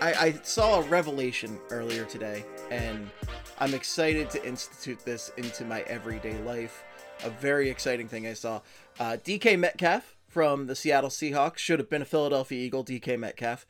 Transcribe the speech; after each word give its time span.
I 0.00 0.12
I 0.12 0.32
saw 0.42 0.80
a 0.80 0.82
revelation 0.82 1.58
earlier 1.70 2.04
today, 2.04 2.44
and 2.70 3.08
I'm 3.58 3.74
excited 3.74 4.30
to 4.30 4.46
institute 4.46 5.00
this 5.04 5.32
into 5.36 5.64
my 5.64 5.82
everyday 5.82 6.38
life. 6.42 6.84
A 7.24 7.30
very 7.30 7.70
exciting 7.70 8.08
thing 8.08 8.26
I 8.26 8.34
saw. 8.34 8.60
Uh, 8.98 9.16
DK 9.24 9.58
Metcalf 9.58 10.16
from 10.28 10.66
the 10.66 10.74
Seattle 10.74 11.08
Seahawks 11.08 11.58
should 11.58 11.78
have 11.78 11.88
been 11.88 12.02
a 12.02 12.06
Philadelphia 12.06 12.58
Eagle. 12.58 12.84
DK 12.84 13.18
Metcalf 13.18 13.66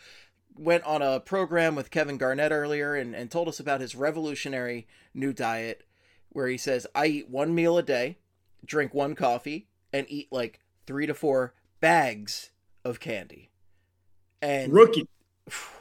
went 0.56 0.82
on 0.84 1.02
a 1.02 1.20
program 1.20 1.74
with 1.74 1.90
Kevin 1.90 2.18
Garnett 2.18 2.50
earlier 2.50 2.94
and, 2.94 3.14
and 3.14 3.30
told 3.30 3.46
us 3.46 3.60
about 3.60 3.80
his 3.80 3.94
revolutionary 3.94 4.86
new 5.14 5.32
diet, 5.32 5.84
where 6.30 6.48
he 6.48 6.56
says, 6.56 6.86
"I 6.94 7.06
eat 7.06 7.30
one 7.30 7.54
meal 7.54 7.78
a 7.78 7.82
day, 7.82 8.18
drink 8.64 8.92
one 8.94 9.14
coffee, 9.14 9.68
and 9.92 10.06
eat 10.08 10.28
like 10.32 10.60
three 10.86 11.06
to 11.06 11.14
four 11.14 11.54
bags 11.80 12.50
of 12.84 12.98
candy." 12.98 13.50
And 14.42 14.72
Rookie. 14.72 15.08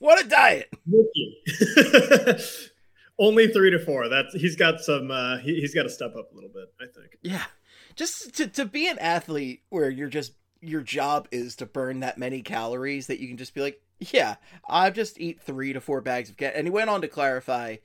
what 0.00 0.24
a 0.24 0.28
diet! 0.28 0.68
Only 3.18 3.48
three 3.48 3.70
to 3.70 3.78
four. 3.78 4.08
That's 4.08 4.34
he's 4.34 4.56
got 4.56 4.80
some. 4.80 5.10
Uh, 5.10 5.36
he, 5.38 5.60
he's 5.60 5.74
got 5.74 5.84
to 5.84 5.90
step 5.90 6.16
up 6.18 6.32
a 6.32 6.34
little 6.34 6.50
bit. 6.50 6.72
I 6.80 6.86
think. 6.86 7.18
Yeah, 7.22 7.44
just 7.94 8.34
to 8.36 8.48
to 8.48 8.64
be 8.64 8.88
an 8.88 8.98
athlete 8.98 9.62
where 9.68 9.90
you're 9.90 10.08
just 10.08 10.32
your 10.62 10.80
job 10.82 11.28
is 11.30 11.54
to 11.56 11.66
burn 11.66 12.00
that 12.00 12.18
many 12.18 12.42
calories 12.42 13.06
that 13.06 13.20
you 13.20 13.28
can 13.28 13.36
just 13.36 13.54
be 13.54 13.60
like, 13.60 13.80
yeah, 13.98 14.36
I 14.68 14.90
just 14.90 15.20
eat 15.20 15.40
three 15.40 15.72
to 15.72 15.80
four 15.80 16.00
bags 16.00 16.30
of 16.30 16.36
candy. 16.36 16.56
And 16.56 16.66
he 16.66 16.70
went 16.70 16.90
on 16.90 17.02
to 17.02 17.08
clarify 17.08 17.76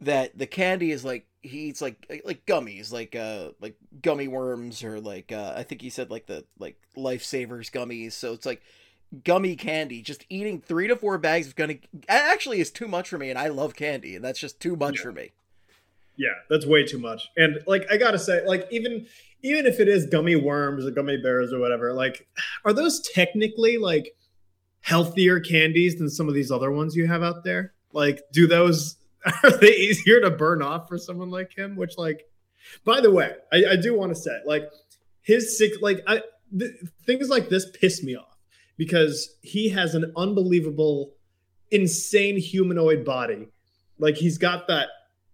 that 0.00 0.36
the 0.36 0.46
candy 0.46 0.90
is 0.90 1.04
like 1.04 1.26
he 1.42 1.64
eats 1.64 1.82
like 1.82 2.22
like 2.24 2.46
gummies, 2.46 2.92
like 2.92 3.14
uh 3.14 3.50
like 3.60 3.76
gummy 4.00 4.28
worms 4.28 4.82
or 4.82 5.00
like 5.00 5.32
uh 5.32 5.52
I 5.54 5.64
think 5.64 5.82
he 5.82 5.90
said 5.90 6.10
like 6.10 6.26
the 6.26 6.44
like 6.58 6.76
lifesavers 6.96 7.70
gummies. 7.70 8.12
So 8.12 8.32
it's 8.32 8.46
like 8.46 8.62
gummy 9.24 9.56
candy. 9.56 10.02
Just 10.02 10.24
eating 10.28 10.60
three 10.60 10.88
to 10.88 10.96
four 10.96 11.18
bags 11.18 11.48
of 11.48 11.56
gummy 11.56 11.80
actually 12.08 12.60
is 12.60 12.70
too 12.70 12.88
much 12.88 13.08
for 13.08 13.18
me, 13.18 13.30
and 13.30 13.38
I 13.38 13.48
love 13.48 13.74
candy, 13.76 14.16
and 14.16 14.24
that's 14.24 14.38
just 14.40 14.60
too 14.60 14.76
much 14.76 14.96
Yeah. 14.98 15.02
for 15.02 15.12
me. 15.12 15.30
Yeah, 16.16 16.34
that's 16.50 16.66
way 16.66 16.84
too 16.84 16.98
much. 16.98 17.28
And 17.36 17.60
like 17.66 17.90
I 17.90 17.96
gotta 17.96 18.18
say, 18.18 18.44
like 18.46 18.68
even 18.70 19.06
even 19.42 19.66
if 19.66 19.80
it 19.80 19.88
is 19.88 20.06
gummy 20.06 20.36
worms 20.36 20.84
or 20.86 20.90
gummy 20.90 21.16
bears 21.16 21.52
or 21.52 21.58
whatever, 21.58 21.92
like 21.94 22.26
are 22.64 22.72
those 22.72 23.00
technically 23.00 23.78
like 23.78 24.14
healthier 24.82 25.40
candies 25.40 25.96
than 25.98 26.10
some 26.10 26.28
of 26.28 26.34
these 26.34 26.50
other 26.50 26.70
ones 26.70 26.94
you 26.96 27.06
have 27.06 27.22
out 27.22 27.44
there? 27.44 27.72
Like, 27.92 28.20
do 28.32 28.46
those 28.46 28.96
are 29.42 29.50
they 29.50 29.74
easier 29.74 30.20
to 30.20 30.30
burn 30.30 30.62
off 30.62 30.88
for 30.88 30.98
someone 30.98 31.30
like 31.30 31.56
him? 31.56 31.76
Which 31.76 31.96
like, 31.96 32.24
by 32.84 33.00
the 33.00 33.10
way, 33.10 33.32
I, 33.52 33.64
I 33.70 33.76
do 33.76 33.96
want 33.96 34.14
to 34.14 34.20
say 34.20 34.38
like 34.44 34.64
his 35.22 35.56
six 35.56 35.78
like 35.80 36.02
I 36.06 36.22
th- 36.56 36.72
things 37.06 37.28
like 37.30 37.48
this 37.48 37.66
piss 37.70 38.02
me 38.02 38.16
off 38.16 38.31
because 38.82 39.36
he 39.42 39.68
has 39.68 39.94
an 39.94 40.12
unbelievable, 40.16 41.14
insane 41.70 42.36
humanoid 42.36 43.04
body. 43.04 43.46
Like 44.00 44.16
he's 44.16 44.38
got 44.38 44.66
that 44.66 44.88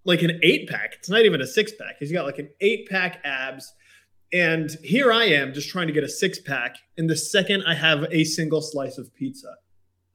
like 0.05 0.21
an 0.21 0.39
eight 0.43 0.69
pack. 0.69 0.97
It's 0.99 1.09
not 1.09 1.23
even 1.23 1.41
a 1.41 1.47
six 1.47 1.73
pack. 1.73 1.97
He's 1.99 2.13
got 2.13 2.27
like 2.27 2.39
an 2.39 2.51
eight 2.61 2.91
pack 2.91 3.23
abs. 3.25 3.73
And 4.35 4.71
here 4.85 5.11
I 5.11 5.25
am 5.25 5.55
just 5.55 5.71
trying 5.71 5.87
to 5.87 5.95
get 5.95 6.05
a 6.05 6.11
six 6.11 6.39
pack. 6.39 6.77
And 6.99 7.09
the 7.09 7.17
second 7.17 7.65
I 7.67 7.75
have 7.75 8.05
a 8.11 8.25
single 8.25 8.61
slice 8.61 8.99
of 8.99 9.15
pizza, 9.15 9.55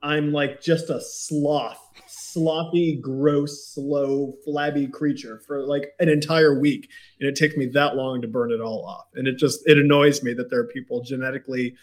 I'm 0.04 0.32
like 0.32 0.62
just 0.62 0.92
a 0.92 1.02
sloth, 1.02 1.82
sloppy, 2.08 3.00
gross, 3.02 3.74
slow, 3.74 4.36
flabby 4.46 4.86
creature 4.86 5.42
for 5.48 5.64
like 5.64 5.88
an 6.00 6.08
entire 6.08 6.60
week. 6.60 6.88
And 7.20 7.28
it 7.28 7.36
takes 7.36 7.58
me 7.58 7.66
that 7.74 7.96
long 7.96 8.22
to 8.22 8.28
burn 8.28 8.52
it 8.52 8.62
all 8.62 8.86
off. 8.86 9.08
And 9.16 9.28
it 9.28 9.40
just 9.40 9.68
it 9.68 9.80
annoys 9.80 10.22
me 10.22 10.36
that 10.36 10.52
there 10.52 10.60
are 10.60 10.68
people 10.68 11.02
genetically 11.02 11.74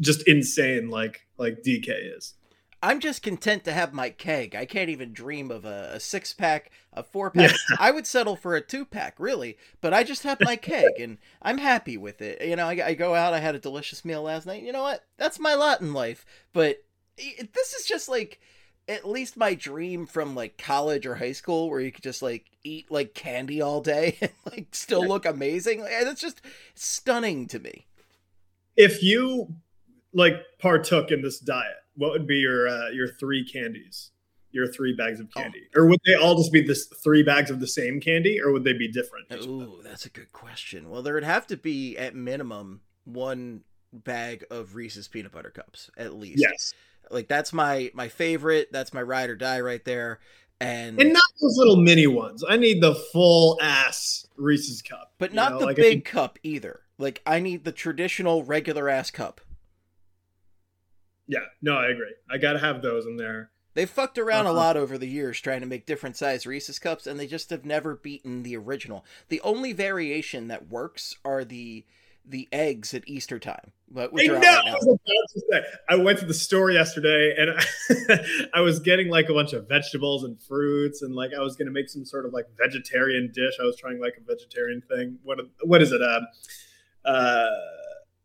just 0.00 0.26
insane 0.26 0.90
like 0.90 1.26
like 1.38 1.62
DK 1.62 2.16
is. 2.16 2.34
I'm 2.82 3.00
just 3.00 3.22
content 3.22 3.64
to 3.64 3.72
have 3.72 3.92
my 3.92 4.08
keg. 4.08 4.54
I 4.54 4.64
can't 4.64 4.88
even 4.88 5.12
dream 5.12 5.50
of 5.50 5.66
a, 5.66 5.90
a 5.94 6.00
six 6.00 6.32
pack, 6.32 6.70
a 6.94 7.02
four 7.02 7.30
pack. 7.30 7.54
I 7.78 7.90
would 7.90 8.06
settle 8.06 8.36
for 8.36 8.56
a 8.56 8.62
two 8.62 8.86
pack, 8.86 9.16
really. 9.18 9.58
But 9.82 9.92
I 9.92 10.02
just 10.02 10.22
have 10.22 10.38
my 10.40 10.56
keg, 10.56 10.92
and 10.98 11.18
I'm 11.42 11.58
happy 11.58 11.98
with 11.98 12.22
it. 12.22 12.42
You 12.42 12.56
know, 12.56 12.66
I, 12.66 12.80
I 12.86 12.94
go 12.94 13.14
out. 13.14 13.34
I 13.34 13.40
had 13.40 13.54
a 13.54 13.58
delicious 13.60 14.02
meal 14.02 14.22
last 14.22 14.46
night. 14.46 14.62
You 14.62 14.72
know 14.72 14.82
what? 14.82 15.04
That's 15.18 15.38
my 15.38 15.54
lot 15.54 15.82
in 15.82 15.92
life. 15.92 16.24
But 16.54 16.82
it, 17.18 17.52
this 17.52 17.74
is 17.74 17.84
just 17.84 18.08
like 18.08 18.40
at 18.88 19.06
least 19.06 19.36
my 19.36 19.54
dream 19.54 20.06
from 20.06 20.34
like 20.34 20.56
college 20.56 21.04
or 21.04 21.16
high 21.16 21.32
school, 21.32 21.68
where 21.68 21.80
you 21.80 21.92
could 21.92 22.02
just 22.02 22.22
like 22.22 22.46
eat 22.64 22.90
like 22.90 23.12
candy 23.12 23.60
all 23.60 23.82
day 23.82 24.16
and 24.22 24.32
like 24.50 24.68
still 24.72 25.06
look 25.06 25.26
amazing. 25.26 25.84
It's 25.86 26.20
just 26.22 26.40
stunning 26.74 27.46
to 27.48 27.58
me. 27.58 27.86
if 28.74 29.02
you 29.02 29.54
like 30.12 30.34
partook 30.58 31.10
in 31.10 31.22
this 31.22 31.38
diet, 31.38 31.76
what 31.96 32.10
would 32.12 32.26
be 32.26 32.36
your 32.36 32.68
uh, 32.68 32.88
your 32.90 33.08
three 33.08 33.44
candies? 33.44 34.10
Your 34.52 34.66
three 34.66 34.96
bags 34.96 35.20
of 35.20 35.32
candy, 35.32 35.68
or 35.76 35.86
would 35.86 36.00
they 36.04 36.16
all 36.16 36.34
just 36.36 36.52
be 36.52 36.60
this 36.60 36.86
three 37.04 37.22
bags 37.22 37.52
of 37.52 37.60
the 37.60 37.68
same 37.68 38.00
candy, 38.00 38.40
or 38.42 38.50
would 38.50 38.64
they 38.64 38.72
be 38.72 38.88
different? 38.90 39.26
each 39.30 39.38
of 39.38 39.44
them? 39.46 39.60
Ooh, 39.62 39.80
that's 39.80 40.06
a 40.06 40.10
good 40.10 40.32
question. 40.32 40.90
Well, 40.90 41.02
there 41.02 41.14
would 41.14 41.22
have 41.22 41.46
to 41.46 41.56
be 41.56 41.96
at 41.96 42.16
minimum 42.16 42.80
one 43.04 43.60
bag 43.92 44.44
of 44.50 44.74
Reese's 44.74 45.06
peanut 45.06 45.30
butter 45.30 45.50
cups 45.50 45.88
at 45.96 46.14
least. 46.14 46.40
Yes, 46.40 46.74
Like 47.12 47.28
that's 47.28 47.52
my 47.52 47.92
my 47.94 48.08
favorite. 48.08 48.72
That's 48.72 48.92
my 48.92 49.02
ride 49.02 49.30
or 49.30 49.36
die 49.36 49.60
right 49.60 49.84
there. 49.84 50.18
And, 50.60 51.00
and 51.00 51.12
not 51.12 51.22
those 51.40 51.56
little 51.56 51.76
mini 51.76 52.08
ones. 52.08 52.42
I 52.46 52.56
need 52.56 52.82
the 52.82 52.94
full 52.94 53.56
ass 53.62 54.26
Reese's 54.36 54.82
cup, 54.82 55.12
but 55.18 55.32
not 55.32 55.52
know, 55.52 55.58
the 55.60 55.66
like 55.66 55.76
big 55.76 55.84
think- 55.92 56.04
cup 56.06 56.38
either. 56.42 56.80
Like 56.98 57.22
I 57.24 57.38
need 57.38 57.62
the 57.64 57.72
traditional 57.72 58.42
regular 58.42 58.88
ass 58.88 59.12
cup. 59.12 59.40
Yeah, 61.30 61.40
no, 61.62 61.76
I 61.76 61.88
agree. 61.88 62.14
I 62.30 62.38
gotta 62.38 62.58
have 62.58 62.82
those 62.82 63.06
in 63.06 63.16
there. 63.16 63.50
They 63.74 63.86
fucked 63.86 64.18
around 64.18 64.46
a 64.46 64.50
Uh-huh. 64.50 64.58
lot 64.58 64.76
over 64.76 64.98
the 64.98 65.06
years 65.06 65.40
trying 65.40 65.60
to 65.60 65.66
make 65.66 65.86
different 65.86 66.16
size 66.16 66.44
Reese's 66.44 66.78
cups, 66.80 67.06
and 67.06 67.18
they 67.20 67.26
just 67.28 67.50
have 67.50 67.64
never 67.64 67.94
beaten 67.94 68.42
the 68.42 68.56
original. 68.56 69.04
The 69.28 69.40
only 69.42 69.72
variation 69.72 70.48
that 70.48 70.68
works 70.68 71.14
are 71.24 71.44
the 71.44 71.84
the 72.22 72.48
eggs 72.52 72.92
at 72.94 73.02
Easter 73.08 73.38
time, 73.38 73.72
but 73.90 74.12
which 74.12 74.28
I 74.28 74.32
are 74.34 74.38
know. 74.38 74.46
right 74.46 74.66
I 74.68 74.74
was 74.74 74.86
about 74.86 74.98
to 75.32 75.40
say. 75.50 75.62
I 75.88 75.96
went 75.96 76.18
to 76.18 76.26
the 76.26 76.34
store 76.34 76.70
yesterday, 76.70 77.34
and 77.36 77.50
I, 77.58 78.48
I 78.58 78.60
was 78.60 78.78
getting 78.80 79.08
like 79.08 79.28
a 79.30 79.32
bunch 79.34 79.52
of 79.54 79.66
vegetables 79.68 80.22
and 80.24 80.40
fruits, 80.42 81.00
and 81.02 81.14
like 81.14 81.30
I 81.36 81.40
was 81.40 81.56
gonna 81.56 81.70
make 81.70 81.88
some 81.88 82.04
sort 82.04 82.26
of 82.26 82.32
like 82.32 82.46
vegetarian 82.58 83.30
dish. 83.32 83.54
I 83.60 83.64
was 83.64 83.76
trying 83.76 84.00
like 84.00 84.18
a 84.18 84.24
vegetarian 84.24 84.82
thing. 84.82 85.18
What 85.22 85.38
what 85.62 85.80
is 85.80 85.92
it? 85.92 86.02
Um, 86.02 86.26
uh, 87.04 87.46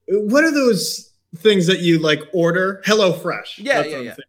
what 0.07 0.43
are 0.43 0.51
those 0.51 1.13
things 1.35 1.67
that 1.67 1.79
you 1.79 1.99
like 1.99 2.21
order? 2.33 2.81
Hello 2.85 3.13
Fresh. 3.13 3.59
Yeah, 3.59 3.75
That's 3.75 3.89
yeah, 3.89 3.97
yeah. 3.97 4.09
thinking. 4.15 4.23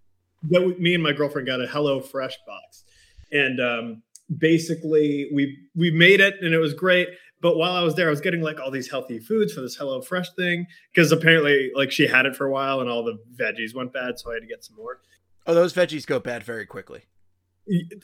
That 0.50 0.62
we- 0.67 0.75
me 0.77 0.94
and 0.94 1.03
my 1.03 1.12
girlfriend 1.12 1.47
got 1.47 1.61
a 1.61 1.67
Hello 1.67 2.00
Fresh 2.00 2.37
box, 2.47 2.84
and 3.33 3.61
um, 3.61 4.03
basically 4.39 5.28
we 5.33 5.59
we 5.75 5.91
made 5.91 6.21
it, 6.21 6.34
and 6.41 6.55
it 6.55 6.59
was 6.59 6.75
great. 6.75 7.09
But 7.43 7.56
while 7.59 7.72
I 7.72 7.83
was 7.83 7.94
there, 7.94 8.06
I 8.06 8.11
was 8.11 8.21
getting 8.21 8.41
like 8.41 8.59
all 8.61 8.71
these 8.71 8.91
healthy 8.91 9.19
foods 9.19 9.53
for 9.53 9.61
this 9.61 9.77
Hello 9.77 10.00
Fresh 10.00 10.31
thing 10.34 10.67
because 10.93 11.12
apparently, 11.12 11.71
like 11.75 11.91
she 11.93 12.06
had 12.06 12.27
it 12.27 12.34
for 12.37 12.47
a 12.47 12.50
while, 12.50 12.81
and 12.81 12.89
all 12.89 13.05
the 13.05 13.19
veggies 13.34 13.75
went 13.75 13.93
bad, 13.93 14.19
so 14.19 14.31
I 14.31 14.34
had 14.34 14.41
to 14.41 14.47
get 14.47 14.65
some 14.65 14.77
more. 14.77 15.00
Oh, 15.47 15.55
those 15.55 15.73
veggies 15.73 16.06
go 16.06 16.19
bad 16.19 16.43
very 16.43 16.67
quickly. 16.67 17.03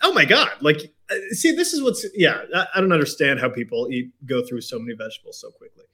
Oh 0.03 0.13
my 0.13 0.25
god! 0.25 0.51
Like, 0.61 0.93
uh, 1.11 1.15
see, 1.31 1.53
this 1.53 1.73
is 1.73 1.83
what's 1.83 2.05
yeah. 2.15 2.43
I, 2.55 2.67
I 2.75 2.81
don't 2.81 2.93
understand 2.93 3.41
how 3.41 3.49
people 3.49 3.89
eat 3.91 4.11
go 4.27 4.45
through 4.45 4.61
so 4.63 4.79
many 4.79 4.95
vegetables 4.97 5.41
so 5.41 5.51
quickly. 5.53 5.85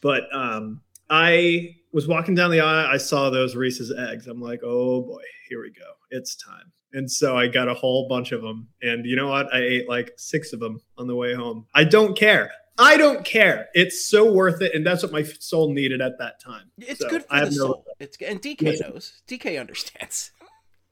But 0.00 0.24
um, 0.32 0.80
I 1.10 1.76
was 1.92 2.06
walking 2.08 2.34
down 2.34 2.50
the 2.50 2.60
aisle. 2.60 2.86
I 2.92 2.96
saw 2.96 3.30
those 3.30 3.54
Reese's 3.56 3.92
eggs. 3.96 4.26
I'm 4.26 4.40
like, 4.40 4.60
oh 4.64 5.02
boy, 5.02 5.22
here 5.48 5.62
we 5.62 5.70
go. 5.70 5.86
It's 6.10 6.34
time. 6.36 6.72
And 6.92 7.10
so 7.10 7.36
I 7.36 7.48
got 7.48 7.68
a 7.68 7.74
whole 7.74 8.08
bunch 8.08 8.32
of 8.32 8.42
them. 8.42 8.68
And 8.82 9.04
you 9.04 9.16
know 9.16 9.28
what? 9.28 9.52
I 9.54 9.58
ate 9.58 9.88
like 9.88 10.12
six 10.16 10.52
of 10.52 10.60
them 10.60 10.80
on 10.96 11.06
the 11.06 11.14
way 11.14 11.34
home. 11.34 11.66
I 11.74 11.84
don't 11.84 12.16
care. 12.16 12.50
I 12.78 12.96
don't 12.98 13.24
care. 13.24 13.68
It's 13.72 14.06
so 14.06 14.30
worth 14.30 14.60
it, 14.60 14.74
and 14.74 14.86
that's 14.86 15.02
what 15.02 15.10
my 15.10 15.22
soul 15.22 15.72
needed 15.72 16.02
at 16.02 16.18
that 16.18 16.40
time. 16.42 16.70
It's 16.78 17.00
So, 17.00 17.08
good 17.08 17.22
for 17.22 17.32
I 17.32 17.40
the 17.40 17.44
have 17.46 17.52
no- 17.54 17.56
soul. 17.58 17.84
It's 17.98 18.18
and 18.20 18.40
DK 18.42 18.80
knows. 18.82 19.22
DK 19.26 19.58
understands. 19.58 20.30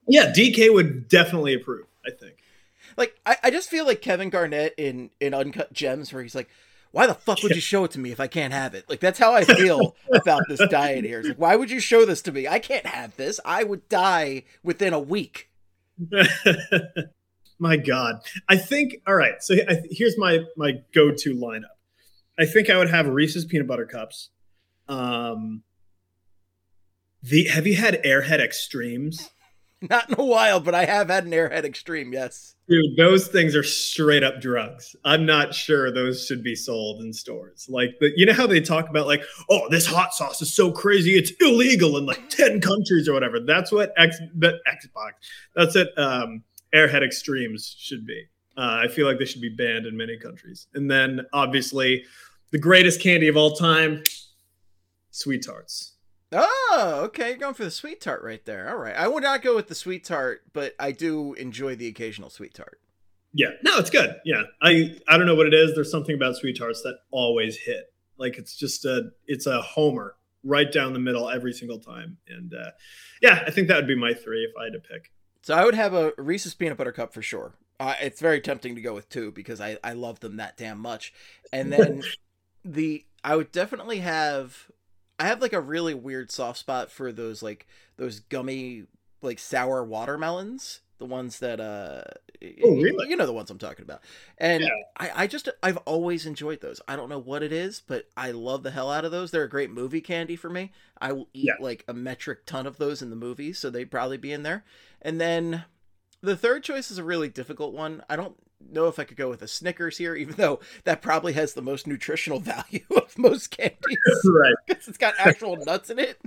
Yeah, 0.08 0.32
DK 0.34 0.72
would 0.72 1.08
definitely 1.08 1.52
approve. 1.54 1.86
I 2.06 2.10
think. 2.10 2.36
Like 2.96 3.14
I, 3.26 3.36
I 3.44 3.50
just 3.50 3.68
feel 3.68 3.84
like 3.84 4.00
Kevin 4.00 4.30
Garnett 4.30 4.74
in 4.78 5.10
in 5.20 5.34
Uncut 5.34 5.72
Gems, 5.74 6.12
where 6.12 6.22
he's 6.22 6.34
like, 6.34 6.48
"Why 6.94 7.06
the 7.06 7.14
fuck 7.14 7.42
would 7.42 7.54
you 7.54 7.60
show 7.60 7.84
it 7.84 7.90
to 7.92 7.98
me 7.98 8.12
if 8.12 8.20
I 8.20 8.26
can't 8.26 8.52
have 8.52 8.74
it?" 8.74 8.88
Like 8.88 9.00
that's 9.00 9.18
how 9.18 9.34
I 9.34 9.44
feel 9.44 9.96
about 10.12 10.42
this 10.48 10.60
diet 10.70 11.04
here. 11.04 11.18
It's 11.18 11.28
like, 11.28 11.38
why 11.38 11.56
would 11.56 11.70
you 11.70 11.80
show 11.80 12.04
this 12.04 12.22
to 12.22 12.32
me? 12.32 12.46
I 12.46 12.60
can't 12.60 12.86
have 12.86 13.16
this. 13.16 13.40
I 13.44 13.64
would 13.64 13.88
die 13.88 14.44
within 14.62 14.92
a 14.92 15.00
week. 15.00 15.50
my 17.58 17.76
God, 17.76 18.20
I 18.48 18.56
think. 18.56 18.96
All 19.06 19.14
right, 19.14 19.42
so 19.42 19.54
I, 19.54 19.82
here's 19.90 20.16
my 20.16 20.40
my 20.56 20.82
go-to 20.94 21.34
lineup. 21.34 21.74
I 22.38 22.46
think 22.46 22.70
I 22.70 22.78
would 22.78 22.90
have 22.90 23.06
Reese's 23.08 23.44
peanut 23.44 23.66
butter 23.66 23.86
cups. 23.86 24.30
Um, 24.88 25.62
the 27.22 27.44
have 27.48 27.66
you 27.66 27.76
had 27.76 28.02
Airhead 28.04 28.40
Extremes? 28.40 29.30
Not 29.90 30.08
in 30.08 30.18
a 30.18 30.24
while, 30.24 30.60
but 30.60 30.74
I 30.74 30.84
have 30.84 31.08
had 31.08 31.24
an 31.24 31.32
Airhead 31.32 31.64
Extreme. 31.64 32.12
Yes, 32.12 32.54
dude, 32.68 32.96
those 32.96 33.28
things 33.28 33.54
are 33.54 33.62
straight 33.62 34.22
up 34.22 34.40
drugs. 34.40 34.96
I'm 35.04 35.26
not 35.26 35.54
sure 35.54 35.92
those 35.92 36.24
should 36.26 36.42
be 36.42 36.54
sold 36.54 37.02
in 37.02 37.12
stores. 37.12 37.66
Like, 37.68 37.98
the, 38.00 38.12
you 38.16 38.24
know 38.24 38.32
how 38.32 38.46
they 38.46 38.60
talk 38.60 38.88
about 38.88 39.06
like, 39.06 39.22
oh, 39.50 39.68
this 39.68 39.86
hot 39.86 40.14
sauce 40.14 40.40
is 40.40 40.54
so 40.54 40.72
crazy, 40.72 41.12
it's 41.16 41.32
illegal 41.40 41.98
in 41.98 42.06
like 42.06 42.28
ten 42.30 42.60
countries 42.60 43.08
or 43.08 43.12
whatever. 43.12 43.40
That's 43.40 43.70
what 43.72 43.92
X 43.96 44.18
that 44.36 44.54
Xbox. 44.66 45.12
That's 45.54 45.76
it. 45.76 45.88
Um, 45.98 46.42
Airhead 46.74 47.04
Extremes 47.04 47.76
should 47.78 48.06
be. 48.06 48.24
Uh, 48.56 48.82
I 48.84 48.88
feel 48.88 49.06
like 49.06 49.18
they 49.18 49.24
should 49.24 49.42
be 49.42 49.48
banned 49.48 49.86
in 49.86 49.96
many 49.96 50.16
countries. 50.16 50.68
And 50.74 50.90
then 50.90 51.22
obviously, 51.32 52.04
the 52.52 52.58
greatest 52.58 53.00
candy 53.00 53.28
of 53.28 53.36
all 53.36 53.54
time, 53.56 54.02
sweet 55.10 55.44
tarts. 55.44 55.93
Oh, 56.34 57.00
okay. 57.04 57.30
You're 57.30 57.38
going 57.38 57.54
for 57.54 57.64
the 57.64 57.70
sweet 57.70 58.00
tart 58.00 58.22
right 58.22 58.44
there. 58.44 58.68
All 58.68 58.76
right. 58.76 58.96
I 58.96 59.08
would 59.08 59.22
not 59.22 59.42
go 59.42 59.54
with 59.54 59.68
the 59.68 59.74
sweet 59.74 60.04
tart, 60.04 60.42
but 60.52 60.74
I 60.78 60.92
do 60.92 61.34
enjoy 61.34 61.76
the 61.76 61.86
occasional 61.86 62.30
sweet 62.30 62.54
tart. 62.54 62.80
Yeah. 63.32 63.50
No, 63.62 63.78
it's 63.78 63.90
good. 63.90 64.16
Yeah. 64.24 64.42
I 64.60 64.96
I 65.08 65.16
don't 65.16 65.26
know 65.26 65.34
what 65.34 65.46
it 65.46 65.54
is. 65.54 65.74
There's 65.74 65.90
something 65.90 66.14
about 66.14 66.36
sweet 66.36 66.58
tarts 66.58 66.82
that 66.82 66.98
always 67.10 67.56
hit. 67.56 67.92
Like 68.18 68.38
it's 68.38 68.56
just 68.56 68.84
a 68.84 69.10
it's 69.26 69.46
a 69.46 69.60
homer 69.60 70.16
right 70.42 70.70
down 70.70 70.92
the 70.92 70.98
middle 70.98 71.30
every 71.30 71.52
single 71.52 71.78
time. 71.78 72.18
And 72.28 72.52
uh 72.54 72.70
yeah, 73.22 73.42
I 73.46 73.50
think 73.50 73.68
that 73.68 73.76
would 73.76 73.88
be 73.88 73.96
my 73.96 74.14
three 74.14 74.44
if 74.44 74.52
I 74.60 74.64
had 74.64 74.72
to 74.74 74.80
pick. 74.80 75.12
So 75.42 75.54
I 75.54 75.64
would 75.64 75.74
have 75.74 75.94
a 75.94 76.12
Reese's 76.16 76.54
peanut 76.54 76.78
butter 76.78 76.92
cup 76.92 77.12
for 77.12 77.22
sure. 77.22 77.54
Uh, 77.80 77.94
it's 78.00 78.20
very 78.20 78.40
tempting 78.40 78.76
to 78.76 78.80
go 78.80 78.94
with 78.94 79.08
two 79.08 79.32
because 79.32 79.60
I 79.60 79.78
I 79.82 79.92
love 79.92 80.20
them 80.20 80.36
that 80.36 80.56
damn 80.56 80.78
much. 80.78 81.12
And 81.52 81.72
then 81.72 82.02
the 82.64 83.04
I 83.22 83.36
would 83.36 83.52
definitely 83.52 83.98
have 83.98 84.70
I 85.18 85.26
have 85.26 85.40
like 85.40 85.52
a 85.52 85.60
really 85.60 85.94
weird 85.94 86.30
soft 86.30 86.58
spot 86.58 86.90
for 86.90 87.12
those 87.12 87.42
like 87.42 87.66
those 87.96 88.20
gummy 88.20 88.84
like 89.22 89.38
sour 89.38 89.84
watermelons, 89.84 90.80
the 90.98 91.06
ones 91.06 91.38
that 91.38 91.60
uh 91.60 92.02
oh, 92.42 92.76
really? 92.76 93.08
you 93.08 93.16
know 93.16 93.26
the 93.26 93.32
ones 93.32 93.50
I'm 93.50 93.58
talking 93.58 93.84
about. 93.84 94.02
And 94.38 94.62
yeah. 94.62 94.68
I 94.96 95.22
I 95.22 95.26
just 95.26 95.48
I've 95.62 95.76
always 95.78 96.26
enjoyed 96.26 96.60
those. 96.60 96.80
I 96.88 96.96
don't 96.96 97.08
know 97.08 97.18
what 97.18 97.42
it 97.42 97.52
is, 97.52 97.82
but 97.86 98.08
I 98.16 98.32
love 98.32 98.62
the 98.62 98.70
hell 98.72 98.90
out 98.90 99.04
of 99.04 99.12
those. 99.12 99.30
They're 99.30 99.44
a 99.44 99.48
great 99.48 99.70
movie 99.70 100.00
candy 100.00 100.36
for 100.36 100.50
me. 100.50 100.72
I 101.00 101.12
will 101.12 101.28
eat 101.32 101.46
yeah. 101.46 101.54
like 101.60 101.84
a 101.86 101.94
metric 101.94 102.46
ton 102.46 102.66
of 102.66 102.78
those 102.78 103.02
in 103.02 103.10
the 103.10 103.16
movies, 103.16 103.58
so 103.58 103.70
they'd 103.70 103.90
probably 103.90 104.18
be 104.18 104.32
in 104.32 104.42
there. 104.42 104.64
And 105.00 105.20
then 105.20 105.64
the 106.22 106.36
third 106.36 106.64
choice 106.64 106.90
is 106.90 106.98
a 106.98 107.04
really 107.04 107.28
difficult 107.28 107.74
one. 107.74 108.02
I 108.08 108.16
don't 108.16 108.36
know 108.70 108.88
if 108.88 108.98
I 108.98 109.04
could 109.04 109.16
go 109.16 109.28
with 109.28 109.42
a 109.42 109.48
Snickers 109.48 109.98
here, 109.98 110.14
even 110.14 110.34
though 110.36 110.60
that 110.84 111.02
probably 111.02 111.32
has 111.34 111.54
the 111.54 111.62
most 111.62 111.86
nutritional 111.86 112.40
value 112.40 112.84
of 112.96 113.16
most 113.18 113.50
candies. 113.50 113.98
right. 114.24 114.54
Because 114.66 114.88
it's 114.88 114.98
got 114.98 115.14
actual 115.18 115.56
nuts 115.56 115.90
in 115.90 115.98
it. 115.98 116.20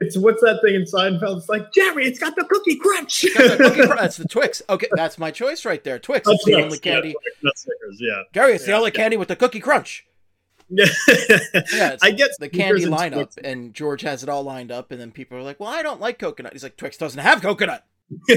It's 0.00 0.16
what's 0.16 0.42
that 0.42 0.60
thing 0.62 0.74
in 0.74 0.82
Seinfeld? 0.82 1.38
It's 1.38 1.48
like 1.48 1.72
Jerry. 1.72 2.06
It's 2.06 2.18
got 2.18 2.34
the 2.36 2.44
cookie 2.44 2.76
crunch. 2.76 3.22
the 3.22 3.56
cookie 3.58 3.82
crunch. 3.86 4.00
That's 4.00 4.16
the 4.16 4.28
Twix. 4.28 4.62
Okay, 4.68 4.88
that's 4.92 5.18
my 5.18 5.30
choice 5.30 5.64
right 5.64 5.82
there. 5.84 5.98
Twix. 5.98 6.28
It's 6.28 6.44
the 6.44 6.54
only 6.54 6.78
candy. 6.78 7.14
Yeah, 7.42 7.50
Snickers. 7.54 7.98
Yeah. 8.00 8.22
Gary, 8.32 8.54
it's 8.54 8.64
yeah, 8.64 8.72
the 8.72 8.78
only 8.78 8.90
yeah. 8.90 9.00
candy 9.00 9.16
with 9.16 9.28
the 9.28 9.36
cookie 9.36 9.60
crunch. 9.60 10.06
Yeah, 10.68 10.86
I 12.02 12.10
get 12.10 12.30
the 12.40 12.48
candy 12.48 12.86
lineup, 12.86 13.36
and 13.42 13.74
George 13.74 14.00
has 14.02 14.22
it 14.22 14.28
all 14.28 14.42
lined 14.42 14.72
up, 14.72 14.90
and 14.90 15.00
then 15.00 15.12
people 15.12 15.36
are 15.36 15.42
like, 15.42 15.60
"Well, 15.60 15.68
I 15.68 15.82
don't 15.82 16.00
like 16.00 16.18
coconut." 16.18 16.52
He's 16.54 16.62
like, 16.62 16.76
"Twix 16.76 16.96
doesn't 16.96 17.20
have 17.20 17.42
coconut." 17.42 17.84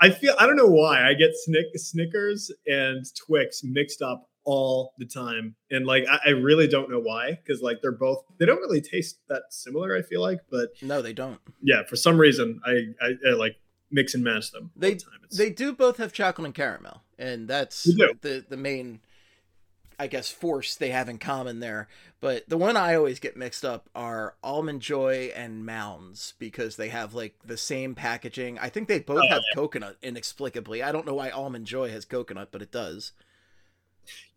I 0.00 0.10
feel 0.10 0.34
I 0.38 0.46
don't 0.46 0.56
know 0.56 0.66
why 0.66 1.06
I 1.06 1.14
get 1.14 1.30
Snick, 1.34 1.66
Snickers 1.76 2.50
and 2.66 3.04
Twix 3.26 3.62
mixed 3.62 4.02
up 4.02 4.28
all 4.44 4.94
the 4.98 5.06
time, 5.06 5.54
and 5.70 5.86
like 5.86 6.04
I, 6.10 6.18
I 6.26 6.30
really 6.30 6.66
don't 6.66 6.90
know 6.90 7.00
why 7.00 7.32
because 7.32 7.62
like 7.62 7.80
they're 7.82 7.92
both 7.92 8.24
they 8.38 8.46
don't 8.46 8.60
really 8.60 8.80
taste 8.80 9.18
that 9.28 9.42
similar. 9.50 9.96
I 9.96 10.02
feel 10.02 10.20
like, 10.20 10.40
but 10.50 10.70
no, 10.82 11.02
they 11.02 11.12
don't. 11.12 11.40
Yeah, 11.62 11.82
for 11.88 11.96
some 11.96 12.18
reason 12.18 12.60
I 12.64 12.86
I, 13.00 13.12
I 13.28 13.32
like 13.32 13.56
mix 13.90 14.14
and 14.14 14.24
match 14.24 14.50
them. 14.50 14.70
They 14.74 14.94
the 14.94 15.04
they 15.36 15.50
do 15.50 15.72
both 15.72 15.98
have 15.98 16.12
chocolate 16.12 16.46
and 16.46 16.54
caramel, 16.54 17.02
and 17.18 17.46
that's 17.46 17.84
the 17.84 18.44
the 18.48 18.56
main 18.56 19.00
I 19.98 20.06
guess 20.06 20.28
force 20.28 20.74
they 20.74 20.90
have 20.90 21.08
in 21.08 21.18
common 21.18 21.60
there. 21.60 21.88
But 22.20 22.48
the 22.48 22.56
one 22.56 22.76
I 22.76 22.94
always 22.94 23.18
get 23.18 23.36
mixed 23.36 23.64
up 23.64 23.88
are 23.94 24.36
Almond 24.42 24.80
Joy 24.80 25.32
and 25.34 25.66
Mounds 25.66 26.34
because 26.38 26.76
they 26.76 26.88
have 26.88 27.14
like 27.14 27.34
the 27.44 27.56
same 27.56 27.94
packaging. 27.94 28.58
I 28.58 28.68
think 28.68 28.88
they 28.88 29.00
both 29.00 29.24
oh, 29.24 29.28
have 29.28 29.42
yeah. 29.50 29.56
coconut 29.56 29.96
inexplicably. 30.02 30.82
I 30.82 30.92
don't 30.92 31.06
know 31.06 31.14
why 31.14 31.30
Almond 31.30 31.66
Joy 31.66 31.90
has 31.90 32.04
coconut, 32.04 32.48
but 32.52 32.62
it 32.62 32.70
does. 32.70 33.12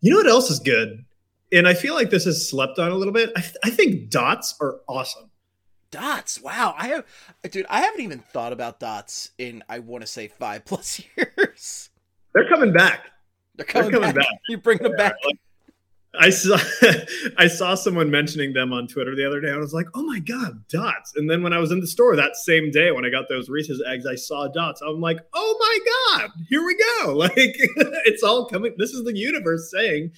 You 0.00 0.12
know 0.12 0.18
what 0.18 0.26
else 0.26 0.50
is 0.50 0.58
good? 0.58 1.04
And 1.52 1.68
I 1.68 1.74
feel 1.74 1.94
like 1.94 2.10
this 2.10 2.26
is 2.26 2.48
slept 2.48 2.78
on 2.78 2.90
a 2.90 2.96
little 2.96 3.12
bit. 3.12 3.30
I, 3.36 3.40
th- 3.40 3.56
I 3.64 3.70
think 3.70 4.10
dots 4.10 4.54
are 4.60 4.80
awesome. 4.88 5.30
Dots, 5.92 6.40
wow! 6.42 6.74
I 6.76 6.88
have, 6.88 7.04
dude, 7.48 7.64
I 7.70 7.80
haven't 7.82 8.00
even 8.00 8.18
thought 8.18 8.52
about 8.52 8.80
dots 8.80 9.30
in 9.38 9.62
I 9.68 9.78
want 9.78 10.02
to 10.02 10.06
say 10.06 10.26
five 10.26 10.64
plus 10.64 11.00
years. 11.16 11.90
They're 12.34 12.48
coming 12.48 12.72
back. 12.72 13.06
They're 13.54 13.64
coming, 13.64 13.90
They're 13.90 14.00
coming 14.00 14.14
back. 14.14 14.24
back. 14.26 14.40
You 14.48 14.58
bring 14.58 14.78
them 14.78 14.92
yeah, 14.98 15.08
back. 15.08 15.14
Like, 15.24 15.38
I 16.18 16.30
saw 16.30 16.58
I 17.38 17.48
saw 17.48 17.74
someone 17.74 18.10
mentioning 18.10 18.52
them 18.52 18.72
on 18.72 18.86
Twitter 18.86 19.14
the 19.14 19.26
other 19.26 19.40
day. 19.40 19.50
I 19.50 19.56
was 19.56 19.74
like, 19.74 19.86
"Oh 19.94 20.02
my 20.02 20.18
god, 20.18 20.66
dots!" 20.68 21.12
And 21.16 21.30
then 21.30 21.42
when 21.42 21.52
I 21.52 21.58
was 21.58 21.70
in 21.70 21.80
the 21.80 21.86
store 21.86 22.16
that 22.16 22.36
same 22.36 22.70
day 22.70 22.90
when 22.90 23.04
I 23.04 23.10
got 23.10 23.28
those 23.28 23.48
Reese's 23.48 23.82
eggs, 23.86 24.06
I 24.06 24.14
saw 24.14 24.48
dots. 24.48 24.80
I'm 24.80 25.00
like, 25.00 25.18
"Oh 25.34 25.56
my 25.58 26.18
god, 26.20 26.30
here 26.48 26.64
we 26.64 26.76
go!" 26.76 27.14
Like 27.26 27.32
it's 27.36 28.22
all 28.22 28.46
coming. 28.46 28.74
This 28.78 28.90
is 28.90 29.04
the 29.04 29.16
universe 29.16 29.70
saying 29.70 30.12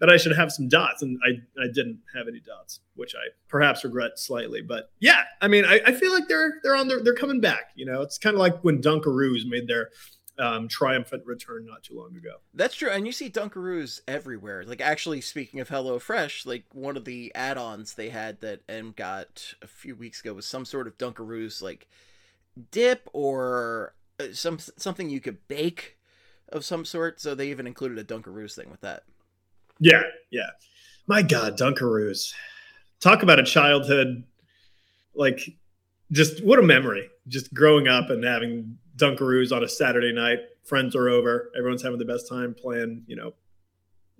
that 0.00 0.10
I 0.10 0.16
should 0.16 0.36
have 0.36 0.52
some 0.52 0.68
dots, 0.68 1.02
and 1.02 1.18
I 1.24 1.62
I 1.62 1.66
didn't 1.66 2.00
have 2.14 2.26
any 2.28 2.40
dots, 2.40 2.80
which 2.94 3.14
I 3.14 3.30
perhaps 3.48 3.84
regret 3.84 4.12
slightly. 4.18 4.60
But 4.60 4.90
yeah, 5.00 5.24
I 5.40 5.48
mean, 5.48 5.64
I, 5.64 5.80
I 5.86 5.92
feel 5.92 6.12
like 6.12 6.28
they're 6.28 6.54
they're 6.62 6.76
on 6.76 6.88
their 6.88 7.02
they're 7.02 7.14
coming 7.14 7.40
back. 7.40 7.70
You 7.74 7.86
know, 7.86 8.02
it's 8.02 8.18
kind 8.18 8.34
of 8.34 8.40
like 8.40 8.62
when 8.62 8.80
Dunkaroos 8.80 9.46
made 9.46 9.68
their 9.68 9.90
um, 10.38 10.68
triumphant 10.68 11.24
return 11.26 11.66
not 11.66 11.82
too 11.82 11.96
long 11.96 12.16
ago. 12.16 12.36
That's 12.54 12.74
true, 12.74 12.90
and 12.90 13.06
you 13.06 13.12
see 13.12 13.30
Dunkaroos 13.30 14.00
everywhere. 14.08 14.64
Like 14.64 14.80
actually, 14.80 15.20
speaking 15.20 15.60
of 15.60 15.68
Hello 15.68 15.98
Fresh, 15.98 16.46
like 16.46 16.64
one 16.72 16.96
of 16.96 17.04
the 17.04 17.32
add-ons 17.34 17.94
they 17.94 18.08
had 18.08 18.40
that 18.40 18.60
M 18.68 18.92
got 18.96 19.54
a 19.62 19.66
few 19.66 19.94
weeks 19.94 20.20
ago 20.20 20.34
was 20.34 20.46
some 20.46 20.64
sort 20.64 20.86
of 20.86 20.98
Dunkaroos 20.98 21.62
like 21.62 21.88
dip 22.70 23.08
or 23.12 23.94
uh, 24.20 24.26
some 24.32 24.58
something 24.58 25.08
you 25.08 25.20
could 25.20 25.46
bake 25.48 25.98
of 26.50 26.64
some 26.64 26.84
sort. 26.84 27.20
So 27.20 27.34
they 27.34 27.50
even 27.50 27.66
included 27.66 27.98
a 27.98 28.04
Dunkaroos 28.04 28.54
thing 28.54 28.70
with 28.70 28.80
that. 28.80 29.04
Yeah, 29.78 30.02
yeah. 30.30 30.50
My 31.06 31.22
God, 31.22 31.58
Dunkaroos! 31.58 32.32
Talk 33.00 33.22
about 33.22 33.38
a 33.38 33.44
childhood, 33.44 34.24
like 35.14 35.40
just 36.10 36.42
what 36.42 36.58
a 36.58 36.62
memory. 36.62 37.08
Just 37.28 37.54
growing 37.54 37.88
up 37.88 38.10
and 38.10 38.24
having 38.24 38.78
Dunkaroos 38.96 39.54
on 39.54 39.62
a 39.64 39.68
Saturday 39.68 40.12
night. 40.12 40.38
Friends 40.62 40.96
are 40.96 41.08
over. 41.08 41.50
Everyone's 41.56 41.82
having 41.82 41.98
the 41.98 42.04
best 42.04 42.28
time 42.28 42.54
playing, 42.54 43.04
you 43.06 43.16
know, 43.16 43.34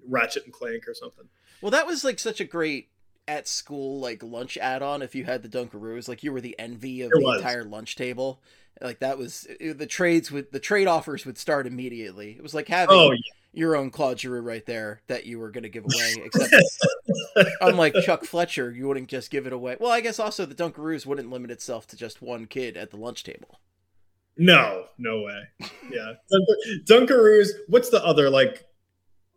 Ratchet 0.07 0.45
and 0.45 0.52
Clank 0.52 0.87
or 0.88 0.95
something. 0.95 1.26
Well, 1.61 1.71
that 1.71 1.87
was 1.87 2.04
like 2.04 2.19
such 2.19 2.40
a 2.40 2.45
great 2.45 2.90
at 3.26 3.49
school 3.49 4.00
like 4.00 4.23
lunch 4.23 4.59
add-on 4.59 5.00
if 5.00 5.14
you 5.14 5.25
had 5.25 5.43
the 5.43 5.49
Dunkaroos. 5.49 6.09
Like 6.09 6.23
you 6.23 6.33
were 6.33 6.40
the 6.40 6.59
envy 6.59 7.02
of 7.02 7.11
it 7.12 7.19
the 7.19 7.25
was. 7.25 7.40
entire 7.40 7.64
lunch 7.64 7.97
table. 7.97 8.40
Like 8.81 8.99
that 8.99 9.19
was 9.19 9.47
the 9.61 9.87
trades 9.87 10.31
with 10.31 10.50
the 10.50 10.61
trade 10.61 10.87
offers 10.87 11.25
would 11.25 11.38
start 11.38 11.66
immediately. 11.66 12.33
It 12.33 12.43
was 12.43 12.54
like 12.54 12.69
having 12.69 12.97
oh, 12.97 13.12
yeah. 13.12 13.19
your 13.52 13.76
own 13.76 13.90
Claude 13.90 14.19
Giroux 14.21 14.40
right 14.40 14.66
there 14.66 15.00
that 15.07 15.26
you 15.26 15.38
were 15.38 15.50
going 15.50 15.62
to 15.62 15.69
give 15.69 15.85
away. 15.85 16.16
Except 16.25 16.54
unlike 17.61 17.95
Chuck 18.02 18.25
Fletcher, 18.25 18.73
you 18.73 18.88
wouldn't 18.88 19.09
just 19.09 19.31
give 19.31 19.47
it 19.47 19.52
away. 19.52 19.76
Well, 19.78 19.93
I 19.93 20.00
guess 20.00 20.19
also 20.19 20.45
the 20.45 20.57
Dunkaroos 20.57 21.07
wouldn't 21.07 21.31
limit 21.31 21.52
itself 21.52 21.87
to 21.88 21.97
just 21.97 22.21
one 22.21 22.47
kid 22.47 22.76
at 22.76 22.90
the 22.90 22.97
lunch 22.97 23.23
table. 23.23 23.61
No, 24.37 24.87
no 24.99 25.23
way. 25.23 25.43
Yeah, 25.91 26.14
Dunkaroos. 26.85 27.50
What's 27.69 27.91
the 27.91 28.05
other 28.05 28.31
like? 28.31 28.67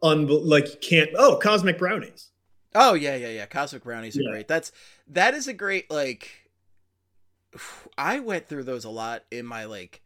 Un 0.03 0.27
like 0.27 0.81
can't. 0.81 1.09
Oh, 1.17 1.37
cosmic 1.37 1.77
brownies. 1.77 2.29
Oh 2.75 2.93
yeah, 2.93 3.15
yeah, 3.15 3.29
yeah. 3.29 3.45
Cosmic 3.45 3.83
brownies 3.83 4.17
are 4.17 4.21
yeah. 4.21 4.31
great. 4.31 4.47
That's 4.47 4.71
that 5.07 5.33
is 5.33 5.47
a 5.47 5.53
great 5.53 5.89
like. 5.89 6.51
I 7.97 8.19
went 8.19 8.47
through 8.47 8.63
those 8.63 8.85
a 8.85 8.89
lot 8.89 9.23
in 9.31 9.45
my 9.45 9.65
like 9.65 10.01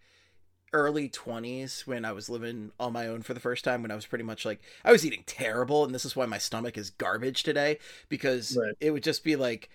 early 0.74 1.10
20s 1.10 1.86
when 1.86 2.06
I 2.06 2.14
was 2.14 2.30
living 2.30 2.72
on 2.80 2.94
my 2.94 3.08
own 3.08 3.24
for 3.24 3.34
the 3.34 3.42
first 3.42 3.66
time 3.66 3.82
when 3.82 3.92
I 3.92 3.96
was 3.96 4.06
pretty 4.06 4.24
much 4.24 4.46
like 4.46 4.62
I 4.86 4.92
was 4.94 5.06
eating 5.06 5.24
terrible 5.26 5.84
and 5.84 5.94
this 5.94 6.06
is 6.06 6.16
why 6.16 6.26
my 6.26 6.38
stomach 6.38 6.78
is 6.78 6.92
garbage 6.92 7.44
today 7.44 7.78
because 8.08 8.58
right. 8.58 8.74
it 8.80 8.92
would 8.92 9.04
just 9.04 9.24
be 9.26 9.36
like 9.36 9.70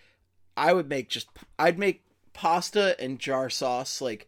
I 0.57 0.73
would 0.73 0.89
make 0.89 1.11
just 1.11 1.29
I'd 1.59 1.79
make 1.79 2.03
pasta 2.33 2.99
and 2.99 3.19
jar 3.19 3.51
sauce 3.51 4.01
like 4.01 4.27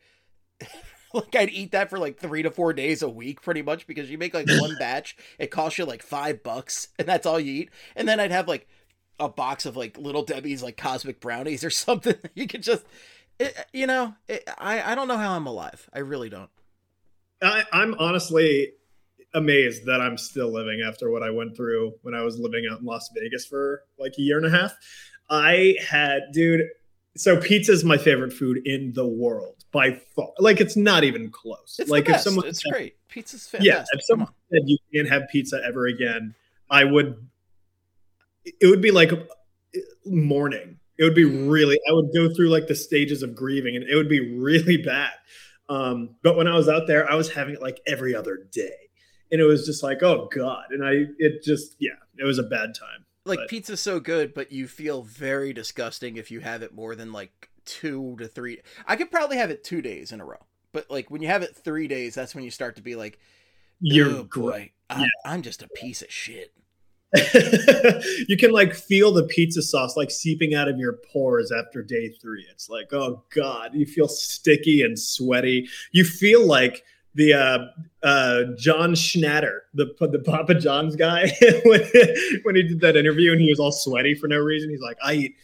like 1.15 1.35
I'd 1.35 1.51
eat 1.51 1.73
that 1.73 1.91
for 1.91 1.99
like 1.99 2.19
three 2.19 2.43
to 2.43 2.51
four 2.51 2.73
days 2.73 3.03
a 3.03 3.09
week, 3.09 3.43
pretty 3.43 3.63
much, 3.63 3.87
because 3.87 4.11
you 4.11 4.19
make 4.19 4.35
like 4.35 4.49
one 4.49 4.77
batch, 4.79 5.17
it 5.39 5.51
costs 5.51 5.79
you 5.79 5.85
like 5.85 6.03
five 6.03 6.43
bucks, 6.43 6.89
and 6.99 7.09
that's 7.09 7.27
all 7.27 7.41
you 7.41 7.63
eat. 7.63 7.71
And 7.97 8.09
then 8.09 8.21
I'd 8.21 8.33
have 8.33 8.49
like 8.49 8.69
a 9.21 9.29
box 9.29 9.67
of 9.67 9.77
like 9.77 9.99
little 9.99 10.23
Debbie's 10.23 10.63
like 10.63 10.77
cosmic 10.77 11.21
brownies 11.21 11.65
or 11.65 11.71
something. 11.71 12.17
You 12.35 12.47
could 12.47 12.63
just 12.63 12.85
It, 13.39 13.57
you 13.73 13.87
know, 13.87 14.15
it, 14.29 14.49
I 14.59 14.93
I 14.93 14.95
don't 14.95 15.09
know 15.09 15.19
how 15.19 15.33
I'm 15.33 15.47
alive. 15.47 15.89
I 15.93 16.01
really 16.01 16.29
don't. 16.29 16.51
I, 17.41 17.65
I'm 17.73 17.95
honestly 17.95 18.73
amazed 19.35 19.87
that 19.87 20.01
I'm 20.01 20.17
still 20.17 20.53
living 20.53 20.83
after 20.85 21.11
what 21.11 21.23
I 21.23 21.31
went 21.31 21.57
through 21.57 21.95
when 22.03 22.15
I 22.15 22.23
was 22.23 22.39
living 22.39 22.65
out 22.71 22.81
in 22.81 22.87
Las 22.87 23.11
Vegas 23.15 23.47
for 23.47 23.83
like 23.99 24.13
a 24.19 24.23
year 24.23 24.39
and 24.39 24.47
a 24.47 24.51
half. 24.51 24.75
I 25.31 25.77
had, 25.87 26.23
dude. 26.33 26.63
So 27.19 27.37
pizza 27.41 27.73
is 27.73 27.85
my 27.85 27.99
favorite 27.99 28.33
food 28.33 28.61
in 28.65 28.93
the 28.95 29.07
world 29.07 29.65
by 29.73 30.01
far. 30.15 30.31
Like 30.39 30.61
it's 30.61 30.77
not 30.77 31.05
even 31.05 31.31
close. 31.31 31.77
It's 31.79 31.91
like 31.91 32.09
if 32.09 32.21
someone 32.21 32.47
it's 32.47 32.63
said- 32.63 32.73
great. 32.73 32.95
Pizza's 33.09 33.47
fantastic. 33.47 33.67
yeah, 33.75 33.85
if 33.93 34.05
someone 34.05 34.29
on. 34.29 34.35
said 34.53 34.61
you 34.67 34.79
can't 34.95 35.09
have 35.09 35.23
pizza 35.31 35.61
ever 35.67 35.87
again, 35.87 36.35
I 36.71 36.85
would. 36.85 37.17
It 38.45 38.67
would 38.67 38.81
be 38.83 38.91
like 38.91 39.11
mourning. 40.07 40.79
It 40.99 41.05
would 41.05 41.15
be 41.15 41.25
really. 41.25 41.79
I 41.89 41.93
would 41.93 42.11
go 42.15 42.33
through 42.35 42.49
like 42.51 42.67
the 42.67 42.75
stages 42.75 43.23
of 43.23 43.35
grieving, 43.35 43.77
and 43.77 43.85
it 43.89 43.95
would 43.97 44.09
be 44.09 44.37
really 44.39 44.77
bad. 44.77 45.13
Um, 45.69 46.17
but 46.23 46.37
when 46.37 46.47
I 46.47 46.55
was 46.55 46.69
out 46.69 46.87
there, 46.87 47.11
I 47.11 47.15
was 47.15 47.33
having 47.33 47.55
it 47.55 47.63
like 47.63 47.81
every 47.87 48.15
other 48.15 48.47
day, 48.53 48.77
and 49.33 49.41
it 49.41 49.45
was 49.45 49.67
just 49.67 49.83
like, 49.83 50.03
oh 50.03 50.29
god, 50.35 50.67
and 50.71 50.85
I 50.85 51.07
it 51.19 51.43
just 51.43 51.77
yeah, 51.79 51.97
it 52.17 52.25
was 52.25 52.39
a 52.39 52.43
bad 52.43 52.75
time. 52.75 53.05
Like 53.29 53.39
but- 53.41 53.49
pizza's 53.49 53.81
so 53.81 54.01
good, 54.01 54.35
but 54.35 54.53
you 54.53 54.67
feel 54.67 55.03
very 55.03 55.53
disgusting 55.53 56.17
if 56.17 56.31
you 56.31 56.41
have 56.41 56.63
it 56.63 56.75
more 56.75 56.95
than 56.95 57.13
like 57.13 57.49
two 57.65 58.17
to 58.19 58.27
three. 58.27 58.61
I 58.87 58.97
could 58.97 59.11
probably 59.11 59.37
have 59.37 59.51
it 59.51 59.63
two 59.63 59.83
days 59.83 60.13
in 60.13 60.21
a 60.21 60.25
row, 60.25 60.45
but 60.73 60.91
like 60.91 61.11
when 61.11 61.23
you 61.23 61.29
have 61.29 61.43
it 61.43 61.57
three 61.57 61.89
days, 61.89 62.15
that's 62.15 62.35
when 62.35 62.45
you 62.45 62.51
start 62.51 62.77
to 62.77 62.83
be 62.83 62.97
like, 62.97 63.19
You're 63.81 64.11
oh 64.11 64.25
boy, 64.25 64.73
I, 64.91 65.07
I'm 65.25 65.43
just 65.43 65.63
a 65.63 65.69
piece 65.69 66.03
of 66.03 66.11
shit. 66.11 66.53
you 68.29 68.37
can 68.37 68.51
like 68.51 68.75
feel 68.75 69.13
the 69.13 69.25
pizza 69.25 69.63
sauce 69.63 69.97
like 69.97 70.11
seeping 70.11 70.55
out 70.55 70.69
of 70.69 70.79
your 70.79 70.99
pores 71.11 71.51
after 71.51 71.83
day 71.83 72.11
three. 72.11 72.47
It's 72.51 72.69
like, 72.69 72.93
oh 72.93 73.23
god, 73.35 73.75
you 73.75 73.87
feel 73.87 74.09
sticky 74.09 74.83
and 74.83 74.99
sweaty. 74.99 75.69
You 75.93 76.05
feel 76.05 76.47
like 76.47 76.85
the 77.19 77.35
uh, 77.35 78.07
uh, 78.07 78.45
John 78.57 78.93
Schnatter, 78.93 79.59
the 79.75 79.87
the 80.01 80.21
Papa 80.21 80.55
John's 80.55 80.95
guy, 80.95 81.29
when, 81.65 81.83
when 82.45 82.55
he 82.55 82.63
did 82.63 82.81
that 82.81 82.97
interview 82.97 83.33
and 83.33 83.41
he 83.41 83.51
was 83.51 83.59
all 83.59 83.73
sweaty 83.73 84.15
for 84.15 84.29
no 84.29 84.39
reason. 84.39 84.71
He's 84.71 84.81
like, 84.81 84.97
I 85.05 85.15
eat, 85.15 85.35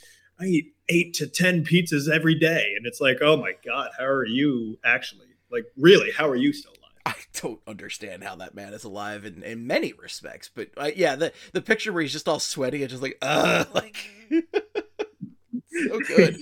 I 0.40 0.45
eat 0.45 0.75
eight 0.88 1.14
to 1.14 1.26
ten 1.26 1.64
pizzas 1.64 2.09
every 2.09 2.37
day, 2.37 2.75
and 2.76 2.87
it's 2.87 3.00
like, 3.00 3.19
oh 3.21 3.37
my 3.37 3.52
god, 3.66 3.90
how 3.99 4.04
are 4.04 4.25
you 4.25 4.78
actually? 4.85 5.26
Like, 5.50 5.64
really, 5.76 6.12
how 6.12 6.28
are 6.28 6.37
you 6.37 6.52
still 6.52 6.73
alive? 6.73 6.93
I 7.07 7.14
don't 7.40 7.61
understand 7.66 8.23
how 8.23 8.37
that 8.37 8.54
man 8.54 8.73
is 8.73 8.85
alive 8.85 9.25
in, 9.25 9.43
in 9.43 9.66
many 9.66 9.93
respects, 9.93 10.49
but 10.54 10.69
uh, 10.76 10.93
yeah, 10.95 11.16
the 11.16 11.33
the 11.52 11.61
picture 11.61 11.93
where 11.93 12.02
he's 12.02 12.12
just 12.12 12.28
all 12.28 12.38
sweaty 12.38 12.83
and 12.83 12.90
just 12.90 13.02
like, 13.02 13.19
uh, 13.21 13.64
like 13.75 13.97
so 14.31 16.00
good. 16.07 16.38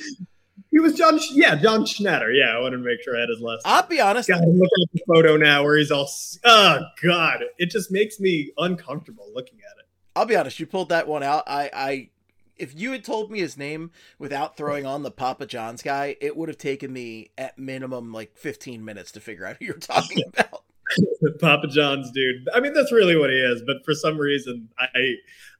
He 0.73 0.81
was 0.81 0.95
John, 0.95 1.19
Sch- 1.19 1.33
yeah, 1.33 1.55
John 1.55 1.83
Schnatter. 1.83 2.35
Yeah, 2.35 2.57
I 2.57 2.59
wanted 2.59 2.79
to 2.79 2.83
make 2.83 3.03
sure 3.03 3.15
I 3.15 3.21
had 3.21 3.29
his 3.29 3.41
last. 3.41 3.63
I'll 3.67 3.87
be 3.87 4.01
honest, 4.01 4.29
God, 4.29 4.43
I'm 4.43 4.49
looking 4.49 4.83
at 4.83 4.93
the 4.95 5.03
photo 5.07 5.37
now 5.37 5.63
where 5.63 5.77
he's 5.77 5.91
all. 5.91 6.11
Oh 6.45 6.81
God, 7.03 7.45
it 7.59 7.71
just 7.71 7.93
makes 7.93 8.19
me 8.19 8.53
uncomfortable 8.57 9.27
looking 9.35 9.59
at 9.59 9.79
it. 9.79 9.87
I'll 10.17 10.25
be 10.25 10.35
honest. 10.35 10.59
You 10.59 10.67
pulled 10.67 10.89
that 10.89 11.07
one 11.07 11.23
out. 11.23 11.45
I, 11.47 11.71
I, 11.75 12.09
if 12.57 12.79
you 12.79 12.93
had 12.93 13.05
told 13.05 13.31
me 13.31 13.41
his 13.41 13.59
name 13.59 13.91
without 14.19 14.57
throwing 14.57 14.87
on 14.87 15.03
the 15.03 15.11
Papa 15.11 15.45
John's 15.47 15.83
guy, 15.83 16.17
it 16.23 16.37
would 16.37 16.49
have 16.49 16.59
taken 16.59 16.91
me 16.91 17.31
at 17.37 17.59
minimum 17.59 18.11
like 18.13 18.37
15 18.37 18.83
minutes 18.83 19.13
to 19.13 19.21
figure 19.21 19.45
out 19.45 19.57
who 19.59 19.67
you're 19.67 19.75
talking 19.75 20.23
about. 20.29 20.65
Papa 21.41 21.69
John's 21.69 22.11
dude. 22.13 22.49
I 22.55 22.61
mean, 22.61 22.73
that's 22.73 22.93
really 22.93 23.17
what 23.17 23.31
he 23.31 23.37
is. 23.37 23.63
But 23.67 23.85
for 23.85 23.95
some 23.95 24.19
reason, 24.19 24.69
I, 24.79 25.15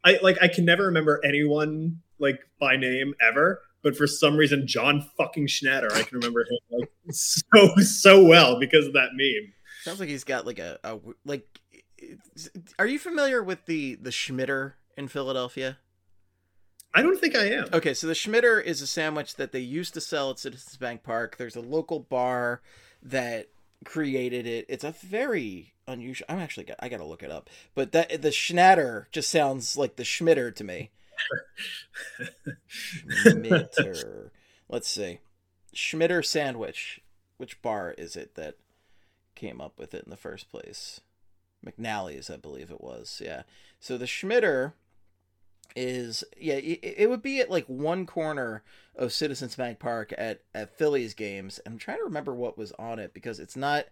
I 0.05 0.19
like, 0.23 0.39
I 0.43 0.49
can 0.49 0.65
never 0.65 0.85
remember 0.87 1.21
anyone 1.25 2.01
like 2.19 2.41
by 2.59 2.77
name 2.77 3.15
ever. 3.21 3.61
But 3.83 3.97
for 3.97 4.07
some 4.07 4.37
reason, 4.37 4.67
John 4.67 5.09
fucking 5.17 5.49
Schnatter, 5.49 5.93
I 5.93 6.03
can 6.03 6.19
remember 6.19 6.41
him 6.41 6.79
like 6.79 6.91
so 7.11 7.75
so 7.77 8.25
well 8.25 8.59
because 8.61 8.87
of 8.87 8.93
that 8.93 9.11
meme. 9.15 9.53
Sounds 9.83 9.99
like 9.99 10.09
he's 10.09 10.25
got 10.25 10.47
like 10.47 10.59
a, 10.59 10.79
a 10.85 10.99
like. 11.25 11.47
Are 12.79 12.87
you 12.87 12.99
familiar 12.99 13.43
with 13.43 13.67
the 13.67 13.97
the 13.97 14.11
Schmitter 14.11 14.75
in 14.97 15.09
Philadelphia? 15.09 15.79
I 16.95 17.03
don't 17.03 17.19
think 17.19 17.35
I 17.35 17.47
am. 17.47 17.69
Okay, 17.73 17.95
so 17.95 18.07
the 18.07 18.13
Schmitter 18.13 18.63
is 18.63 18.83
a 18.83 18.87
sandwich 18.87 19.37
that 19.37 19.53
they 19.53 19.61
used 19.61 19.95
to 19.95 20.01
sell 20.01 20.31
at 20.31 20.39
Citizens 20.39 20.77
Bank 20.77 21.03
Park. 21.03 21.37
There's 21.39 21.57
a 21.57 21.61
local 21.61 22.01
bar 22.01 22.61
that 23.03 23.49
created 23.85 24.47
it. 24.47 24.67
It's 24.69 24.85
a 24.85 24.91
very 24.91 25.73
unusual. 25.87 26.27
I'm 26.29 26.39
actually 26.39 26.65
got, 26.65 26.77
I 26.81 26.89
got 26.89 26.99
to 26.99 27.05
look 27.05 27.23
it 27.23 27.31
up. 27.31 27.49
But 27.75 27.93
that 27.93 28.23
the 28.23 28.29
Schnatter 28.29 29.07
just 29.11 29.31
sounds 29.31 29.77
like 29.77 29.97
the 29.97 30.03
Schmitter 30.03 30.55
to 30.55 30.65
me. 30.65 30.91
Schmitter. 33.27 34.31
Let's 34.69 34.89
see. 34.89 35.21
Schmitter 35.75 36.25
sandwich. 36.25 37.01
Which 37.37 37.61
bar 37.63 37.93
is 37.99 38.15
it 38.15 38.35
that 38.37 38.57
came 39.35 39.61
up 39.61 39.79
with 39.79 39.95
it 39.95 40.05
in 40.05 40.11
the 40.11 40.17
first 40.17 40.51
place? 40.51 41.01
McNally's, 41.65 42.31
I 42.31 42.37
believe 42.37 42.71
it 42.71 42.81
was. 42.81 43.21
Yeah. 43.25 43.43
So 43.81 43.99
the 43.99 44.05
Schmitter 44.07 44.75
is 45.75 46.25
yeah, 46.39 46.57
it, 46.57 47.09
would 47.09 47.23
be 47.23 47.41
at 47.41 47.51
like 47.51 47.65
one 47.67 48.07
corner 48.07 48.63
of 48.95 49.13
Citizens 49.13 49.57
Bank 49.57 49.79
Park 49.79 50.13
at 50.19 50.43
at 50.55 50.77
Phillies 50.77 51.15
games. 51.15 51.61
I'm 51.65 51.79
trying 51.79 51.99
to 51.99 52.05
remember 52.05 52.35
what 52.35 52.59
was 52.59 52.73
on 52.73 52.99
it 52.99 53.15
because 53.15 53.41
it's 53.41 53.57
not 53.57 53.87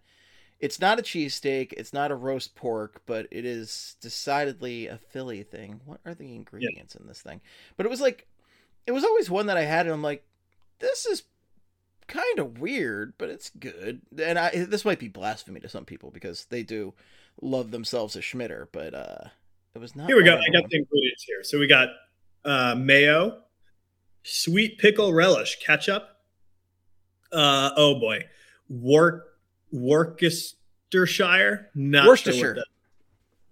it's 0.61 0.79
not 0.79 0.99
a 0.99 1.03
cheesesteak, 1.03 1.73
it's 1.73 1.93
not 1.93 2.11
a 2.11 2.15
roast 2.15 2.55
pork, 2.55 3.03
but 3.07 3.27
it 3.31 3.45
is 3.45 3.97
decidedly 4.01 4.87
a 4.87 4.99
Philly 4.99 5.43
thing. 5.43 5.81
What 5.87 6.01
are 6.05 6.15
the 6.15 6.35
ingredients 6.35 6.95
in 6.95 7.07
this 7.07 7.23
thing? 7.23 7.41
But 7.77 7.87
it 7.87 7.89
was 7.89 8.01
like 8.01 8.27
it 8.87 8.93
was 8.93 9.05
always 9.05 9.31
one 9.31 9.47
that 9.47 9.57
I 9.57 9.65
had 9.65 9.87
and 9.87 9.95
I'm 9.95 10.03
like 10.03 10.25
this 10.79 11.07
is 11.07 11.25
kind 12.07 12.39
of 12.39 12.59
weird, 12.59 13.15
but 13.19 13.31
it's 13.31 13.51
good. 13.51 14.03
And 14.23 14.39
I 14.39 14.51
this 14.51 14.85
might 14.85 14.99
be 14.99 15.09
blasphemy 15.09 15.61
to 15.61 15.69
some 15.69 15.85
people 15.85 16.11
because 16.11 16.45
they 16.47 16.63
do 16.63 16.93
love 17.41 17.71
themselves 17.71 18.15
a 18.15 18.21
Schmitter, 18.21 18.67
but 18.71 18.95
uh 18.95 19.29
it 19.75 19.79
was 19.79 19.97
not 19.97 20.09
Here 20.09 20.17
we 20.17 20.25
go. 20.25 20.35
I 20.35 20.53
got 20.53 20.69
the 20.69 20.79
ingredients 20.79 21.25
here. 21.25 21.43
So 21.43 21.59
we 21.59 21.67
got 21.67 21.89
uh, 22.45 22.75
mayo, 22.75 23.43
sweet 24.25 24.79
pickle 24.79 25.13
relish 25.13 25.59
ketchup. 25.65 26.09
Uh, 27.33 27.71
oh 27.77 28.01
boy, 28.01 28.25
Work 28.69 29.30
Worcestershire, 29.73 31.71
not 31.75 32.07
Worcestershire. 32.07 32.55
Sure 32.57 32.65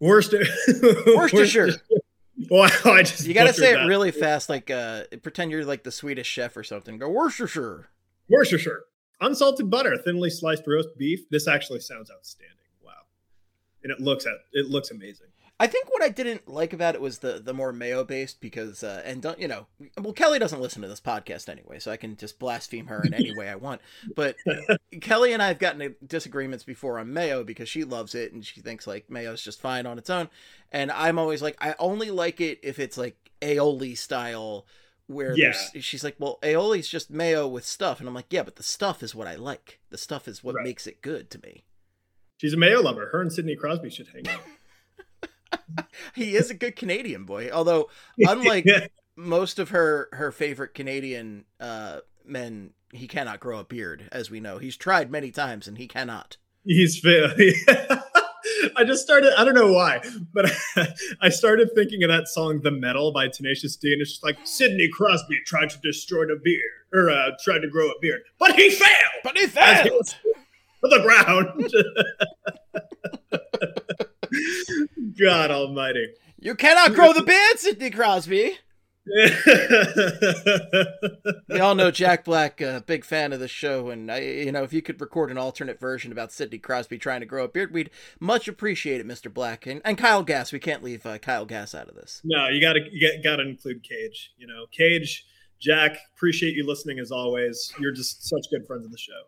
Worcester. 0.00 0.44
Worcestershire. 1.16 1.70
Wow, 2.50 2.68
I 2.84 3.02
just 3.02 3.26
You 3.26 3.34
gotta 3.34 3.48
butchered 3.48 3.56
say 3.64 3.72
it 3.72 3.76
that. 3.76 3.86
really 3.86 4.10
fast, 4.12 4.48
like 4.48 4.70
uh 4.70 5.04
pretend 5.22 5.50
you're 5.50 5.64
like 5.64 5.82
the 5.84 5.90
Swedish 5.92 6.26
chef 6.28 6.56
or 6.56 6.62
something. 6.62 6.98
Go 6.98 7.08
Worcestershire. 7.08 7.88
Worcestershire. 8.28 8.82
Unsalted 9.20 9.68
butter, 9.68 9.96
thinly 10.04 10.30
sliced 10.30 10.62
roast 10.66 10.90
beef. 10.96 11.28
This 11.30 11.48
actually 11.48 11.80
sounds 11.80 12.10
outstanding. 12.10 12.54
Wow, 12.84 12.92
and 13.82 13.90
it 13.90 14.00
looks 14.00 14.26
at 14.26 14.34
it 14.52 14.66
looks 14.66 14.90
amazing. 14.92 15.26
I 15.60 15.66
think 15.66 15.90
what 15.90 16.02
I 16.04 16.08
didn't 16.08 16.46
like 16.46 16.72
about 16.72 16.94
it 16.94 17.00
was 17.00 17.18
the 17.18 17.40
the 17.44 17.52
more 17.52 17.72
mayo 17.72 18.04
based 18.04 18.40
because 18.40 18.84
uh 18.84 19.02
and 19.04 19.20
don't 19.20 19.40
you 19.40 19.48
know 19.48 19.66
well 20.00 20.12
Kelly 20.12 20.38
doesn't 20.38 20.60
listen 20.60 20.82
to 20.82 20.88
this 20.88 21.00
podcast 21.00 21.48
anyway, 21.48 21.78
so 21.80 21.90
I 21.90 21.96
can 21.96 22.16
just 22.16 22.38
blaspheme 22.38 22.86
her 22.86 23.02
in 23.02 23.12
any 23.12 23.36
way 23.36 23.48
I 23.48 23.56
want. 23.56 23.80
But 24.14 24.36
Kelly 25.00 25.32
and 25.32 25.42
I 25.42 25.48
have 25.48 25.58
gotten 25.58 25.96
disagreements 26.06 26.62
before 26.64 26.98
on 26.98 27.12
mayo 27.12 27.42
because 27.42 27.68
she 27.68 27.82
loves 27.84 28.14
it 28.14 28.32
and 28.32 28.44
she 28.46 28.60
thinks 28.60 28.86
like 28.86 29.10
mayo 29.10 29.32
is 29.32 29.42
just 29.42 29.60
fine 29.60 29.84
on 29.86 29.98
its 29.98 30.10
own, 30.10 30.28
and 30.70 30.92
I'm 30.92 31.18
always 31.18 31.42
like 31.42 31.56
I 31.60 31.74
only 31.78 32.10
like 32.10 32.40
it 32.40 32.60
if 32.62 32.78
it's 32.78 32.96
like 32.98 33.16
aioli 33.42 33.96
style. 33.98 34.66
Where 35.10 35.34
Yeah. 35.34 35.54
she's 35.80 36.04
like, 36.04 36.16
well, 36.18 36.38
aioli's 36.42 36.86
just 36.86 37.10
mayo 37.10 37.48
with 37.48 37.64
stuff, 37.64 37.98
and 37.98 38.06
I'm 38.06 38.14
like, 38.14 38.26
yeah, 38.30 38.42
but 38.42 38.56
the 38.56 38.62
stuff 38.62 39.02
is 39.02 39.14
what 39.14 39.26
I 39.26 39.36
like. 39.36 39.80
The 39.88 39.96
stuff 39.96 40.28
is 40.28 40.44
what 40.44 40.54
Right. 40.56 40.64
makes 40.64 40.86
it 40.86 41.00
good 41.00 41.30
to 41.30 41.40
me. 41.42 41.64
She's 42.36 42.52
a 42.52 42.58
mayo 42.58 42.82
lover. 42.82 43.08
Her 43.10 43.22
and 43.22 43.32
Sidney 43.32 43.56
Crosby 43.56 43.88
should 43.88 44.08
hang 44.08 44.28
out. 44.28 44.42
He 46.14 46.36
is 46.36 46.50
a 46.50 46.54
good 46.54 46.76
Canadian 46.76 47.24
boy, 47.24 47.50
although 47.50 47.88
unlike 48.18 48.66
most 49.16 49.58
of 49.58 49.70
her 49.70 50.08
her 50.12 50.32
favorite 50.32 50.74
Canadian 50.74 51.44
uh, 51.60 52.00
men, 52.24 52.70
he 52.92 53.06
cannot 53.06 53.40
grow 53.40 53.58
a 53.58 53.64
beard, 53.64 54.08
as 54.12 54.30
we 54.30 54.40
know. 54.40 54.58
He's 54.58 54.76
tried 54.76 55.10
many 55.10 55.30
times 55.30 55.68
and 55.68 55.78
he 55.78 55.86
cannot. 55.86 56.36
He's 56.64 56.98
fit. 56.98 57.54
I 58.76 58.84
just 58.84 59.02
started. 59.02 59.38
I 59.38 59.44
don't 59.44 59.54
know 59.54 59.72
why, 59.72 60.00
but 60.32 60.50
I 61.20 61.28
started 61.28 61.70
thinking 61.74 62.02
of 62.02 62.08
that 62.08 62.28
song 62.28 62.60
"The 62.62 62.70
Metal" 62.70 63.12
by 63.12 63.28
Tenacious 63.28 63.76
D, 63.76 63.92
and 63.92 64.00
it's 64.00 64.12
just 64.12 64.24
like 64.24 64.38
Sidney 64.44 64.88
Crosby 64.92 65.40
tried 65.46 65.70
to 65.70 65.78
destroy 65.82 66.26
the 66.26 66.40
beard, 66.42 66.62
or 66.92 67.10
uh, 67.10 67.30
tried 67.42 67.60
to 67.60 67.68
grow 67.68 67.88
a 67.88 67.94
beard, 68.00 68.22
but 68.38 68.54
he 68.54 68.70
failed. 68.70 69.22
But 69.22 69.36
he 69.36 69.46
failed. 69.46 70.06
to 70.06 70.88
the 70.88 71.00
ground. 71.02 71.48
God 75.20 75.50
Almighty. 75.50 76.08
You 76.38 76.54
cannot 76.54 76.94
grow 76.94 77.12
the 77.12 77.22
beard, 77.26 77.58
Sidney 77.58 77.90
Crosby. 77.90 78.58
We 81.48 81.60
all 81.60 81.74
know 81.74 81.90
Jack 81.90 82.24
Black, 82.24 82.60
uh, 82.60 82.80
big 82.80 83.06
fan 83.06 83.32
of 83.32 83.40
the 83.40 83.48
show, 83.48 83.88
and 83.88 84.12
I, 84.12 84.18
you 84.20 84.52
know 84.52 84.64
if 84.64 84.72
you 84.72 84.82
could 84.82 85.00
record 85.00 85.30
an 85.30 85.38
alternate 85.38 85.80
version 85.80 86.12
about 86.12 86.30
Sidney 86.30 86.58
Crosby 86.58 86.98
trying 86.98 87.20
to 87.20 87.26
grow 87.26 87.44
a 87.44 87.48
beard, 87.48 87.72
we'd 87.72 87.90
much 88.20 88.48
appreciate 88.48 89.00
it, 89.00 89.08
Mr. 89.08 89.32
Black, 89.32 89.66
and, 89.66 89.80
and 89.84 89.96
Kyle 89.96 90.22
Gass. 90.22 90.52
We 90.52 90.58
can't 90.58 90.84
leave 90.84 91.06
uh, 91.06 91.16
Kyle 91.18 91.46
Gass 91.46 91.74
out 91.74 91.88
of 91.88 91.94
this. 91.94 92.20
no, 92.22 92.48
you 92.48 92.60
gotta 92.60 92.80
you 92.92 93.18
gotta 93.24 93.42
include 93.42 93.82
Cage. 93.82 94.32
You 94.36 94.46
know, 94.46 94.66
Cage 94.70 95.24
Jack, 95.60 95.98
appreciate 96.14 96.54
you 96.54 96.66
listening 96.66 96.98
as 96.98 97.10
always. 97.10 97.72
You're 97.80 97.92
just 97.92 98.28
such 98.28 98.44
good 98.50 98.66
friends 98.66 98.84
of 98.84 98.92
the 98.92 98.98
show. 98.98 99.22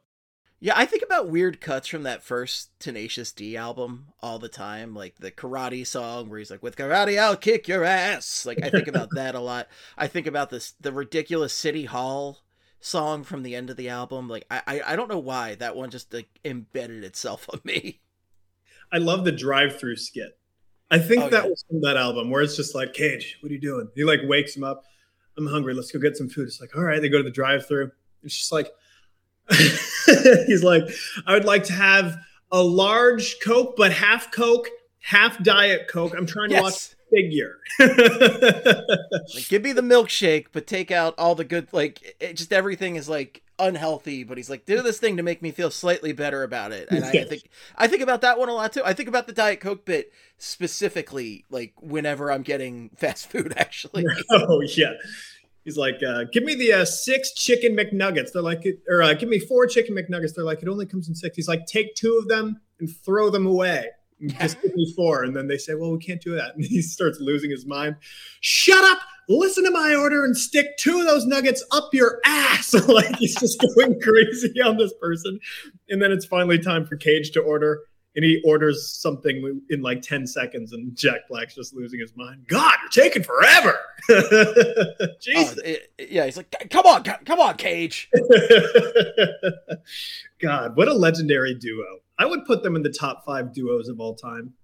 Yeah, 0.63 0.75
I 0.77 0.85
think 0.85 1.03
about 1.03 1.31
weird 1.31 1.61
cuts 1.63 1.89
from 1.89 2.03
that 2.03 2.23
first 2.23 2.79
Tenacious 2.79 3.33
D 3.33 3.57
album 3.57 4.09
all 4.21 4.39
the 4.39 4.49
time, 4.51 4.95
like 4.95 5.17
the 5.17 5.31
karate 5.31 5.87
song 5.87 6.29
where 6.29 6.39
he's 6.39 6.51
like, 6.51 6.63
"With 6.63 6.77
karate, 6.77 7.19
I'll 7.19 7.37
kick 7.37 7.67
your 7.67 7.83
ass." 7.83 8.45
Like 8.45 8.63
I 8.63 8.69
think 8.69 8.87
about 8.87 9.09
that 9.15 9.35
a 9.35 9.41
lot. 9.41 9.69
I 9.97 10.07
think 10.07 10.27
about 10.27 10.51
this 10.51 10.75
the 10.81 10.93
ridiculous 10.93 11.55
City 11.55 11.87
Hall 11.87 12.41
song 12.79 13.25
from 13.25 13.43
the 13.43 13.55
end 13.57 13.71
of 13.71 13.77
the 13.79 13.89
album. 13.89 14.29
Like 14.29 14.45
I 14.51 14.61
I, 14.67 14.83
I 14.93 14.97
don't 14.97 15.09
know 15.09 15.19
why 15.19 15.55
that 15.57 15.77
one 15.77 15.89
just 15.89 16.13
like 16.13 16.29
embedded 16.45 17.05
itself 17.05 17.49
on 17.53 17.61
me. 17.65 18.01
I 18.93 18.99
love 18.99 19.25
the 19.25 19.33
drive-through 19.33 19.97
skit. 19.97 20.39
I 20.91 20.99
think 20.99 21.23
Oh, 21.25 21.29
that 21.31 21.45
yeah. 21.45 21.49
was 21.51 21.65
from 21.71 21.81
that 21.83 21.97
album 21.97 22.29
where 22.29 22.43
it's 22.43 22.57
just 22.57 22.75
like, 22.75 22.93
Cage, 22.93 23.39
what 23.41 23.49
are 23.51 23.55
you 23.55 23.61
doing? 23.61 23.89
He 23.95 24.05
like 24.05 24.21
wakes 24.25 24.57
him 24.57 24.65
up. 24.65 24.85
I'm 25.39 25.47
hungry. 25.47 25.73
Let's 25.73 25.93
go 25.93 26.01
get 26.01 26.17
some 26.17 26.29
food. 26.29 26.49
It's 26.49 26.61
like, 26.61 26.77
all 26.77 26.83
right. 26.83 27.01
They 27.01 27.09
go 27.09 27.17
to 27.19 27.23
the 27.23 27.31
drive-through. 27.31 27.93
It's 28.25 28.37
just 28.37 28.51
like, 28.53 28.69
he's 30.47 30.63
like, 30.63 30.85
I 31.27 31.35
would 31.35 31.45
like 31.45 31.65
to 31.65 31.73
have 31.73 32.17
a 32.53 32.63
large 32.63 33.41
Coke, 33.41 33.75
but 33.77 33.93
half 33.93 34.33
Coke, 34.33 34.69
half 35.01 35.43
Diet 35.43 35.89
Coke. 35.89 36.15
I'm 36.17 36.27
trying 36.27 36.51
to 36.51 36.61
watch 36.61 36.95
figure. 37.11 37.59
Like, 39.35 39.49
give 39.49 39.63
me 39.63 39.73
the 39.73 39.83
milkshake, 39.83 40.47
but 40.53 40.67
take 40.67 40.91
out 40.91 41.15
all 41.19 41.35
the 41.35 41.45
good. 41.45 41.69
Like, 41.73 42.17
it, 42.21 42.37
just 42.37 42.53
everything 42.53 42.97
is 42.97 43.09
like 43.09 43.43
unhealthy. 43.59 44.25
But 44.25 44.39
he's 44.39 44.51
like, 44.51 44.65
do 44.65 44.83
this 44.83 44.99
thing 44.99 45.17
to 45.19 45.23
make 45.23 45.43
me 45.43 45.51
feel 45.51 45.71
slightly 45.71 46.13
better 46.13 46.43
about 46.43 46.73
it. 46.73 46.89
And 46.91 47.05
I, 47.05 47.09
I 47.09 47.25
think 47.25 47.51
I 47.77 47.87
think 47.87 48.03
about 48.03 48.23
that 48.23 48.39
one 48.39 48.49
a 48.49 48.55
lot 48.55 48.73
too. 48.73 48.83
I 48.85 48.93
think 48.93 49.09
about 49.09 49.27
the 49.27 49.33
Diet 49.33 49.61
Coke 49.61 49.85
bit 49.85 50.13
specifically, 50.39 51.45
like 51.51 51.75
whenever 51.81 52.33
I'm 52.33 52.43
getting 52.43 52.91
fast 52.97 53.31
food. 53.31 53.53
Actually, 53.57 54.05
oh 54.31 54.61
yeah. 54.63 54.95
He's 55.71 55.77
like, 55.77 56.03
uh, 56.03 56.25
give 56.33 56.43
me 56.43 56.57
the 56.57 56.73
uh, 56.73 56.85
six 56.85 57.33
chicken 57.33 57.77
McNuggets. 57.77 58.33
They're 58.33 58.43
like, 58.43 58.67
or 58.89 59.05
uh, 59.05 59.15
give 59.15 59.29
me 59.29 59.39
four 59.39 59.69
chicken 59.69 59.95
McNuggets. 59.95 60.35
They're 60.35 60.45
like, 60.45 60.65
it 60.65 60.69
only 60.69 60.85
comes 60.85 61.09
in 61.09 61.15
six. 61.15 61.37
He's 61.37 61.47
like, 61.47 61.65
take 61.67 61.95
two 61.95 62.19
of 62.19 62.27
them 62.27 62.61
and 62.81 62.91
throw 63.05 63.31
them 63.31 63.47
away. 63.47 63.87
Just 64.27 64.61
give 64.61 64.75
me 64.75 64.93
four. 64.97 65.23
And 65.23 65.37
then 65.37 65.47
they 65.47 65.59
say, 65.59 65.75
well, 65.75 65.93
we 65.93 66.01
can't 66.01 66.21
do 66.21 66.35
that. 66.35 66.55
And 66.57 66.65
he 66.65 66.83
starts 66.83 67.21
losing 67.21 67.53
his 67.53 67.67
mind. 67.67 67.95
Shut 68.41 68.83
up. 68.83 68.99
Listen 69.29 69.63
to 69.63 69.71
my 69.71 69.95
order 69.95 70.25
and 70.25 70.37
stick 70.37 70.77
two 70.77 70.99
of 70.99 71.07
those 71.07 71.25
nuggets 71.25 71.65
up 71.71 71.91
your 71.93 72.21
ass. 72.27 72.75
like 72.89 73.15
he's 73.15 73.37
just 73.37 73.65
going 73.77 74.01
crazy 74.01 74.61
on 74.61 74.77
this 74.77 74.93
person. 75.01 75.39
And 75.89 76.03
then 76.03 76.11
it's 76.11 76.25
finally 76.25 76.59
time 76.59 76.85
for 76.85 76.97
Cage 76.97 77.31
to 77.31 77.41
order. 77.41 77.79
And 78.17 78.25
he 78.25 78.43
orders 78.45 78.89
something 79.01 79.63
in 79.71 79.83
like 79.83 80.03
10 80.03 80.27
seconds, 80.27 80.73
and 80.73 80.97
Jack 80.97 81.29
Black's 81.29 81.55
just 81.55 81.75
losing 81.75 82.01
his 82.01 82.13
mind. 82.17 82.45
God, 82.49 82.75
you're 82.83 83.05
taking 83.05 83.23
forever. 83.23 83.79
Jesus. 85.21 85.59
Oh, 85.59 85.63
it- 85.65 85.93
it- 85.97 86.11
yeah, 86.11 86.25
he's 86.25 86.37
like, 86.37 86.51
come 86.71 86.87
on, 86.87 87.05
come 87.05 87.39
on, 87.39 87.57
Cage. 87.57 88.11
God, 90.41 90.77
what 90.77 90.89
a 90.89 90.95
legendary 90.95 91.55
duo. 91.55 92.01
I 92.19 92.27
would 92.27 92.45
put 92.45 92.63
them 92.63 92.77
in 92.77 92.83
the 92.83 92.91
top 92.91 93.25
five 93.25 93.53
duos 93.53 93.89
of 93.89 94.01
all 94.01 94.15
time. 94.15 94.55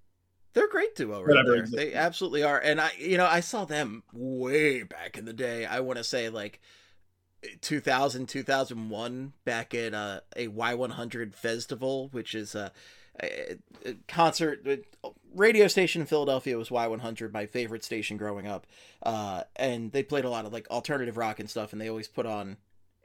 They're 0.53 0.67
a 0.67 0.71
great 0.71 0.95
duo, 0.97 1.21
right 1.21 1.29
Whatever 1.29 1.50
there. 1.53 1.61
exists. 1.61 1.76
They 1.76 1.95
absolutely 1.95 2.43
are. 2.43 2.59
And 2.59 2.81
I, 2.81 2.91
you 2.99 3.19
know, 3.19 3.26
I 3.26 3.41
saw 3.41 3.65
them 3.65 4.03
way 4.12 4.83
back 4.83 5.19
in 5.19 5.26
the 5.26 5.33
day. 5.35 5.67
I 5.67 5.81
want 5.81 5.99
to 5.99 6.05
say 6.05 6.29
like 6.31 6.61
2000, 7.61 8.26
2001, 8.26 9.33
back 9.45 9.75
at 9.75 9.93
uh, 9.95 10.21
a 10.35 10.49
Y100 10.49 11.35
festival, 11.35 12.09
which 12.12 12.35
is 12.35 12.55
a 12.55 12.73
concert 14.09 14.67
radio 15.35 15.69
station 15.69 16.01
in 16.01 16.07
Philadelphia 16.07 16.57
was 16.57 16.71
Y100, 16.71 17.33
my 17.33 17.47
favorite 17.47 17.85
station 17.85 18.17
growing 18.17 18.47
up. 18.47 18.67
Uh, 19.03 19.43
and 19.55 19.93
they 19.93 20.03
played 20.03 20.25
a 20.25 20.31
lot 20.31 20.47
of 20.47 20.53
like 20.53 20.69
alternative 20.71 21.17
rock 21.17 21.39
and 21.39 21.49
stuff, 21.49 21.73
and 21.73 21.81
they 21.81 21.89
always 21.89 22.09
put 22.09 22.27
on 22.27 22.57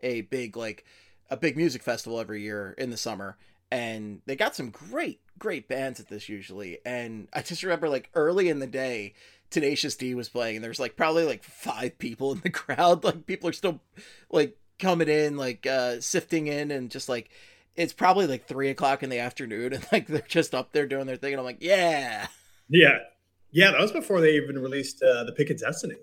a 0.04 0.22
big 0.22 0.58
like 0.58 0.86
a 1.30 1.38
big 1.38 1.56
music 1.56 1.84
festival 1.84 2.20
every 2.20 2.42
year 2.42 2.76
in 2.78 2.90
the 2.90 2.98
summer. 2.98 3.38
And 3.72 4.22
they 4.26 4.36
got 4.36 4.56
some 4.56 4.70
great 4.70 5.22
great 5.40 5.68
bands 5.68 6.00
at 6.00 6.08
this 6.08 6.30
usually. 6.30 6.80
And 6.86 7.28
i 7.34 7.42
just 7.42 7.64
remember 7.64 7.90
like 7.90 8.10
early 8.14 8.50
in 8.50 8.60
the 8.60 8.68
day 8.68 9.14
tenacious 9.50 9.96
d 9.96 10.14
was 10.14 10.30
playing 10.30 10.58
and 10.58 10.64
there's 10.64 10.80
like 10.80 10.96
probably 10.96 11.26
like 11.26 11.44
five 11.44 11.98
people 11.98 12.32
in 12.34 12.42
the 12.42 12.50
crowd. 12.52 13.04
Like 13.04 13.26
people 13.26 13.50
are 13.50 13.54
still 13.54 13.80
like 14.30 14.58
coming 14.78 15.08
in 15.08 15.38
like 15.38 15.66
uh 15.66 16.02
sifting 16.02 16.48
in 16.48 16.70
and 16.72 16.92
just 16.92 17.08
like 17.08 17.30
it's 17.76 17.94
probably 17.94 18.28
like 18.28 18.48
three 18.48 18.70
o'clock 18.70 19.02
in 19.04 19.10
the 19.10 19.20
afternoon 19.20 19.74
and 19.74 19.86
like 19.92 20.08
they're 20.08 20.22
just 20.28 20.54
up 20.54 20.72
there 20.74 20.86
doing 20.88 21.08
their 21.08 21.16
thing 21.18 21.34
and 21.34 21.40
i'm 21.40 21.46
like 21.46 21.62
yeah 21.62 22.28
Yeah. 22.70 23.00
Yeah, 23.54 23.72
that 23.72 23.82
was 23.82 23.92
before 23.92 24.22
they 24.22 24.36
even 24.36 24.60
released 24.60 25.04
uh, 25.04 25.26
The 25.26 25.34
Pick 25.34 25.50
of 25.50 25.60
Destiny. 25.60 25.96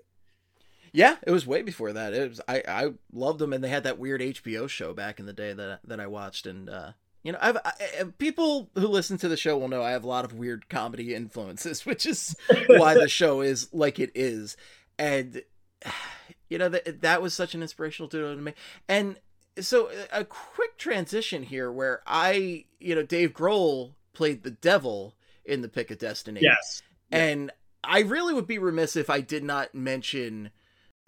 yeah 0.93 1.15
it 1.25 1.31
was 1.31 1.45
way 1.47 1.61
before 1.61 1.93
that 1.93 2.13
it 2.13 2.29
was 2.29 2.41
i 2.47 2.63
i 2.67 2.89
loved 3.11 3.39
them 3.39 3.53
and 3.53 3.63
they 3.63 3.69
had 3.69 3.83
that 3.83 3.97
weird 3.99 4.21
hbo 4.21 4.67
show 4.69 4.93
back 4.93 5.19
in 5.19 5.25
the 5.25 5.33
day 5.33 5.53
that 5.53 5.79
that 5.83 5.99
i 5.99 6.07
watched 6.07 6.45
and 6.47 6.69
uh 6.69 6.91
you 7.21 7.33
know, 7.33 7.37
I've 7.41 7.57
I, 7.65 7.73
people 8.17 8.69
who 8.75 8.87
listen 8.87 9.17
to 9.17 9.27
the 9.27 9.35
show 9.35 9.57
will 9.57 9.67
know 9.67 9.83
I 9.83 9.91
have 9.91 10.05
a 10.05 10.07
lot 10.07 10.23
of 10.23 10.33
weird 10.35 10.69
comedy 10.69 11.13
influences, 11.13 11.85
which 11.85 12.05
is 12.05 12.33
why 12.67 12.93
the 12.93 13.09
show 13.09 13.41
is 13.41 13.67
like 13.73 13.99
it 13.99 14.09
is. 14.15 14.55
And 14.97 15.41
you 16.49 16.57
know 16.57 16.69
that 16.69 17.01
that 17.01 17.21
was 17.21 17.33
such 17.33 17.53
an 17.53 17.61
inspirational 17.61 18.07
duo 18.07 18.35
to 18.35 18.41
me. 18.41 18.53
And 18.87 19.17
so 19.59 19.89
a 20.11 20.23
quick 20.25 20.77
transition 20.77 21.43
here, 21.43 21.71
where 21.71 22.01
I, 22.07 22.65
you 22.79 22.95
know, 22.95 23.03
Dave 23.03 23.33
Grohl 23.33 23.93
played 24.13 24.43
the 24.43 24.51
devil 24.51 25.15
in 25.45 25.61
the 25.61 25.69
Pick 25.69 25.91
of 25.91 25.97
Destiny. 25.97 26.41
Yes. 26.41 26.81
And 27.11 27.51
I 27.83 27.99
really 28.01 28.33
would 28.33 28.47
be 28.47 28.57
remiss 28.59 28.95
if 28.95 29.09
I 29.09 29.21
did 29.21 29.43
not 29.43 29.73
mention. 29.73 30.51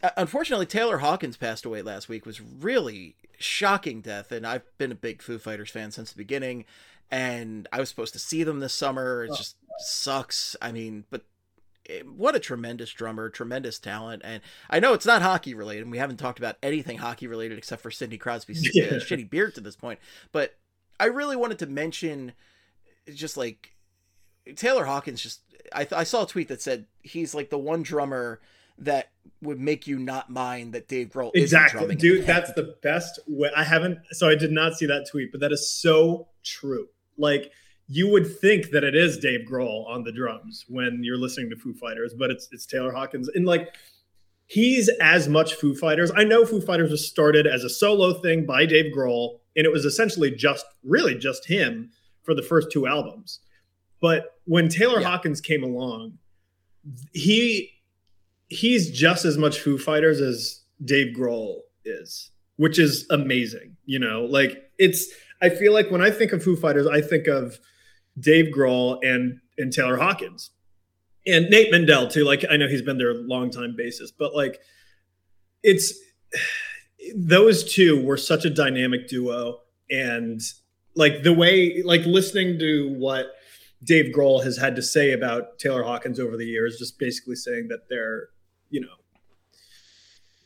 uh, 0.01 0.09
Unfortunately, 0.17 0.65
Taylor 0.65 0.99
Hawkins 0.99 1.37
passed 1.37 1.65
away 1.65 1.81
last 1.81 2.09
week. 2.09 2.25
Was 2.25 2.41
really 2.41 3.15
shocking 3.37 4.01
death, 4.01 4.31
and 4.31 4.45
I've 4.47 4.63
been 4.77 4.91
a 4.91 4.95
big 4.95 5.21
Foo 5.21 5.37
Fighters 5.37 5.69
fan 5.69 5.91
since 5.91 6.11
the 6.11 6.17
beginning. 6.17 6.65
And 7.09 7.67
I 7.73 7.79
was 7.79 7.89
supposed 7.89 8.13
to 8.13 8.19
see 8.19 8.43
them 8.43 8.59
this 8.61 8.73
summer. 8.73 9.23
It 9.25 9.31
Oh. 9.31 9.35
just 9.35 9.57
sucks. 9.79 10.55
I 10.61 10.71
mean, 10.71 11.03
but 11.09 11.23
what 12.15 12.35
a 12.35 12.39
tremendous 12.39 12.91
drummer, 12.91 13.29
tremendous 13.29 13.79
talent. 13.79 14.21
And 14.23 14.41
I 14.69 14.79
know 14.79 14.93
it's 14.93 15.05
not 15.05 15.21
hockey 15.21 15.53
related, 15.53 15.83
and 15.83 15.91
we 15.91 15.97
haven't 15.97 16.17
talked 16.17 16.39
about 16.39 16.57
anything 16.63 16.97
hockey 16.99 17.27
related 17.27 17.57
except 17.57 17.81
for 17.81 17.91
Sidney 17.91 18.17
Crosby's 18.17 18.69
Yeah. 18.73 18.85
uh, 18.85 18.93
shitty 18.93 19.29
beard 19.29 19.55
to 19.55 19.61
this 19.61 19.75
point. 19.75 19.99
But 20.31 20.55
I 20.99 21.05
really 21.05 21.35
wanted 21.35 21.59
to 21.59 21.65
mention 21.67 22.33
just 23.13 23.35
like 23.37 23.75
Taylor 24.55 24.85
Hawkins 24.85 25.21
just 25.21 25.41
I, 25.73 25.87
I 25.91 26.03
saw 26.03 26.23
a 26.23 26.27
tweet 26.27 26.47
that 26.49 26.61
said 26.61 26.85
he's 27.01 27.33
like 27.33 27.49
the 27.49 27.57
one 27.57 27.83
drummer 27.83 28.39
that 28.77 29.09
would 29.41 29.59
make 29.59 29.85
you 29.85 29.99
not 29.99 30.29
mind 30.29 30.73
that 30.73 30.87
Dave 30.87 31.09
Grohl 31.09 31.31
Exactly. 31.35 31.95
Dude, 31.95 32.25
that's 32.25 32.51
the 32.53 32.75
best 32.81 33.19
way. 33.27 33.49
I 33.55 33.63
haven't, 33.63 33.99
so 34.11 34.27
I 34.27 34.33
did 34.35 34.51
not 34.51 34.73
see 34.75 34.87
that 34.87 35.07
tweet, 35.09 35.31
but 35.31 35.41
that 35.41 35.51
is 35.51 35.69
so 35.71 36.29
true. 36.43 36.87
Like, 37.17 37.51
you 37.87 38.09
would 38.09 38.39
think 38.39 38.69
that 38.71 38.83
it 38.83 38.95
is 38.95 39.17
Dave 39.17 39.41
Grohl 39.49 39.87
on 39.87 40.03
the 40.03 40.11
drums 40.11 40.65
when 40.67 41.03
you're 41.03 41.17
listening 41.17 41.49
to 41.49 41.55
Foo 41.55 41.73
Fighters, 41.73 42.13
but 42.13 42.31
it's 42.31 42.47
it's 42.51 42.65
Taylor 42.65 42.91
Hawkins. 42.93 43.29
And 43.29 43.45
like, 43.45 43.75
he's 44.47 44.89
as 45.01 45.27
much 45.27 45.55
Foo 45.55 45.75
Fighters. 45.75 46.11
I 46.15 46.23
know 46.23 46.45
Foo 46.45 46.61
Fighters 46.61 46.91
was 46.91 47.07
started 47.07 47.45
as 47.47 47.63
a 47.63 47.69
solo 47.69 48.13
thing 48.13 48.45
by 48.45 48.65
Dave 48.65 48.93
Grohl, 48.93 49.39
and 49.55 49.65
it 49.65 49.71
was 49.71 49.85
essentially 49.85 50.31
just, 50.31 50.65
really 50.83 51.15
just 51.15 51.47
him 51.47 51.91
for 52.23 52.33
the 52.33 52.41
first 52.41 52.71
two 52.71 52.87
albums. 52.87 53.39
But 54.01 54.37
when 54.45 54.69
Taylor 54.69 54.99
Yeah. 54.99 55.09
Hawkins 55.09 55.41
came 55.41 55.63
along, 55.63 56.17
he 57.13 57.71
he's 58.47 58.89
just 58.91 59.25
as 59.25 59.37
much 59.37 59.59
Foo 59.59 59.77
Fighters 59.77 60.19
as 60.19 60.61
Dave 60.83 61.15
Grohl 61.15 61.59
is, 61.85 62.31
which 62.57 62.79
is 62.79 63.05
amazing. 63.09 63.75
You 63.85 63.99
know, 63.99 64.25
like 64.25 64.71
it's. 64.77 65.07
I 65.43 65.49
feel 65.49 65.73
like 65.73 65.89
when 65.89 66.01
I 66.01 66.11
think 66.11 66.33
of 66.33 66.43
Foo 66.43 66.55
Fighters, 66.55 66.85
I 66.85 67.01
think 67.01 67.27
of 67.27 67.59
Dave 68.21 68.53
Grohl 68.53 68.99
and 69.03 69.39
and 69.57 69.73
Taylor 69.73 69.97
Hawkins, 69.97 70.51
and 71.25 71.49
Nate 71.49 71.71
Mendel 71.71 72.07
too. 72.07 72.23
Like 72.23 72.45
I 72.49 72.57
know 72.57 72.67
he's 72.67 72.81
been 72.81 72.97
their 72.97 73.13
longtime 73.13 73.75
bassist, 73.79 74.13
but 74.17 74.35
like 74.35 74.59
it's 75.63 75.93
those 77.15 77.63
two 77.63 78.03
were 78.03 78.17
such 78.17 78.45
a 78.45 78.49
dynamic 78.49 79.07
duo, 79.07 79.59
and 79.89 80.39
like 80.95 81.23
the 81.23 81.33
way 81.33 81.81
like 81.83 82.05
listening 82.05 82.59
to 82.59 82.93
what 82.97 83.27
Dave 83.83 84.13
Grohl 84.13 84.43
has 84.43 84.57
had 84.57 84.75
to 84.75 84.81
say 84.81 85.11
about 85.11 85.57
Taylor 85.57 85.83
Hawkins 85.83 86.19
over 86.19 86.37
the 86.37 86.45
years, 86.45 86.77
just 86.77 86.99
basically 86.99 87.35
saying 87.35 87.67
that 87.69 87.89
they're, 87.89 88.29
you 88.69 88.81
know, 88.81 88.87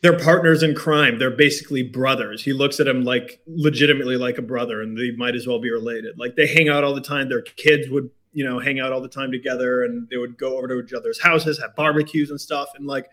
they're 0.06 0.16
partners 0.16 0.62
in 0.62 0.72
crime. 0.72 1.18
They're 1.18 1.32
basically 1.32 1.82
brothers. 1.82 2.44
He 2.44 2.52
looks 2.52 2.78
at 2.78 2.86
him 2.86 3.02
like 3.02 3.40
legitimately 3.48 4.16
like 4.16 4.38
a 4.38 4.42
brother, 4.42 4.80
and 4.80 4.96
they 4.96 5.10
might 5.16 5.34
as 5.34 5.48
well 5.48 5.58
be 5.58 5.68
related. 5.68 6.16
Like 6.16 6.36
they 6.36 6.46
hang 6.46 6.68
out 6.68 6.84
all 6.84 6.94
the 6.94 7.00
time. 7.00 7.28
Their 7.28 7.42
kids 7.42 7.90
would, 7.90 8.08
you 8.32 8.44
know, 8.44 8.60
hang 8.60 8.78
out 8.78 8.92
all 8.92 9.00
the 9.00 9.08
time 9.08 9.32
together, 9.32 9.82
and 9.82 10.08
they 10.08 10.16
would 10.16 10.38
go 10.38 10.58
over 10.58 10.68
to 10.68 10.78
each 10.78 10.92
other's 10.92 11.20
houses, 11.20 11.58
have 11.58 11.74
barbecues 11.74 12.30
and 12.30 12.40
stuff. 12.40 12.68
And 12.76 12.86
like, 12.86 13.08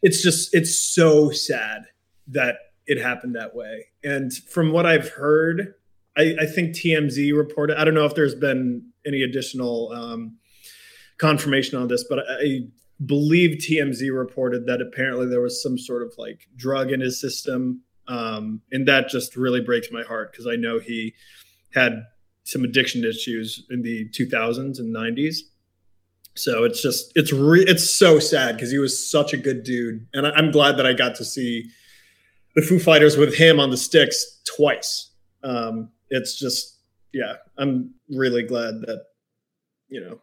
it's 0.00 0.22
just, 0.22 0.54
it's 0.54 0.80
so 0.80 1.30
sad 1.32 1.86
that 2.28 2.54
it 2.86 2.98
happened 2.98 3.34
that 3.34 3.56
way. 3.56 3.86
And 4.04 4.32
from 4.32 4.70
what 4.70 4.86
I've 4.86 5.08
heard, 5.08 5.74
I, 6.16 6.36
I 6.42 6.46
think 6.46 6.76
TMZ 6.76 7.36
reported. 7.36 7.80
I 7.80 7.84
don't 7.84 7.94
know 7.94 8.06
if 8.06 8.14
there's 8.14 8.36
been 8.36 8.92
any 9.04 9.24
additional 9.24 9.90
um, 9.90 10.36
confirmation 11.18 11.78
on 11.78 11.88
this, 11.88 12.04
but 12.08 12.20
I 12.20 12.68
believe 13.06 13.58
TMZ 13.58 14.16
reported 14.16 14.66
that 14.66 14.80
apparently 14.80 15.26
there 15.26 15.40
was 15.40 15.62
some 15.62 15.78
sort 15.78 16.02
of 16.02 16.12
like 16.18 16.48
drug 16.56 16.92
in 16.92 17.00
his 17.00 17.20
system. 17.20 17.82
Um, 18.08 18.62
and 18.72 18.86
that 18.88 19.08
just 19.08 19.36
really 19.36 19.60
breaks 19.60 19.88
my 19.92 20.02
heart 20.02 20.32
because 20.32 20.46
I 20.46 20.56
know 20.56 20.78
he 20.78 21.14
had 21.72 22.04
some 22.44 22.64
addiction 22.64 23.04
issues 23.04 23.64
in 23.70 23.82
the 23.82 24.08
2000s 24.10 24.78
and 24.78 24.94
90s. 24.94 25.38
So 26.34 26.64
it's 26.64 26.80
just 26.80 27.12
it's 27.14 27.32
re- 27.32 27.64
it's 27.66 27.88
so 27.88 28.18
sad 28.18 28.56
because 28.56 28.70
he 28.70 28.78
was 28.78 29.10
such 29.10 29.34
a 29.34 29.36
good 29.36 29.64
dude, 29.64 30.06
and 30.14 30.26
I- 30.26 30.38
am 30.38 30.50
glad 30.50 30.78
that 30.78 30.86
I 30.86 30.94
got 30.94 31.14
to 31.16 31.24
see 31.26 31.68
the 32.54 32.62
Foo 32.62 32.78
Fighters 32.78 33.18
with 33.18 33.34
him 33.34 33.60
on 33.60 33.70
the 33.70 33.76
sticks 33.76 34.40
twice. 34.56 35.10
Um, 35.44 35.90
it's 36.08 36.38
just 36.38 36.78
yeah, 37.12 37.34
I'm 37.58 37.94
really 38.08 38.42
glad 38.42 38.80
that 38.82 39.04
you 39.88 40.00
know 40.00 40.20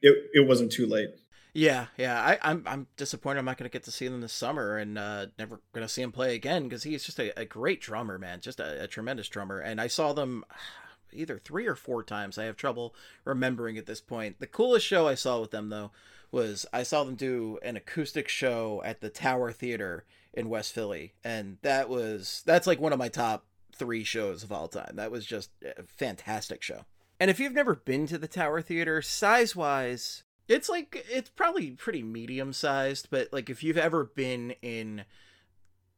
it 0.00 0.30
it 0.32 0.46
wasn't 0.46 0.70
too 0.70 0.86
late. 0.86 1.10
Yeah, 1.58 1.86
yeah. 1.96 2.20
I, 2.20 2.38
I'm 2.40 2.62
I'm 2.66 2.86
disappointed 2.96 3.40
I'm 3.40 3.44
not 3.44 3.56
gonna 3.56 3.68
get 3.68 3.82
to 3.82 3.90
see 3.90 4.06
them 4.06 4.20
this 4.20 4.32
summer 4.32 4.76
and 4.76 4.96
uh, 4.96 5.26
never 5.40 5.60
gonna 5.72 5.88
see 5.88 6.02
him 6.02 6.12
play 6.12 6.36
again 6.36 6.62
because 6.62 6.84
he's 6.84 7.04
just 7.04 7.18
a, 7.18 7.36
a, 7.36 7.44
great 7.44 7.80
drummer, 7.80 8.16
man. 8.16 8.40
Just 8.40 8.60
a, 8.60 8.84
a, 8.84 8.86
tremendous 8.86 9.28
drummer. 9.28 9.58
And 9.58 9.80
I 9.80 9.88
saw 9.88 10.12
them 10.12 10.44
either 11.12 11.36
three 11.36 11.66
or 11.66 11.74
four 11.74 12.04
times. 12.04 12.38
I 12.38 12.44
have 12.44 12.56
trouble 12.56 12.94
remembering 13.24 13.76
at 13.76 13.86
this 13.86 14.00
point. 14.00 14.38
The 14.38 14.46
coolest 14.46 14.86
show 14.86 15.08
I 15.08 15.16
saw 15.16 15.40
with 15.40 15.50
them 15.50 15.68
though 15.68 15.90
was 16.30 16.64
I 16.72 16.84
saw 16.84 17.02
them 17.02 17.16
do 17.16 17.58
an 17.64 17.76
acoustic 17.76 18.28
show 18.28 18.80
at 18.84 19.00
the 19.00 19.10
Tower 19.10 19.50
Theater 19.50 20.04
in 20.32 20.48
West 20.50 20.72
Philly, 20.72 21.14
and 21.24 21.58
that 21.62 21.88
was 21.88 22.44
that's 22.46 22.68
like 22.68 22.80
one 22.80 22.92
of 22.92 23.00
my 23.00 23.08
top 23.08 23.46
three 23.74 24.04
shows 24.04 24.44
of 24.44 24.52
all 24.52 24.68
time. 24.68 24.92
That 24.94 25.10
was 25.10 25.26
just 25.26 25.50
a 25.76 25.82
fantastic 25.82 26.62
show. 26.62 26.84
And 27.18 27.30
if 27.30 27.40
you've 27.40 27.52
never 27.52 27.74
been 27.74 28.06
to 28.06 28.18
the 28.18 28.28
Tower 28.28 28.62
Theater, 28.62 29.02
size 29.02 29.56
wise, 29.56 30.22
it's 30.48 30.68
like 30.68 31.04
it's 31.10 31.28
probably 31.28 31.72
pretty 31.72 32.02
medium 32.02 32.52
sized, 32.52 33.08
but 33.10 33.28
like 33.32 33.50
if 33.50 33.62
you've 33.62 33.78
ever 33.78 34.04
been 34.04 34.54
in 34.62 35.04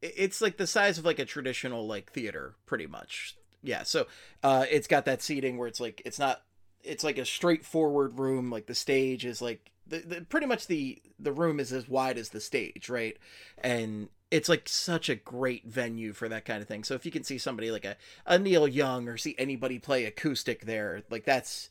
it's 0.02 0.40
like 0.40 0.56
the 0.56 0.66
size 0.66 0.98
of 0.98 1.04
like 1.04 1.18
a 1.18 1.24
traditional 1.24 1.86
like 1.86 2.12
theater 2.12 2.56
pretty 2.66 2.86
much. 2.86 3.36
Yeah 3.62 3.84
so 3.84 4.06
uh 4.42 4.66
it's 4.70 4.88
got 4.88 5.04
that 5.04 5.22
seating 5.22 5.56
where 5.56 5.68
it's 5.68 5.80
like 5.80 6.02
it's 6.04 6.18
not 6.18 6.42
it's 6.82 7.04
like 7.04 7.18
a 7.18 7.24
straightforward 7.24 8.18
room 8.18 8.50
like 8.50 8.66
the 8.66 8.74
stage 8.74 9.24
is 9.24 9.42
like 9.42 9.70
the, 9.86 9.98
the 9.98 10.20
pretty 10.22 10.46
much 10.46 10.66
the 10.66 11.00
the 11.18 11.32
room 11.32 11.60
is 11.60 11.72
as 11.72 11.88
wide 11.88 12.18
as 12.18 12.30
the 12.30 12.40
stage 12.40 12.88
right? 12.88 13.16
And 13.58 14.08
it's 14.30 14.48
like 14.48 14.68
such 14.68 15.08
a 15.08 15.16
great 15.16 15.66
venue 15.66 16.12
for 16.12 16.28
that 16.28 16.44
kind 16.44 16.62
of 16.62 16.68
thing. 16.68 16.84
So 16.84 16.94
if 16.94 17.04
you 17.04 17.10
can 17.10 17.24
see 17.24 17.36
somebody 17.36 17.70
like 17.70 17.84
a, 17.84 17.96
a 18.24 18.38
neil 18.38 18.66
young 18.66 19.08
or 19.08 19.16
see 19.16 19.34
anybody 19.38 19.78
play 19.78 20.06
acoustic 20.06 20.64
there 20.64 21.02
like 21.10 21.24
that's 21.24 21.68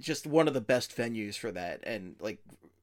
just 0.00 0.26
one 0.26 0.48
of 0.48 0.54
the 0.54 0.60
best 0.60 0.96
venues 0.96 1.36
for 1.36 1.52
that 1.52 1.80
and 1.84 2.16
like 2.20 2.38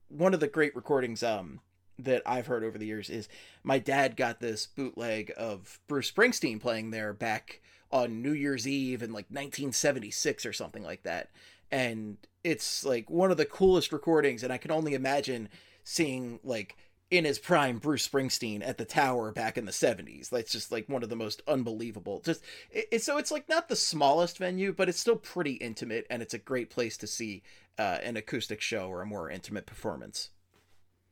one 0.09 0.33
of 0.33 0.39
the 0.39 0.47
great 0.47 0.75
recordings 0.75 1.23
um 1.23 1.59
that 1.99 2.21
I've 2.25 2.47
heard 2.47 2.63
over 2.63 2.77
the 2.77 2.85
years 2.85 3.09
is 3.09 3.29
my 3.63 3.79
dad 3.79 4.15
got 4.15 4.39
this 4.39 4.65
bootleg 4.65 5.31
of 5.37 5.79
Bruce 5.87 6.11
Springsteen 6.11 6.59
playing 6.59 6.91
there 6.91 7.13
back 7.13 7.61
on 7.91 8.21
New 8.21 8.31
Year's 8.31 8.67
Eve 8.67 9.03
in 9.03 9.11
like 9.11 9.27
1976 9.29 10.45
or 10.45 10.53
something 10.53 10.83
like 10.83 11.03
that. 11.03 11.29
And 11.71 12.17
it's 12.43 12.83
like 12.83 13.09
one 13.09 13.31
of 13.31 13.37
the 13.37 13.45
coolest 13.45 13.93
recordings, 13.93 14.43
and 14.43 14.51
I 14.51 14.57
can 14.57 14.71
only 14.71 14.93
imagine 14.93 15.49
seeing 15.83 16.39
like 16.43 16.75
in 17.13 17.25
his 17.25 17.37
prime 17.37 17.77
Bruce 17.77 18.07
Springsteen 18.07 18.67
at 18.67 18.79
the 18.79 18.85
Tower 18.85 19.31
back 19.31 19.55
in 19.55 19.65
the 19.65 19.71
70s. 19.71 20.29
That's 20.29 20.51
just 20.51 20.71
like 20.71 20.89
one 20.89 21.03
of 21.03 21.09
the 21.09 21.15
most 21.15 21.43
unbelievable. 21.47 22.21
Just 22.25 22.43
it, 22.71 23.03
so 23.03 23.17
it's 23.17 23.31
like 23.31 23.47
not 23.47 23.69
the 23.69 23.75
smallest 23.75 24.39
venue, 24.39 24.73
but 24.73 24.89
it's 24.89 24.99
still 24.99 25.15
pretty 25.15 25.53
intimate, 25.53 26.07
and 26.09 26.23
it's 26.23 26.33
a 26.33 26.39
great 26.39 26.71
place 26.71 26.97
to 26.97 27.05
see 27.05 27.43
uh, 27.77 27.99
an 28.01 28.17
acoustic 28.17 28.61
show 28.61 28.87
or 28.87 29.03
a 29.03 29.05
more 29.05 29.29
intimate 29.29 29.67
performance. 29.67 30.31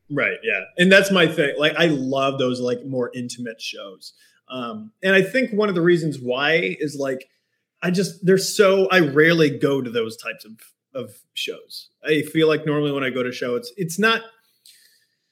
Right. 0.10 0.40
Yeah. 0.44 0.62
And 0.80 0.92
that's 0.92 1.12
my 1.12 1.28
thing. 1.28 1.54
Like 1.60 1.76
I 1.78 1.86
love 1.86 2.40
those 2.40 2.60
like 2.60 2.84
more 2.84 3.12
intimate 3.14 3.62
shows. 3.62 4.14
Um, 4.50 4.92
and 5.04 5.14
I 5.14 5.22
think 5.22 5.54
one 5.54 5.70
of 5.70 5.76
the 5.76 5.84
reasons 5.84 6.18
why 6.20 6.78
is 6.80 6.98
like 7.00 7.30
I 7.84 7.92
just 7.92 8.26
they're 8.26 8.40
so 8.40 8.88
I 8.92 9.02
rarely 9.02 9.56
go 9.56 9.84
to 9.84 9.90
those 9.92 10.18
types 10.18 10.46
of 10.46 10.54
of 10.96 11.12
shows. 11.36 11.90
I 12.04 12.24
feel 12.24 12.48
like 12.48 12.66
normally 12.66 12.92
when 12.92 13.04
I 13.04 13.12
go 13.12 13.22
to 13.22 13.32
show, 13.32 13.56
it's 13.56 13.72
it's 13.78 14.00
not 14.00 14.24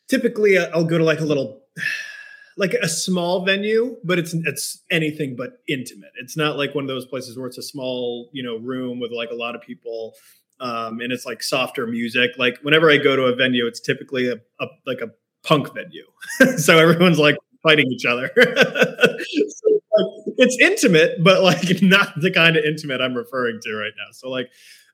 typically 0.09 0.57
uh, 0.57 0.69
I'll 0.73 0.83
go 0.83 0.97
to 0.97 1.03
like 1.03 1.19
a 1.19 1.25
little 1.25 1.61
like 2.57 2.73
a 2.73 2.89
small 2.89 3.45
venue, 3.45 3.97
but 4.03 4.19
it's 4.19 4.33
it's 4.33 4.83
anything 4.91 5.35
but 5.35 5.61
intimate. 5.67 6.11
It's 6.21 6.35
not 6.35 6.57
like 6.57 6.75
one 6.75 6.83
of 6.83 6.89
those 6.89 7.05
places 7.05 7.37
where 7.37 7.47
it's 7.47 7.57
a 7.57 7.63
small 7.63 8.29
you 8.33 8.43
know 8.43 8.57
room 8.57 8.99
with 8.99 9.11
like 9.11 9.31
a 9.31 9.35
lot 9.35 9.55
of 9.55 9.61
people. 9.61 10.13
Um, 10.61 10.99
and 10.99 11.13
it's 11.13 11.25
like 11.25 11.41
softer 11.41 11.87
music. 11.87 12.31
Like 12.37 12.57
whenever 12.63 12.91
I 12.91 12.97
go 12.97 13.15
to 13.15 13.23
a 13.23 13.35
venue, 13.35 13.65
it's 13.65 13.79
typically 13.79 14.29
a, 14.29 14.35
a 14.59 14.67
like 14.85 14.99
a 14.99 15.09
punk 15.43 15.73
venue. 15.73 16.05
so 16.57 16.77
everyone's 16.77 17.19
like 17.19 17.37
fighting 17.63 17.91
each 17.91 18.05
other. 18.05 18.29
so, 18.37 18.43
like, 18.43 20.35
it's 20.37 20.57
intimate, 20.59 21.23
but 21.23 21.41
like 21.43 21.63
not 21.81 22.19
the 22.19 22.31
kind 22.31 22.57
of 22.57 22.63
intimate 22.63 23.01
I'm 23.01 23.13
referring 23.13 23.59
to 23.63 23.73
right 23.73 23.93
now. 23.97 24.11
So 24.11 24.29
like, 24.29 24.49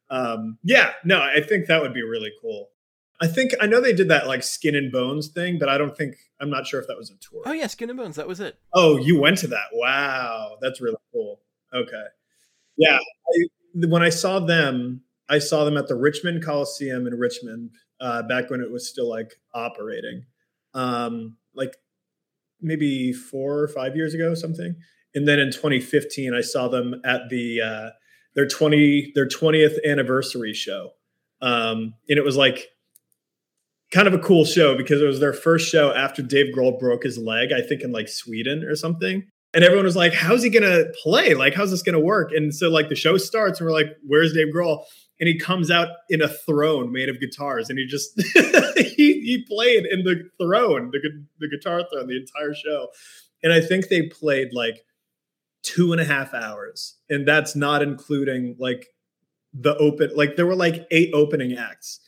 um, 0.10 0.58
yeah, 0.64 0.94
no, 1.04 1.20
I 1.20 1.42
think 1.42 1.68
that 1.68 1.82
would 1.82 1.94
be 1.94 2.04
really 2.04 2.32
cool. 2.42 2.70
I 3.22 3.28
think 3.28 3.52
I 3.62 3.68
know 3.68 3.80
they 3.80 3.94
did 3.94 4.10
that 4.10 4.28
like 4.28 4.44
Skin 4.44 4.76
and 4.76 4.92
Bones 4.92 5.30
thing, 5.30 5.58
but 5.58 5.70
I 5.70 5.78
don't 5.78 5.96
think 5.96 6.16
I'm 6.40 6.50
not 6.50 6.68
sure 6.68 6.82
if 6.82 6.88
that 6.88 6.98
was 6.98 7.10
a 7.10 7.16
tour. 7.16 7.44
Oh 7.46 7.54
yeah, 7.54 7.68
Skin 7.68 7.90
and 7.90 7.98
Bones, 7.98 8.18
that 8.18 8.28
was 8.28 8.40
it. 8.40 8.58
Oh, 8.74 8.98
you 8.98 9.20
went 9.20 9.38
to 9.40 9.48
that? 9.48 9.68
Wow, 9.74 10.58
that's 10.62 10.82
really 10.82 10.98
cool. 11.14 11.42
Okay, 11.74 12.04
yeah. 12.78 12.98
I, 12.98 13.48
when 13.88 14.04
I 14.04 14.10
saw 14.10 14.40
them, 14.40 15.02
I 15.30 15.40
saw 15.40 15.66
them 15.66 15.78
at 15.78 15.88
the 15.88 15.96
Richmond 15.96 16.44
Coliseum 16.44 17.08
in 17.08 17.16
Richmond 17.16 17.72
uh, 18.00 18.24
back 18.24 18.50
when 18.50 18.62
it 18.62 18.72
was 18.72 18.90
still 18.90 19.10
like 19.10 19.34
operating. 19.54 20.26
Um, 20.74 21.38
like 21.54 21.76
maybe 22.62 23.14
four 23.14 23.60
or 23.60 23.68
five 23.68 23.96
years 23.96 24.14
ago, 24.14 24.34
something. 24.34 24.76
And 25.14 25.28
then 25.28 25.40
in 25.40 25.52
2015, 25.52 26.34
I 26.34 26.42
saw 26.42 26.68
them 26.68 27.02
at 27.06 27.30
the 27.30 27.62
uh, 27.62 27.90
their 28.36 28.48
20 28.48 29.14
their 29.16 29.28
20th 29.28 29.78
anniversary 29.86 30.54
show, 30.54 30.92
um, 31.42 31.94
and 32.10 32.18
it 32.18 32.26
was 32.26 32.36
like 32.36 32.68
kind 33.96 34.08
of 34.10 34.14
a 34.14 34.20
cool 34.20 34.44
show 34.44 34.76
because 34.76 35.02
it 35.02 35.06
was 35.06 35.22
their 35.22 35.34
first 35.34 35.70
show 35.70 35.94
after 35.94 36.22
Dave 36.22 36.54
Grohl 36.54 36.78
broke 36.78 37.04
his 37.04 37.18
leg, 37.18 37.54
I 37.54 37.62
think 37.62 37.82
in 37.82 37.94
like 37.94 38.10
Sweden 38.10 38.64
or 38.66 38.76
something. 38.76 39.24
And 39.54 39.64
everyone 39.64 39.86
was 39.86 39.96
like, 39.96 40.14
"How's 40.14 40.44
he 40.44 40.50
gonna 40.50 40.88
play? 41.02 41.34
Like, 41.34 41.54
how's 41.54 41.72
this 41.72 41.82
gonna 41.82 42.00
work?" 42.00 42.32
And 42.34 42.54
so 42.54 42.70
like 42.70 42.90
the 42.90 42.96
show 42.96 43.18
starts, 43.18 43.60
and 43.60 43.68
we're 43.68 43.74
like, 43.74 43.96
"Where's 44.06 44.34
Dave 44.34 44.54
Grohl?" 44.54 44.84
and 45.20 45.28
he 45.30 45.38
comes 45.38 45.72
out 45.72 45.88
in 46.10 46.22
a 46.22 46.28
throne 46.28 46.92
made 46.92 47.10
of 47.10 47.20
guitars 47.20 47.70
and 47.70 47.80
he 47.80 47.86
just 47.86 48.22
he, 48.78 49.22
he 49.22 49.46
played 49.48 49.86
in 49.86 50.04
the 50.04 50.30
throne 50.38 50.92
the, 50.92 51.00
the 51.40 51.48
guitar 51.48 51.84
throne 51.92 52.08
the 52.08 52.18
entire 52.18 52.54
show 52.54 52.90
and 53.44 53.54
i 53.54 53.62
think 53.62 53.88
they 53.88 54.04
played 54.04 54.50
like 54.52 54.84
two 55.64 55.92
and 55.92 56.02
a 56.02 56.06
half 56.06 56.34
hours 56.34 56.98
and 57.10 57.28
that's 57.28 57.56
not 57.56 57.82
including 57.82 58.56
like 58.60 58.88
the 59.54 59.76
open 59.78 60.12
like 60.16 60.36
there 60.36 60.46
were 60.46 60.56
like 60.56 60.86
eight 60.92 61.12
opening 61.14 61.58
acts 61.58 62.00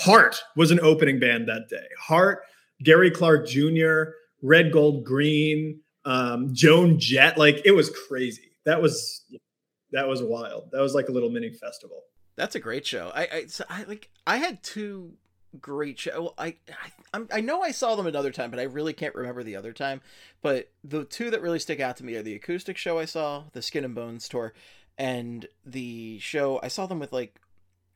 heart 0.00 0.42
was 0.56 0.70
an 0.70 0.80
opening 0.80 1.18
band 1.18 1.48
that 1.48 1.68
day 1.68 1.86
heart 1.98 2.42
gary 2.82 3.10
clark 3.10 3.46
jr 3.46 4.02
red 4.42 4.72
gold 4.72 5.04
green 5.04 5.80
um, 6.04 6.48
joan 6.52 6.98
jett 6.98 7.36
like 7.36 7.60
it 7.64 7.72
was 7.72 7.90
crazy 8.08 8.52
that 8.64 8.80
was 8.80 9.24
that 9.92 10.08
was 10.08 10.22
wild 10.22 10.70
that 10.72 10.80
was 10.80 10.94
like 10.94 11.08
a 11.08 11.12
little 11.12 11.30
mini 11.30 11.52
festival 11.52 12.04
that's 12.40 12.54
a 12.54 12.60
great 12.60 12.86
show. 12.86 13.12
I 13.14 13.28
I, 13.30 13.46
so 13.46 13.64
I 13.68 13.84
like 13.84 14.08
I 14.26 14.38
had 14.38 14.62
two 14.62 15.12
great 15.60 15.98
show. 15.98 16.32
I, 16.38 16.56
I 17.12 17.20
I 17.30 17.40
know 17.42 17.60
I 17.60 17.70
saw 17.70 17.96
them 17.96 18.06
another 18.06 18.30
time, 18.30 18.50
but 18.50 18.58
I 18.58 18.64
really 18.64 18.94
can't 18.94 19.14
remember 19.14 19.42
the 19.42 19.56
other 19.56 19.74
time. 19.74 20.00
But 20.40 20.70
the 20.82 21.04
two 21.04 21.30
that 21.30 21.42
really 21.42 21.58
stick 21.58 21.80
out 21.80 21.98
to 21.98 22.04
me 22.04 22.14
are 22.16 22.22
the 22.22 22.34
acoustic 22.34 22.78
show 22.78 22.98
I 22.98 23.04
saw, 23.04 23.44
the 23.52 23.60
Skin 23.60 23.84
and 23.84 23.94
Bones 23.94 24.26
tour, 24.26 24.54
and 24.96 25.46
the 25.66 26.18
show 26.20 26.58
I 26.62 26.68
saw 26.68 26.86
them 26.86 26.98
with 26.98 27.12
like 27.12 27.38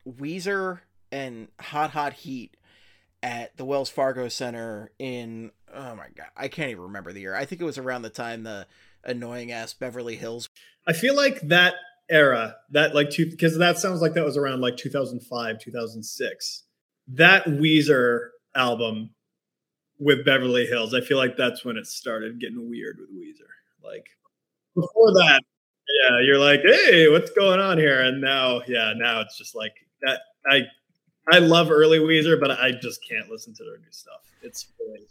Weezer 0.07 0.81
and 1.15 1.49
Hot 1.61 1.91
Hot 1.91 2.13
Heat 2.13 2.57
at 3.23 3.57
the 3.57 3.65
Wells 3.65 3.89
Fargo 3.89 4.29
Center 4.29 4.91
in 4.99 5.53
oh 5.73 5.95
my 5.95 6.09
god, 6.15 6.27
I 6.37 6.49
can't 6.49 6.71
even 6.71 6.83
remember 6.83 7.13
the 7.13 7.21
year. 7.21 7.37
I 7.37 7.45
think 7.45 7.61
it 7.61 7.65
was 7.65 7.79
around 7.79 8.03
the 8.03 8.11
time 8.11 8.43
the 8.43 8.67
annoying 9.05 9.53
ass 9.53 9.75
Beverly 9.75 10.17
Hills. 10.17 10.49
I 10.89 10.93
feel 10.93 11.15
like 11.15 11.41
that 11.43 11.75
era 12.11 12.57
that 12.71 12.95
like 12.95 13.11
two 13.11 13.31
because 13.31 13.57
that 13.59 13.79
sounds 13.79 14.03
like 14.03 14.15
that 14.15 14.25
was 14.25 14.37
around 14.37 14.61
like 14.61 14.77
2005 14.77 15.59
2006 15.59 16.65
that 17.09 17.47
weezer 17.47 18.29
album 18.55 19.09
with 19.99 20.23
beverly 20.23 20.67
hills 20.67 20.93
i 20.93 21.01
feel 21.01 21.17
like 21.17 21.35
that's 21.39 21.65
when 21.65 21.79
it 21.79 21.87
started 21.87 22.39
getting 22.39 22.69
weird 22.69 22.99
with 23.01 23.09
weezer 23.11 23.49
like 23.83 24.05
before 24.75 25.13
that 25.15 25.41
yeah 26.03 26.21
you're 26.21 26.39
like 26.39 26.61
hey 26.61 27.09
what's 27.09 27.31
going 27.31 27.59
on 27.59 27.79
here 27.79 28.03
and 28.03 28.21
now 28.21 28.61
yeah 28.69 28.93
now 28.95 29.23
it's 29.23 29.39
just 29.39 29.55
like 29.55 29.73
that 30.03 30.21
i 30.47 30.61
i 31.31 31.39
love 31.39 31.71
early 31.71 31.99
weezer 31.99 32.39
but 32.39 32.51
i 32.51 32.71
just 32.73 33.07
can't 33.07 33.31
listen 33.31 33.55
to 33.55 33.65
their 33.65 33.79
new 33.79 33.91
stuff 33.91 34.23
it's 34.43 34.69
really 34.81 35.07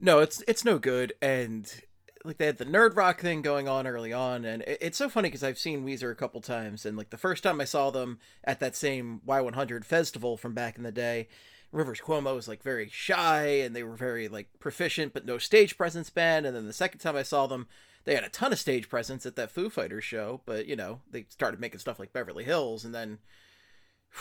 no 0.00 0.20
it's 0.20 0.42
it's 0.48 0.64
no 0.64 0.78
good 0.78 1.12
and 1.20 1.82
like 2.24 2.38
they 2.38 2.46
had 2.46 2.58
the 2.58 2.64
nerd 2.64 2.96
rock 2.96 3.20
thing 3.20 3.42
going 3.42 3.68
on 3.68 3.86
early 3.86 4.12
on 4.12 4.44
and 4.44 4.62
it, 4.62 4.78
it's 4.80 4.98
so 4.98 5.08
funny 5.08 5.28
because 5.28 5.44
i've 5.44 5.58
seen 5.58 5.84
weezer 5.84 6.10
a 6.10 6.16
couple 6.16 6.40
times 6.40 6.84
and 6.84 6.96
like 6.96 7.10
the 7.10 7.16
first 7.16 7.42
time 7.42 7.60
i 7.60 7.64
saw 7.64 7.90
them 7.90 8.18
at 8.44 8.60
that 8.60 8.76
same 8.76 9.20
y100 9.26 9.84
festival 9.84 10.36
from 10.36 10.54
back 10.54 10.76
in 10.76 10.82
the 10.82 10.92
day 10.92 11.28
Rivers 11.70 12.00
Cuomo 12.00 12.34
was 12.34 12.48
like 12.48 12.62
very 12.62 12.88
shy 12.88 13.44
and 13.46 13.76
they 13.76 13.82
were 13.82 13.96
very 13.96 14.28
like 14.28 14.48
proficient 14.58 15.12
but 15.12 15.26
no 15.26 15.38
stage 15.38 15.76
presence 15.76 16.10
band. 16.10 16.46
And 16.46 16.56
then 16.56 16.66
the 16.66 16.72
second 16.72 17.00
time 17.00 17.16
I 17.16 17.22
saw 17.22 17.46
them, 17.46 17.66
they 18.04 18.14
had 18.14 18.24
a 18.24 18.30
ton 18.30 18.52
of 18.52 18.58
stage 18.58 18.88
presence 18.88 19.26
at 19.26 19.36
that 19.36 19.50
Foo 19.50 19.68
Fighters 19.68 20.04
show, 20.04 20.40
but 20.46 20.66
you 20.66 20.76
know, 20.76 21.00
they 21.10 21.26
started 21.28 21.60
making 21.60 21.80
stuff 21.80 21.98
like 21.98 22.12
Beverly 22.12 22.44
Hills 22.44 22.84
and 22.84 22.94
then 22.94 23.18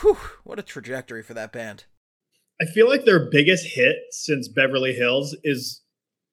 whew, 0.01 0.17
what 0.43 0.59
a 0.59 0.63
trajectory 0.63 1.23
for 1.23 1.33
that 1.33 1.51
band. 1.51 1.85
I 2.61 2.65
feel 2.65 2.87
like 2.87 3.05
their 3.05 3.29
biggest 3.29 3.67
hit 3.67 3.97
since 4.11 4.47
Beverly 4.47 4.93
Hills 4.93 5.35
is 5.43 5.81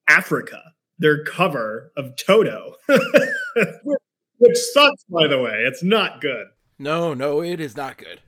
Africa, 0.09 0.63
their 0.99 1.23
cover 1.25 1.93
of 1.97 2.17
Toto. 2.17 2.77
Which 2.89 4.59
sucks, 4.73 5.05
by 5.11 5.27
the 5.27 5.41
way. 5.41 5.65
It's 5.67 5.83
not 5.83 6.21
good. 6.21 6.47
No, 6.79 7.15
no, 7.15 7.43
it 7.43 7.61
is 7.61 7.77
not 7.77 7.99
good. 7.99 8.21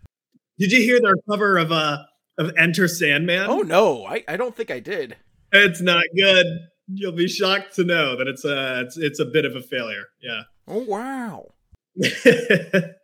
Did 0.58 0.72
you 0.72 0.80
hear 0.80 1.00
their 1.00 1.16
cover 1.28 1.58
of 1.58 1.72
uh 1.72 2.04
of 2.38 2.52
Enter 2.56 2.88
Sandman? 2.88 3.46
Oh 3.48 3.62
no, 3.62 4.04
I, 4.06 4.24
I 4.28 4.36
don't 4.36 4.54
think 4.54 4.70
I 4.70 4.80
did. 4.80 5.16
It's 5.52 5.80
not 5.80 6.04
good. 6.16 6.46
You'll 6.88 7.12
be 7.12 7.28
shocked 7.28 7.74
to 7.76 7.84
know 7.84 8.16
that 8.16 8.28
it's 8.28 8.44
a 8.44 8.82
it's 8.82 8.96
it's 8.96 9.20
a 9.20 9.24
bit 9.24 9.44
of 9.44 9.56
a 9.56 9.62
failure. 9.62 10.04
Yeah. 10.20 10.42
Oh 10.68 10.84
wow. 10.84 11.52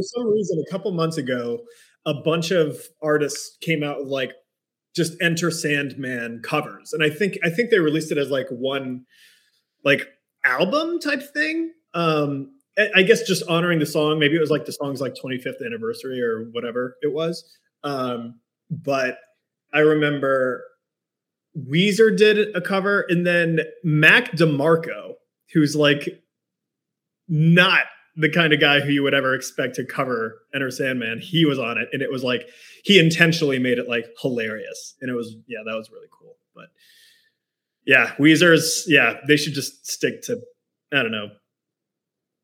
For 0.00 0.20
some 0.20 0.30
reason, 0.30 0.62
a 0.66 0.70
couple 0.70 0.90
months 0.92 1.18
ago, 1.18 1.60
a 2.06 2.14
bunch 2.14 2.50
of 2.50 2.78
artists 3.02 3.58
came 3.60 3.82
out 3.82 3.98
with 3.98 4.08
like 4.08 4.32
just 4.96 5.12
Enter 5.20 5.50
Sandman 5.50 6.40
covers, 6.42 6.92
and 6.92 7.02
I 7.02 7.10
think 7.10 7.38
I 7.44 7.50
think 7.50 7.70
they 7.70 7.78
released 7.78 8.10
it 8.10 8.18
as 8.18 8.30
like 8.30 8.46
one 8.48 9.04
like 9.84 10.06
album 10.44 10.98
type 11.00 11.22
thing. 11.34 11.72
Um, 11.92 12.52
I 12.94 13.02
guess 13.02 13.22
just 13.22 13.42
honoring 13.48 13.78
the 13.78 13.86
song. 13.86 14.18
Maybe 14.18 14.36
it 14.36 14.40
was 14.40 14.50
like 14.50 14.64
the 14.64 14.72
song's 14.72 15.00
like 15.00 15.14
25th 15.22 15.64
anniversary 15.64 16.22
or 16.22 16.48
whatever 16.52 16.96
it 17.02 17.12
was. 17.12 17.44
Um, 17.84 18.40
but 18.70 19.18
I 19.74 19.80
remember 19.80 20.64
Weezer 21.58 22.16
did 22.16 22.56
a 22.56 22.60
cover, 22.62 23.04
and 23.08 23.26
then 23.26 23.60
Mac 23.84 24.32
DeMarco, 24.32 25.14
who's 25.52 25.76
like 25.76 26.22
not 27.28 27.84
the 28.20 28.30
kind 28.30 28.52
of 28.52 28.60
guy 28.60 28.80
who 28.80 28.90
you 28.90 29.02
would 29.02 29.14
ever 29.14 29.34
expect 29.34 29.74
to 29.76 29.84
cover 29.84 30.42
Enter 30.54 30.70
Sandman. 30.70 31.20
He 31.20 31.44
was 31.46 31.58
on 31.58 31.78
it, 31.78 31.88
and 31.92 32.02
it 32.02 32.10
was 32.10 32.22
like 32.22 32.48
he 32.84 32.98
intentionally 32.98 33.58
made 33.58 33.78
it 33.78 33.88
like 33.88 34.06
hilarious, 34.20 34.94
and 35.00 35.10
it 35.10 35.14
was 35.14 35.36
yeah, 35.46 35.60
that 35.64 35.74
was 35.74 35.90
really 35.90 36.08
cool. 36.10 36.36
But 36.54 36.66
yeah, 37.86 38.12
Weezer's 38.18 38.84
yeah, 38.86 39.14
they 39.26 39.36
should 39.36 39.54
just 39.54 39.86
stick 39.86 40.22
to 40.22 40.40
I 40.92 41.02
don't 41.02 41.12
know, 41.12 41.30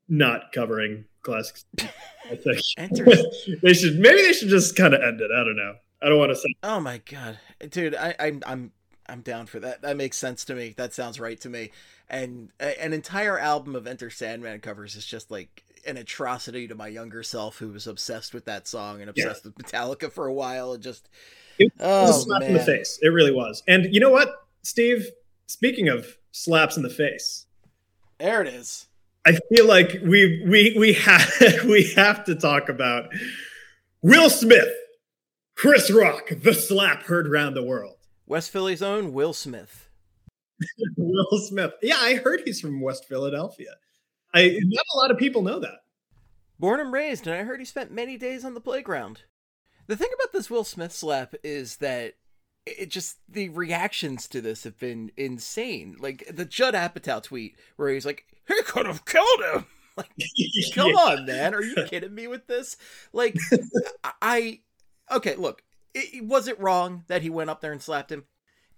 not 0.09 0.53
covering 0.53 1.05
classics. 1.23 1.65
I 1.79 2.37
think 2.37 2.61
they 3.62 3.75
should 3.75 3.99
maybe 3.99 4.23
they 4.23 4.33
should 4.33 4.49
just 4.49 4.77
kind 4.77 4.95
of 4.95 5.03
end 5.03 5.21
it. 5.21 5.31
I 5.31 5.45
don't 5.45 5.57
know. 5.57 5.75
I 6.01 6.09
don't 6.09 6.19
want 6.19 6.31
to 6.31 6.37
say. 6.37 6.55
Oh 6.62 6.81
my 6.81 6.99
god, 6.99 7.39
dude, 7.71 7.95
I, 7.95 8.15
I 8.19 8.33
I'm 8.47 8.73
I'm 9.09 9.21
down 9.21 9.47
for 9.47 9.61
that. 9.61 9.83
That 9.83 9.97
makes 9.99 10.17
sense 10.17 10.45
to 10.47 10.55
me. 10.55 10.75
That 10.77 10.95
sounds 10.95 11.21
right 11.21 11.41
to 11.43 11.51
me. 11.51 11.71
And 12.09 12.51
a, 12.61 12.83
an 12.83 12.93
entire 12.93 13.39
album 13.39 13.75
of 13.75 13.87
Enter 13.87 14.11
Sandman 14.11 14.61
covers 14.61 14.97
is 14.97 15.05
just 15.05 15.31
like 15.31 15.65
an 15.87 15.96
atrocity 15.96 16.68
to 16.68 16.75
my 16.75 16.88
younger 16.88 17.22
self 17.22 17.59
who 17.59 17.68
was 17.68 17.87
obsessed 17.87 18.35
with 18.35 18.44
that 18.46 18.66
song 18.66 19.01
and 19.01 19.11
obsessed 19.11 19.44
yeah. 19.44 19.53
with 19.57 19.66
Metallica 19.66 20.11
for 20.11 20.27
a 20.27 20.33
while 20.33 20.72
and 20.72 20.83
just 20.83 21.09
it 21.59 21.72
was 21.79 22.11
oh, 22.11 22.11
a 22.11 22.22
slap 22.22 22.40
man. 22.40 22.51
in 22.51 22.57
the 22.57 22.64
face. 22.64 22.99
It 23.03 23.09
really 23.09 23.33
was. 23.33 23.62
And 23.66 23.92
you 23.92 24.01
know 24.01 24.11
what, 24.11 24.46
Steve? 24.62 25.09
Speaking 25.46 25.88
of 25.88 26.18
slaps 26.33 26.77
in 26.77 26.83
the 26.83 26.90
face, 26.90 27.46
there 28.18 28.42
it 28.42 28.49
is. 28.49 28.87
I 29.27 29.38
feel 29.53 29.66
like 29.66 30.01
we 30.03 30.44
we 30.46 30.77
we 30.79 30.92
have 30.94 31.31
we 31.64 31.92
have 31.96 32.25
to 32.25 32.35
talk 32.35 32.68
about 32.68 33.12
Will 34.03 34.31
Smith, 34.31 34.72
Chris 35.57 35.90
Rock, 35.90 36.31
the 36.31 36.55
slap 36.55 37.05
heard 37.05 37.27
around 37.27 37.55
the 37.55 37.62
world. 37.62 37.96
West 38.27 38.51
Philly's 38.51 38.83
own 38.83 39.12
Will 39.12 39.33
Smith. 39.33 39.88
Will 40.96 41.38
Smith. 41.40 41.72
Yeah, 41.83 41.99
I 41.99 42.14
heard 42.14 42.42
he's 42.44 42.61
from 42.61 42.81
West 42.81 43.05
Philadelphia. 43.07 43.77
I 44.35 44.59
not 44.62 44.85
a 44.95 44.99
lot 44.99 45.11
of 45.11 45.19
people 45.19 45.43
know 45.43 45.59
that. 45.61 45.81
Born 46.59 46.81
and 46.81 46.93
raised, 46.93 47.27
and 47.27 47.37
I 47.37 47.45
heard 47.45 47.61
he 47.61 47.67
spent 47.67 47.91
many 47.91 48.17
days 48.17 48.45
on 48.45 48.55
the 48.55 48.61
playground. 48.61 49.23
The 49.87 49.97
thing 49.97 50.09
about 50.15 50.33
this 50.33 50.51
Will 50.51 50.65
Smith 50.65 50.93
slap 50.93 51.35
is 51.45 51.77
that 51.77 52.15
it 52.65 52.91
just 52.91 53.19
the 53.29 53.49
reactions 53.51 54.27
to 54.29 54.41
this 54.41 54.65
have 54.65 54.79
been 54.79 55.12
insane. 55.17 55.97
Like 55.99 56.29
the 56.33 56.45
Judd 56.45 56.75
Apatow 56.75 57.23
tweet 57.23 57.57
where 57.77 57.91
he's 57.91 58.07
like, 58.07 58.25
"He 58.49 58.61
could 58.62 58.87
have 58.87 59.05
killed 59.05 59.41
him." 59.53 59.67
Like, 59.97 60.11
come 60.75 60.91
yeah. 60.91 60.97
on, 60.97 61.25
man, 61.25 61.55
are 61.55 61.62
you 61.62 61.75
kidding 61.89 62.15
me 62.15 62.27
with 62.27 62.49
this? 62.49 62.77
Like, 63.15 63.35
I 64.21 64.61
okay, 65.11 65.37
look, 65.37 65.62
it, 65.95 66.23
was 66.23 66.49
it 66.49 66.61
wrong 66.61 67.05
that 67.07 67.23
he 67.23 67.31
went 67.31 67.49
up 67.49 67.62
there 67.62 67.73
and 67.73 67.81
slapped 67.81 68.12
him? 68.12 68.25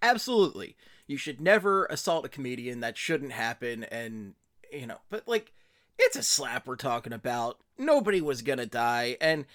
Absolutely. 0.01 0.77
You 1.09 1.17
should 1.17 1.41
never 1.41 1.87
assault 1.87 2.25
a 2.25 2.29
comedian. 2.29 2.79
That 2.79 2.97
shouldn't 2.97 3.33
happen. 3.33 3.83
And 3.83 4.35
you 4.73 4.87
know, 4.87 4.99
but 5.11 5.27
like, 5.27 5.53
it's 5.99 6.17
a 6.17 6.23
slap 6.23 6.67
we're 6.67 6.77
talking 6.77 7.13
about. 7.13 7.59
Nobody 7.77 8.21
was 8.21 8.43
gonna 8.43 8.67
die, 8.67 9.17
and 9.21 9.47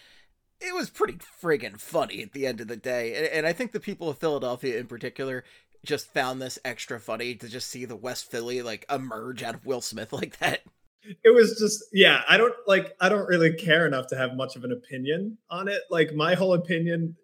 it 0.59 0.73
was 0.73 0.89
pretty 0.89 1.17
friggin' 1.41 1.79
funny 1.79 2.21
at 2.21 2.33
the 2.33 2.47
end 2.47 2.61
of 2.61 2.67
the 2.67 2.77
day. 2.77 3.15
And, 3.15 3.25
and 3.27 3.45
I 3.45 3.53
think 3.53 3.71
the 3.71 3.79
people 3.79 4.09
of 4.09 4.17
Philadelphia 4.17 4.79
in 4.79 4.87
particular 4.87 5.43
just 5.85 6.13
found 6.13 6.41
this 6.41 6.57
extra 6.63 6.99
funny 6.99 7.35
to 7.35 7.49
just 7.49 7.69
see 7.69 7.85
the 7.85 7.95
West 7.95 8.31
Philly 8.31 8.61
like 8.61 8.85
emerge 8.89 9.43
out 9.43 9.55
of 9.55 9.65
Will 9.65 9.81
Smith 9.81 10.13
like 10.13 10.39
that. 10.39 10.61
It 11.23 11.35
was 11.35 11.57
just 11.59 11.83
yeah, 11.91 12.21
I 12.29 12.37
don't 12.37 12.55
like 12.65 12.95
I 13.01 13.09
don't 13.09 13.27
really 13.27 13.53
care 13.53 13.85
enough 13.85 14.07
to 14.07 14.17
have 14.17 14.35
much 14.35 14.55
of 14.55 14.63
an 14.63 14.71
opinion 14.71 15.37
on 15.49 15.67
it. 15.67 15.81
Like 15.89 16.13
my 16.13 16.35
whole 16.35 16.53
opinion 16.53 17.15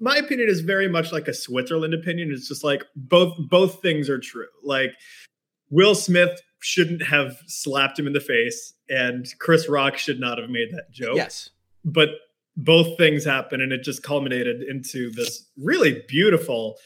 my 0.00 0.16
opinion 0.16 0.48
is 0.48 0.60
very 0.60 0.88
much 0.88 1.12
like 1.12 1.28
a 1.28 1.34
Switzerland 1.34 1.94
opinion. 1.94 2.32
It's 2.32 2.48
just 2.48 2.64
like 2.64 2.82
both 2.96 3.34
both 3.38 3.80
things 3.80 4.10
are 4.10 4.18
true. 4.18 4.48
Like 4.64 4.90
Will 5.70 5.94
Smith 5.94 6.40
shouldn't 6.64 7.02
have 7.02 7.36
slapped 7.46 7.98
him 7.98 8.06
in 8.06 8.14
the 8.14 8.20
face 8.20 8.72
and 8.88 9.26
Chris 9.38 9.68
Rock 9.68 9.98
should 9.98 10.18
not 10.18 10.38
have 10.38 10.48
made 10.48 10.70
that 10.72 10.90
joke. 10.90 11.16
Yes. 11.16 11.50
But 11.84 12.08
both 12.56 12.96
things 12.96 13.22
happened 13.22 13.62
and 13.62 13.70
it 13.70 13.82
just 13.82 14.02
culminated 14.02 14.62
into 14.62 15.10
this 15.10 15.46
really 15.58 16.02
beautiful 16.08 16.76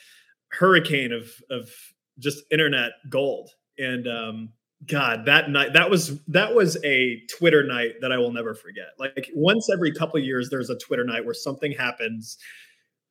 hurricane 0.48 1.12
of 1.12 1.30
of 1.50 1.70
just 2.18 2.42
internet 2.50 2.92
gold 3.08 3.50
and 3.78 4.08
um 4.08 4.48
god 4.86 5.26
that 5.26 5.50
night 5.50 5.74
that 5.74 5.90
was 5.90 6.18
that 6.24 6.54
was 6.54 6.82
a 6.84 7.20
twitter 7.28 7.62
night 7.62 7.92
that 8.00 8.10
i 8.10 8.16
will 8.16 8.32
never 8.32 8.54
forget 8.54 8.86
like 8.98 9.30
once 9.34 9.68
every 9.70 9.92
couple 9.92 10.18
years 10.18 10.48
there's 10.48 10.70
a 10.70 10.78
twitter 10.78 11.04
night 11.04 11.22
where 11.24 11.34
something 11.34 11.72
happens 11.72 12.38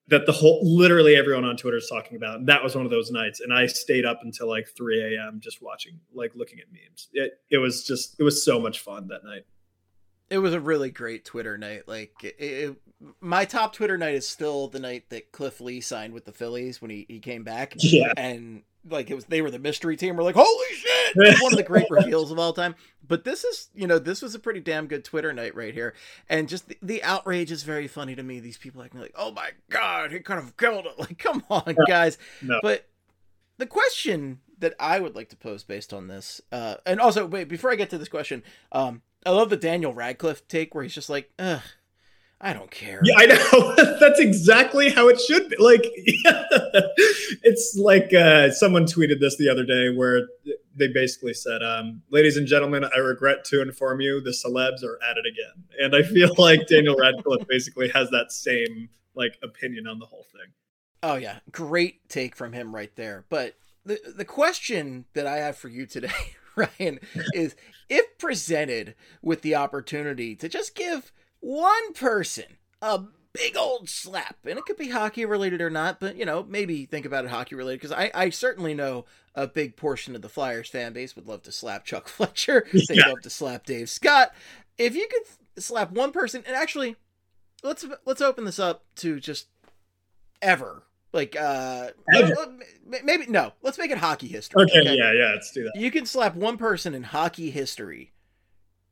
that 0.09 0.25
the 0.25 0.31
whole 0.31 0.61
literally 0.63 1.15
everyone 1.15 1.45
on 1.45 1.57
twitter 1.57 1.77
is 1.77 1.87
talking 1.89 2.17
about 2.17 2.39
and 2.39 2.47
that 2.47 2.63
was 2.63 2.75
one 2.75 2.85
of 2.85 2.91
those 2.91 3.11
nights 3.11 3.39
and 3.39 3.53
i 3.53 3.65
stayed 3.65 4.05
up 4.05 4.19
until 4.23 4.47
like 4.47 4.67
3 4.75 5.15
a.m 5.15 5.39
just 5.41 5.61
watching 5.61 5.99
like 6.13 6.31
looking 6.35 6.59
at 6.59 6.65
memes 6.71 7.09
it, 7.13 7.39
it 7.49 7.57
was 7.57 7.83
just 7.83 8.15
it 8.19 8.23
was 8.23 8.43
so 8.43 8.59
much 8.59 8.79
fun 8.79 9.07
that 9.07 9.23
night 9.23 9.45
it 10.29 10.39
was 10.39 10.53
a 10.53 10.59
really 10.59 10.91
great 10.91 11.25
Twitter 11.25 11.57
night. 11.57 11.87
Like 11.87 12.11
it, 12.23 12.35
it, 12.39 12.75
my 13.21 13.45
top 13.45 13.73
Twitter 13.73 13.97
night 13.97 14.15
is 14.15 14.27
still 14.27 14.67
the 14.67 14.79
night 14.79 15.09
that 15.09 15.31
Cliff 15.31 15.61
Lee 15.61 15.81
signed 15.81 16.13
with 16.13 16.25
the 16.25 16.33
Phillies 16.33 16.81
when 16.81 16.91
he, 16.91 17.05
he 17.07 17.19
came 17.19 17.43
back. 17.43 17.75
Yeah. 17.77 18.11
And 18.17 18.63
like 18.89 19.09
it 19.09 19.15
was 19.15 19.25
they 19.25 19.41
were 19.41 19.51
the 19.51 19.59
mystery 19.59 19.95
team. 19.95 20.15
We're 20.15 20.23
like, 20.23 20.35
holy 20.35 20.75
shit! 20.75 21.41
one 21.41 21.53
of 21.53 21.57
the 21.57 21.63
great 21.63 21.87
reveals 21.89 22.31
of 22.31 22.39
all 22.39 22.53
time. 22.53 22.75
But 23.07 23.23
this 23.23 23.43
is 23.43 23.69
you 23.73 23.87
know, 23.87 23.99
this 23.99 24.21
was 24.21 24.35
a 24.35 24.39
pretty 24.39 24.59
damn 24.59 24.87
good 24.87 25.03
Twitter 25.03 25.33
night 25.33 25.55
right 25.55 25.73
here. 25.73 25.93
And 26.29 26.49
just 26.49 26.67
the, 26.67 26.77
the 26.81 27.03
outrage 27.03 27.51
is 27.51 27.63
very 27.63 27.87
funny 27.87 28.15
to 28.15 28.23
me. 28.23 28.39
These 28.39 28.57
people 28.57 28.81
acting 28.81 29.01
like, 29.01 29.15
oh 29.15 29.31
my 29.31 29.51
god, 29.69 30.11
he 30.11 30.19
could 30.19 30.35
have 30.35 30.57
killed 30.57 30.85
it. 30.85 30.93
Like, 30.97 31.19
come 31.19 31.43
on, 31.49 31.75
guys. 31.87 32.17
No. 32.41 32.59
But 32.61 32.87
the 33.57 33.67
question 33.67 34.39
that 34.59 34.73
I 34.79 34.99
would 34.99 35.15
like 35.15 35.29
to 35.29 35.35
pose 35.35 35.63
based 35.63 35.93
on 35.93 36.07
this, 36.07 36.41
uh, 36.51 36.75
and 36.85 36.99
also 36.99 37.25
wait 37.25 37.47
before 37.47 37.71
I 37.71 37.75
get 37.75 37.89
to 37.91 37.97
this 37.97 38.09
question, 38.09 38.43
um, 38.71 39.01
I 39.25 39.31
love 39.31 39.49
the 39.49 39.57
Daniel 39.57 39.93
Radcliffe 39.93 40.47
take 40.47 40.73
where 40.73 40.83
he's 40.83 40.93
just 40.93 41.09
like, 41.09 41.31
ugh, 41.37 41.61
I 42.39 42.53
don't 42.53 42.69
care. 42.69 43.01
Yeah, 43.03 43.15
I 43.17 43.25
know. 43.25 43.75
That's 43.99 44.19
exactly 44.19 44.89
how 44.89 45.07
it 45.07 45.19
should 45.19 45.49
be. 45.49 45.55
Like, 45.57 45.81
it's 47.43 47.77
like 47.79 48.13
uh, 48.13 48.51
someone 48.51 48.85
tweeted 48.85 49.19
this 49.19 49.37
the 49.37 49.49
other 49.49 49.65
day 49.65 49.89
where 49.89 50.27
they 50.77 50.87
basically 50.87 51.33
said, 51.33 51.63
um, 51.63 52.03
"Ladies 52.09 52.37
and 52.37 52.47
gentlemen, 52.47 52.85
I 52.85 52.99
regret 52.99 53.43
to 53.45 53.61
inform 53.61 54.01
you 54.01 54.21
the 54.21 54.31
celebs 54.31 54.83
are 54.83 54.99
at 55.03 55.17
it 55.17 55.25
again." 55.25 55.65
And 55.79 55.95
I 55.95 56.03
feel 56.03 56.33
like 56.37 56.67
Daniel 56.67 56.95
Radcliffe 56.95 57.47
basically 57.47 57.89
has 57.89 58.09
that 58.11 58.31
same 58.31 58.89
like 59.15 59.37
opinion 59.43 59.87
on 59.87 59.99
the 59.99 60.05
whole 60.05 60.25
thing. 60.31 60.53
Oh 61.03 61.15
yeah, 61.15 61.39
great 61.51 62.07
take 62.09 62.35
from 62.35 62.53
him 62.53 62.73
right 62.73 62.95
there. 62.95 63.25
But 63.29 63.55
the 63.85 63.99
the 64.15 64.25
question 64.25 65.05
that 65.13 65.27
I 65.27 65.37
have 65.37 65.57
for 65.57 65.69
you 65.69 65.85
today 65.85 66.11
Ryan, 66.57 66.99
is 67.33 67.55
if 67.87 68.17
presented 68.17 68.95
with 69.21 69.43
the 69.43 69.55
opportunity 69.55 70.35
to 70.35 70.49
just 70.49 70.75
give 70.75 71.11
one 71.39 71.93
person 71.93 72.57
a 72.81 73.03
big 73.37 73.57
old 73.57 73.89
slap, 73.89 74.37
and 74.45 74.57
it 74.57 74.65
could 74.65 74.77
be 74.77 74.89
hockey 74.89 75.25
related 75.25 75.61
or 75.61 75.69
not, 75.69 75.99
but 75.99 76.15
you 76.15 76.25
know, 76.25 76.45
maybe 76.47 76.85
think 76.85 77.05
about 77.05 77.25
it 77.25 77.31
hockey 77.31 77.55
related 77.55 77.81
because 77.81 77.91
I, 77.91 78.11
I 78.13 78.29
certainly 78.29 78.73
know 78.73 79.05
a 79.35 79.47
big 79.47 79.75
portion 79.75 80.15
of 80.15 80.21
the 80.21 80.29
Flyers 80.29 80.69
fan 80.69 80.93
base 80.93 81.15
would 81.15 81.27
love 81.27 81.43
to 81.43 81.51
slap 81.51 81.85
Chuck 81.85 82.07
Fletcher. 82.07 82.65
They'd 82.71 83.05
love 83.05 83.21
to 83.21 83.29
slap 83.29 83.65
Dave 83.65 83.89
Scott. 83.89 84.33
If 84.77 84.95
you 84.95 85.07
could 85.09 85.63
slap 85.63 85.91
one 85.91 86.11
person, 86.11 86.43
and 86.47 86.55
actually, 86.55 86.95
let's 87.63 87.85
let's 88.05 88.21
open 88.21 88.45
this 88.45 88.59
up 88.59 88.85
to 88.97 89.19
just 89.19 89.47
ever. 90.41 90.83
Like 91.13 91.35
uh 91.39 91.91
Ever? 92.13 92.35
maybe 93.03 93.27
no, 93.27 93.53
let's 93.61 93.77
make 93.77 93.91
it 93.91 93.97
hockey 93.97 94.27
history. 94.27 94.63
Okay, 94.63 94.83
yeah, 94.83 95.13
yeah, 95.13 95.31
let's 95.33 95.51
do 95.51 95.63
that. 95.63 95.79
You 95.79 95.89
can 95.89 96.05
slap 96.05 96.35
one 96.35 96.57
person 96.57 96.93
in 96.93 97.03
hockey 97.03 97.49
history. 97.49 98.11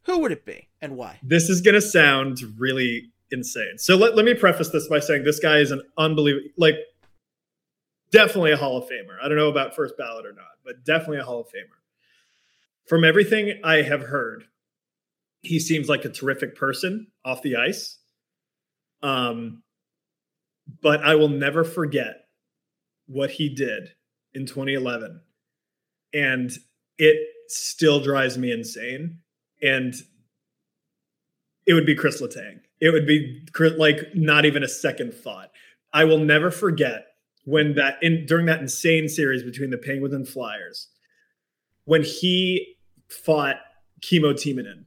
Who 0.03 0.19
would 0.19 0.31
it 0.31 0.45
be 0.45 0.69
and 0.81 0.95
why? 0.95 1.19
This 1.21 1.49
is 1.49 1.61
gonna 1.61 1.81
sound 1.81 2.39
really 2.57 3.11
insane. 3.31 3.77
So 3.77 3.95
let, 3.95 4.15
let 4.15 4.25
me 4.25 4.33
preface 4.33 4.69
this 4.69 4.87
by 4.87 4.99
saying 4.99 5.23
this 5.23 5.39
guy 5.39 5.57
is 5.57 5.71
an 5.71 5.81
unbelievable 5.97 6.49
like 6.57 6.75
definitely 8.11 8.51
a 8.51 8.57
Hall 8.57 8.77
of 8.77 8.85
Famer. 8.85 9.17
I 9.21 9.27
don't 9.27 9.37
know 9.37 9.49
about 9.49 9.75
first 9.75 9.97
ballot 9.97 10.25
or 10.25 10.33
not, 10.33 10.45
but 10.63 10.85
definitely 10.85 11.19
a 11.19 11.23
Hall 11.23 11.41
of 11.41 11.47
Famer. 11.47 11.79
From 12.87 13.03
everything 13.03 13.59
I 13.63 13.81
have 13.81 14.01
heard, 14.01 14.45
he 15.41 15.59
seems 15.59 15.89
like 15.89 16.05
a 16.05 16.09
terrific 16.09 16.55
person 16.55 17.07
off 17.23 17.41
the 17.41 17.55
ice. 17.55 17.97
Um, 19.01 19.63
but 20.81 21.03
I 21.03 21.15
will 21.15 21.29
never 21.29 21.63
forget 21.63 22.25
what 23.07 23.31
he 23.31 23.53
did 23.53 23.89
in 24.33 24.45
2011. 24.45 25.21
And 26.13 26.51
it 26.97 27.17
still 27.47 27.99
drives 27.99 28.37
me 28.37 28.51
insane. 28.51 29.19
And 29.61 29.93
it 31.65 31.73
would 31.73 31.85
be 31.85 31.95
Chris 31.95 32.21
Letang. 32.21 32.59
It 32.79 32.91
would 32.91 33.07
be 33.07 33.45
like 33.77 34.13
not 34.13 34.45
even 34.45 34.63
a 34.63 34.67
second 34.67 35.13
thought. 35.13 35.51
I 35.93 36.03
will 36.03 36.19
never 36.19 36.51
forget 36.51 37.07
when 37.45 37.75
that 37.75 37.97
in 38.01 38.25
during 38.25 38.45
that 38.47 38.59
insane 38.59 39.07
series 39.07 39.43
between 39.43 39.69
the 39.69 39.77
Penguins 39.77 40.13
and 40.13 40.27
Flyers, 40.27 40.89
when 41.85 42.03
he 42.03 42.75
fought 43.07 43.57
Kimmo 44.01 44.33
Timonen. 44.33 44.85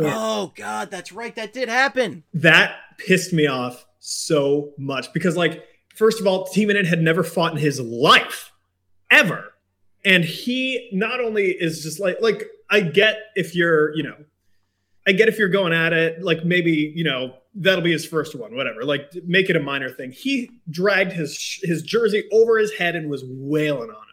Oh 0.00 0.52
god, 0.56 0.90
that's 0.90 1.12
right. 1.12 1.34
That 1.34 1.52
did 1.52 1.68
happen. 1.68 2.24
That 2.32 2.76
pissed 2.98 3.32
me 3.32 3.46
off 3.46 3.84
so 3.98 4.72
much 4.78 5.12
because, 5.12 5.36
like, 5.36 5.64
first 5.94 6.20
of 6.20 6.26
all, 6.26 6.46
Timonen 6.46 6.86
had 6.86 7.02
never 7.02 7.22
fought 7.22 7.52
in 7.52 7.58
his 7.58 7.78
life, 7.80 8.52
ever, 9.10 9.52
and 10.04 10.24
he 10.24 10.88
not 10.92 11.20
only 11.20 11.48
is 11.48 11.82
just 11.82 12.00
like 12.00 12.16
like 12.20 12.44
I 12.70 12.80
get 12.80 13.18
if 13.34 13.54
you're 13.54 13.94
you 13.94 14.02
know, 14.02 14.16
I 15.06 15.12
get 15.12 15.28
if 15.28 15.38
you're 15.38 15.48
going 15.48 15.72
at 15.72 15.92
it 15.92 16.22
like 16.22 16.44
maybe 16.44 16.92
you 16.94 17.04
know 17.04 17.34
that'll 17.54 17.84
be 17.84 17.92
his 17.92 18.06
first 18.06 18.34
one, 18.34 18.54
whatever. 18.54 18.84
Like 18.84 19.12
make 19.26 19.50
it 19.50 19.56
a 19.56 19.60
minor 19.60 19.90
thing. 19.90 20.12
He 20.12 20.50
dragged 20.70 21.12
his 21.12 21.60
his 21.62 21.82
jersey 21.82 22.24
over 22.32 22.58
his 22.58 22.72
head 22.74 22.96
and 22.96 23.10
was 23.10 23.24
wailing 23.26 23.90
on 23.90 23.96
him 23.96 24.12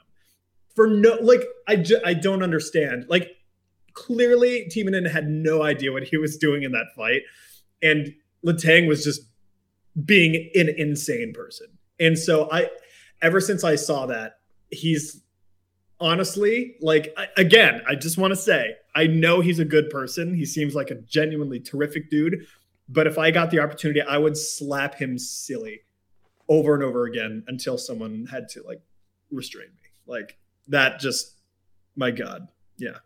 for 0.75 0.88
no 0.88 1.15
like 1.21 1.43
I 1.67 1.75
ju- 1.75 2.02
I 2.06 2.13
don't 2.13 2.43
understand 2.43 3.06
like 3.10 3.36
clearly 3.93 4.69
Timonen 4.73 5.10
had 5.10 5.28
no 5.28 5.63
idea 5.63 5.91
what 5.91 6.04
he 6.04 6.17
was 6.17 6.38
doing 6.38 6.63
in 6.63 6.71
that 6.71 6.86
fight 6.95 7.21
and 7.82 8.13
Letang 8.45 8.88
was 8.88 9.04
just 9.04 9.21
being 10.06 10.49
an 10.56 10.69
insane 10.78 11.34
person. 11.34 11.67
And 11.99 12.17
so 12.17 12.49
I 12.52 12.69
ever 13.21 13.41
since 13.41 13.63
I 13.63 13.75
saw 13.75 14.06
that 14.06 14.39
he's 14.71 15.21
honestly 15.99 16.75
like 16.81 17.13
I, 17.17 17.27
again 17.38 17.81
I 17.88 17.95
just 17.95 18.17
want 18.17 18.31
to 18.31 18.38
say 18.38 18.75
I 18.95 19.07
know 19.07 19.41
he's 19.41 19.59
a 19.59 19.65
good 19.65 19.89
person. 19.89 20.33
He 20.33 20.45
seems 20.45 20.75
like 20.75 20.91
a 20.91 20.95
genuinely 20.95 21.59
terrific 21.59 22.09
dude, 22.09 22.45
but 22.88 23.07
if 23.07 23.17
I 23.17 23.31
got 23.31 23.51
the 23.51 23.59
opportunity 23.59 24.01
I 24.01 24.17
would 24.17 24.38
slap 24.38 24.95
him 24.95 25.17
silly 25.17 25.81
over 26.47 26.73
and 26.73 26.83
over 26.83 27.05
again 27.05 27.43
until 27.47 27.77
someone 27.77 28.27
had 28.29 28.49
to 28.49 28.63
like 28.63 28.81
restrain 29.31 29.67
me. 29.67 29.89
Like 30.07 30.38
that 30.67 30.99
just 30.99 31.35
my 31.95 32.12
god. 32.12 32.47
Yeah. 32.77 32.97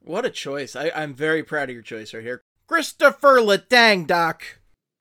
What 0.00 0.24
a 0.24 0.30
choice. 0.30 0.76
I, 0.76 0.90
I'm 0.94 1.14
very 1.14 1.42
proud 1.42 1.68
of 1.68 1.74
your 1.74 1.82
choice 1.82 2.14
right 2.14 2.22
here. 2.22 2.42
Christopher 2.66 3.38
Letang, 3.38 4.06
Doc. 4.06 4.42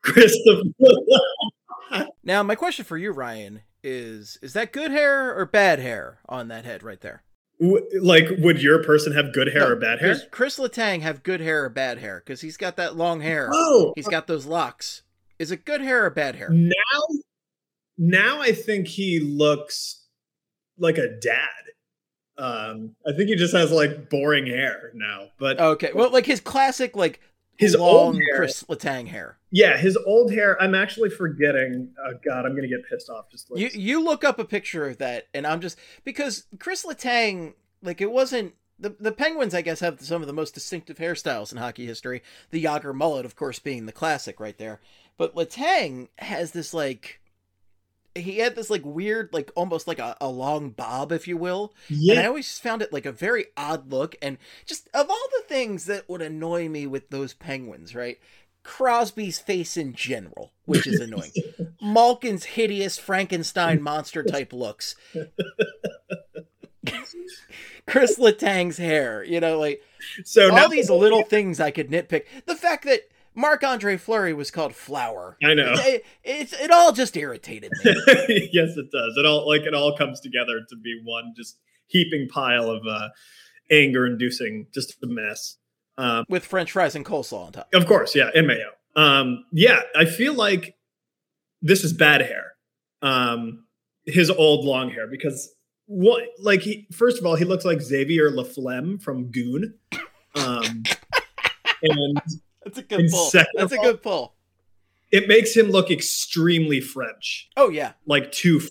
Christopher 0.02 0.64
Now, 2.24 2.44
my 2.44 2.56
question 2.56 2.86
for 2.86 2.98
you, 2.98 3.12
Ryan, 3.12 3.62
is 3.84 4.38
is 4.42 4.54
that 4.54 4.72
good 4.74 4.92
hair 4.92 5.36
or 5.38 5.46
bad 5.46 5.80
hair 5.80 6.20
on 6.28 6.48
that 6.50 6.66
head 6.66 6.84
right 6.84 7.02
there? 7.02 7.24
Like 7.60 8.28
would 8.40 8.62
your 8.62 8.84
person 8.84 9.14
have 9.14 9.34
good 9.34 9.48
hair 9.48 9.62
No, 9.62 9.70
or 9.72 9.76
bad 9.76 10.00
hair? 10.00 10.10
Does 10.10 10.26
Chris 10.32 10.60
Letang 10.60 11.02
have 11.02 11.24
good 11.24 11.40
hair 11.42 11.66
or 11.66 11.70
bad 11.70 11.98
hair? 12.00 12.22
Because 12.24 12.42
he's 12.42 12.58
got 12.58 12.76
that 12.78 12.96
long 12.96 13.22
hair. 13.22 13.50
Oh, 13.52 13.94
He's 13.96 14.08
got 14.08 14.28
those 14.28 14.46
locks. 14.46 15.02
Is 15.40 15.52
it 15.52 15.66
good 15.66 15.82
hair 15.82 16.06
or 16.06 16.10
bad 16.10 16.36
hair? 16.36 16.50
now 16.50 16.74
now 17.98 18.42
I 18.42 18.52
think 18.52 18.88
he 18.88 19.20
looks 19.20 20.06
like 20.78 20.98
a 20.98 21.18
dad. 21.20 21.50
Um, 22.38 22.96
I 23.08 23.14
think 23.14 23.30
he 23.30 23.36
just 23.36 23.56
has 23.56 23.72
like 23.72 24.12
boring 24.12 24.46
hair 24.46 24.92
now, 24.94 25.30
but 25.40 25.60
Okay, 25.60 25.92
well, 25.96 26.12
like 26.12 26.28
his 26.28 26.40
classic, 26.40 26.96
like 26.96 27.20
his 27.58 27.76
long 27.76 27.90
old 27.90 28.16
hair, 28.16 28.36
Chris 28.38 28.64
Letang 28.64 29.08
hair. 29.08 29.38
yeah, 29.52 29.78
his 29.78 29.98
old 29.98 30.32
hair. 30.32 30.62
I'm 30.62 30.76
actually 30.76 31.10
forgetting. 31.10 31.90
Oh 32.04 32.14
God, 32.24 32.46
I'm 32.46 32.56
gonna 32.56 32.68
get 32.68 32.88
pissed 32.90 33.10
off. 33.10 33.30
Just 33.32 33.50
You 33.56 33.70
you 33.74 34.04
look 34.04 34.24
up 34.24 34.40
a 34.40 34.46
picture 34.46 34.88
of 34.88 34.98
that, 35.00 35.28
and 35.34 35.46
I'm 35.46 35.62
just 35.62 35.78
because 36.04 36.46
Chris 36.60 36.86
Letang, 36.86 37.54
like 37.82 38.00
it 38.02 38.12
wasn't 38.12 38.54
the 38.80 38.96
the 39.00 39.12
Penguins. 39.12 39.54
I 39.54 39.62
guess 39.62 39.80
have 39.80 40.00
some 40.02 40.22
of 40.22 40.28
the 40.28 40.34
most 40.34 40.54
distinctive 40.54 40.98
hairstyles 40.98 41.52
in 41.52 41.58
hockey 41.58 41.86
history. 41.86 42.22
The 42.52 42.64
Jagr 42.64 42.94
mullet, 42.94 43.26
of 43.26 43.36
course, 43.36 43.60
being 43.60 43.86
the 43.86 43.92
classic 43.92 44.40
right 44.40 44.58
there. 44.58 44.80
But 45.18 45.36
Letang 45.36 46.10
has 46.20 46.52
this 46.52 46.74
like. 46.74 47.20
He 48.18 48.40
had 48.40 48.56
this 48.56 48.70
like 48.70 48.84
weird, 48.86 49.30
like 49.34 49.52
almost 49.56 49.88
like 49.88 50.00
a, 50.00 50.16
a 50.20 50.28
long 50.28 50.70
bob, 50.72 51.12
if 51.12 51.28
you 51.28 51.38
will. 51.38 51.74
yeah 51.90 52.14
And 52.14 52.24
I 52.24 52.28
always 52.28 52.60
found 52.60 52.82
it 52.82 52.94
like 52.94 53.06
a 53.06 53.12
very 53.12 53.46
odd 53.56 53.92
look. 53.92 54.16
And 54.22 54.38
just 54.66 54.88
of 54.94 55.10
all 55.10 55.28
the 55.38 55.44
things 55.48 55.86
that 55.86 56.10
would 56.10 56.22
annoy 56.22 56.70
me 56.70 56.88
with 56.88 57.10
those 57.10 57.34
penguins, 57.34 57.96
right? 57.96 58.20
Crosby's 58.64 59.40
face 59.40 59.78
in 59.78 59.94
general, 59.94 60.52
which 60.66 60.86
is 60.86 61.00
annoying. 61.00 61.32
Malkin's 61.82 62.44
hideous 62.44 62.98
Frankenstein 62.98 63.82
monster 63.82 64.24
type 64.24 64.52
looks. 64.52 64.96
Chris 67.88 68.20
Letang's 68.20 68.78
hair, 68.78 69.24
you 69.24 69.40
know, 69.40 69.58
like 69.58 69.82
so 70.26 70.50
all 70.50 70.56
now 70.56 70.68
these 70.68 70.90
little 70.90 71.24
things 71.24 71.62
I 71.62 71.72
could 71.72 71.90
nitpick. 71.90 72.26
The 72.46 72.56
fact 72.56 72.84
that 72.86 73.04
Marc 73.38 73.64
Andre 73.64 73.98
Fleury 73.98 74.34
was 74.34 74.50
called 74.50 74.74
Flower. 74.74 75.38
I 75.44 75.54
know. 75.54 75.72
It, 75.78 76.04
it's 76.24 76.54
it 76.54 76.72
all 76.72 76.92
just 76.92 77.16
irritated 77.16 77.72
me. 77.84 77.94
yes, 78.52 78.76
it 78.76 78.92
does. 78.92 79.16
It 79.16 79.28
all 79.28 79.48
like 79.48 79.62
it 79.62 79.76
all 79.76 79.96
comes 79.96 80.20
together 80.20 80.60
to 80.68 80.76
be 80.76 81.00
one 81.06 81.34
just 81.38 81.60
heaping 81.86 82.28
pile 82.30 82.72
of 82.72 82.82
uh, 82.90 83.10
anger-inducing, 83.70 84.68
just 84.74 84.96
a 85.04 85.08
mess. 85.08 85.58
Um, 86.00 86.26
with 86.28 86.46
French 86.46 86.72
fries 86.72 86.96
and 86.96 87.06
coleslaw 87.06 87.46
on 87.46 87.52
top. 87.54 87.70
Of 87.76 87.86
course, 87.86 88.16
yeah, 88.16 88.32
and 88.34 88.48
mayo. 88.48 88.72
Um, 88.96 89.46
yeah, 89.52 89.82
I 89.96 90.06
feel 90.06 90.34
like 90.34 90.76
this 91.62 91.84
is 91.84 91.94
bad 91.94 92.22
hair. 92.22 92.54
Um, 93.04 93.66
his 94.08 94.32
old 94.32 94.66
long 94.66 94.90
hair 94.90 95.06
because 95.06 95.54
what 95.86 96.24
like 96.40 96.62
he 96.62 96.88
first 96.92 97.20
of 97.20 97.26
all, 97.28 97.36
he 97.36 97.46
looks 97.46 97.66
like 97.66 97.84
Xavier 97.84 98.32
Laflamme 98.32 99.00
from 99.00 99.30
Goon. 99.30 99.76
Um, 100.34 100.84
and 101.84 102.20
That's 102.68 102.78
a 102.80 102.84
good 102.84 103.10
pull. 103.12 103.30
That's 103.56 103.72
a 103.74 103.78
good 103.78 104.02
pull. 104.04 104.36
it 105.12 105.28
makes 105.28 105.56
him 105.56 105.68
look 105.72 105.90
extremely 105.92 106.82
French. 106.82 107.50
Oh 107.58 107.70
yeah. 107.70 107.94
like 108.06 108.32
too 108.32 108.62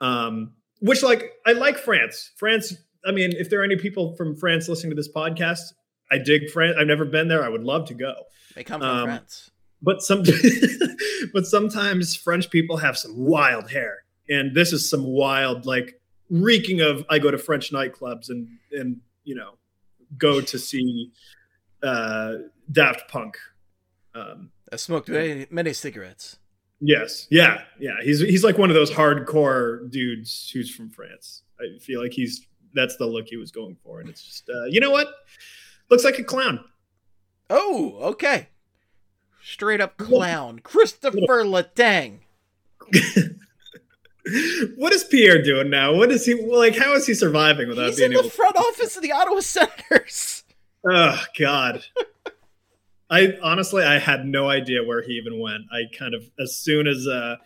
um 0.00 0.52
which 0.80 1.02
like 1.02 1.30
i 1.46 1.52
like 1.52 1.78
france 1.78 2.32
france 2.36 2.74
i 3.06 3.12
mean 3.12 3.32
if 3.32 3.48
there 3.48 3.60
are 3.60 3.64
any 3.64 3.76
people 3.76 4.14
from 4.16 4.34
france 4.36 4.68
listening 4.68 4.90
to 4.90 4.96
this 4.96 5.08
podcast 5.10 5.72
i 6.10 6.18
dig 6.18 6.50
france 6.50 6.74
i've 6.78 6.86
never 6.88 7.04
been 7.04 7.28
there 7.28 7.44
i 7.44 7.48
would 7.48 7.62
love 7.62 7.86
to 7.86 7.94
go 7.94 8.12
They 8.56 8.64
come 8.64 8.80
from 8.80 8.88
Um, 8.90 9.04
France. 9.06 9.50
but 9.80 10.02
some 10.02 10.24
but 11.32 11.46
sometimes 11.46 12.16
french 12.16 12.50
people 12.50 12.78
have 12.78 12.98
some 12.98 13.16
wild 13.16 13.70
hair 13.70 13.98
and 14.28 14.54
this 14.54 14.72
is 14.72 14.90
some 14.90 15.04
wild 15.04 15.64
like 15.64 16.00
reeking 16.28 16.80
of 16.80 17.04
i 17.08 17.18
go 17.20 17.30
to 17.30 17.38
french 17.38 17.72
nightclubs 17.72 18.28
and 18.28 18.48
and 18.72 18.96
you 19.22 19.34
know 19.36 19.52
go 20.18 20.40
to 20.40 20.58
see 20.58 21.12
uh 21.84 22.34
daft 22.72 23.08
punk 23.10 23.36
um 24.14 24.50
I 24.72 24.76
smoked 24.76 25.08
many, 25.08 25.46
many 25.50 25.72
cigarettes. 25.72 26.38
Yes. 26.80 27.26
Yeah. 27.30 27.62
Yeah. 27.78 27.96
He's 28.02 28.20
he's 28.20 28.42
like 28.42 28.58
one 28.58 28.70
of 28.70 28.74
those 28.74 28.90
hardcore 28.90 29.88
dudes 29.90 30.50
who's 30.52 30.74
from 30.74 30.90
France. 30.90 31.42
I 31.60 31.78
feel 31.78 32.02
like 32.02 32.12
he's 32.12 32.46
that's 32.74 32.96
the 32.96 33.06
look 33.06 33.26
he 33.28 33.36
was 33.36 33.52
going 33.52 33.76
for, 33.84 34.00
and 34.00 34.08
it's 34.08 34.22
just 34.24 34.48
uh, 34.48 34.64
you 34.64 34.80
know 34.80 34.90
what 34.90 35.08
looks 35.90 36.02
like 36.04 36.18
a 36.18 36.24
clown. 36.24 36.64
Oh, 37.50 37.98
okay. 38.12 38.48
Straight 39.42 39.80
up 39.80 39.96
clown. 39.98 40.58
Christopher 40.60 41.18
Letang. 41.44 42.20
what 44.76 44.92
is 44.92 45.04
Pierre 45.04 45.42
doing 45.42 45.70
now? 45.70 45.94
What 45.94 46.10
is 46.10 46.24
he 46.26 46.34
like? 46.34 46.76
How 46.76 46.94
is 46.94 47.06
he 47.06 47.14
surviving 47.14 47.68
without 47.68 47.88
He's 47.88 47.96
being 47.96 48.10
in 48.10 48.14
the 48.14 48.20
able? 48.20 48.30
front 48.30 48.56
office 48.56 48.96
of 48.96 49.02
the 49.02 49.12
Ottawa 49.12 49.40
Senators. 49.40 50.43
Oh 50.86 51.22
God. 51.38 51.84
I 53.10 53.34
honestly 53.42 53.84
I 53.84 53.98
had 53.98 54.26
no 54.26 54.48
idea 54.48 54.82
where 54.82 55.02
he 55.02 55.12
even 55.12 55.38
went. 55.40 55.64
I 55.72 55.82
kind 55.96 56.14
of 56.14 56.30
as 56.38 56.56
soon 56.56 56.86
as 56.86 57.06
uh 57.06 57.36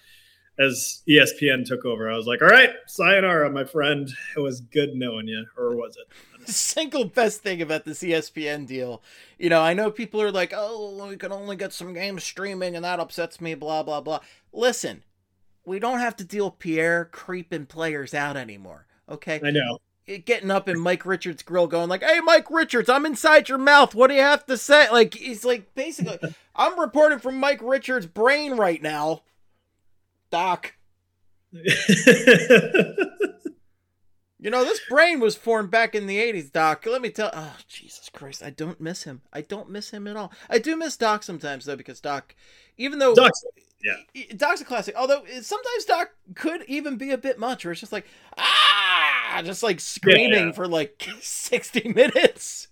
as 0.58 1.02
ESPN 1.08 1.64
took 1.64 1.84
over, 1.84 2.10
I 2.10 2.16
was 2.16 2.26
like, 2.26 2.42
all 2.42 2.48
right, 2.48 2.70
sayonara, 2.86 3.50
my 3.50 3.64
friend. 3.64 4.10
It 4.36 4.40
was 4.40 4.60
good 4.60 4.94
knowing 4.94 5.28
you, 5.28 5.46
or 5.56 5.76
was 5.76 5.96
it? 5.96 6.44
The 6.44 6.52
single 6.52 7.04
best 7.04 7.42
thing 7.42 7.62
about 7.62 7.84
this 7.84 8.02
ESPN 8.02 8.66
deal, 8.66 9.02
you 9.38 9.48
know, 9.50 9.60
I 9.60 9.74
know 9.74 9.90
people 9.90 10.20
are 10.20 10.32
like, 10.32 10.52
oh, 10.54 11.06
we 11.08 11.16
can 11.16 11.30
only 11.32 11.54
get 11.54 11.72
some 11.72 11.94
games 11.94 12.24
streaming 12.24 12.74
and 12.74 12.84
that 12.84 12.98
upsets 12.98 13.40
me, 13.40 13.54
blah, 13.54 13.84
blah, 13.84 14.00
blah. 14.00 14.20
Listen, 14.52 15.04
we 15.64 15.78
don't 15.78 16.00
have 16.00 16.16
to 16.16 16.24
deal 16.24 16.50
Pierre 16.50 17.04
creeping 17.04 17.66
players 17.66 18.12
out 18.12 18.36
anymore. 18.36 18.86
Okay, 19.08 19.40
I 19.44 19.50
know. 19.50 19.78
Getting 20.24 20.50
up 20.50 20.70
in 20.70 20.80
Mike 20.80 21.04
Richards' 21.04 21.42
grill, 21.42 21.66
going 21.66 21.90
like, 21.90 22.02
"Hey, 22.02 22.20
Mike 22.20 22.50
Richards, 22.50 22.88
I'm 22.88 23.04
inside 23.04 23.50
your 23.50 23.58
mouth. 23.58 23.94
What 23.94 24.06
do 24.06 24.14
you 24.14 24.22
have 24.22 24.46
to 24.46 24.56
say?" 24.56 24.90
Like 24.90 25.12
he's 25.12 25.44
like 25.44 25.74
basically, 25.74 26.18
I'm 26.56 26.80
reporting 26.80 27.18
from 27.18 27.36
Mike 27.36 27.60
Richards' 27.62 28.06
brain 28.06 28.56
right 28.56 28.80
now. 28.80 29.22
Doc, 30.30 30.76
you 31.52 31.60
know 34.40 34.64
this 34.64 34.80
brain 34.88 35.20
was 35.20 35.36
formed 35.36 35.70
back 35.70 35.94
in 35.94 36.06
the 36.06 36.16
'80s. 36.16 36.50
Doc, 36.52 36.86
let 36.86 37.02
me 37.02 37.10
tell. 37.10 37.30
Oh 37.34 37.56
Jesus 37.68 38.08
Christ, 38.08 38.42
I 38.42 38.48
don't 38.48 38.80
miss 38.80 39.02
him. 39.02 39.20
I 39.30 39.42
don't 39.42 39.68
miss 39.68 39.90
him 39.90 40.06
at 40.06 40.16
all. 40.16 40.32
I 40.48 40.58
do 40.58 40.74
miss 40.74 40.96
Doc 40.96 41.22
sometimes 41.22 41.66
though, 41.66 41.76
because 41.76 42.00
Doc, 42.00 42.34
even 42.78 42.98
though 42.98 43.14
Doc's 43.14 43.44
Doc's 44.36 44.60
a 44.60 44.64
classic. 44.64 44.94
Although 44.96 45.22
sometimes 45.40 45.84
Doc 45.86 46.10
could 46.34 46.64
even 46.66 46.96
be 46.96 47.10
a 47.10 47.18
bit 47.18 47.38
much, 47.38 47.64
where 47.64 47.72
it's 47.72 47.80
just 47.80 47.92
like 47.92 48.06
ah, 48.36 48.67
Ah, 49.30 49.42
just 49.42 49.62
like 49.62 49.80
screaming 49.80 50.46
Yeah. 50.46 50.52
for 50.52 50.66
like 50.66 51.06
sixty 51.20 51.92
minutes. 51.92 52.68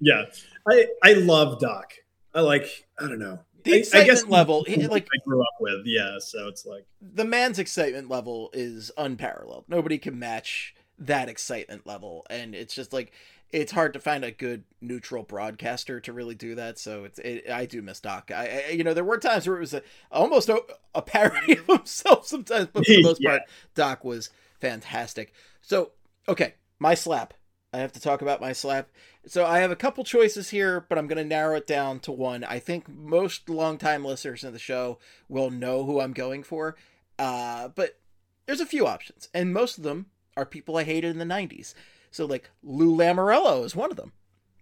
yeah. 0.00 0.24
I 0.68 0.86
I 1.02 1.12
love 1.14 1.58
Doc. 1.60 1.92
I 2.34 2.40
like 2.40 2.86
I 2.98 3.02
don't 3.08 3.18
know. 3.18 3.40
The 3.64 3.72
I- 3.72 3.74
I 3.74 3.78
excitement 3.78 4.10
guess 4.20 4.26
level, 4.26 4.64
he- 4.64 4.86
like 4.86 5.06
I 5.12 5.18
grew 5.26 5.40
up 5.42 5.54
with, 5.60 5.82
yeah. 5.86 6.18
So 6.20 6.48
it's 6.48 6.64
like 6.66 6.86
the 7.00 7.24
man's 7.24 7.58
excitement 7.58 8.08
level 8.08 8.50
is 8.52 8.90
unparalleled. 8.96 9.64
Nobody 9.68 9.98
can 9.98 10.18
match 10.18 10.74
that 10.98 11.28
excitement 11.28 11.86
level, 11.86 12.24
and 12.30 12.54
it's 12.54 12.74
just 12.74 12.92
like 12.92 13.12
it's 13.50 13.70
hard 13.72 13.92
to 13.92 14.00
find 14.00 14.24
a 14.24 14.30
good 14.32 14.64
neutral 14.80 15.22
broadcaster 15.22 16.00
to 16.00 16.12
really 16.12 16.34
do 16.34 16.54
that. 16.56 16.78
So 16.78 17.04
it's 17.04 17.18
it, 17.20 17.48
I 17.50 17.64
do 17.66 17.80
miss 17.82 18.00
Doc. 18.00 18.30
I, 18.34 18.64
I 18.68 18.70
you 18.72 18.82
know 18.84 18.94
there 18.94 19.04
were 19.04 19.18
times 19.18 19.46
where 19.46 19.56
it 19.56 19.60
was 19.60 19.74
a, 19.74 19.82
almost 20.10 20.48
a, 20.48 20.62
a 20.94 21.02
parody 21.02 21.52
of 21.58 21.66
himself 21.66 22.26
sometimes, 22.26 22.68
but 22.72 22.84
for 22.86 22.92
the 22.92 23.02
most 23.04 23.20
Yeah. 23.20 23.30
part, 23.30 23.42
Doc 23.74 24.04
was 24.04 24.30
fantastic. 24.60 25.32
So 25.62 25.92
okay, 26.28 26.54
my 26.78 26.94
slap. 26.94 27.34
I 27.72 27.78
have 27.78 27.92
to 27.92 28.00
talk 28.00 28.22
about 28.22 28.40
my 28.40 28.52
slap. 28.52 28.88
So 29.26 29.44
I 29.44 29.58
have 29.58 29.70
a 29.70 29.76
couple 29.76 30.02
choices 30.04 30.50
here, 30.50 30.86
but 30.88 30.96
I'm 30.96 31.08
going 31.08 31.18
to 31.18 31.24
narrow 31.24 31.56
it 31.56 31.66
down 31.66 32.00
to 32.00 32.12
one. 32.12 32.42
I 32.44 32.58
think 32.58 32.88
most 32.88 33.48
longtime 33.50 34.04
listeners 34.04 34.44
of 34.44 34.52
the 34.52 34.58
show 34.58 34.98
will 35.28 35.50
know 35.50 35.84
who 35.84 36.00
I'm 36.00 36.12
going 36.12 36.42
for. 36.42 36.76
Uh, 37.18 37.68
but 37.68 37.98
there's 38.46 38.60
a 38.60 38.66
few 38.66 38.86
options, 38.86 39.28
and 39.34 39.52
most 39.52 39.76
of 39.78 39.84
them 39.84 40.06
are 40.36 40.46
people 40.46 40.76
I 40.76 40.84
hated 40.84 41.10
in 41.10 41.18
the 41.18 41.34
90s. 41.34 41.74
So, 42.10 42.24
like, 42.24 42.50
Lou 42.62 42.96
Lamoriello 42.96 43.64
is 43.64 43.76
one 43.76 43.90
of 43.90 43.96
them. 43.96 44.12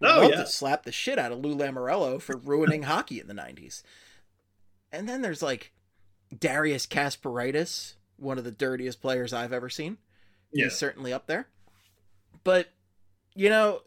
Oh, 0.02 0.22
Love 0.22 0.30
yeah. 0.30 0.36
to 0.36 0.46
slap 0.46 0.84
the 0.84 0.90
shit 0.92 1.18
out 1.18 1.30
of 1.30 1.38
Lou 1.38 1.54
Lamoriello 1.54 2.20
for 2.20 2.36
ruining 2.36 2.82
hockey 2.84 3.20
in 3.20 3.28
the 3.28 3.34
90s. 3.34 3.82
And 4.90 5.08
then 5.08 5.22
there's, 5.22 5.42
like, 5.42 5.72
Darius 6.36 6.86
Kasparaitis, 6.86 7.94
one 8.16 8.38
of 8.38 8.44
the 8.44 8.50
dirtiest 8.50 9.00
players 9.00 9.32
I've 9.32 9.52
ever 9.52 9.68
seen. 9.68 9.98
yeah. 10.52 10.64
He's 10.64 10.74
certainly 10.76 11.12
up 11.12 11.26
there. 11.26 11.48
But, 12.42 12.70
you 13.34 13.48
know, 13.48 13.82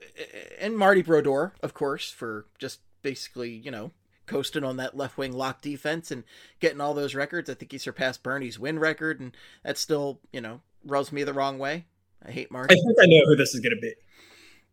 and 0.59 0.77
Marty 0.77 1.01
Brodeur, 1.01 1.53
of 1.61 1.73
course, 1.73 2.09
for 2.09 2.45
just 2.59 2.79
basically, 3.01 3.51
you 3.51 3.71
know, 3.71 3.91
coasting 4.27 4.63
on 4.63 4.77
that 4.77 4.95
left 4.95 5.17
wing 5.17 5.33
lock 5.33 5.61
defense 5.61 6.11
and 6.11 6.23
getting 6.59 6.81
all 6.81 6.93
those 6.93 7.15
records. 7.15 7.49
I 7.49 7.55
think 7.55 7.71
he 7.71 7.77
surpassed 7.77 8.23
Bernie's 8.23 8.59
win 8.59 8.77
record, 8.77 9.19
and 9.19 9.35
that 9.63 9.77
still, 9.77 10.19
you 10.31 10.41
know, 10.41 10.61
rubs 10.85 11.11
me 11.11 11.23
the 11.23 11.33
wrong 11.33 11.57
way. 11.57 11.85
I 12.25 12.31
hate 12.31 12.51
Marty. 12.51 12.73
I 12.73 12.77
think 12.77 12.97
I 13.01 13.05
know 13.05 13.25
who 13.25 13.35
this 13.35 13.55
is 13.55 13.61
gonna 13.61 13.75
be. 13.81 13.93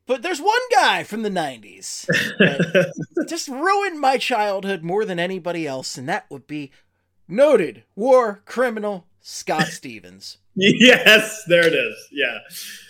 But 0.07 0.23
there's 0.23 0.41
one 0.41 0.61
guy 0.71 1.03
from 1.03 1.23
the 1.23 1.31
90s 1.31 2.07
that 2.39 3.27
just 3.29 3.49
ruined 3.49 3.99
my 3.99 4.19
childhood 4.19 4.83
more 4.83 5.05
than 5.07 5.19
anybody 5.19 5.67
else, 5.67 5.97
and 5.97 6.07
that 6.09 6.27
would 6.31 6.47
be 6.47 6.71
noted 7.27 7.85
war 7.95 8.43
criminal 8.45 9.07
Scott 9.27 9.69
Stevens. 9.69 10.37
yes, 10.55 11.45
there 11.47 11.67
it 11.67 11.73
is. 11.73 11.97
Yeah. 12.13 12.41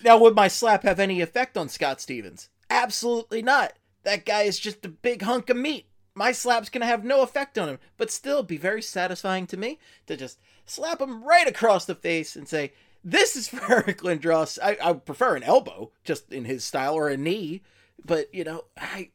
Now, 0.02 0.18
would 0.18 0.34
my 0.34 0.48
slap 0.48 0.82
have 0.82 0.98
any 0.98 1.20
effect 1.20 1.56
on 1.56 1.68
Scott 1.68 2.00
Stevens? 2.00 2.48
Absolutely 2.68 3.40
not. 3.40 3.74
That 4.02 4.26
guy 4.26 4.42
is 4.42 4.58
just 4.58 4.84
a 4.84 4.88
big 4.88 5.22
hunk 5.22 5.48
of 5.48 5.56
meat. 5.56 5.86
My 6.12 6.32
slap's 6.32 6.70
gonna 6.70 6.86
have 6.86 7.04
no 7.04 7.22
effect 7.22 7.56
on 7.56 7.68
him, 7.68 7.78
but 7.96 8.10
still 8.10 8.42
be 8.42 8.56
very 8.56 8.82
satisfying 8.82 9.46
to 9.46 9.56
me 9.56 9.78
to 10.06 10.16
just 10.16 10.40
slap 10.66 11.00
him 11.00 11.22
right 11.22 11.46
across 11.46 11.84
the 11.84 11.94
face 11.94 12.34
and 12.34 12.48
say, 12.48 12.72
"This 13.04 13.36
is 13.36 13.46
for 13.50 13.72
Eric 13.72 13.98
Lindros." 14.02 14.58
I, 14.60 14.76
I 14.82 14.92
prefer 14.94 15.36
an 15.36 15.44
elbow, 15.44 15.92
just 16.02 16.32
in 16.32 16.46
his 16.46 16.64
style, 16.64 16.94
or 16.94 17.08
a 17.08 17.16
knee. 17.16 17.62
But 18.04 18.34
you 18.34 18.42
know, 18.42 18.64
I 18.76 19.10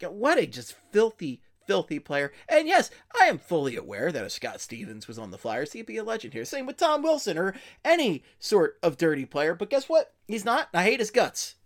what 0.00 0.38
a 0.38 0.46
just 0.46 0.76
filthy, 0.92 1.40
filthy 1.66 1.98
player. 1.98 2.32
And 2.48 2.68
yes, 2.68 2.90
I 3.18 3.24
am 3.24 3.38
fully 3.38 3.76
aware 3.76 4.12
that 4.12 4.24
if 4.24 4.32
Scott 4.32 4.60
Stevens 4.60 5.08
was 5.08 5.18
on 5.18 5.30
the 5.30 5.38
Flyers, 5.38 5.72
he'd 5.72 5.86
be 5.86 5.96
a 5.96 6.04
legend 6.04 6.32
here. 6.32 6.44
Same 6.44 6.66
with 6.66 6.76
Tom 6.76 7.02
Wilson 7.02 7.38
or 7.38 7.54
any 7.84 8.22
sort 8.38 8.78
of 8.82 8.96
dirty 8.96 9.24
player. 9.24 9.54
But 9.54 9.70
guess 9.70 9.88
what? 9.88 10.14
He's 10.26 10.44
not. 10.44 10.68
I 10.72 10.84
hate 10.84 11.00
his 11.00 11.10
guts. 11.10 11.56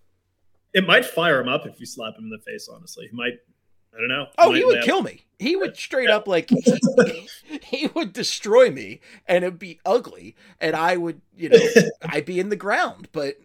It 0.72 0.86
might 0.86 1.04
fire 1.04 1.40
him 1.40 1.48
up 1.48 1.66
if 1.66 1.80
you 1.80 1.86
slap 1.86 2.16
him 2.16 2.24
in 2.24 2.30
the 2.30 2.38
face, 2.38 2.68
honestly. 2.72 3.08
He 3.10 3.16
might 3.16 3.38
I 3.94 3.98
don't 3.98 4.08
know. 4.08 4.26
Oh, 4.38 4.52
he 4.52 4.64
would 4.64 4.82
kill 4.82 5.02
me. 5.02 5.26
He 5.38 5.56
would 5.56 5.76
straight 5.76 6.10
up 6.10 6.28
like 6.28 6.50
he, 6.50 7.28
he 7.62 7.86
would 7.88 8.12
destroy 8.12 8.70
me, 8.70 9.00
and 9.26 9.44
it'd 9.44 9.58
be 9.58 9.80
ugly, 9.84 10.36
and 10.60 10.76
I 10.76 10.96
would, 10.96 11.20
you 11.36 11.48
know, 11.48 11.58
I'd 12.02 12.24
be 12.24 12.38
in 12.38 12.50
the 12.50 12.56
ground. 12.56 13.08
But 13.10 13.38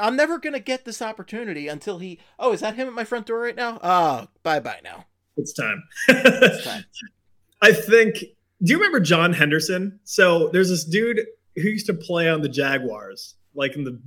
I'm 0.00 0.16
never 0.16 0.38
gonna 0.38 0.60
get 0.60 0.84
this 0.84 1.02
opportunity 1.02 1.68
until 1.68 1.98
he. 1.98 2.20
Oh, 2.38 2.52
is 2.52 2.60
that 2.60 2.76
him 2.76 2.86
at 2.86 2.94
my 2.94 3.04
front 3.04 3.26
door 3.26 3.40
right 3.40 3.56
now? 3.56 3.80
Ah, 3.82 4.22
oh, 4.24 4.28
bye 4.42 4.60
bye 4.60 4.80
now. 4.84 5.06
It's 5.36 5.52
time. 5.52 5.82
It's 6.08 6.64
time. 6.64 6.84
I 7.62 7.72
think. 7.72 8.18
Do 8.62 8.70
you 8.70 8.76
remember 8.76 9.00
John 9.00 9.32
Henderson? 9.32 9.98
So 10.04 10.48
there's 10.48 10.68
this 10.68 10.84
dude 10.84 11.20
who 11.56 11.62
used 11.62 11.86
to 11.86 11.94
play 11.94 12.28
on 12.28 12.42
the 12.42 12.48
Jaguars, 12.48 13.34
like 13.54 13.74
in 13.74 13.82
the 13.84 13.98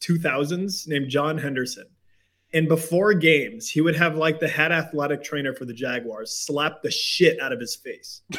2000s, 0.00 0.88
named 0.88 1.10
John 1.10 1.36
Henderson. 1.36 1.84
And 2.54 2.66
before 2.68 3.12
games, 3.12 3.68
he 3.68 3.82
would 3.82 3.96
have 3.96 4.16
like 4.16 4.40
the 4.40 4.48
head 4.48 4.72
athletic 4.72 5.22
trainer 5.22 5.54
for 5.54 5.66
the 5.66 5.74
Jaguars 5.74 6.32
slap 6.32 6.82
the 6.82 6.90
shit 6.90 7.38
out 7.40 7.52
of 7.52 7.60
his 7.60 7.76
face. 7.76 8.22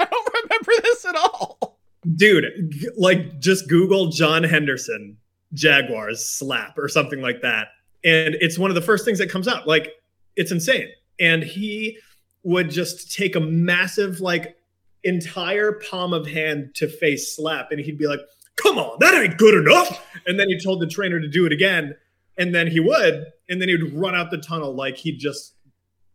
I 0.00 0.04
don't 0.04 0.34
remember 0.42 0.72
this 0.82 1.04
at 1.04 1.14
all. 1.14 1.78
Dude, 2.16 2.70
g- 2.70 2.88
like 2.96 3.38
just 3.38 3.68
Google 3.68 4.08
John 4.08 4.42
Henderson 4.42 5.18
Jaguars 5.54 6.28
slap 6.28 6.76
or 6.78 6.88
something 6.88 7.20
like 7.20 7.42
that. 7.42 7.68
And 8.04 8.34
it's 8.40 8.58
one 8.58 8.70
of 8.70 8.74
the 8.74 8.82
first 8.82 9.04
things 9.04 9.18
that 9.18 9.30
comes 9.30 9.48
up. 9.48 9.66
Like, 9.66 9.92
it's 10.36 10.52
insane. 10.52 10.88
And 11.20 11.42
he 11.42 11.98
would 12.42 12.70
just 12.70 13.12
take 13.16 13.34
a 13.36 13.40
massive, 13.40 14.20
like, 14.20 14.56
entire 15.04 15.72
palm 15.72 16.12
of 16.12 16.26
hand 16.26 16.70
to 16.76 16.88
face 16.88 17.34
slap. 17.34 17.70
And 17.72 17.80
he'd 17.80 17.98
be 17.98 18.06
like, 18.06 18.20
come 18.56 18.78
on, 18.78 18.96
that 19.00 19.14
ain't 19.14 19.36
good 19.38 19.54
enough. 19.54 20.04
And 20.26 20.38
then 20.38 20.48
he 20.48 20.58
told 20.60 20.80
the 20.80 20.86
trainer 20.86 21.20
to 21.20 21.28
do 21.28 21.46
it 21.46 21.52
again. 21.52 21.94
And 22.36 22.54
then 22.54 22.66
he 22.68 22.80
would. 22.80 23.26
And 23.48 23.60
then 23.60 23.68
he 23.68 23.76
would 23.76 23.94
run 23.94 24.14
out 24.14 24.30
the 24.30 24.38
tunnel 24.38 24.74
like 24.74 24.96
he 24.96 25.12
just, 25.16 25.54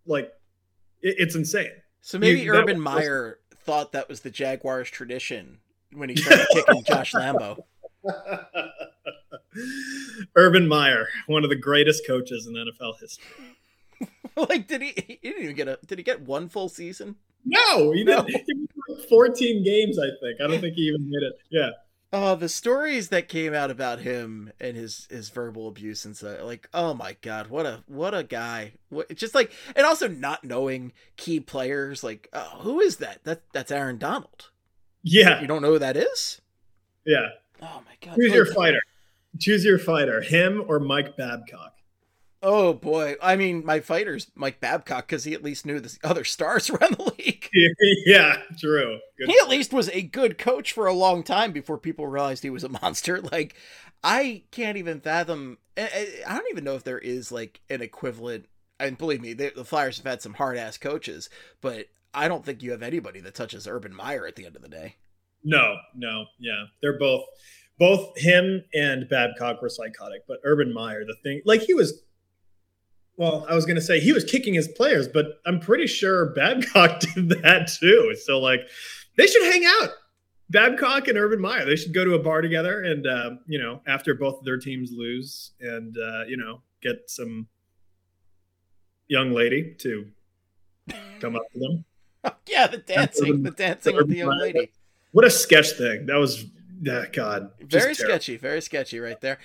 like, 0.06 0.32
it- 1.02 1.16
it's 1.20 1.36
insane. 1.36 1.72
So 2.02 2.18
maybe 2.20 2.46
that 2.46 2.52
Urban 2.56 2.78
was- 2.78 2.84
Meyer 2.96 3.40
thought 3.66 3.92
that 3.94 4.10
was 4.10 4.22
the 4.22 4.30
Jaguars' 4.30 4.90
tradition 4.90 5.60
when 5.94 6.10
he 6.10 6.16
started 6.18 6.48
kicking 6.54 6.84
Josh 6.88 7.14
Lambo. 7.14 7.64
Urban 10.36 10.68
Meyer, 10.68 11.08
one 11.28 11.44
of 11.44 11.50
the 11.50 11.56
greatest 11.56 12.06
coaches 12.08 12.48
in 12.48 12.54
NFL 12.54 13.00
history. 13.00 13.26
like, 14.50 14.68
did 14.68 14.82
he? 14.82 14.94
He 14.96 15.20
didn't 15.30 15.44
even 15.44 15.56
get 15.56 15.68
a. 15.68 15.80
Did 15.86 15.98
he 16.00 16.04
get 16.04 16.22
one 16.22 16.50
full 16.50 16.70
season? 16.70 17.16
No, 17.46 17.92
he 17.92 18.04
No. 18.04 18.24
didn't. 18.24 18.44
He 18.88 18.96
like 18.96 19.08
14 19.10 19.64
games, 19.64 19.98
I 19.98 20.08
think. 20.22 20.42
I 20.44 20.48
don't 20.48 20.60
think 20.60 20.76
he 20.76 20.82
even 20.84 21.10
made 21.10 21.24
it. 21.24 21.34
Yeah. 21.50 21.70
Oh, 22.12 22.36
the 22.36 22.50
stories 22.50 23.10
that 23.10 23.28
came 23.30 23.54
out 23.54 23.72
about 23.72 24.00
him 24.00 24.52
and 24.60 24.76
his 24.78 25.08
his 25.10 25.30
verbal 25.30 25.68
abuse 25.68 26.06
and 26.06 26.16
stuff. 26.16 26.42
Like, 26.44 26.70
oh 26.74 26.94
my 26.94 27.16
god, 27.22 27.48
what 27.48 27.66
a 27.66 27.84
what 27.88 28.14
a 28.14 28.24
guy. 28.24 28.74
What, 28.90 29.16
just 29.16 29.34
like, 29.34 29.52
and 29.76 29.86
also 29.86 30.08
not 30.08 30.44
knowing 30.44 30.92
key 31.18 31.40
players. 31.40 32.04
Like, 32.04 32.30
oh, 32.34 32.60
who 32.62 32.80
is 32.82 32.98
that? 32.98 33.24
That 33.24 33.42
that's 33.54 33.72
Aaron 33.72 33.98
Donald. 33.98 34.50
Yeah. 35.02 35.42
You 35.42 35.48
don't 35.48 35.62
know 35.62 35.72
who 35.72 35.80
that 35.80 35.98
is? 35.98 36.40
Yeah. 37.06 37.30
Oh 37.62 37.82
my 37.86 37.96
god. 38.06 38.16
Who's 38.16 38.32
Oh, 38.32 38.36
your 38.36 38.46
fighter? 38.54 38.80
Choose 39.40 39.66
your 39.66 39.80
fighter, 39.80 40.22
him 40.22 40.64
or 40.68 40.80
Mike 40.80 41.18
Babcock. 41.18 41.74
Oh 42.46 42.74
boy. 42.74 43.16
I 43.22 43.38
mean, 43.38 43.66
my 43.66 43.80
fighter's 43.80 44.30
Mike 44.36 44.60
Babcock 44.60 45.08
because 45.08 45.24
he 45.24 45.34
at 45.34 45.42
least 45.44 45.66
knew 45.66 45.80
the 45.80 45.98
other 46.04 46.26
stars 46.26 46.70
around 46.70 46.98
the 46.98 47.14
league. 47.18 47.50
yeah, 48.06 48.38
true. 48.60 49.00
Good. 49.18 49.30
He 49.30 49.38
at 49.42 49.48
least 49.50 49.72
was 49.72 49.90
a 49.90 50.02
good 50.02 50.38
coach 50.38 50.74
for 50.74 50.86
a 50.86 50.94
long 50.94 51.24
time 51.24 51.54
before 51.54 51.78
people 51.78 52.06
realized 52.08 52.44
he 52.44 52.50
was 52.50 52.64
a 52.66 52.70
monster. 52.70 53.22
Like, 53.32 53.56
I 54.04 54.44
can't 54.52 54.78
even 54.78 55.00
fathom. 55.00 55.58
I- 55.78 56.22
I 56.28 56.34
I 56.34 56.38
don't 56.38 56.50
even 56.52 56.66
know 56.66 56.76
if 56.76 56.84
there 56.84 57.00
is 57.00 57.32
like 57.32 57.62
an 57.70 57.82
equivalent. 57.82 58.46
And 58.80 58.98
believe 58.98 59.22
me, 59.22 59.32
the, 59.34 59.54
the 59.56 59.64
Flyers 59.64 59.98
have 59.98 60.06
had 60.06 60.22
some 60.22 60.34
hard 60.34 60.58
ass 60.58 60.78
coaches, 60.78 61.30
but 61.62 61.86
I 62.14 62.28
don't 62.28 62.44
think 62.46 62.62
you 62.62 62.72
have 62.72 62.84
anybody 62.84 63.22
that 63.22 63.34
touches 63.36 63.68
Urban 63.68 63.96
Meyer 63.96 64.28
at 64.28 64.36
the 64.36 64.46
end 64.46 64.58
of 64.58 64.62
the 64.62 64.68
day. 64.68 64.98
No, 65.44 65.78
no, 65.96 66.26
yeah. 66.40 66.66
They're 66.82 67.00
both 67.00 67.24
both 67.80 68.18
him 68.18 68.64
and 68.74 69.08
Babcock 69.10 69.62
were 69.62 69.70
psychotic, 69.70 70.24
but 70.28 70.40
Urban 70.44 70.74
Meyer, 70.74 71.06
the 71.06 71.16
thing 71.24 71.42
like 71.46 71.62
he 71.62 71.74
was 71.74 72.02
well, 73.18 73.46
I 73.50 73.56
was 73.56 73.66
gonna 73.66 73.82
say 73.82 74.00
he 74.00 74.14
was 74.14 74.24
kicking 74.24 74.54
his 74.54 74.68
players, 74.68 75.08
but 75.08 75.40
I'm 75.46 75.60
pretty 75.60 75.88
sure 75.88 76.34
Babcock 76.34 77.00
did 77.16 77.30
that 77.30 77.72
too. 77.80 78.16
So 78.24 78.40
like 78.40 78.62
they 79.18 79.28
should 79.28 79.44
hang 79.44 79.66
out. 79.66 79.90
Babcock 80.50 81.08
and 81.08 81.18
Urban 81.18 81.42
Meyer. 81.42 81.66
They 81.66 81.76
should 81.76 81.94
go 81.94 82.06
to 82.06 82.14
a 82.14 82.20
bar 82.20 82.42
together, 82.42 82.82
and 82.82 83.08
uh, 83.08 83.32
you 83.48 83.60
know, 83.60 83.82
after 83.88 84.14
both 84.14 84.40
of 84.40 84.46
their 84.46 84.58
teams 84.58 84.92
lose, 84.92 85.52
and 85.60 85.98
uh, 85.98 86.26
you 86.28 86.38
know, 86.38 86.62
get 86.82 87.10
some 87.10 87.48
young 89.08 89.32
lady 89.32 89.76
to 89.80 90.08
come 91.20 91.36
up 91.36 91.44
to 91.54 91.60
them. 91.60 91.86
yeah, 92.48 92.68
the 92.68 92.78
dancing, 92.78 93.44
the 93.44 93.52
dancing 93.52 93.96
with 93.96 94.10
the 94.10 94.18
young 94.18 94.40
lady. 94.40 94.72
What 95.12 95.26
a 95.26 95.30
sketch 95.30 95.72
thing! 95.72 96.06
That 96.08 96.18
was, 96.18 96.46
uh, 96.90 97.06
God, 97.12 97.52
very 97.62 97.96
sketchy, 97.96 98.38
very 98.38 98.62
sketchy, 98.62 99.00
right 99.00 99.20
there. 99.22 99.40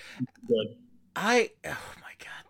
Good. 0.47 0.77
I 1.15 1.51
oh 1.65 1.79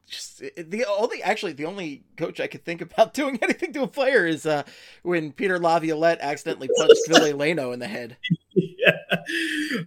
just 0.08 0.38
the 0.38 0.86
only 0.86 1.22
actually 1.22 1.52
the 1.52 1.66
only 1.66 2.02
coach 2.16 2.40
I 2.40 2.46
could 2.46 2.64
think 2.64 2.80
about 2.80 3.14
doing 3.20 3.38
anything 3.42 3.72
to 3.74 3.82
a 3.82 3.88
player 3.88 4.26
is 4.26 4.46
uh 4.46 4.64
when 5.02 5.32
Peter 5.32 5.58
Laviolette 5.58 6.18
accidentally 6.20 6.68
punched 6.76 7.02
Ville 7.08 7.36
Leino 7.38 7.72
in 7.72 7.78
the 7.78 7.86
head. 7.86 8.16
Yeah. 8.54 8.96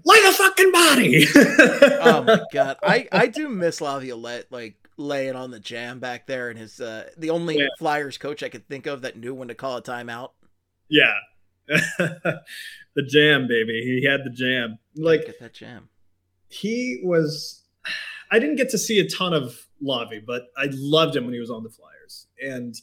Like 0.03 0.21
a 0.23 0.31
fucking 0.31 0.71
body. 0.71 1.25
oh 1.35 2.23
my 2.25 2.41
god, 2.53 2.77
I 2.83 3.07
I 3.11 3.27
do 3.27 3.49
miss 3.49 3.81
Laviolette 3.81 4.47
like 4.51 4.75
laying 4.97 5.35
on 5.35 5.51
the 5.51 5.59
jam 5.59 5.99
back 5.99 6.27
there, 6.27 6.49
and 6.49 6.59
his 6.59 6.79
uh 6.79 7.09
the 7.17 7.31
only 7.31 7.57
yeah. 7.57 7.67
Flyers 7.79 8.17
coach 8.17 8.43
I 8.43 8.49
could 8.49 8.67
think 8.67 8.85
of 8.85 9.01
that 9.01 9.17
knew 9.17 9.33
when 9.33 9.47
to 9.47 9.55
call 9.55 9.77
a 9.77 9.81
timeout. 9.81 10.31
Yeah. 10.89 11.13
the 11.67 13.03
jam, 13.07 13.47
baby. 13.47 13.81
He 13.83 14.05
had 14.07 14.21
the 14.23 14.29
jam. 14.29 14.77
Like 14.95 15.25
get 15.25 15.39
that 15.39 15.53
jam. 15.53 15.89
He 16.49 17.01
was 17.03 17.63
I 18.29 18.39
didn't 18.39 18.55
get 18.55 18.69
to 18.69 18.77
see 18.77 18.99
a 18.99 19.09
ton 19.09 19.33
of 19.33 19.67
Lavi, 19.83 20.23
but 20.25 20.47
I 20.57 20.67
loved 20.71 21.15
him 21.15 21.25
when 21.25 21.33
he 21.33 21.39
was 21.39 21.51
on 21.51 21.63
the 21.63 21.69
Flyers. 21.69 22.27
And 22.43 22.75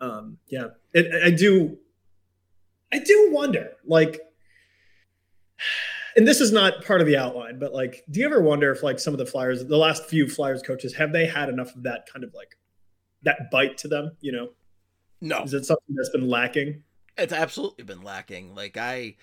um, 0.00 0.38
yeah, 0.48 0.68
it, 0.92 1.24
I 1.24 1.30
do 1.30 1.78
I 2.92 2.98
do 2.98 3.30
wonder, 3.32 3.72
like 3.86 4.20
and 6.16 6.26
this 6.26 6.40
is 6.40 6.52
not 6.52 6.84
part 6.84 7.00
of 7.00 7.06
the 7.06 7.16
outline, 7.16 7.58
but 7.58 7.72
like, 7.72 8.04
do 8.10 8.20
you 8.20 8.26
ever 8.26 8.40
wonder 8.40 8.70
if 8.70 8.82
like 8.82 9.00
some 9.00 9.14
of 9.14 9.18
the 9.18 9.26
Flyers, 9.26 9.64
the 9.64 9.76
last 9.76 10.06
few 10.06 10.28
Flyers 10.28 10.62
coaches, 10.62 10.94
have 10.94 11.12
they 11.12 11.26
had 11.26 11.48
enough 11.48 11.74
of 11.74 11.84
that 11.84 12.06
kind 12.12 12.24
of 12.24 12.34
like 12.34 12.56
that 13.22 13.50
bite 13.50 13.78
to 13.78 13.88
them? 13.88 14.12
You 14.20 14.32
know, 14.32 14.48
no. 15.20 15.42
Is 15.42 15.54
it 15.54 15.64
something 15.64 15.94
that's 15.94 16.10
been 16.10 16.28
lacking? 16.28 16.82
It's 17.16 17.32
absolutely 17.32 17.84
been 17.84 18.02
lacking. 18.02 18.54
Like 18.54 18.76
I 18.76 19.16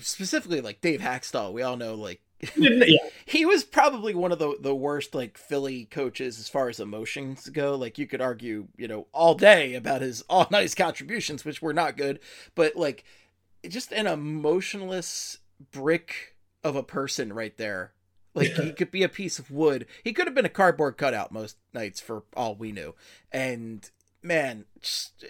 specifically 0.00 0.60
like 0.60 0.80
Dave 0.80 1.00
Hakstol, 1.00 1.52
we 1.52 1.62
all 1.62 1.76
know 1.76 1.94
like 1.94 2.20
yeah. 2.56 2.96
he 3.26 3.44
was 3.44 3.64
probably 3.64 4.14
one 4.14 4.32
of 4.32 4.38
the 4.38 4.56
the 4.60 4.74
worst 4.74 5.14
like 5.14 5.38
Philly 5.38 5.86
coaches 5.86 6.38
as 6.38 6.48
far 6.48 6.68
as 6.68 6.80
emotions 6.80 7.48
go. 7.48 7.74
Like 7.74 7.98
you 7.98 8.06
could 8.06 8.20
argue, 8.20 8.68
you 8.76 8.88
know, 8.88 9.06
all 9.12 9.34
day 9.34 9.74
about 9.74 10.02
his 10.02 10.22
all 10.28 10.46
nice 10.50 10.74
contributions, 10.74 11.44
which 11.44 11.62
were 11.62 11.74
not 11.74 11.96
good, 11.96 12.20
but 12.54 12.76
like 12.76 13.04
just 13.68 13.92
an 13.92 14.06
emotionless 14.06 15.38
brick 15.72 16.36
of 16.62 16.76
a 16.76 16.82
person 16.82 17.32
right 17.32 17.56
there. 17.56 17.92
Like 18.34 18.48
he 18.54 18.72
could 18.72 18.90
be 18.90 19.04
a 19.04 19.08
piece 19.08 19.38
of 19.38 19.50
wood. 19.50 19.86
He 20.02 20.12
could 20.12 20.26
have 20.26 20.34
been 20.34 20.44
a 20.44 20.48
cardboard 20.50 20.96
cutout 20.96 21.30
most 21.30 21.56
nights 21.72 22.00
for 22.00 22.24
all 22.36 22.56
we 22.56 22.72
knew. 22.72 22.96
And 23.30 23.88
man, 24.24 24.64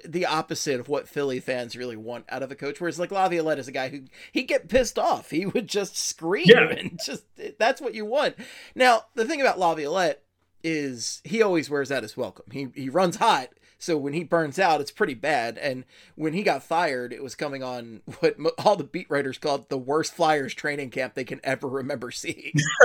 the 0.04 0.24
opposite 0.24 0.78
of 0.78 0.88
what 0.88 1.08
Philly 1.08 1.40
fans 1.40 1.76
really 1.76 1.96
want 1.96 2.24
out 2.28 2.42
of 2.42 2.50
a 2.50 2.54
coach. 2.54 2.80
Whereas 2.80 2.98
like 2.98 3.10
Laviolette 3.10 3.58
is 3.58 3.68
a 3.68 3.72
guy 3.72 3.88
who 3.88 4.02
he'd 4.32 4.44
get 4.44 4.68
pissed 4.68 4.98
off. 4.98 5.30
He 5.30 5.44
would 5.44 5.68
just 5.68 5.96
scream 5.98 6.46
yeah. 6.46 6.68
and 6.70 6.98
just 7.04 7.24
that's 7.58 7.80
what 7.80 7.94
you 7.94 8.04
want. 8.04 8.36
Now 8.74 9.06
the 9.14 9.24
thing 9.24 9.40
about 9.40 9.58
Laviolette 9.58 10.22
is 10.62 11.20
he 11.24 11.42
always 11.42 11.68
wears 11.68 11.90
out 11.90 12.04
his 12.04 12.16
welcome. 12.16 12.46
He 12.52 12.68
he 12.74 12.88
runs 12.88 13.16
hot. 13.16 13.50
So 13.78 13.98
when 13.98 14.14
he 14.14 14.24
burns 14.24 14.58
out, 14.58 14.80
it's 14.80 14.90
pretty 14.90 15.12
bad. 15.12 15.58
And 15.58 15.84
when 16.14 16.32
he 16.32 16.42
got 16.42 16.62
fired, 16.62 17.12
it 17.12 17.22
was 17.22 17.34
coming 17.34 17.62
on 17.62 18.00
what 18.20 18.36
all 18.64 18.76
the 18.76 18.84
beat 18.84 19.10
writers 19.10 19.36
called 19.36 19.68
the 19.68 19.76
worst 19.76 20.14
Flyers 20.14 20.54
training 20.54 20.90
camp 20.90 21.14
they 21.14 21.24
can 21.24 21.40
ever 21.42 21.68
remember 21.68 22.10
seeing. 22.10 22.52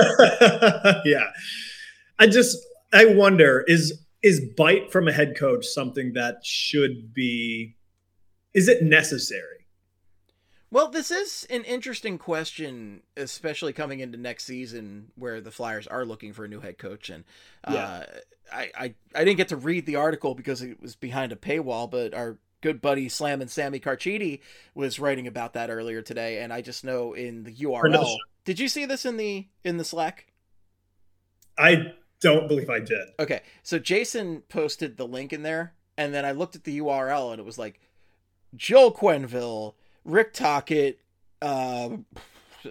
yeah, 1.04 1.30
I 2.18 2.26
just 2.26 2.58
I 2.92 3.06
wonder 3.06 3.64
is 3.66 4.00
is 4.22 4.40
bite 4.56 4.92
from 4.92 5.08
a 5.08 5.12
head 5.12 5.36
coach 5.36 5.66
something 5.66 6.12
that 6.14 6.44
should 6.44 7.12
be 7.14 7.76
is 8.52 8.68
it 8.68 8.82
necessary? 8.82 9.66
Well 10.70 10.88
this 10.88 11.10
is 11.10 11.46
an 11.50 11.64
interesting 11.64 12.18
question 12.18 13.02
especially 13.16 13.72
coming 13.72 14.00
into 14.00 14.18
next 14.18 14.44
season 14.44 15.12
where 15.16 15.40
the 15.40 15.50
flyers 15.50 15.86
are 15.86 16.04
looking 16.04 16.32
for 16.32 16.44
a 16.44 16.48
new 16.48 16.60
head 16.60 16.78
coach. 16.78 17.10
And 17.10 17.24
uh, 17.64 17.72
yeah. 17.72 18.04
I, 18.52 18.70
I 18.76 18.94
i 19.14 19.24
didn't 19.24 19.36
get 19.36 19.48
to 19.48 19.56
read 19.56 19.86
the 19.86 19.96
article 19.96 20.34
because 20.34 20.62
it 20.62 20.80
was 20.80 20.96
behind 20.96 21.32
a 21.32 21.36
paywall 21.36 21.88
but 21.90 22.14
our 22.14 22.38
good 22.62 22.80
buddy 22.82 23.08
slam 23.08 23.40
and 23.40 23.50
sammy 23.50 23.80
carchidi 23.80 24.40
was 24.74 25.00
writing 25.00 25.26
about 25.26 25.54
that 25.54 25.70
earlier 25.70 26.02
today. 26.02 26.42
And 26.42 26.52
i 26.52 26.60
just 26.60 26.84
know 26.84 27.14
in 27.14 27.44
the 27.44 27.54
url 27.54 28.18
did 28.44 28.58
you 28.58 28.68
see 28.68 28.84
this 28.84 29.04
in 29.04 29.16
the 29.16 29.46
in 29.64 29.76
the 29.76 29.84
slack? 29.84 30.26
I 31.58 31.92
don't 32.20 32.48
believe 32.48 32.70
I 32.70 32.80
did. 32.80 33.08
Okay, 33.18 33.42
so 33.62 33.78
Jason 33.78 34.42
posted 34.48 34.96
the 34.96 35.06
link 35.06 35.32
in 35.32 35.42
there, 35.42 35.74
and 35.96 36.12
then 36.14 36.24
I 36.24 36.32
looked 36.32 36.56
at 36.56 36.64
the 36.64 36.78
URL, 36.78 37.32
and 37.32 37.40
it 37.40 37.44
was 37.44 37.58
like 37.58 37.80
Joel 38.54 38.92
Quenneville, 38.92 39.74
Rick 40.04 40.32
Tocchet, 40.32 40.98
uh, 41.42 41.90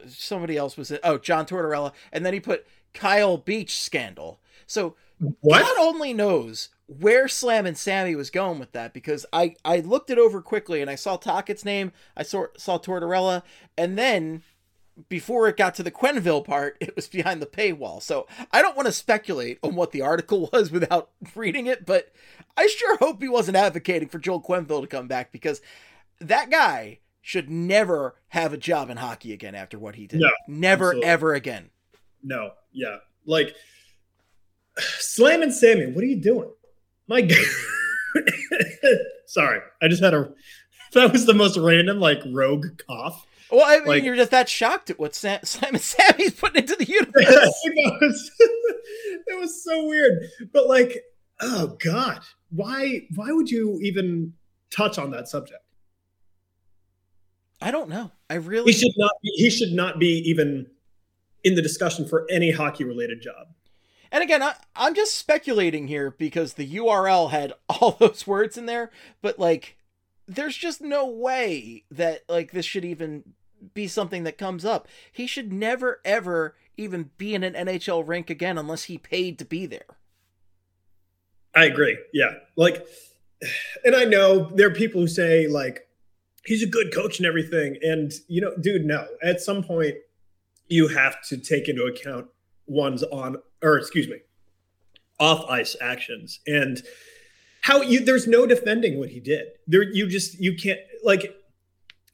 somebody 0.07 0.57
else 0.57 0.77
was 0.77 0.91
it? 0.91 0.99
Oh, 1.03 1.17
John 1.17 1.45
Tortorella, 1.45 1.93
and 2.11 2.25
then 2.25 2.33
he 2.33 2.39
put 2.39 2.67
Kyle 2.93 3.37
Beach 3.37 3.79
scandal. 3.79 4.39
So 4.67 4.95
what? 5.41 5.61
God 5.61 5.77
only 5.79 6.13
knows 6.13 6.69
where 6.87 7.27
Slam 7.27 7.65
and 7.65 7.77
Sammy 7.77 8.15
was 8.15 8.29
going 8.29 8.59
with 8.59 8.71
that 8.71 8.93
because 8.93 9.25
I 9.33 9.55
I 9.65 9.79
looked 9.79 10.09
it 10.09 10.17
over 10.17 10.41
quickly 10.41 10.81
and 10.81 10.89
I 10.89 10.95
saw 10.95 11.17
Tocchet's 11.17 11.65
name, 11.65 11.91
I 12.15 12.23
saw 12.23 12.45
saw 12.57 12.77
Tortorella, 12.79 13.43
and 13.77 13.97
then 13.97 14.43
before 15.07 15.47
it 15.47 15.57
got 15.57 15.75
to 15.75 15.83
the 15.83 15.91
Quenneville 15.91 16.43
part, 16.43 16.77
it 16.79 16.95
was 16.95 17.07
behind 17.07 17.41
the 17.41 17.45
paywall. 17.45 18.01
So 18.01 18.27
I 18.51 18.61
don't 18.61 18.75
want 18.75 18.87
to 18.87 18.91
speculate 18.91 19.59
on 19.63 19.75
what 19.75 19.91
the 19.91 20.01
article 20.01 20.49
was 20.53 20.71
without 20.71 21.09
reading 21.35 21.67
it, 21.67 21.85
but 21.85 22.11
I 22.57 22.67
sure 22.67 22.97
hope 22.97 23.21
he 23.21 23.29
wasn't 23.29 23.57
advocating 23.57 24.09
for 24.09 24.19
Joel 24.19 24.41
Quenneville 24.41 24.81
to 24.81 24.87
come 24.87 25.07
back 25.07 25.31
because 25.31 25.61
that 26.19 26.49
guy 26.49 26.99
should 27.21 27.49
never 27.49 28.15
have 28.29 28.53
a 28.53 28.57
job 28.57 28.89
in 28.89 28.97
hockey 28.97 29.33
again 29.33 29.55
after 29.55 29.77
what 29.77 29.95
he 29.95 30.07
did. 30.07 30.19
No, 30.19 30.29
never, 30.47 30.87
absolutely. 30.87 31.09
ever 31.09 31.33
again. 31.33 31.69
No, 32.23 32.51
yeah. 32.71 32.97
Like, 33.25 33.55
Slam 34.77 35.41
and 35.41 35.53
Sammy, 35.53 35.87
what 35.87 36.03
are 36.03 36.07
you 36.07 36.19
doing? 36.19 36.49
My 37.07 37.21
God. 37.21 37.37
Sorry, 39.25 39.59
I 39.81 39.87
just 39.87 40.03
had 40.03 40.13
a. 40.13 40.33
That 40.93 41.11
was 41.11 41.27
the 41.27 41.35
most 41.35 41.55
random, 41.55 41.99
like, 41.99 42.19
rogue 42.31 42.81
cough. 42.87 43.23
Well, 43.51 43.65
I 43.65 43.77
mean, 43.77 43.87
like, 43.87 44.03
you're 44.03 44.15
just 44.15 44.31
that 44.31 44.47
shocked 44.47 44.89
at 44.89 44.99
what 44.99 45.15
Sam, 45.15 45.39
Simon 45.43 45.81
Sammy's 45.81 46.33
putting 46.33 46.63
into 46.63 46.75
the 46.75 46.85
universe. 46.85 47.15
it, 49.27 49.39
was, 49.39 49.63
so 49.63 49.85
weird, 49.85 50.23
but 50.53 50.67
like, 50.67 51.03
oh 51.41 51.77
god, 51.83 52.21
why? 52.49 53.07
Why 53.15 53.31
would 53.31 53.49
you 53.49 53.79
even 53.81 54.33
touch 54.69 54.97
on 54.97 55.11
that 55.11 55.27
subject? 55.27 55.63
I 57.61 57.71
don't 57.71 57.89
know. 57.89 58.11
I 58.29 58.35
really 58.35 58.71
he 58.71 58.77
should 58.77 58.93
not. 58.97 59.11
Be, 59.21 59.31
he 59.35 59.49
should 59.49 59.73
not 59.73 59.99
be 59.99 60.23
even 60.29 60.67
in 61.43 61.55
the 61.55 61.61
discussion 61.61 62.07
for 62.07 62.25
any 62.29 62.51
hockey 62.51 62.83
related 62.83 63.21
job. 63.21 63.47
And 64.11 64.23
again, 64.23 64.41
I, 64.41 64.55
I'm 64.75 64.95
just 64.95 65.15
speculating 65.17 65.87
here 65.87 66.11
because 66.17 66.53
the 66.53 66.75
URL 66.75 67.31
had 67.31 67.53
all 67.69 67.91
those 67.91 68.25
words 68.25 68.57
in 68.57 68.65
there, 68.65 68.91
but 69.21 69.39
like 69.39 69.77
there's 70.27 70.55
just 70.55 70.81
no 70.81 71.07
way 71.07 71.83
that 71.91 72.23
like 72.29 72.51
this 72.51 72.65
should 72.65 72.85
even 72.85 73.23
be 73.73 73.87
something 73.87 74.23
that 74.23 74.37
comes 74.37 74.65
up. 74.65 74.87
He 75.11 75.27
should 75.27 75.51
never 75.51 75.99
ever 76.03 76.55
even 76.77 77.11
be 77.17 77.35
in 77.35 77.43
an 77.43 77.53
NHL 77.53 78.07
rink 78.07 78.29
again 78.29 78.57
unless 78.57 78.83
he 78.83 78.97
paid 78.97 79.37
to 79.39 79.45
be 79.45 79.65
there. 79.65 79.97
I 81.55 81.65
agree. 81.65 81.97
Yeah. 82.13 82.31
Like 82.55 82.85
and 83.83 83.95
I 83.95 84.05
know 84.05 84.49
there 84.53 84.67
are 84.67 84.73
people 84.73 85.01
who 85.01 85.07
say 85.07 85.47
like 85.47 85.87
he's 86.45 86.63
a 86.63 86.67
good 86.67 86.93
coach 86.93 87.19
and 87.19 87.25
everything 87.25 87.77
and 87.81 88.11
you 88.27 88.41
know 88.41 88.55
dude 88.59 88.85
no. 88.85 89.07
At 89.23 89.41
some 89.41 89.63
point 89.63 89.95
you 90.67 90.87
have 90.87 91.21
to 91.29 91.37
take 91.37 91.67
into 91.67 91.83
account 91.83 92.27
one's 92.67 93.03
on 93.03 93.37
or 93.61 93.77
excuse 93.77 94.07
me 94.07 94.17
off 95.19 95.43
ice 95.49 95.75
actions 95.81 96.39
and 96.47 96.81
how 97.61 97.81
you 97.81 98.03
there's 98.03 98.27
no 98.27 98.45
defending 98.45 98.97
what 98.97 99.09
he 99.09 99.19
did. 99.19 99.47
There 99.67 99.83
you 99.83 100.07
just 100.07 100.39
you 100.39 100.55
can't 100.55 100.79
like 101.03 101.35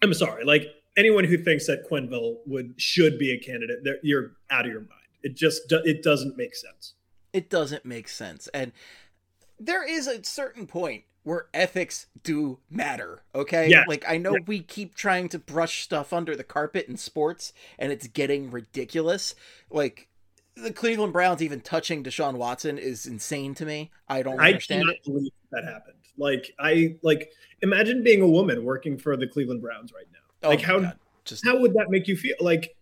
I'm 0.02 0.14
sorry. 0.14 0.44
Like 0.44 0.68
anyone 0.98 1.24
who 1.24 1.38
thinks 1.38 1.68
that 1.68 1.90
Quenneville 1.90 2.38
would 2.46 2.76
should 2.78 3.18
be 3.18 3.32
a 3.32 3.38
candidate, 3.38 3.80
you're 4.04 4.32
out 4.50 4.66
of 4.66 4.72
your 4.72 4.82
mind. 4.82 4.92
It 5.24 5.36
just 5.36 5.72
it 5.72 6.04
doesn't 6.04 6.38
make 6.38 6.56
sense. 6.56 6.94
It 7.34 7.50
doesn't 7.50 7.86
make 7.86 8.08
sense, 8.08 8.48
and 8.50 8.72
there 9.60 9.88
is 9.88 10.08
a 10.08 10.24
certain 10.24 10.68
point 10.68 11.04
where 11.24 11.48
ethics 11.54 12.06
do 12.24 12.60
matter. 12.70 13.24
Okay, 13.34 13.68
yeah. 13.70 13.84
like 13.88 14.06
I 14.08 14.18
know 14.18 14.34
yeah. 14.34 14.44
we 14.46 14.62
keep 14.62 14.96
trying 14.96 15.28
to 15.30 15.40
brush 15.40 15.84
stuff 15.84 16.14
under 16.14 16.36
the 16.36 16.44
carpet 16.44 16.88
in 16.88 16.98
sports, 16.98 17.52
and 17.80 17.92
it's 17.92 18.08
getting 18.08 18.52
ridiculous. 18.52 19.36
Like 19.70 20.08
the 20.56 20.72
Cleveland 20.72 21.14
Browns 21.14 21.42
even 21.42 21.62
touching 21.62 22.04
Deshaun 22.04 22.36
Watson 22.36 22.78
is 22.78 23.06
insane 23.06 23.56
to 23.56 23.66
me. 23.66 23.92
I 24.08 24.22
don't 24.22 24.40
I 24.40 24.50
understand 24.50 24.90
it. 24.90 25.04
Believe 25.04 25.32
that 25.52 25.66
happened. 25.66 25.98
Like 26.18 26.54
I 26.60 26.96
like 27.02 27.32
imagine 27.62 28.04
being 28.04 28.22
a 28.22 28.30
woman 28.30 28.64
working 28.64 28.98
for 28.98 29.18
the 29.18 29.28
Cleveland 29.28 29.62
Browns 29.62 29.92
right 29.92 30.06
now. 30.14 30.15
Oh 30.46 30.50
like 30.50 30.62
how 30.62 30.80
God. 30.80 30.98
just 31.26 31.46
how 31.46 31.60
would 31.60 31.74
that 31.74 31.90
make 31.90 32.08
you 32.08 32.16
feel? 32.16 32.36
Like, 32.40 32.76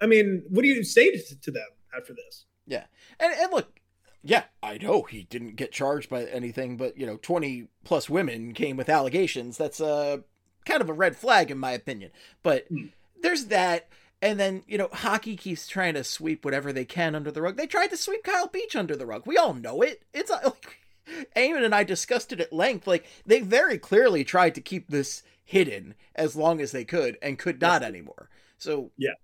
I 0.00 0.06
mean, 0.06 0.42
what 0.48 0.62
do 0.62 0.68
you 0.68 0.82
say 0.84 1.10
to, 1.10 1.40
to 1.40 1.50
them 1.50 1.66
after 1.96 2.14
this? 2.14 2.44
Yeah. 2.66 2.84
And 3.20 3.32
and 3.32 3.52
look, 3.52 3.80
yeah, 4.22 4.44
I 4.62 4.78
know 4.78 5.02
he 5.02 5.24
didn't 5.24 5.56
get 5.56 5.72
charged 5.72 6.08
by 6.10 6.24
anything, 6.24 6.76
but 6.76 6.96
you 6.98 7.06
know, 7.06 7.18
20 7.20 7.68
plus 7.84 8.08
women 8.10 8.52
came 8.54 8.76
with 8.76 8.88
allegations. 8.88 9.56
That's 9.56 9.80
uh 9.80 10.18
kind 10.66 10.80
of 10.82 10.88
a 10.88 10.94
red 10.94 11.16
flag 11.16 11.50
in 11.50 11.58
my 11.58 11.72
opinion. 11.72 12.10
But 12.42 12.66
Hmm. 12.68 12.86
there's 13.22 13.46
that 13.46 13.88
and 14.20 14.38
then, 14.40 14.64
you 14.66 14.76
know, 14.78 14.88
hockey 14.92 15.36
keeps 15.36 15.68
trying 15.68 15.94
to 15.94 16.02
sweep 16.02 16.44
whatever 16.44 16.72
they 16.72 16.84
can 16.84 17.14
under 17.14 17.30
the 17.30 17.40
rug. 17.40 17.56
They 17.56 17.68
tried 17.68 17.86
to 17.90 17.96
sweep 17.96 18.24
Kyle 18.24 18.48
Beach 18.48 18.74
under 18.74 18.96
the 18.96 19.06
rug. 19.06 19.22
We 19.26 19.36
all 19.36 19.54
know 19.54 19.80
it. 19.80 20.02
It's 20.12 20.30
uh, 20.30 20.40
like 20.42 20.78
Eamon 21.36 21.64
and 21.64 21.74
I 21.74 21.84
discussed 21.84 22.32
it 22.32 22.40
at 22.40 22.52
length. 22.52 22.86
Like 22.86 23.06
they 23.24 23.40
very 23.40 23.78
clearly 23.78 24.24
tried 24.24 24.54
to 24.56 24.60
keep 24.60 24.88
this 24.88 25.22
hidden 25.48 25.94
as 26.14 26.36
long 26.36 26.60
as 26.60 26.72
they 26.72 26.84
could 26.84 27.16
and 27.22 27.38
could 27.38 27.58
not 27.58 27.82
anymore. 27.82 28.28
So 28.58 28.90
Yeah. 28.98 29.14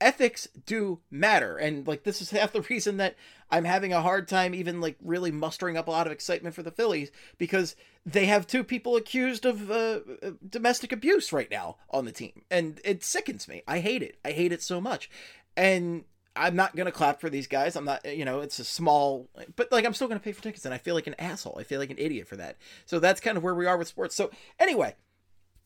ethics 0.00 0.48
do 0.64 1.00
matter. 1.10 1.58
And 1.58 1.86
like 1.86 2.04
this 2.04 2.22
is 2.22 2.30
half 2.30 2.52
the 2.52 2.62
reason 2.70 2.96
that 2.96 3.16
i'm 3.50 3.64
having 3.64 3.92
a 3.92 4.00
hard 4.00 4.26
time 4.26 4.54
even 4.54 4.80
like 4.80 4.96
really 5.02 5.30
mustering 5.30 5.76
up 5.76 5.86
a 5.86 5.90
lot 5.90 6.06
of 6.06 6.12
excitement 6.12 6.54
for 6.54 6.62
the 6.62 6.70
phillies 6.70 7.10
because 7.36 7.76
they 8.06 8.24
have 8.24 8.46
two 8.46 8.64
people 8.64 8.96
accused 8.96 9.44
of 9.44 9.70
uh, 9.70 10.00
uh, 10.22 10.30
domestic 10.48 10.90
abuse 10.90 11.34
right 11.34 11.50
now 11.50 11.76
on 11.90 12.06
the 12.06 12.12
team. 12.12 12.42
And 12.50 12.80
it 12.82 13.04
sickens 13.04 13.46
me. 13.46 13.62
I 13.68 13.80
hate 13.80 14.02
it. 14.02 14.16
I 14.24 14.32
hate 14.32 14.52
it 14.52 14.62
so 14.62 14.80
much. 14.80 15.10
And 15.54 16.04
i'm 16.36 16.56
not 16.56 16.74
gonna 16.74 16.92
clap 16.92 17.20
for 17.20 17.30
these 17.30 17.46
guys 17.46 17.76
i'm 17.76 17.84
not 17.84 18.04
you 18.04 18.24
know 18.24 18.40
it's 18.40 18.58
a 18.58 18.64
small 18.64 19.28
but 19.56 19.70
like 19.70 19.84
i'm 19.84 19.94
still 19.94 20.08
gonna 20.08 20.20
pay 20.20 20.32
for 20.32 20.42
tickets 20.42 20.64
and 20.64 20.74
i 20.74 20.78
feel 20.78 20.94
like 20.94 21.06
an 21.06 21.14
asshole 21.18 21.56
i 21.58 21.64
feel 21.64 21.80
like 21.80 21.90
an 21.90 21.98
idiot 21.98 22.26
for 22.26 22.36
that 22.36 22.56
so 22.86 22.98
that's 22.98 23.20
kind 23.20 23.36
of 23.36 23.42
where 23.42 23.54
we 23.54 23.66
are 23.66 23.76
with 23.76 23.88
sports 23.88 24.14
so 24.14 24.30
anyway 24.58 24.94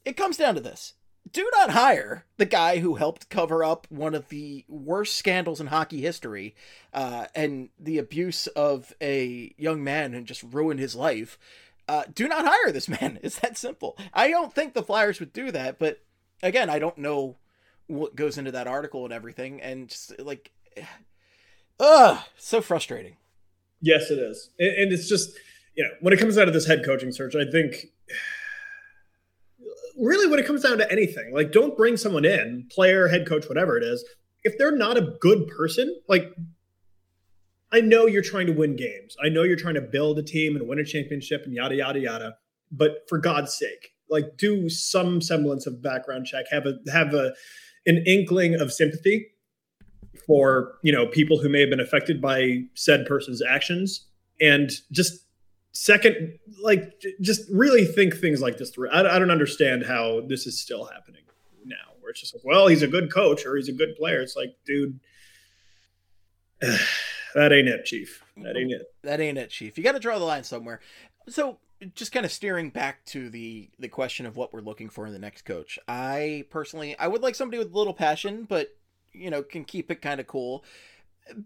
it 0.05 0.17
comes 0.17 0.37
down 0.37 0.55
to 0.55 0.61
this 0.61 0.95
do 1.33 1.49
not 1.53 1.71
hire 1.71 2.25
the 2.37 2.47
guy 2.47 2.79
who 2.79 2.95
helped 2.95 3.29
cover 3.29 3.63
up 3.65 3.87
one 3.91 4.15
of 4.15 4.29
the 4.29 4.65
worst 4.69 5.15
scandals 5.17 5.61
in 5.61 5.69
hockey 5.69 6.01
history 6.01 6.55
uh, 6.93 7.27
and 7.35 7.69
the 7.79 7.99
abuse 7.99 8.47
of 8.49 8.93
a 9.01 9.55
young 9.57 9.83
man 9.83 10.15
and 10.15 10.27
just 10.27 10.43
ruined 10.43 10.81
his 10.81 10.95
life. 10.95 11.39
Uh, 11.89 12.05
do 12.15 12.29
not 12.29 12.47
hire 12.47 12.73
this 12.73 12.89
man. 13.01 13.19
It's 13.23 13.41
that 13.41 13.59
simple. 13.59 13.97
I 14.13 14.31
don't 14.31 14.55
think 14.55 14.75
the 14.75 14.83
Flyers 14.83 15.21
would 15.21 15.33
do 15.33 15.51
that, 15.53 15.79
but 15.79 16.03
again, 16.43 16.71
I 16.71 16.79
don't 16.79 16.99
know 16.99 17.37
what 17.87 18.17
goes 18.17 18.39
into 18.39 18.53
that 18.53 18.67
article 18.67 19.05
and 19.05 19.13
everything. 19.13 19.61
And 19.61 19.89
just 19.89 20.19
like, 20.21 20.53
ugh, 21.81 22.19
so 22.37 22.61
frustrating. 22.61 23.17
Yes, 23.81 24.11
it 24.11 24.19
is, 24.19 24.51
and, 24.59 24.93
it's 24.93 25.09
just 25.09 25.39
you 25.77 25.85
know 25.85 25.91
when 26.01 26.13
it 26.13 26.19
comes 26.19 26.37
out 26.37 26.49
of 26.49 26.55
this 26.55 26.67
head 26.67 26.85
coaching 26.85 27.13
search, 27.13 27.35
I 27.37 27.49
think 27.51 27.87
really 29.99 30.29
when 30.29 30.41
it 30.41 30.47
comes 30.47 30.63
down 30.63 30.79
to 30.79 30.91
anything, 30.91 31.33
like 31.33 31.53
don't 31.53 31.77
bring 31.77 31.97
someone 31.97 32.25
in, 32.25 32.67
player, 32.71 33.09
head 33.09 33.27
coach, 33.27 33.49
whatever 33.49 33.77
it 33.77 33.85
is, 33.85 34.05
if 34.45 34.59
they're 34.59 34.77
not 34.77 34.97
a 34.97 35.17
good 35.21 35.49
person, 35.49 36.01
like. 36.09 36.35
I 37.71 37.83
know 37.83 38.07
you're 38.07 38.23
trying 38.23 38.47
to 38.47 38.55
win 38.55 38.77
games. 38.77 39.15
I 39.23 39.29
know 39.29 39.43
you're 39.43 39.55
trying 39.55 39.75
to 39.75 39.83
build 39.83 40.19
a 40.19 40.23
team 40.23 40.57
and 40.57 40.67
win 40.67 40.79
a 40.79 40.85
championship 40.85 41.43
and 41.45 41.53
yada 41.53 41.75
yada 41.75 42.01
yada. 42.01 42.37
But 42.73 43.07
for 43.11 43.19
God's 43.19 43.55
sake, 43.55 43.93
like 44.11 44.37
do 44.37 44.69
some 44.69 45.21
semblance 45.21 45.67
of 45.67 45.83
background 45.83 46.27
check. 46.27 46.47
Have 46.51 46.67
a 46.67 46.79
have 46.91 47.15
a 47.15 47.35
an 47.87 48.03
inkling 48.07 48.55
of 48.55 48.73
sympathy 48.73 49.29
for 50.27 50.75
you 50.83 50.93
know 50.93 51.07
people 51.07 51.39
who 51.39 51.49
may 51.49 51.61
have 51.61 51.71
been 51.71 51.81
affected 51.81 52.21
by 52.21 52.63
said 52.75 53.07
person's 53.07 53.43
actions 53.43 54.07
and 54.41 54.71
just 54.93 55.25
second 55.73 56.39
like 56.63 57.01
just 57.21 57.43
really 57.51 57.85
think 57.85 58.17
things 58.17 58.41
like 58.41 58.59
this 58.59 58.71
through 58.71 58.91
I, 58.91 59.17
I 59.17 59.19
don't 59.19 59.31
understand 59.31 59.85
how 59.87 60.23
this 60.27 60.47
is 60.47 60.59
still 60.59 60.85
happening 60.85 61.23
now 61.65 61.77
where 62.01 62.11
it's 62.11 62.21
just 62.21 62.35
like 62.35 62.45
well 62.45 62.67
he's 62.67 62.83
a 62.83 62.89
good 62.89 63.13
coach 63.13 63.47
or 63.47 63.57
he's 63.57 63.69
a 63.69 63.73
good 63.73 63.95
player 63.97 64.21
it's 64.21 64.37
like 64.37 64.57
dude 64.67 64.99
that 67.35 67.53
ain't 67.53 67.69
it 67.69 67.85
chief 67.85 68.25
that 68.37 68.57
ain't 68.57 68.73
it 68.73 68.83
that 69.09 69.21
ain't 69.21 69.39
it, 69.39 69.51
Chief. 69.51 69.79
You 69.79 69.85
got 69.85 69.93
to 69.93 70.01
draw 70.01 70.19
the 70.19 70.25
line 70.25 70.45
somewhere. 70.45 70.81
So, 71.29 71.59
just 71.95 72.13
kind 72.13 72.27
of 72.27 72.33
steering 72.33 72.71
back 72.71 73.05
to 73.07 73.31
the 73.31 73.71
the 73.79 73.89
question 73.89 74.27
of 74.27 74.37
what 74.37 74.53
we're 74.53 74.61
looking 74.61 74.89
for 74.91 75.07
in 75.07 75.13
the 75.13 75.19
next 75.19 75.47
coach. 75.47 75.79
I 75.89 76.45
personally, 76.51 76.99
I 76.99 77.09
would 77.09 77.23
like 77.23 77.35
somebody 77.35 77.59
with 77.59 77.73
a 77.73 77.77
little 77.77 77.95
passion, 77.95 78.45
but 78.49 78.77
you 79.19 79.31
know, 79.31 79.43
can 79.43 79.65
keep 79.65 79.91
it 79.91 80.03
kind 80.03 80.21
of 80.21 80.27
cool. 80.27 80.65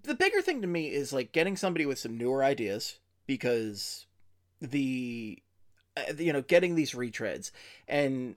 The 0.05 0.14
bigger 0.14 0.41
thing 0.43 0.61
to 0.62 0.68
me 0.68 0.89
is 0.89 1.12
like 1.12 1.33
getting 1.33 1.57
somebody 1.57 1.87
with 1.87 1.99
some 1.99 2.16
newer 2.16 2.45
ideas 2.45 2.99
because 3.27 4.07
the 4.61 5.43
uh, 5.97 6.12
you 6.18 6.33
know 6.33 6.43
getting 6.43 6.75
these 6.75 6.93
retreads 6.93 7.51
and 7.89 8.37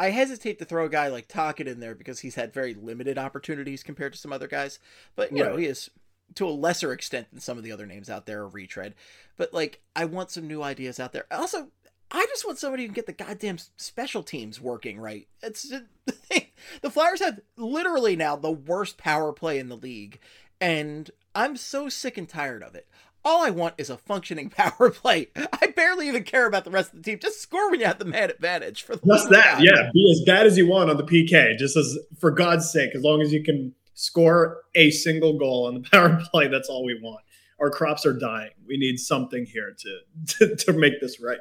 I 0.00 0.10
hesitate 0.10 0.58
to 0.58 0.64
throw 0.64 0.86
a 0.86 0.88
guy 0.88 1.08
like 1.08 1.28
Tocchet 1.28 1.68
in 1.68 1.80
there 1.80 1.94
because 1.94 2.20
he's 2.20 2.34
had 2.34 2.54
very 2.54 2.72
limited 2.72 3.18
opportunities 3.18 3.82
compared 3.82 4.14
to 4.14 4.18
some 4.18 4.32
other 4.32 4.48
guys. 4.48 4.78
But 5.14 5.30
you 5.30 5.44
know, 5.44 5.56
he 5.56 5.66
is 5.66 5.90
to 6.36 6.48
a 6.48 6.50
lesser 6.50 6.92
extent 6.92 7.26
than 7.30 7.40
some 7.40 7.58
of 7.58 7.64
the 7.64 7.72
other 7.72 7.84
names 7.84 8.08
out 8.08 8.24
there 8.24 8.42
a 8.42 8.46
retread. 8.46 8.94
But 9.36 9.52
like, 9.52 9.82
I 9.94 10.06
want 10.06 10.30
some 10.30 10.48
new 10.48 10.62
ideas 10.62 10.98
out 10.98 11.12
there. 11.12 11.26
Also, 11.30 11.68
I 12.10 12.26
just 12.26 12.44
want 12.44 12.58
somebody 12.58 12.82
who 12.82 12.88
can 12.88 12.94
get 12.94 13.06
the 13.06 13.12
goddamn 13.12 13.58
special 13.76 14.22
teams 14.22 14.60
working 14.60 14.98
right. 14.98 15.28
It's 15.42 15.62
the. 16.82 16.90
Flyers 16.90 17.20
have 17.20 17.40
literally 17.56 18.16
now 18.16 18.36
the 18.36 18.50
worst 18.50 18.98
power 18.98 19.32
play 19.32 19.58
in 19.58 19.68
the 19.68 19.76
league, 19.76 20.18
and 20.60 21.10
I'm 21.34 21.56
so 21.56 21.88
sick 21.88 22.18
and 22.18 22.28
tired 22.28 22.62
of 22.62 22.74
it. 22.74 22.88
All 23.24 23.44
I 23.44 23.50
want 23.50 23.74
is 23.78 23.90
a 23.90 23.96
functioning 23.96 24.50
power 24.56 24.90
play. 24.90 25.28
I 25.36 25.68
barely 25.68 26.08
even 26.08 26.24
care 26.24 26.46
about 26.46 26.64
the 26.64 26.70
rest 26.70 26.92
of 26.92 27.02
the 27.02 27.10
team. 27.10 27.18
Just 27.20 27.40
score 27.40 27.70
when 27.70 27.80
you 27.80 27.86
have 27.86 27.98
the 27.98 28.04
man 28.04 28.30
advantage. 28.30 28.82
For 28.82 28.96
the 28.96 29.06
just 29.06 29.30
that 29.30 29.58
God. 29.58 29.64
yeah 29.64 29.90
be 29.92 30.10
as 30.12 30.22
bad 30.26 30.46
as 30.46 30.56
you 30.56 30.66
want 30.68 30.90
on 30.90 30.96
the 30.96 31.04
pk 31.04 31.56
just 31.58 31.76
as 31.76 31.98
for 32.18 32.30
god's 32.30 32.70
sake 32.70 32.94
as 32.94 33.02
long 33.02 33.20
as 33.20 33.32
you 33.32 33.42
can 33.42 33.74
score 33.94 34.62
a 34.74 34.90
single 34.90 35.38
goal 35.38 35.66
on 35.66 35.74
the 35.74 35.80
power 35.90 36.20
play 36.30 36.48
that's 36.48 36.68
all 36.68 36.84
we 36.84 36.98
want 37.00 37.20
our 37.60 37.70
crops 37.70 38.06
are 38.06 38.18
dying 38.18 38.50
we 38.66 38.76
need 38.76 38.98
something 38.98 39.44
here 39.44 39.74
to 39.78 39.98
to, 40.26 40.56
to 40.56 40.72
make 40.72 41.00
this 41.00 41.20
right 41.20 41.40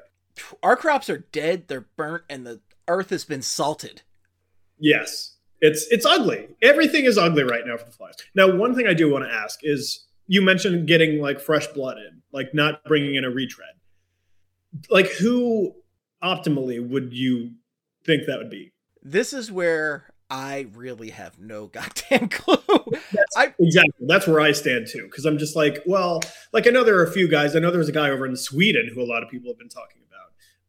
Our 0.63 0.75
crops 0.75 1.09
are 1.09 1.25
dead. 1.31 1.67
They're 1.67 1.87
burnt, 1.97 2.23
and 2.29 2.45
the 2.45 2.61
earth 2.87 3.09
has 3.11 3.25
been 3.25 3.41
salted. 3.41 4.01
yes 4.79 5.35
it's 5.61 5.85
it's 5.91 6.05
ugly 6.05 6.47
everything 6.61 7.03
is 7.03 7.17
ugly 7.17 7.43
right 7.43 7.63
now 7.65 7.75
for 7.75 7.83
the 7.85 7.91
flyers 7.91 8.15
now 8.33 8.49
one 8.49 8.73
thing 8.73 8.87
i 8.87 8.93
do 8.93 9.11
want 9.11 9.25
to 9.25 9.29
ask 9.29 9.59
is 9.61 10.07
you 10.27 10.41
mentioned 10.41 10.87
getting 10.87 11.19
like 11.19 11.39
fresh 11.39 11.67
blood 11.67 11.97
in 11.97 12.21
like 12.31 12.53
not 12.53 12.81
bringing 12.85 13.15
in 13.15 13.25
a 13.25 13.29
retread 13.29 13.75
like 14.89 15.07
who 15.07 15.73
optimally 16.23 16.79
would 16.85 17.13
you 17.13 17.51
think 18.05 18.25
that 18.25 18.37
would 18.37 18.49
be 18.49 18.71
This 19.03 19.33
is 19.33 19.51
where 19.51 20.13
I 20.29 20.67
really 20.75 21.09
have 21.09 21.39
no 21.39 21.67
goddamn 21.77 22.29
clue. 22.29 22.57
I 23.35 23.53
Exactly. 23.59 24.05
That's 24.07 24.27
where 24.27 24.39
I 24.39 24.51
stand 24.51 24.87
too. 24.91 25.03
Because 25.03 25.25
I'm 25.25 25.37
just 25.37 25.55
like, 25.55 25.81
well, 25.85 26.21
like 26.53 26.67
I 26.67 26.69
know 26.69 26.83
there 26.83 26.97
are 26.99 27.03
a 27.03 27.11
few 27.11 27.27
guys. 27.27 27.55
I 27.55 27.59
know 27.59 27.71
there's 27.71 27.89
a 27.89 27.93
guy 27.93 28.09
over 28.09 28.25
in 28.25 28.35
Sweden 28.35 28.89
who 28.93 29.01
a 29.01 29.07
lot 29.07 29.23
of 29.23 29.29
people 29.29 29.49
have 29.49 29.57
been 29.57 29.69
talking. 29.69 29.98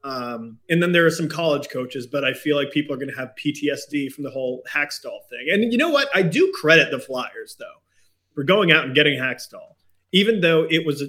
Um, 0.02 0.58
and 0.68 0.82
then 0.82 0.92
there 0.92 1.04
are 1.04 1.10
some 1.10 1.28
college 1.28 1.68
coaches, 1.68 2.06
but 2.06 2.24
I 2.24 2.32
feel 2.32 2.56
like 2.56 2.70
people 2.70 2.94
are 2.94 2.98
going 2.98 3.10
to 3.10 3.16
have 3.16 3.32
PTSD 3.36 4.10
from 4.10 4.24
the 4.24 4.30
whole 4.30 4.62
Hakstol 4.68 5.18
thing. 5.28 5.48
And 5.50 5.72
you 5.72 5.78
know 5.78 5.90
what? 5.90 6.08
I 6.14 6.22
do 6.22 6.50
credit 6.54 6.90
the 6.90 6.98
Flyers 6.98 7.56
though 7.58 7.66
for 8.34 8.44
going 8.44 8.72
out 8.72 8.84
and 8.84 8.94
getting 8.94 9.18
Hakstol, 9.18 9.74
even 10.12 10.40
though 10.40 10.66
it 10.70 10.86
was 10.86 11.02
a, 11.02 11.06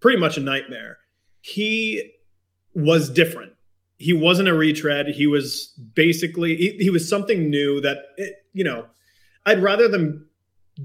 pretty 0.00 0.18
much 0.18 0.36
a 0.36 0.40
nightmare. 0.40 0.98
He 1.40 2.12
was 2.74 3.08
different. 3.08 3.52
He 3.96 4.12
wasn't 4.12 4.48
a 4.48 4.54
retread. 4.54 5.08
He 5.08 5.26
was 5.26 5.72
basically 5.94 6.56
he, 6.56 6.76
he 6.78 6.90
was 6.90 7.08
something 7.08 7.48
new 7.48 7.80
that 7.80 7.98
it, 8.16 8.34
you 8.52 8.64
know. 8.64 8.86
I'd 9.46 9.62
rather 9.62 9.88
them 9.88 10.28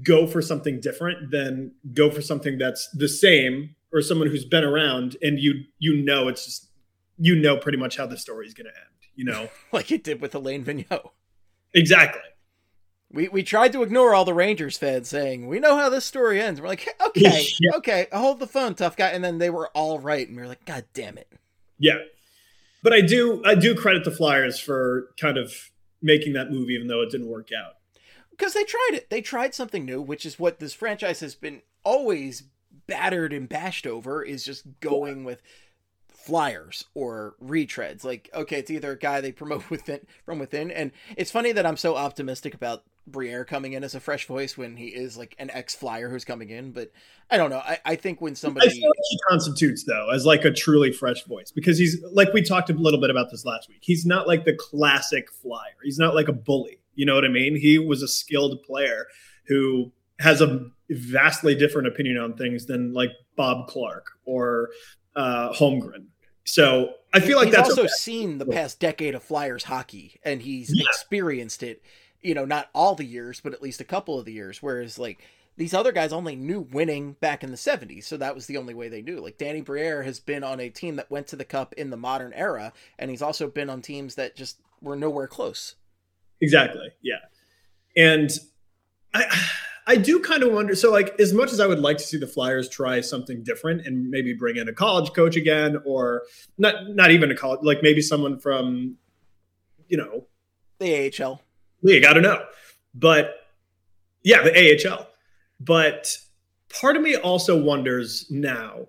go 0.02 0.26
for 0.26 0.40
something 0.40 0.80
different 0.80 1.30
than 1.30 1.72
go 1.92 2.10
for 2.10 2.22
something 2.22 2.58
that's 2.58 2.88
the 2.92 3.08
same 3.08 3.74
or 3.92 4.02
someone 4.02 4.28
who's 4.28 4.44
been 4.44 4.64
around 4.64 5.16
and 5.22 5.38
you 5.38 5.64
you 5.78 6.02
know 6.02 6.28
it's 6.28 6.44
just 6.44 6.65
you 7.18 7.34
know 7.36 7.56
pretty 7.56 7.78
much 7.78 7.96
how 7.96 8.06
the 8.06 8.16
story 8.18 8.46
is 8.46 8.54
going 8.54 8.66
to 8.66 8.70
end 8.76 9.10
you 9.14 9.24
know 9.24 9.48
like 9.72 9.90
it 9.90 10.04
did 10.04 10.20
with 10.20 10.34
Alain 10.34 10.64
Vigneault. 10.64 11.10
exactly 11.74 12.20
We 13.12 13.28
we 13.28 13.42
tried 13.42 13.72
to 13.72 13.82
ignore 13.82 14.14
all 14.14 14.24
the 14.24 14.34
Rangers 14.34 14.76
fans 14.76 15.08
saying 15.08 15.46
we 15.46 15.60
know 15.60 15.76
how 15.76 15.88
this 15.88 16.04
story 16.04 16.40
ends. 16.40 16.60
We're 16.60 16.68
like, 16.68 16.88
okay, 17.08 17.46
Yeah. 17.60 17.70
okay, 17.76 18.06
hold 18.12 18.40
the 18.40 18.46
phone, 18.46 18.74
tough 18.74 18.96
guy. 18.96 19.08
And 19.10 19.22
then 19.24 19.38
they 19.38 19.48
were 19.50 19.68
all 19.74 19.98
right, 20.00 20.26
and 20.26 20.36
we 20.36 20.42
were 20.42 20.48
like, 20.48 20.64
God 20.64 20.84
damn 20.92 21.16
it. 21.18 21.28
yeah 21.78 21.98
but 22.82 22.92
i 22.92 23.00
do 23.00 23.42
i 23.44 23.54
do 23.54 23.74
credit 23.74 24.04
the 24.04 24.10
flyers 24.10 24.60
for 24.60 25.08
kind 25.20 25.38
of 25.38 25.70
making 26.02 26.34
that 26.34 26.50
move 26.50 26.68
even 26.70 26.86
though 26.88 27.00
it 27.02 27.10
didn't 27.10 27.28
work 27.28 27.48
out 27.58 27.74
because 28.30 28.52
they 28.52 28.64
tried 28.64 28.90
it. 28.92 29.08
They 29.08 29.22
tried 29.22 29.54
something 29.54 29.86
new, 29.86 30.02
which 30.02 30.26
is 30.26 30.38
what 30.38 30.58
this 30.58 30.74
franchise 30.74 31.20
has 31.20 31.34
been 31.34 31.62
always 31.84 32.42
battered 32.86 33.32
and 33.32 33.48
bashed 33.48 33.86
over. 33.86 34.22
Is 34.22 34.44
just 34.44 34.66
going 34.80 35.24
with 35.24 35.40
flyers 36.26 36.84
or 36.94 37.36
retreads. 37.42 38.04
Like, 38.04 38.28
okay, 38.34 38.58
it's 38.58 38.70
either 38.70 38.92
a 38.92 38.98
guy 38.98 39.20
they 39.20 39.32
promote 39.32 39.70
within 39.70 40.00
from 40.24 40.38
within, 40.38 40.70
and 40.70 40.92
it's 41.16 41.30
funny 41.30 41.52
that 41.52 41.64
I'm 41.64 41.76
so 41.76 41.96
optimistic 41.96 42.54
about 42.54 42.82
Briere 43.06 43.44
coming 43.44 43.72
in 43.72 43.84
as 43.84 43.94
a 43.94 44.00
fresh 44.00 44.26
voice 44.26 44.58
when 44.58 44.76
he 44.76 44.86
is 44.88 45.16
like 45.16 45.36
an 45.38 45.48
ex 45.52 45.76
flyer 45.76 46.08
who's 46.08 46.24
coming 46.24 46.50
in. 46.50 46.72
But 46.72 46.90
I 47.30 47.36
don't 47.36 47.50
know. 47.50 47.58
I, 47.58 47.78
I 47.84 47.96
think 47.96 48.20
when 48.20 48.34
somebody 48.34 48.66
I 48.66 48.70
feel 48.70 48.88
like 48.88 48.98
he 49.08 49.18
constitutes 49.28 49.84
though 49.84 50.10
as 50.10 50.26
like 50.26 50.44
a 50.44 50.50
truly 50.50 50.92
fresh 50.92 51.24
voice 51.24 51.52
because 51.52 51.78
he's 51.78 52.02
like 52.12 52.32
we 52.32 52.42
talked 52.42 52.68
a 52.68 52.72
little 52.72 53.00
bit 53.00 53.10
about 53.10 53.30
this 53.30 53.44
last 53.44 53.68
week. 53.68 53.78
He's 53.80 54.04
not 54.04 54.26
like 54.26 54.44
the 54.44 54.54
classic 54.54 55.30
flyer. 55.30 55.76
He's 55.84 55.98
not 55.98 56.16
like 56.16 56.26
a 56.26 56.32
bully. 56.32 56.80
You 56.96 57.06
know 57.06 57.14
what 57.14 57.24
I 57.24 57.28
mean? 57.28 57.56
He 57.56 57.78
was 57.78 58.02
a 58.02 58.08
skilled 58.08 58.62
player 58.64 59.06
who 59.46 59.92
has 60.18 60.40
a 60.40 60.66
vastly 60.90 61.54
different 61.54 61.86
opinion 61.86 62.18
on 62.18 62.34
things 62.34 62.66
than 62.66 62.92
like 62.92 63.10
Bob 63.36 63.68
Clarke 63.68 64.06
or 64.24 64.70
uh, 65.14 65.52
Holmgren. 65.52 66.06
So 66.46 66.94
I 67.12 67.20
feel 67.20 67.36
like 67.38 67.48
he's 67.48 67.56
that's 67.56 67.70
also 67.70 67.82
okay. 67.82 67.88
seen 67.88 68.38
the 68.38 68.46
past 68.46 68.78
decade 68.80 69.14
of 69.14 69.22
Flyers 69.22 69.64
hockey 69.64 70.20
and 70.24 70.40
he's 70.42 70.70
Yeah. 70.72 70.84
experienced 70.86 71.62
it. 71.62 71.82
You 72.22 72.34
know, 72.34 72.44
not 72.44 72.70
all 72.74 72.94
the 72.94 73.04
years, 73.04 73.40
but 73.40 73.52
at 73.52 73.62
least 73.62 73.80
a 73.80 73.84
couple 73.84 74.18
of 74.18 74.24
the 74.24 74.32
years. 74.32 74.62
Whereas 74.62 74.98
like 74.98 75.18
these 75.56 75.74
other 75.74 75.90
guys 75.92 76.12
only 76.12 76.36
knew 76.36 76.60
winning 76.60 77.12
back 77.20 77.42
in 77.42 77.50
the 77.50 77.56
70s, 77.56 78.04
so 78.04 78.16
that 78.18 78.34
was 78.34 78.46
the 78.46 78.58
only 78.58 78.74
way 78.74 78.88
they 78.88 79.02
knew. 79.02 79.20
Like 79.20 79.38
Danny 79.38 79.60
Briere 79.60 80.02
has 80.02 80.20
been 80.20 80.44
on 80.44 80.60
a 80.60 80.68
team 80.68 80.96
that 80.96 81.10
went 81.10 81.26
to 81.28 81.36
the 81.36 81.44
cup 81.44 81.72
in 81.74 81.90
the 81.90 81.96
modern 81.96 82.32
era, 82.34 82.72
and 82.98 83.10
he's 83.10 83.22
also 83.22 83.48
been 83.48 83.70
on 83.70 83.80
teams 83.82 84.14
that 84.16 84.36
just 84.36 84.60
were 84.82 84.96
nowhere 84.96 85.26
close. 85.26 85.74
Exactly. 86.40 86.90
Yeah. 87.02 87.20
And 87.96 88.30
I 89.14 89.24
I 89.86 89.96
do 89.96 90.18
kind 90.20 90.42
of 90.42 90.52
wonder 90.52 90.74
so 90.74 90.90
like 90.90 91.18
as 91.20 91.32
much 91.32 91.52
as 91.52 91.60
I 91.60 91.66
would 91.66 91.78
like 91.78 91.98
to 91.98 92.04
see 92.04 92.16
the 92.16 92.26
Flyers 92.26 92.68
try 92.68 93.00
something 93.00 93.44
different 93.44 93.86
and 93.86 94.10
maybe 94.10 94.32
bring 94.34 94.56
in 94.56 94.68
a 94.68 94.72
college 94.72 95.12
coach 95.12 95.36
again 95.36 95.80
or 95.84 96.22
not 96.58 96.88
not 96.88 97.12
even 97.12 97.30
a 97.30 97.36
college 97.36 97.60
like 97.62 97.78
maybe 97.82 98.02
someone 98.02 98.38
from 98.38 98.96
you 99.88 99.96
know 99.96 100.26
The 100.78 101.12
AHL. 101.22 101.40
league, 101.82 102.04
I 102.04 102.12
don't 102.12 102.24
know. 102.24 102.44
But 102.94 103.34
yeah, 104.24 104.42
the 104.42 104.88
AHL. 104.90 105.06
But 105.60 106.18
part 106.80 106.96
of 106.96 107.02
me 107.02 107.14
also 107.16 107.56
wonders 107.62 108.26
now, 108.30 108.86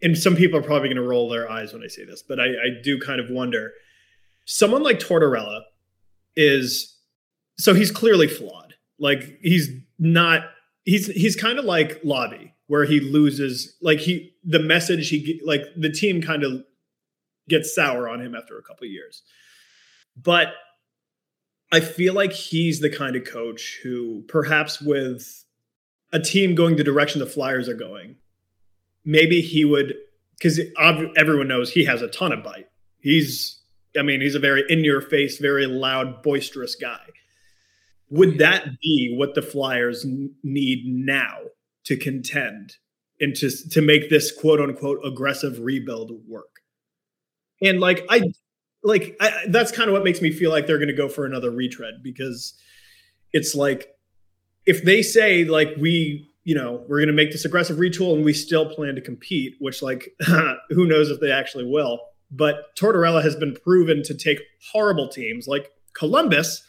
and 0.00 0.16
some 0.16 0.34
people 0.36 0.58
are 0.58 0.62
probably 0.62 0.88
going 0.88 0.96
to 0.96 1.02
roll 1.02 1.28
their 1.28 1.50
eyes 1.50 1.72
when 1.72 1.82
I 1.82 1.88
say 1.88 2.04
this, 2.04 2.22
but 2.22 2.40
I, 2.40 2.46
I 2.46 2.82
do 2.82 2.98
kind 2.98 3.20
of 3.20 3.28
wonder. 3.30 3.72
Someone 4.46 4.82
like 4.82 4.98
Tortorella 4.98 5.60
is 6.34 6.96
so 7.58 7.74
he's 7.74 7.90
clearly 7.90 8.26
flawed. 8.26 8.71
Like 8.98 9.38
he's 9.42 9.68
not. 9.98 10.42
He's 10.84 11.06
he's 11.06 11.36
kind 11.36 11.58
of 11.58 11.64
like 11.64 12.02
Lavi, 12.02 12.52
where 12.66 12.84
he 12.84 13.00
loses. 13.00 13.76
Like 13.80 13.98
he 13.98 14.34
the 14.44 14.58
message 14.58 15.08
he 15.08 15.40
like 15.44 15.62
the 15.76 15.90
team 15.90 16.20
kind 16.22 16.44
of 16.44 16.64
gets 17.48 17.74
sour 17.74 18.08
on 18.08 18.20
him 18.20 18.34
after 18.34 18.58
a 18.58 18.62
couple 18.62 18.86
years. 18.86 19.22
But 20.16 20.48
I 21.72 21.80
feel 21.80 22.12
like 22.12 22.32
he's 22.32 22.80
the 22.80 22.90
kind 22.90 23.16
of 23.16 23.24
coach 23.24 23.80
who, 23.82 24.24
perhaps 24.28 24.80
with 24.80 25.44
a 26.12 26.20
team 26.20 26.54
going 26.54 26.76
the 26.76 26.84
direction 26.84 27.18
the 27.18 27.26
Flyers 27.26 27.66
are 27.68 27.74
going, 27.74 28.16
maybe 29.06 29.40
he 29.40 29.64
would, 29.64 29.94
because 30.36 30.60
everyone 31.16 31.48
knows 31.48 31.72
he 31.72 31.84
has 31.86 32.02
a 32.02 32.08
ton 32.08 32.32
of 32.32 32.44
bite. 32.44 32.68
He's, 33.00 33.58
I 33.98 34.02
mean, 34.02 34.20
he's 34.20 34.34
a 34.34 34.38
very 34.38 34.64
in 34.68 34.84
your 34.84 35.00
face, 35.00 35.38
very 35.38 35.66
loud, 35.66 36.22
boisterous 36.22 36.74
guy. 36.74 37.00
Would 38.12 38.38
that 38.38 38.66
be 38.82 39.14
what 39.16 39.34
the 39.34 39.40
Flyers 39.40 40.04
need 40.42 40.82
now 40.84 41.38
to 41.84 41.96
contend 41.96 42.76
and 43.20 43.34
to, 43.36 43.50
to 43.70 43.80
make 43.80 44.10
this 44.10 44.30
quote 44.30 44.60
unquote 44.60 45.00
aggressive 45.02 45.58
rebuild 45.58 46.12
work? 46.28 46.60
And 47.62 47.80
like, 47.80 48.04
I 48.10 48.32
like 48.84 49.16
I, 49.18 49.46
that's 49.48 49.72
kind 49.72 49.88
of 49.88 49.94
what 49.94 50.04
makes 50.04 50.20
me 50.20 50.30
feel 50.30 50.50
like 50.50 50.66
they're 50.66 50.78
going 50.78 50.88
to 50.88 50.94
go 50.94 51.08
for 51.08 51.24
another 51.24 51.50
retread 51.50 52.02
because 52.02 52.54
it's 53.32 53.54
like 53.54 53.88
if 54.66 54.84
they 54.84 55.02
say 55.02 55.44
like 55.44 55.68
we 55.78 56.28
you 56.44 56.54
know 56.54 56.84
we're 56.88 56.98
going 56.98 57.06
to 57.06 57.14
make 57.14 57.32
this 57.32 57.44
aggressive 57.44 57.78
retool 57.78 58.14
and 58.14 58.24
we 58.24 58.32
still 58.32 58.66
plan 58.66 58.94
to 58.94 59.00
compete 59.00 59.54
which 59.60 59.82
like 59.82 60.10
who 60.70 60.86
knows 60.86 61.10
if 61.10 61.20
they 61.20 61.30
actually 61.30 61.64
will 61.64 62.00
but 62.30 62.76
tortorella 62.76 63.22
has 63.22 63.36
been 63.36 63.54
proven 63.54 64.02
to 64.02 64.14
take 64.14 64.40
horrible 64.72 65.08
teams 65.08 65.46
like 65.46 65.70
columbus 65.94 66.66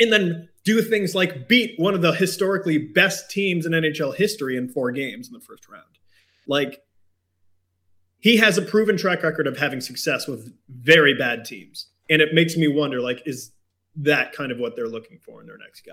and 0.00 0.12
then 0.12 0.48
do 0.64 0.82
things 0.82 1.14
like 1.14 1.48
beat 1.48 1.74
one 1.78 1.94
of 1.94 2.02
the 2.02 2.12
historically 2.12 2.78
best 2.78 3.30
teams 3.30 3.66
in 3.66 3.72
nhl 3.72 4.14
history 4.14 4.56
in 4.56 4.68
four 4.68 4.90
games 4.92 5.28
in 5.28 5.34
the 5.34 5.40
first 5.40 5.68
round 5.68 5.98
like 6.46 6.82
he 8.20 8.36
has 8.38 8.58
a 8.58 8.62
proven 8.62 8.96
track 8.96 9.22
record 9.22 9.46
of 9.46 9.58
having 9.58 9.80
success 9.80 10.26
with 10.26 10.52
very 10.68 11.14
bad 11.14 11.44
teams. 11.44 11.88
And 12.10 12.20
it 12.20 12.34
makes 12.34 12.56
me 12.56 12.68
wonder 12.68 13.00
like, 13.00 13.22
is 13.26 13.52
that 13.96 14.32
kind 14.32 14.50
of 14.50 14.58
what 14.58 14.76
they're 14.76 14.88
looking 14.88 15.18
for 15.18 15.40
in 15.40 15.46
their 15.46 15.58
next 15.58 15.82
guy? 15.82 15.92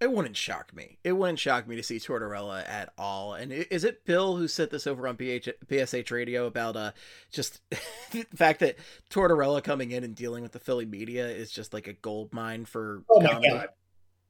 It 0.00 0.12
wouldn't 0.12 0.36
shock 0.36 0.74
me. 0.74 0.98
It 1.04 1.12
wouldn't 1.12 1.38
shock 1.38 1.66
me 1.68 1.76
to 1.76 1.82
see 1.82 1.98
Tortorella 1.98 2.68
at 2.68 2.92
all. 2.98 3.34
And 3.34 3.52
is 3.52 3.84
it 3.84 4.04
Bill 4.04 4.36
who 4.36 4.48
said 4.48 4.70
this 4.70 4.86
over 4.86 5.06
on 5.06 5.16
PH, 5.16 5.48
PSH 5.66 6.10
Radio 6.10 6.46
about 6.46 6.76
uh 6.76 6.92
just 7.32 7.60
the 8.10 8.26
fact 8.34 8.60
that 8.60 8.76
Tortorella 9.08 9.62
coming 9.62 9.92
in 9.92 10.04
and 10.04 10.14
dealing 10.14 10.42
with 10.42 10.52
the 10.52 10.58
Philly 10.58 10.84
media 10.84 11.26
is 11.28 11.50
just 11.50 11.72
like 11.72 11.86
a 11.86 11.92
gold 11.92 12.32
mine 12.32 12.64
for 12.64 13.02
Oh 13.10 13.20
my 13.20 13.30
comedy? 13.30 13.48
God. 13.50 13.68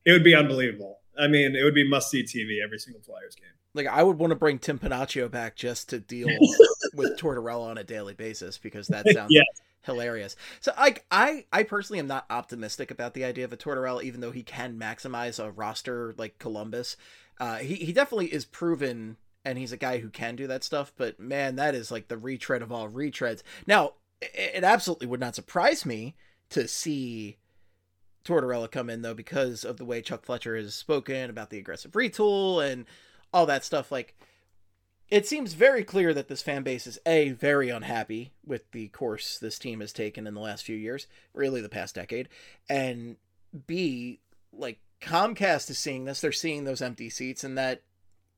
It 0.04 0.12
would 0.12 0.24
be 0.24 0.34
unbelievable. 0.34 0.98
I 1.18 1.28
mean, 1.28 1.56
it 1.56 1.64
would 1.64 1.74
be 1.74 1.88
must 1.88 2.10
see 2.10 2.22
TV 2.22 2.62
every 2.62 2.78
single 2.78 3.00
Flyers 3.02 3.34
game. 3.34 3.48
Like 3.72 3.86
I 3.86 4.02
would 4.02 4.18
want 4.18 4.30
to 4.30 4.36
bring 4.36 4.58
Tim 4.58 4.78
Panaccio 4.78 5.30
back 5.30 5.56
just 5.56 5.88
to 5.90 5.98
deal 5.98 6.28
with 6.94 7.18
Tortorella 7.18 7.70
on 7.70 7.78
a 7.78 7.84
daily 7.84 8.14
basis 8.14 8.58
because 8.58 8.88
that 8.88 9.06
sounds 9.12 9.28
Yeah. 9.30 9.42
Hilarious. 9.84 10.36
So 10.60 10.72
I 10.76 10.96
I 11.10 11.46
I 11.52 11.62
personally 11.62 12.00
am 12.00 12.06
not 12.06 12.26
optimistic 12.30 12.90
about 12.90 13.14
the 13.14 13.24
idea 13.24 13.44
of 13.44 13.52
a 13.52 13.56
Tortorella, 13.56 14.02
even 14.02 14.20
though 14.20 14.32
he 14.32 14.42
can 14.42 14.78
maximize 14.78 15.42
a 15.42 15.50
roster 15.50 16.14
like 16.18 16.38
Columbus. 16.38 16.96
Uh, 17.38 17.56
he 17.56 17.76
he 17.76 17.92
definitely 17.92 18.32
is 18.32 18.44
proven, 18.44 19.16
and 19.44 19.58
he's 19.58 19.72
a 19.72 19.76
guy 19.76 19.98
who 19.98 20.10
can 20.10 20.36
do 20.36 20.46
that 20.46 20.64
stuff. 20.64 20.92
But 20.96 21.20
man, 21.20 21.56
that 21.56 21.74
is 21.74 21.90
like 21.90 22.08
the 22.08 22.18
retread 22.18 22.62
of 22.62 22.72
all 22.72 22.88
retreads. 22.88 23.42
Now, 23.66 23.94
it, 24.20 24.56
it 24.56 24.64
absolutely 24.64 25.06
would 25.06 25.20
not 25.20 25.34
surprise 25.34 25.84
me 25.84 26.16
to 26.50 26.68
see 26.68 27.38
Tortorella 28.24 28.70
come 28.70 28.88
in 28.88 29.02
though 29.02 29.14
because 29.14 29.64
of 29.64 29.76
the 29.76 29.84
way 29.84 30.00
Chuck 30.00 30.24
Fletcher 30.24 30.56
has 30.56 30.74
spoken 30.74 31.30
about 31.30 31.50
the 31.50 31.58
aggressive 31.58 31.92
retool 31.92 32.64
and 32.64 32.86
all 33.32 33.46
that 33.46 33.64
stuff. 33.64 33.92
Like, 33.92 34.16
it 35.14 35.28
seems 35.28 35.52
very 35.52 35.84
clear 35.84 36.12
that 36.12 36.26
this 36.26 36.42
fan 36.42 36.64
base 36.64 36.88
is 36.88 36.98
a 37.06 37.30
very 37.30 37.70
unhappy 37.70 38.32
with 38.44 38.68
the 38.72 38.88
course 38.88 39.38
this 39.38 39.60
team 39.60 39.78
has 39.78 39.92
taken 39.92 40.26
in 40.26 40.34
the 40.34 40.40
last 40.40 40.64
few 40.64 40.74
years, 40.74 41.06
really 41.32 41.60
the 41.60 41.68
past 41.68 41.94
decade, 41.94 42.28
and 42.68 43.14
b 43.68 44.18
like 44.52 44.80
Comcast 45.00 45.70
is 45.70 45.78
seeing 45.78 46.04
this. 46.04 46.20
They're 46.20 46.32
seeing 46.32 46.64
those 46.64 46.82
empty 46.82 47.10
seats, 47.10 47.44
and 47.44 47.56
that 47.56 47.82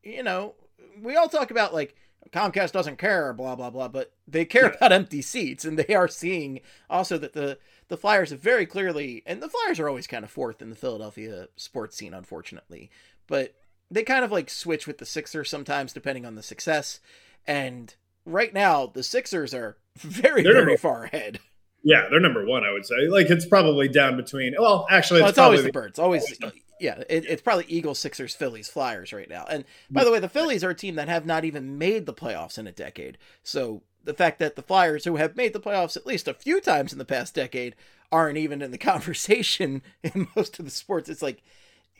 you 0.02 0.22
know 0.22 0.54
we 1.00 1.16
all 1.16 1.30
talk 1.30 1.50
about 1.50 1.72
like 1.72 1.96
Comcast 2.30 2.72
doesn't 2.72 2.98
care, 2.98 3.32
blah 3.32 3.56
blah 3.56 3.70
blah, 3.70 3.88
but 3.88 4.12
they 4.28 4.44
care 4.44 4.66
about 4.66 4.92
empty 4.92 5.22
seats, 5.22 5.64
and 5.64 5.78
they 5.78 5.94
are 5.94 6.08
seeing 6.08 6.60
also 6.90 7.16
that 7.16 7.32
the 7.32 7.56
the 7.88 7.96
Flyers 7.96 8.28
have 8.28 8.40
very 8.40 8.66
clearly, 8.66 9.22
and 9.24 9.42
the 9.42 9.48
Flyers 9.48 9.80
are 9.80 9.88
always 9.88 10.06
kind 10.06 10.24
of 10.24 10.30
fourth 10.30 10.60
in 10.60 10.68
the 10.68 10.76
Philadelphia 10.76 11.48
sports 11.56 11.96
scene, 11.96 12.12
unfortunately, 12.12 12.90
but 13.26 13.54
they 13.90 14.02
kind 14.02 14.24
of 14.24 14.32
like 14.32 14.50
switch 14.50 14.86
with 14.86 14.98
the 14.98 15.06
Sixers 15.06 15.48
sometimes 15.50 15.92
depending 15.92 16.26
on 16.26 16.34
the 16.34 16.42
success. 16.42 17.00
And 17.46 17.94
right 18.24 18.52
now, 18.52 18.86
the 18.86 19.02
Sixers 19.02 19.54
are 19.54 19.76
very, 19.98 20.42
They're 20.42 20.52
very 20.52 20.64
number- 20.66 20.78
far 20.78 21.04
ahead. 21.04 21.40
Yeah, 21.82 22.08
they're 22.10 22.18
number 22.18 22.44
one, 22.44 22.64
I 22.64 22.72
would 22.72 22.84
say. 22.84 23.06
Like 23.08 23.30
it's 23.30 23.46
probably 23.46 23.86
down 23.88 24.16
between. 24.16 24.54
Well, 24.58 24.86
actually, 24.90 25.20
Well, 25.20 25.28
it's, 25.28 25.38
it's 25.38 25.42
always 25.44 25.62
the 25.62 25.70
Birds. 25.70 26.00
Always, 26.00 26.36
yeah. 26.80 26.98
It, 27.08 27.26
it's 27.26 27.42
probably 27.42 27.64
Eagles, 27.68 28.00
Sixers, 28.00 28.34
Phillies, 28.34 28.68
Flyers 28.68 29.12
right 29.12 29.28
now. 29.30 29.46
And 29.48 29.64
by 29.88 30.02
the 30.02 30.10
way, 30.10 30.18
the 30.18 30.28
Phillies 30.28 30.64
are 30.64 30.70
a 30.70 30.74
team 30.74 30.96
that 30.96 31.08
have 31.08 31.24
not 31.26 31.44
even 31.44 31.78
made 31.78 32.06
the 32.06 32.12
playoffs 32.14 32.58
in 32.58 32.66
a 32.66 32.72
decade. 32.72 33.18
So 33.44 33.82
the 34.02 34.14
fact 34.14 34.40
that 34.40 34.56
the 34.56 34.62
Flyers, 34.62 35.04
who 35.04 35.14
have 35.14 35.36
made 35.36 35.52
the 35.52 35.60
playoffs 35.60 35.96
at 35.96 36.06
least 36.06 36.26
a 36.26 36.34
few 36.34 36.60
times 36.60 36.92
in 36.92 36.98
the 36.98 37.04
past 37.04 37.36
decade, 37.36 37.76
aren't 38.10 38.38
even 38.38 38.62
in 38.62 38.72
the 38.72 38.78
conversation 38.92 39.82
in 40.02 40.26
most 40.34 40.58
of 40.58 40.64
the 40.64 40.72
sports, 40.72 41.08
it's 41.08 41.22
like 41.22 41.40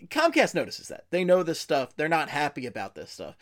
Comcast 0.08 0.54
notices 0.54 0.88
that. 0.88 1.06
They 1.10 1.24
know 1.24 1.42
this 1.42 1.60
stuff. 1.60 1.96
They're 1.96 2.08
not 2.08 2.28
happy 2.28 2.66
about 2.66 2.94
this 2.94 3.10
stuff. 3.10 3.36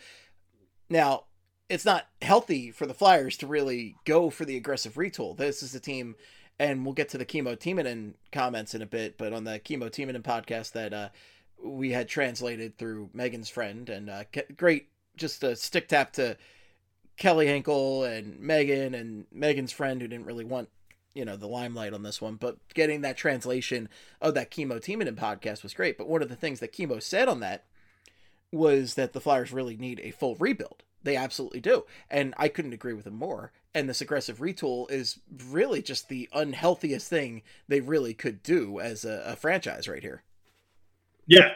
Now, 0.89 1.25
it's 1.69 1.85
not 1.85 2.07
healthy 2.21 2.71
for 2.71 2.85
the 2.85 2.93
Flyers 2.93 3.37
to 3.37 3.47
really 3.47 3.95
go 4.05 4.29
for 4.29 4.45
the 4.45 4.57
aggressive 4.57 4.93
retool. 4.93 5.35
This 5.35 5.63
is 5.63 5.73
a 5.75 5.79
team, 5.79 6.15
and 6.59 6.85
we'll 6.85 6.93
get 6.93 7.09
to 7.09 7.17
the 7.17 7.25
Kimmo 7.25 7.55
Timonen 7.55 8.13
comments 8.31 8.75
in 8.75 8.81
a 8.81 8.85
bit, 8.85 9.17
but 9.17 9.33
on 9.33 9.43
the 9.43 9.59
Kimmo 9.59 9.89
Timonen 9.89 10.21
podcast 10.21 10.73
that 10.73 10.93
uh, 10.93 11.09
we 11.63 11.91
had 11.91 12.07
translated 12.07 12.77
through 12.77 13.09
Megan's 13.13 13.49
friend, 13.49 13.89
and 13.89 14.09
uh, 14.09 14.23
great, 14.55 14.89
just 15.17 15.43
a 15.43 15.55
stick 15.55 15.87
tap 15.87 16.13
to 16.13 16.37
Kelly 17.17 17.47
Hinkle 17.47 18.03
and 18.03 18.39
Megan 18.39 18.93
and 18.93 19.25
Megan's 19.31 19.71
friend 19.71 20.01
who 20.01 20.07
didn't 20.07 20.25
really 20.25 20.45
want 20.45 20.69
you 21.15 21.25
know 21.25 21.35
the 21.35 21.47
limelight 21.47 21.93
on 21.93 22.03
this 22.03 22.21
one 22.21 22.35
but 22.35 22.57
getting 22.73 23.01
that 23.01 23.17
translation 23.17 23.89
of 24.21 24.35
that 24.35 24.51
Kimmo 24.51 24.79
Timonen 24.79 25.15
podcast 25.15 25.63
was 25.63 25.73
great. 25.73 25.97
But 25.97 26.07
one 26.07 26.21
of 26.21 26.29
the 26.29 26.35
things 26.35 26.59
that 26.59 26.71
Kimmo 26.71 26.99
said 26.99 27.27
on 27.27 27.39
that 27.39 27.65
was 28.51 28.93
that 28.93 29.13
the 29.13 29.21
flyers 29.21 29.51
really 29.51 29.77
need 29.77 29.99
a 30.03 30.11
full 30.11 30.35
rebuild. 30.35 30.83
They 31.03 31.15
absolutely 31.15 31.61
do. 31.61 31.85
And 32.09 32.33
i 32.37 32.47
couldn't 32.47 32.73
agree 32.73 32.93
with 32.93 33.05
him 33.05 33.15
more. 33.15 33.51
And 33.73 33.87
this 33.87 34.01
aggressive 34.01 34.39
retool 34.39 34.89
is 34.89 35.19
really 35.49 35.81
just 35.81 36.09
the 36.09 36.29
unhealthiest 36.33 37.07
thing 37.07 37.43
they 37.67 37.81
really 37.81 38.13
could 38.13 38.41
do 38.41 38.79
as 38.79 39.05
a, 39.05 39.23
a 39.25 39.35
franchise 39.35 39.87
right 39.87 40.01
here. 40.01 40.23
Yeah. 41.27 41.51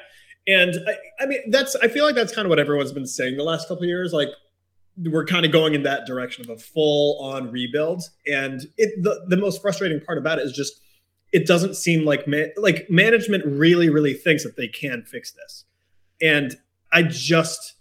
And 0.47 0.75
I, 0.87 1.23
I, 1.23 1.25
mean, 1.25 1.49
that's, 1.49 1.75
I 1.75 1.87
feel 1.87 2.05
like 2.05 2.15
that's 2.15 2.33
kind 2.33 2.45
of 2.45 2.49
what 2.49 2.59
everyone's 2.59 2.91
been 2.91 3.05
saying 3.05 3.37
the 3.37 3.43
last 3.43 3.67
couple 3.67 3.85
years. 3.85 4.13
Like, 4.13 4.29
we're 5.05 5.25
kind 5.25 5.45
of 5.45 5.51
going 5.51 5.73
in 5.73 5.83
that 5.83 6.05
direction 6.05 6.43
of 6.43 6.49
a 6.49 6.59
full 6.59 7.19
on 7.21 7.51
rebuild. 7.51 8.03
And 8.27 8.61
it, 8.77 9.03
the, 9.03 9.25
the 9.27 9.37
most 9.37 9.61
frustrating 9.61 10.01
part 10.01 10.17
about 10.17 10.39
it 10.39 10.45
is 10.45 10.51
just, 10.51 10.81
it 11.31 11.45
doesn't 11.45 11.75
seem 11.75 12.05
like, 12.05 12.27
man, 12.27 12.51
like 12.57 12.89
management 12.89 13.45
really, 13.45 13.89
really 13.89 14.13
thinks 14.13 14.43
that 14.43 14.57
they 14.57 14.67
can 14.67 15.03
fix 15.03 15.31
this. 15.31 15.65
And 16.21 16.57
I 16.91 17.03
just, 17.03 17.75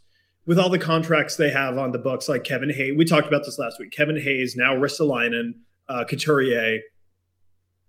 with 0.47 0.59
all 0.59 0.69
the 0.69 0.79
contracts 0.79 1.37
they 1.37 1.51
have 1.51 1.77
on 1.77 1.93
the 1.93 1.99
books, 1.99 2.29
like 2.29 2.45
Kevin 2.45 2.71
Hayes, 2.71 2.95
we 2.97 3.05
talked 3.05 3.27
about 3.27 3.45
this 3.45 3.59
last 3.59 3.79
week. 3.79 3.91
Kevin 3.91 4.21
Hayes, 4.21 4.55
now 4.55 4.75
Ristolainen, 4.75 5.55
uh, 5.89 6.05
Couturier. 6.05 6.81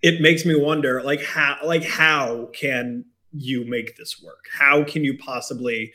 It 0.02 0.22
makes 0.22 0.46
me 0.46 0.56
wonder, 0.56 1.04
like 1.04 1.24
how, 1.24 1.58
like 1.64 1.84
how 1.84 2.50
can 2.54 3.06
you 3.32 3.66
make 3.66 3.98
this 3.98 4.22
work? 4.24 4.46
How 4.58 4.84
can 4.84 5.04
you 5.04 5.18
possibly 5.18 5.94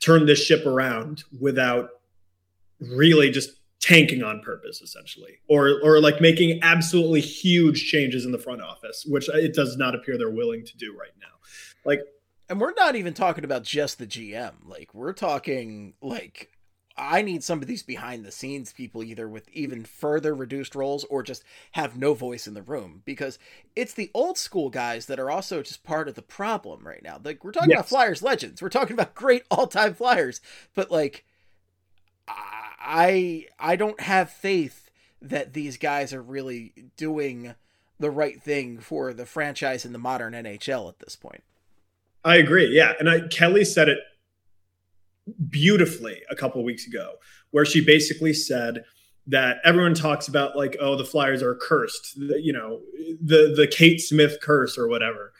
turn 0.00 0.26
this 0.26 0.44
ship 0.44 0.66
around 0.66 1.24
without 1.40 1.88
really 2.90 3.30
just 3.30 3.50
tanking 3.80 4.22
on 4.22 4.40
purpose 4.40 4.80
essentially 4.80 5.38
or 5.48 5.80
or 5.82 6.00
like 6.00 6.20
making 6.20 6.60
absolutely 6.62 7.20
huge 7.20 7.84
changes 7.86 8.24
in 8.24 8.30
the 8.30 8.38
front 8.38 8.62
office 8.62 9.04
which 9.08 9.28
it 9.30 9.54
does 9.54 9.76
not 9.76 9.94
appear 9.94 10.16
they're 10.16 10.30
willing 10.30 10.64
to 10.64 10.76
do 10.76 10.96
right 10.96 11.10
now 11.20 11.26
like 11.84 12.00
and 12.48 12.60
we're 12.60 12.74
not 12.74 12.94
even 12.94 13.12
talking 13.12 13.44
about 13.44 13.64
just 13.64 13.98
the 13.98 14.06
GM 14.06 14.52
like 14.66 14.94
we're 14.94 15.12
talking 15.12 15.94
like 16.00 16.52
I 16.96 17.22
need 17.22 17.42
some 17.42 17.60
of 17.60 17.66
these 17.66 17.82
behind 17.82 18.24
the 18.24 18.30
scenes 18.30 18.72
people 18.72 19.02
either 19.02 19.28
with 19.28 19.48
even 19.50 19.84
further 19.84 20.34
reduced 20.34 20.74
roles 20.74 21.04
or 21.04 21.22
just 21.22 21.42
have 21.72 21.96
no 21.96 22.14
voice 22.14 22.46
in 22.46 22.54
the 22.54 22.62
room 22.62 23.02
because 23.04 23.38
it's 23.74 23.94
the 23.94 24.10
old 24.12 24.36
school 24.36 24.68
guys 24.68 25.06
that 25.06 25.18
are 25.18 25.30
also 25.30 25.62
just 25.62 25.84
part 25.84 26.08
of 26.08 26.14
the 26.14 26.22
problem 26.22 26.86
right 26.86 27.02
now. 27.02 27.18
Like 27.22 27.44
we're 27.44 27.52
talking 27.52 27.70
yes. 27.70 27.78
about 27.78 27.88
Flyers 27.88 28.22
legends. 28.22 28.60
We're 28.60 28.68
talking 28.68 28.94
about 28.94 29.14
great 29.14 29.44
all-time 29.50 29.94
Flyers, 29.94 30.40
but 30.74 30.90
like 30.90 31.24
I 32.28 32.71
I 32.82 33.46
I 33.58 33.76
don't 33.76 34.00
have 34.00 34.30
faith 34.30 34.90
that 35.20 35.52
these 35.52 35.76
guys 35.76 36.12
are 36.12 36.22
really 36.22 36.72
doing 36.96 37.54
the 37.98 38.10
right 38.10 38.42
thing 38.42 38.78
for 38.78 39.14
the 39.14 39.24
franchise 39.24 39.84
in 39.84 39.92
the 39.92 39.98
modern 39.98 40.32
NHL 40.32 40.88
at 40.88 40.98
this 40.98 41.14
point. 41.14 41.44
I 42.24 42.36
agree. 42.36 42.74
Yeah, 42.74 42.92
and 42.98 43.08
I, 43.08 43.20
Kelly 43.28 43.64
said 43.64 43.88
it 43.88 43.98
beautifully 45.48 46.22
a 46.30 46.36
couple 46.36 46.62
weeks 46.64 46.86
ago, 46.86 47.12
where 47.50 47.64
she 47.64 47.84
basically 47.84 48.32
said 48.32 48.84
that 49.28 49.58
everyone 49.64 49.94
talks 49.94 50.26
about 50.26 50.56
like, 50.56 50.76
oh, 50.80 50.96
the 50.96 51.04
Flyers 51.04 51.42
are 51.42 51.54
cursed, 51.54 52.18
the, 52.18 52.40
you 52.40 52.52
know, 52.52 52.80
the 53.20 53.54
the 53.56 53.68
Kate 53.68 54.00
Smith 54.00 54.38
curse 54.42 54.76
or 54.76 54.88
whatever. 54.88 55.32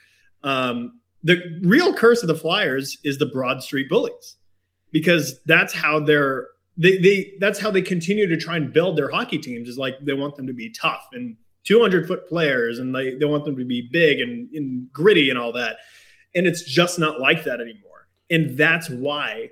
Um, 0.43 0.99
the 1.23 1.59
real 1.61 1.93
curse 1.93 2.21
of 2.21 2.27
the 2.27 2.35
Flyers 2.35 2.97
is 3.03 3.17
the 3.17 3.25
Broad 3.25 3.63
Street 3.63 3.89
Bullies, 3.89 4.35
because 4.91 5.41
that's 5.45 5.73
how 5.73 5.99
they're 5.99 6.47
they 6.77 6.97
they 6.97 7.33
that's 7.39 7.59
how 7.59 7.71
they 7.71 7.81
continue 7.81 8.27
to 8.27 8.37
try 8.37 8.57
and 8.57 8.73
build 8.73 8.97
their 8.97 9.09
hockey 9.09 9.37
teams. 9.37 9.69
Is 9.69 9.77
like 9.77 9.95
they 10.01 10.13
want 10.13 10.35
them 10.35 10.47
to 10.47 10.53
be 10.53 10.69
tough 10.71 11.07
and 11.13 11.37
200 11.65 12.07
foot 12.07 12.27
players, 12.27 12.79
and 12.79 12.95
they 12.95 13.15
they 13.15 13.25
want 13.25 13.45
them 13.45 13.57
to 13.57 13.65
be 13.65 13.87
big 13.91 14.19
and, 14.19 14.49
and 14.53 14.91
gritty 14.91 15.29
and 15.29 15.39
all 15.39 15.53
that. 15.53 15.77
And 16.35 16.47
it's 16.47 16.63
just 16.63 16.97
not 16.97 17.19
like 17.19 17.43
that 17.43 17.61
anymore. 17.61 18.07
And 18.29 18.57
that's 18.57 18.89
why 18.89 19.51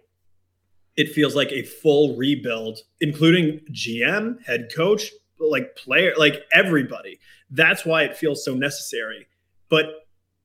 it 0.98 1.10
feels 1.10 1.36
like 1.36 1.52
a 1.52 1.64
full 1.64 2.16
rebuild, 2.16 2.80
including 3.00 3.62
GM, 3.72 4.44
head 4.46 4.70
coach, 4.76 5.12
like 5.40 5.76
player, 5.76 6.14
like 6.18 6.44
everybody. 6.54 7.20
That's 7.50 7.86
why 7.86 8.04
it 8.04 8.18
feels 8.18 8.44
so 8.44 8.56
necessary. 8.56 9.28
But 9.70 9.86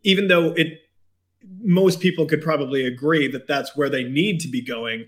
even 0.03 0.29
though 0.29 0.53
it, 0.53 0.81
most 1.61 2.01
people 2.01 2.27
could 2.27 2.43
probably 2.43 2.87
agree 2.87 3.29
that 3.29 3.47
that's 3.47 3.77
where 3.77 3.89
they 3.89 4.05
need 4.05 4.41
to 4.41 4.49
be 4.49 4.63
going, 4.63 5.07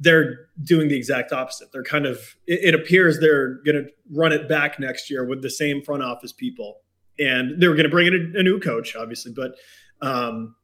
they're 0.00 0.48
doing 0.64 0.88
the 0.88 0.96
exact 0.96 1.30
opposite. 1.30 1.68
They're 1.72 1.84
kind 1.84 2.06
of, 2.06 2.18
it, 2.46 2.72
it 2.72 2.74
appears 2.74 3.20
they're 3.20 3.62
going 3.64 3.84
to 3.84 3.90
run 4.10 4.32
it 4.32 4.48
back 4.48 4.80
next 4.80 5.10
year 5.10 5.24
with 5.24 5.42
the 5.42 5.50
same 5.50 5.82
front 5.82 6.02
office 6.02 6.32
people. 6.32 6.78
And 7.18 7.60
they 7.60 7.68
were 7.68 7.74
going 7.74 7.84
to 7.84 7.90
bring 7.90 8.06
in 8.06 8.32
a, 8.34 8.40
a 8.40 8.42
new 8.42 8.58
coach, 8.58 8.96
obviously, 8.96 9.32
but 9.36 9.52
um, 10.00 10.56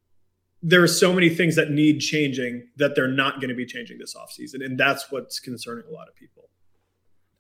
there 0.63 0.83
are 0.83 0.89
so 0.89 1.13
many 1.13 1.29
things 1.29 1.55
that 1.57 1.71
need 1.71 2.01
changing 2.01 2.67
that 2.79 2.97
they're 2.97 3.07
not 3.07 3.35
going 3.37 3.51
to 3.51 3.55
be 3.55 3.67
changing 3.67 3.99
this 3.99 4.15
offseason. 4.15 4.65
And 4.65 4.79
that's 4.79 5.13
what's 5.13 5.39
concerning 5.39 5.85
a 5.87 5.93
lot 5.93 6.09
of 6.09 6.15
people. 6.17 6.49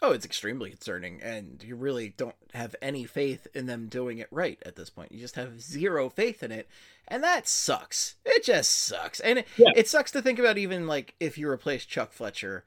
Oh, 0.06 0.12
it's 0.12 0.24
extremely 0.24 0.70
concerning. 0.70 1.20
And 1.20 1.64
you 1.66 1.74
really 1.74 2.10
don't 2.16 2.36
have 2.54 2.76
any 2.80 3.04
faith 3.04 3.48
in 3.54 3.66
them 3.66 3.88
doing 3.88 4.18
it 4.18 4.28
right 4.30 4.58
at 4.64 4.76
this 4.76 4.88
point. 4.88 5.10
You 5.10 5.18
just 5.18 5.34
have 5.34 5.60
zero 5.60 6.08
faith 6.08 6.44
in 6.44 6.52
it. 6.52 6.68
And 7.08 7.24
that 7.24 7.48
sucks. 7.48 8.14
It 8.24 8.44
just 8.44 8.70
sucks. 8.70 9.18
And 9.18 9.40
it, 9.40 9.48
yeah. 9.56 9.72
it 9.74 9.88
sucks 9.88 10.12
to 10.12 10.22
think 10.22 10.38
about 10.38 10.58
even 10.58 10.86
like 10.86 11.14
if 11.18 11.36
you 11.36 11.48
replace 11.48 11.84
Chuck 11.84 12.12
Fletcher 12.12 12.64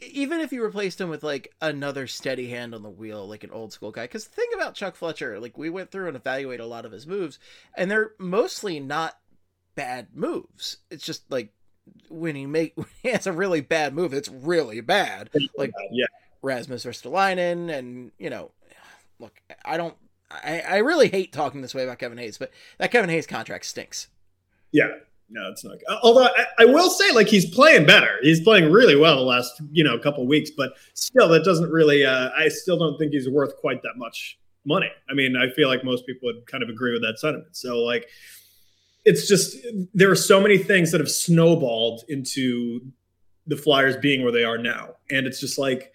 even 0.00 0.40
if 0.40 0.52
you 0.52 0.62
replaced 0.62 1.00
him 1.00 1.08
with 1.08 1.22
like 1.22 1.52
another 1.60 2.06
steady 2.06 2.48
hand 2.50 2.74
on 2.74 2.82
the 2.82 2.90
wheel, 2.90 3.26
like 3.26 3.44
an 3.44 3.50
old 3.50 3.72
school 3.72 3.90
guy, 3.90 4.04
because 4.04 4.26
the 4.26 4.34
thing 4.34 4.48
about 4.54 4.74
Chuck 4.74 4.94
Fletcher, 4.94 5.40
like 5.40 5.58
we 5.58 5.70
went 5.70 5.90
through 5.90 6.06
and 6.06 6.16
evaluated 6.16 6.64
a 6.64 6.68
lot 6.68 6.84
of 6.84 6.92
his 6.92 7.04
moves, 7.04 7.38
and 7.76 7.90
they're 7.90 8.12
mostly 8.18 8.78
not 8.78 9.18
bad 9.74 10.08
moves. 10.14 10.78
It's 10.88 11.04
just 11.04 11.30
like 11.30 11.52
when 12.08 12.36
he 12.36 12.46
make 12.46 12.72
when 12.76 12.86
he 13.02 13.10
has 13.10 13.26
a 13.26 13.32
really 13.32 13.60
bad 13.60 13.94
move, 13.94 14.12
it's 14.12 14.28
really 14.28 14.80
bad. 14.80 15.30
Like 15.56 15.72
yeah, 15.90 16.06
Rasmus 16.42 16.84
Ristolainen, 16.84 17.70
and 17.70 18.12
you 18.18 18.30
know, 18.30 18.50
look, 19.18 19.40
I 19.64 19.76
don't, 19.76 19.94
I, 20.30 20.60
I 20.60 20.76
really 20.78 21.08
hate 21.08 21.32
talking 21.32 21.62
this 21.62 21.74
way 21.74 21.84
about 21.84 21.98
Kevin 21.98 22.18
Hayes, 22.18 22.38
but 22.38 22.50
that 22.78 22.90
Kevin 22.90 23.10
Hayes 23.10 23.26
contract 23.26 23.66
stinks. 23.66 24.08
Yeah, 24.72 24.88
no, 25.30 25.50
it's 25.50 25.64
not. 25.64 25.78
Although 26.02 26.24
I, 26.24 26.46
I, 26.60 26.64
will 26.64 26.90
say, 26.90 27.12
like 27.12 27.28
he's 27.28 27.46
playing 27.46 27.86
better. 27.86 28.16
He's 28.22 28.40
playing 28.40 28.70
really 28.70 28.96
well 28.96 29.16
the 29.16 29.22
last 29.22 29.60
you 29.72 29.84
know 29.84 29.98
couple 29.98 30.26
weeks, 30.26 30.50
but 30.56 30.72
still, 30.94 31.28
that 31.28 31.44
doesn't 31.44 31.70
really. 31.70 32.04
Uh, 32.04 32.30
I 32.36 32.48
still 32.48 32.78
don't 32.78 32.98
think 32.98 33.12
he's 33.12 33.28
worth 33.28 33.56
quite 33.56 33.82
that 33.82 33.96
much 33.96 34.38
money. 34.64 34.90
I 35.10 35.14
mean, 35.14 35.36
I 35.36 35.50
feel 35.50 35.68
like 35.68 35.84
most 35.84 36.06
people 36.06 36.26
would 36.26 36.46
kind 36.46 36.62
of 36.62 36.68
agree 36.68 36.92
with 36.92 37.02
that 37.02 37.18
sentiment. 37.18 37.56
So 37.56 37.78
like 37.78 38.08
it's 39.04 39.26
just 39.26 39.56
there 39.94 40.10
are 40.10 40.16
so 40.16 40.40
many 40.40 40.58
things 40.58 40.92
that 40.92 41.00
have 41.00 41.10
snowballed 41.10 42.04
into 42.08 42.80
the 43.46 43.56
Flyers 43.56 43.96
being 43.96 44.22
where 44.22 44.32
they 44.32 44.44
are 44.44 44.58
now, 44.58 44.96
and 45.10 45.26
it's 45.26 45.40
just 45.40 45.58
like 45.58 45.92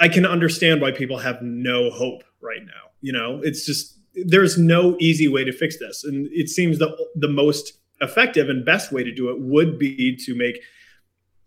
I 0.00 0.08
can 0.08 0.26
understand 0.26 0.80
why 0.80 0.90
people 0.90 1.18
have 1.18 1.42
no 1.42 1.90
hope 1.90 2.24
right 2.40 2.64
now. 2.64 2.90
You 3.00 3.12
know, 3.12 3.40
it's 3.42 3.66
just 3.66 3.98
there's 4.14 4.58
no 4.58 4.96
easy 4.98 5.28
way 5.28 5.44
to 5.44 5.52
fix 5.52 5.78
this, 5.78 6.04
and 6.04 6.26
it 6.32 6.48
seems 6.48 6.78
that 6.78 6.96
the 7.14 7.28
most 7.28 7.74
effective 8.00 8.48
and 8.48 8.64
best 8.64 8.90
way 8.90 9.04
to 9.04 9.14
do 9.14 9.28
it 9.28 9.40
would 9.40 9.78
be 9.78 10.16
to 10.16 10.34
make 10.34 10.60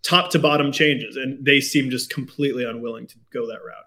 top 0.03 0.29
to 0.31 0.39
bottom 0.39 0.71
changes, 0.71 1.15
and 1.15 1.43
they 1.45 1.59
seem 1.59 1.89
just 1.89 2.09
completely 2.09 2.63
unwilling 2.63 3.07
to 3.07 3.15
go 3.33 3.47
that 3.47 3.63
route. 3.65 3.85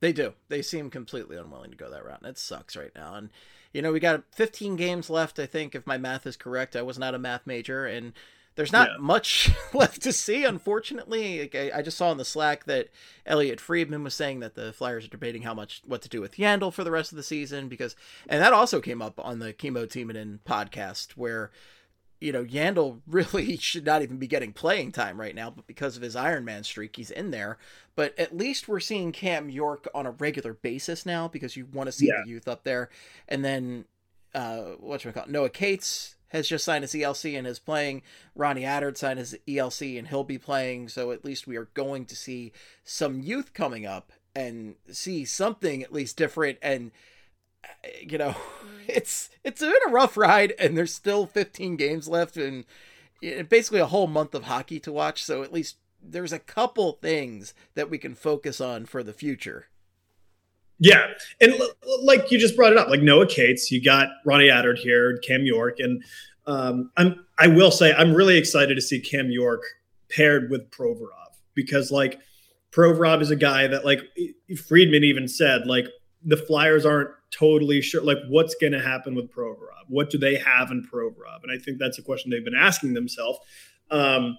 They 0.00 0.12
do. 0.12 0.34
They 0.48 0.62
seem 0.62 0.90
completely 0.90 1.36
unwilling 1.36 1.70
to 1.70 1.76
go 1.76 1.90
that 1.90 2.04
route, 2.04 2.20
and 2.20 2.30
it 2.30 2.38
sucks 2.38 2.76
right 2.76 2.92
now. 2.94 3.14
And 3.14 3.30
you 3.72 3.82
know, 3.82 3.92
we 3.92 4.00
got 4.00 4.24
15 4.32 4.76
games 4.76 5.10
left, 5.10 5.38
I 5.38 5.46
think, 5.46 5.74
if 5.74 5.86
my 5.86 5.98
math 5.98 6.26
is 6.26 6.36
correct. 6.36 6.74
I 6.74 6.82
was 6.82 6.98
not 6.98 7.14
a 7.14 7.18
math 7.18 7.46
major, 7.46 7.86
and 7.86 8.12
there's 8.58 8.72
not 8.72 8.90
yeah. 8.90 8.96
much 8.98 9.52
left 9.72 10.02
to 10.02 10.12
see, 10.12 10.44
unfortunately. 10.44 11.42
Like, 11.42 11.54
I, 11.54 11.78
I, 11.78 11.82
just 11.82 11.96
saw 11.96 12.10
in 12.10 12.18
the 12.18 12.24
Slack 12.24 12.64
that 12.64 12.88
Elliotte 13.24 13.60
Friedman 13.60 14.02
was 14.02 14.14
saying 14.14 14.40
that 14.40 14.56
the 14.56 14.72
Flyers 14.72 15.04
are 15.04 15.10
debating 15.10 15.42
how 15.42 15.54
much 15.54 15.80
what 15.86 16.02
to 16.02 16.08
do 16.08 16.20
with 16.20 16.38
Yandle 16.38 16.72
for 16.72 16.82
the 16.82 16.90
rest 16.90 17.12
of 17.12 17.16
the 17.16 17.22
season 17.22 17.68
because, 17.68 17.94
and 18.28 18.42
that 18.42 18.52
also 18.52 18.80
came 18.80 19.00
up 19.00 19.20
on 19.20 19.38
the 19.38 19.52
Kimmo 19.52 19.86
Timonen 19.86 20.40
podcast 20.44 21.12
where 21.12 21.52
you 22.20 22.32
know, 22.32 22.44
Yandle 22.44 22.98
really 23.06 23.56
should 23.58 23.86
not 23.86 24.02
even 24.02 24.16
be 24.16 24.26
getting 24.26 24.52
playing 24.52 24.90
time 24.90 25.20
right 25.20 25.36
now, 25.36 25.50
but 25.50 25.68
because 25.68 25.96
of 25.96 26.02
his 26.02 26.16
Iron 26.16 26.44
Man 26.44 26.64
streak, 26.64 26.96
he's 26.96 27.12
in 27.12 27.30
there. 27.30 27.58
But 27.94 28.18
at 28.18 28.36
least 28.36 28.66
we're 28.66 28.80
seeing 28.80 29.12
Cam 29.12 29.48
York 29.48 29.86
on 29.94 30.04
a 30.04 30.10
regular 30.10 30.54
basis 30.54 31.06
now 31.06 31.28
because 31.28 31.56
you 31.56 31.68
want 31.72 31.86
to 31.86 31.92
see 31.92 32.08
yeah. 32.08 32.22
the 32.24 32.30
youth 32.30 32.48
up 32.48 32.64
there. 32.64 32.90
And 33.28 33.44
then, 33.44 33.84
uh, 34.34 34.72
what 34.80 35.04
you 35.04 35.12
call 35.12 35.22
it? 35.22 35.30
Noah 35.30 35.48
Cates 35.48 36.16
has 36.28 36.48
just 36.48 36.64
signed 36.64 36.84
his 36.84 36.92
ELC 36.92 37.36
and 37.36 37.46
is 37.46 37.58
playing. 37.58 38.02
Ronnie 38.34 38.62
Attard 38.62 38.96
signed 38.96 39.18
his 39.18 39.36
ELC 39.46 39.98
and 39.98 40.08
he'll 40.08 40.24
be 40.24 40.38
playing. 40.38 40.88
So 40.88 41.10
at 41.10 41.24
least 41.24 41.46
we 41.46 41.56
are 41.56 41.68
going 41.74 42.04
to 42.06 42.16
see 42.16 42.52
some 42.84 43.20
youth 43.20 43.54
coming 43.54 43.86
up 43.86 44.12
and 44.34 44.76
see 44.90 45.24
something 45.24 45.82
at 45.82 45.92
least 45.92 46.16
different 46.16 46.58
and 46.62 46.90
you 48.02 48.18
know, 48.18 48.34
it's 48.86 49.30
it's 49.44 49.60
been 49.60 49.72
a 49.86 49.90
rough 49.90 50.16
ride, 50.16 50.54
and 50.58 50.76
there's 50.76 50.94
still 50.94 51.26
15 51.26 51.76
games 51.76 52.08
left, 52.08 52.36
and 52.36 52.64
basically 53.20 53.80
a 53.80 53.86
whole 53.86 54.06
month 54.06 54.34
of 54.34 54.44
hockey 54.44 54.80
to 54.80 54.92
watch. 54.92 55.24
So 55.24 55.42
at 55.42 55.52
least 55.52 55.76
there's 56.02 56.32
a 56.32 56.38
couple 56.38 56.92
things 56.92 57.54
that 57.74 57.90
we 57.90 57.98
can 57.98 58.14
focus 58.14 58.60
on 58.60 58.86
for 58.86 59.02
the 59.02 59.12
future. 59.12 59.66
Yeah, 60.80 61.06
and 61.40 61.54
like 62.02 62.30
you 62.30 62.38
just 62.38 62.54
brought 62.54 62.72
it 62.72 62.78
up, 62.78 62.88
like 62.88 63.02
Noah 63.02 63.26
Cates, 63.26 63.70
you 63.70 63.82
got 63.82 64.08
Ronnie 64.24 64.48
Attard 64.48 64.78
here, 64.78 65.18
Cam 65.18 65.44
York, 65.44 65.80
and 65.80 66.04
um, 66.46 66.90
I'm 66.96 67.26
I 67.38 67.48
will 67.48 67.70
say 67.70 67.92
I'm 67.92 68.14
really 68.14 68.38
excited 68.38 68.74
to 68.76 68.80
see 68.80 69.00
Cam 69.00 69.30
York 69.30 69.62
paired 70.08 70.50
with 70.50 70.70
Provorov 70.70 71.34
because 71.54 71.90
like 71.90 72.20
Provorov 72.70 73.20
is 73.22 73.30
a 73.30 73.36
guy 73.36 73.66
that 73.66 73.84
like 73.84 74.00
Friedman 74.66 75.04
even 75.04 75.26
said 75.26 75.66
like 75.66 75.86
the 76.24 76.36
Flyers 76.36 76.86
aren't 76.86 77.10
totally 77.30 77.80
sure, 77.80 78.02
like 78.02 78.18
what's 78.28 78.54
going 78.54 78.72
to 78.72 78.80
happen 78.80 79.14
with 79.14 79.30
Provorov. 79.30 79.84
What 79.88 80.10
do 80.10 80.18
they 80.18 80.36
have 80.36 80.70
in 80.70 80.82
Provorov? 80.82 81.42
And 81.42 81.52
I 81.52 81.62
think 81.62 81.78
that's 81.78 81.98
a 81.98 82.02
question 82.02 82.30
they've 82.30 82.44
been 82.44 82.54
asking 82.54 82.94
themselves. 82.94 83.38
Um, 83.90 84.38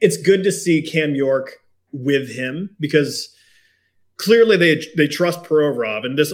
it's 0.00 0.16
good 0.16 0.44
to 0.44 0.52
see 0.52 0.82
Cam 0.82 1.14
York 1.14 1.56
with 1.92 2.30
him 2.30 2.76
because 2.80 3.33
clearly 4.16 4.56
they 4.56 4.84
they 4.96 5.08
trust 5.08 5.42
Provorov, 5.42 6.04
and 6.04 6.18
this 6.18 6.32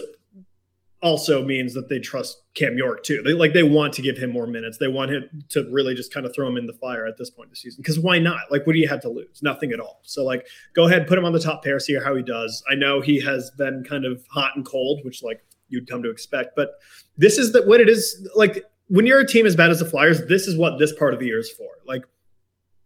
also 1.02 1.42
means 1.42 1.72
that 1.72 1.88
they 1.88 1.98
trust 1.98 2.42
Cam 2.54 2.76
York 2.76 3.02
too. 3.02 3.22
They 3.22 3.32
like 3.32 3.52
they 3.52 3.62
want 3.62 3.94
to 3.94 4.02
give 4.02 4.18
him 4.18 4.30
more 4.30 4.46
minutes. 4.46 4.78
They 4.78 4.88
want 4.88 5.10
him 5.10 5.44
to 5.50 5.66
really 5.70 5.94
just 5.94 6.12
kind 6.12 6.26
of 6.26 6.34
throw 6.34 6.46
him 6.46 6.56
in 6.56 6.66
the 6.66 6.74
fire 6.74 7.06
at 7.06 7.16
this 7.16 7.30
point 7.30 7.46
in 7.46 7.50
the 7.50 7.56
season. 7.56 7.80
Because 7.82 7.98
why 7.98 8.18
not? 8.18 8.50
Like, 8.50 8.66
what 8.66 8.74
do 8.74 8.78
you 8.78 8.88
have 8.88 9.00
to 9.02 9.08
lose? 9.08 9.40
Nothing 9.42 9.72
at 9.72 9.80
all. 9.80 10.00
So 10.02 10.24
like, 10.24 10.46
go 10.74 10.86
ahead, 10.86 11.06
put 11.06 11.18
him 11.18 11.24
on 11.24 11.32
the 11.32 11.40
top 11.40 11.64
pair, 11.64 11.80
see 11.80 11.98
how 11.98 12.14
he 12.14 12.22
does. 12.22 12.62
I 12.70 12.74
know 12.74 13.00
he 13.00 13.20
has 13.20 13.50
been 13.52 13.84
kind 13.88 14.04
of 14.04 14.24
hot 14.30 14.52
and 14.56 14.64
cold, 14.64 15.00
which 15.04 15.22
like 15.22 15.40
you'd 15.68 15.88
come 15.88 16.02
to 16.02 16.10
expect, 16.10 16.54
but 16.56 16.72
this 17.16 17.38
is 17.38 17.52
that 17.52 17.66
what 17.66 17.80
it 17.80 17.88
is. 17.88 18.28
Like 18.34 18.64
when 18.88 19.06
you're 19.06 19.20
a 19.20 19.26
team 19.26 19.46
as 19.46 19.56
bad 19.56 19.70
as 19.70 19.78
the 19.78 19.84
Flyers, 19.86 20.26
this 20.26 20.46
is 20.48 20.56
what 20.56 20.78
this 20.78 20.92
part 20.92 21.14
of 21.14 21.20
the 21.20 21.26
year 21.26 21.38
is 21.38 21.50
for. 21.50 21.68
Like, 21.86 22.04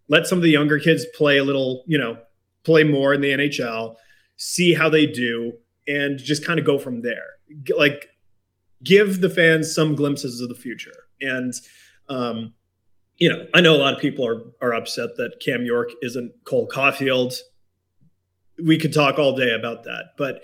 let 0.08 0.26
some 0.26 0.38
of 0.38 0.42
the 0.42 0.50
younger 0.50 0.78
kids 0.78 1.06
play 1.16 1.38
a 1.38 1.44
little, 1.44 1.82
you 1.86 1.96
know, 1.96 2.18
play 2.62 2.84
more 2.84 3.14
in 3.14 3.22
the 3.22 3.30
NHL, 3.30 3.96
see 4.44 4.74
how 4.74 4.88
they 4.88 5.06
do, 5.06 5.52
and 5.86 6.18
just 6.18 6.44
kind 6.44 6.58
of 6.58 6.66
go 6.66 6.78
from 6.78 7.02
there. 7.02 7.24
Like 7.76 8.08
give 8.82 9.20
the 9.20 9.30
fans 9.30 9.74
some 9.74 9.94
glimpses 9.94 10.40
of 10.40 10.48
the 10.48 10.54
future. 10.54 11.06
And 11.20 11.54
um, 12.08 12.52
you 13.16 13.28
know, 13.28 13.46
I 13.54 13.60
know 13.60 13.74
a 13.74 13.78
lot 13.78 13.94
of 13.94 14.00
people 14.00 14.26
are 14.26 14.42
are 14.60 14.74
upset 14.74 15.16
that 15.16 15.40
Cam 15.40 15.64
York 15.64 15.90
isn't 16.02 16.32
Cole 16.44 16.68
Caufield. 16.68 17.36
We 18.62 18.78
could 18.78 18.92
talk 18.92 19.18
all 19.18 19.34
day 19.34 19.52
about 19.52 19.84
that, 19.84 20.12
but 20.16 20.42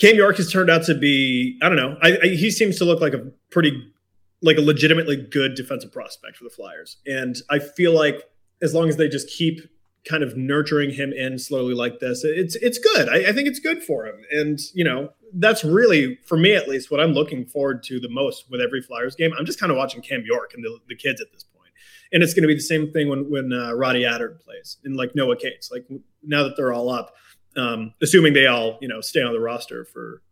Cam 0.00 0.14
York 0.14 0.36
has 0.36 0.50
turned 0.50 0.70
out 0.70 0.84
to 0.84 0.94
be 0.94 1.58
I 1.60 1.68
don't 1.68 1.76
know. 1.76 1.96
I, 2.00 2.18
I, 2.22 2.26
he 2.28 2.50
seems 2.50 2.78
to 2.78 2.84
look 2.84 3.00
like 3.00 3.14
a 3.14 3.30
pretty 3.50 3.92
like 4.40 4.56
a 4.56 4.60
legitimately 4.60 5.16
good 5.16 5.56
defensive 5.56 5.92
prospect 5.92 6.36
for 6.36 6.44
the 6.44 6.50
Flyers, 6.50 6.98
and 7.06 7.36
I 7.50 7.58
feel 7.58 7.92
like 7.92 8.22
as 8.62 8.74
long 8.74 8.88
as 8.88 8.96
they 8.96 9.08
just 9.08 9.28
keep 9.28 9.60
kind 10.08 10.22
of 10.22 10.36
nurturing 10.36 10.90
him 10.90 11.12
in 11.12 11.38
slowly 11.38 11.74
like 11.74 12.00
this, 12.00 12.24
it's 12.24 12.56
it's 12.56 12.78
good. 12.78 13.08
I, 13.08 13.28
I 13.28 13.32
think 13.32 13.46
it's 13.46 13.60
good 13.60 13.82
for 13.82 14.06
him, 14.06 14.24
and 14.30 14.58
you 14.74 14.84
know 14.84 15.10
that's 15.34 15.64
really 15.64 16.18
for 16.26 16.36
me 16.36 16.54
at 16.54 16.68
least 16.68 16.90
what 16.90 17.00
I'm 17.00 17.12
looking 17.12 17.44
forward 17.44 17.82
to 17.84 18.00
the 18.00 18.08
most 18.08 18.50
with 18.50 18.60
every 18.60 18.80
Flyers 18.80 19.14
game. 19.14 19.32
I'm 19.38 19.44
just 19.44 19.60
kind 19.60 19.70
of 19.70 19.76
watching 19.76 20.00
Cam 20.00 20.24
York 20.24 20.52
and 20.54 20.64
the, 20.64 20.78
the 20.88 20.96
kids 20.96 21.20
at 21.20 21.30
this 21.32 21.44
point. 21.44 21.70
and 22.12 22.22
it's 22.22 22.32
going 22.32 22.42
to 22.42 22.48
be 22.48 22.54
the 22.54 22.60
same 22.60 22.90
thing 22.92 23.08
when 23.08 23.30
when 23.30 23.52
uh, 23.52 23.72
Ronnie 23.72 24.02
Attard 24.02 24.40
plays 24.40 24.78
and 24.84 24.96
like 24.96 25.14
Noah 25.14 25.36
Cates. 25.36 25.70
Like 25.70 25.86
now 26.22 26.42
that 26.44 26.56
they're 26.56 26.72
all 26.72 26.88
up, 26.90 27.14
um, 27.56 27.92
assuming 28.02 28.32
they 28.32 28.46
all 28.46 28.78
you 28.80 28.88
know 28.88 29.00
stay 29.00 29.22
on 29.22 29.32
the 29.32 29.40
roster 29.40 29.84
for 29.84 30.22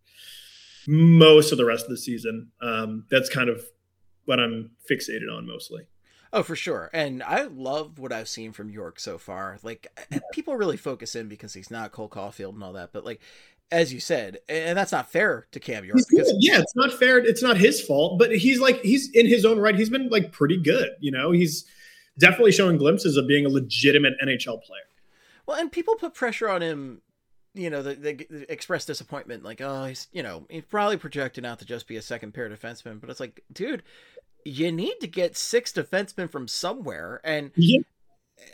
most 0.89 1.53
of 1.53 1.59
the 1.59 1.65
rest 1.65 1.85
of 1.85 1.91
the 1.91 1.99
season, 1.99 2.51
um, 2.63 3.05
that's 3.11 3.29
kind 3.29 3.49
of 3.49 3.65
what 4.25 4.41
I'm 4.41 4.71
fixated 4.91 5.33
on 5.33 5.47
mostly. 5.47 5.87
Oh, 6.37 6.43
for 6.43 6.55
sure. 6.55 6.91
And 6.93 7.23
I 7.23 7.45
love 7.45 7.99
what 7.99 8.13
I've 8.13 8.29
seen 8.29 8.53
from 8.53 8.69
York 8.69 9.01
so 9.01 9.17
far. 9.17 9.57
Like, 9.63 9.87
people 10.33 10.55
really 10.55 10.77
focus 10.77 11.17
in 11.17 11.29
because 11.29 11.55
he's 11.55 11.71
not 11.71 11.93
Cole 11.93 12.11
Caufield 12.11 12.53
and 12.53 12.63
all 12.63 12.75
that. 12.75 12.93
But, 12.93 13.07
like, 13.07 13.23
as 13.73 13.91
you 13.91 14.01
said, 14.01 14.41
and 14.47 14.77
that's 14.77 14.93
not 14.93 15.11
fair 15.11 15.47
to 15.53 15.59
Cam 15.59 15.87
York. 15.87 15.99
Because, 16.11 16.35
yeah, 16.39 16.61
it's 16.61 16.77
not 16.77 16.93
fair. 16.93 17.17
It's 17.17 17.43
not 17.43 17.57
his 17.57 17.81
fault, 17.81 18.19
but 18.19 18.37
he's 18.37 18.61
like 18.61 18.83
he's 18.83 19.11
in 19.13 19.27
his 19.27 19.47
own 19.47 19.59
right. 19.59 19.75
He's 19.75 19.89
been 19.89 20.11
like 20.11 20.31
pretty 20.31 20.59
good. 20.59 20.91
You 21.01 21.11
know, 21.11 21.33
he's 21.33 21.65
definitely 22.19 22.53
showing 22.53 22.77
glimpses 22.77 23.17
of 23.17 23.27
being 23.27 23.47
a 23.47 23.49
legitimate 23.49 24.13
NHL 24.23 24.63
player. 24.63 24.83
Well, 25.47 25.59
and 25.59 25.73
people 25.73 25.97
put 25.97 26.13
pressure 26.13 26.51
on 26.51 26.61
him. 26.61 27.01
You 27.55 27.71
know, 27.71 27.83
they, 27.83 27.95
they 27.95 28.27
express 28.51 28.85
disappointment, 28.85 29.43
like, 29.43 29.63
oh, 29.63 29.87
he's 29.87 30.09
you 30.13 30.23
know 30.23 30.47
he's 30.51 30.65
probably 30.65 30.99
projected 30.99 31.47
out 31.47 31.59
to 31.61 31.65
just 31.65 31.89
be 31.89 31.97
a 31.97 32.03
second 32.03 32.35
pair 32.35 32.51
defenseman. 32.51 33.01
But 33.01 33.09
it's 33.09 33.21
like, 33.21 33.43
dude, 33.51 33.83
you 34.47 34.73
need 34.73 34.97
to 35.01 35.07
get 35.07 35.37
six 35.37 35.73
defensemen 35.73 36.31
from 36.31 36.49
somewhere, 36.49 37.21
and 37.25 37.51
yeah 37.57 37.81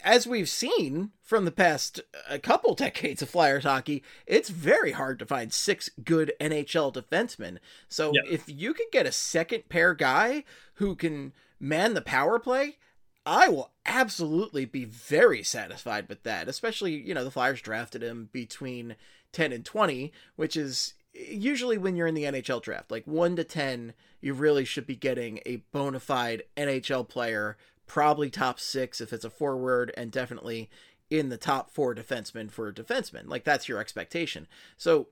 as 0.04 0.26
we've 0.26 0.48
seen 0.48 1.10
from 1.20 1.44
the 1.44 1.50
past 1.50 2.00
a 2.28 2.38
couple 2.38 2.74
decades 2.76 3.22
of 3.22 3.30
Flyers 3.30 3.64
hockey, 3.64 4.02
it's 4.26 4.48
very 4.48 4.92
hard 4.92 5.18
to 5.18 5.26
find 5.26 5.52
six 5.52 5.90
good 6.04 6.32
NHL 6.40 6.92
defensemen. 6.92 7.58
So 7.88 8.12
yep. 8.14 8.24
if 8.30 8.44
you 8.48 8.74
can 8.74 8.86
get 8.92 9.06
a 9.06 9.12
second 9.12 9.68
pair 9.68 9.94
guy 9.94 10.44
who 10.74 10.94
can 10.94 11.32
man 11.60 11.94
the 11.94 12.00
power 12.00 12.38
play, 12.38 12.78
I 13.24 13.48
will 13.48 13.70
absolutely 13.86 14.64
be 14.64 14.84
very 14.84 15.42
satisfied 15.42 16.08
with 16.08 16.22
that. 16.24 16.48
Especially, 16.48 16.94
you 16.94 17.14
know, 17.14 17.24
the 17.24 17.30
Flyers 17.30 17.60
drafted 17.60 18.02
him 18.02 18.28
between 18.32 18.96
10 19.32 19.52
and 19.52 19.64
20, 19.64 20.12
which 20.36 20.56
is 20.56 20.94
usually 21.14 21.78
when 21.78 21.96
you're 21.96 22.06
in 22.06 22.14
the 22.14 22.24
NHL 22.24 22.62
draft, 22.62 22.90
like 22.90 23.06
1 23.06 23.36
to 23.36 23.44
10, 23.44 23.94
you 24.20 24.34
really 24.34 24.64
should 24.64 24.86
be 24.86 24.96
getting 24.96 25.40
a 25.44 25.56
bona 25.72 26.00
fide 26.00 26.44
NHL 26.56 27.08
player 27.08 27.56
probably 27.86 28.30
top 28.30 28.58
six 28.58 29.00
if 29.00 29.12
it's 29.12 29.24
a 29.24 29.30
forward, 29.30 29.92
and 29.96 30.10
definitely 30.10 30.70
in 31.10 31.28
the 31.28 31.36
top 31.36 31.70
four 31.70 31.94
defensemen 31.94 32.50
for 32.50 32.68
a 32.68 32.72
defenseman. 32.72 33.28
Like 33.28 33.44
that's 33.44 33.68
your 33.68 33.78
expectation. 33.78 34.46
So 34.78 35.08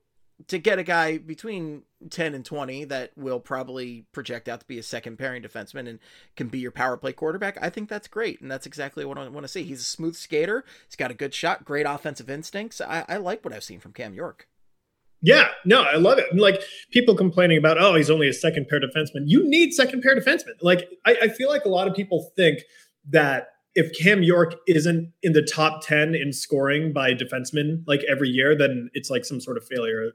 to 0.46 0.59
get 0.59 0.78
a 0.78 0.82
guy 0.82 1.18
between 1.18 1.82
10 2.09 2.34
and 2.34 2.44
20 2.44 2.84
that 2.84 3.12
will 3.16 3.40
probably 3.40 4.07
project 4.12 4.48
out 4.48 4.61
to 4.61 4.66
be 4.66 4.78
a 4.78 4.82
second 4.82 5.18
pairing 5.18 5.42
defenseman 5.42 5.86
and 5.86 5.98
can 6.36 6.48
be 6.48 6.59
your 6.59 6.70
power 6.70 6.96
play 6.96 7.12
quarterback, 7.12 7.59
I 7.61 7.68
think 7.68 7.90
that's 7.90 8.09
great. 8.09 8.40
And 8.40 8.51
that's 8.51 8.66
exactly 8.66 9.05
what 9.05 9.18
I 9.18 9.28
want 9.28 9.44
to 9.44 9.48
see. 9.48 9.64
He's 9.64 9.82
a 9.82 9.84
smooth 9.84 10.16
skater. 10.16 10.64
He's 10.86 10.96
got 10.96 11.11
a 11.11 11.14
good 11.14 11.34
shot, 11.34 11.66
great 11.66 11.84
offensive 11.84 12.30
instincts. 12.30 12.80
I, 12.80 13.05
I 13.09 13.18
like 13.18 13.44
what 13.44 13.53
I've 13.53 13.64
seen 13.64 13.80
from 13.80 13.92
Cam 13.92 14.14
York. 14.14 14.48
Yeah, 15.22 15.48
no, 15.64 15.82
I 15.82 15.96
love 15.96 16.18
it. 16.18 16.34
Like 16.34 16.62
people 16.90 17.14
complaining 17.14 17.58
about, 17.58 17.80
oh, 17.80 17.94
he's 17.94 18.10
only 18.10 18.28
a 18.28 18.32
second 18.32 18.68
pair 18.68 18.80
defenseman. 18.80 19.24
You 19.26 19.46
need 19.48 19.72
second 19.72 20.02
pair 20.02 20.16
defenseman. 20.16 20.54
Like 20.62 20.88
I, 21.04 21.16
I 21.22 21.28
feel 21.28 21.48
like 21.48 21.64
a 21.64 21.68
lot 21.68 21.88
of 21.88 21.94
people 21.94 22.32
think 22.36 22.60
that 23.10 23.48
if 23.74 23.96
Cam 23.98 24.22
York 24.22 24.54
isn't 24.66 25.12
in 25.22 25.32
the 25.32 25.42
top 25.42 25.86
10 25.86 26.14
in 26.14 26.32
scoring 26.32 26.92
by 26.92 27.12
defensemen 27.12 27.84
like 27.86 28.00
every 28.08 28.28
year, 28.28 28.56
then 28.56 28.90
it's 28.94 29.10
like 29.10 29.24
some 29.24 29.40
sort 29.40 29.56
of 29.56 29.64
failure 29.64 30.12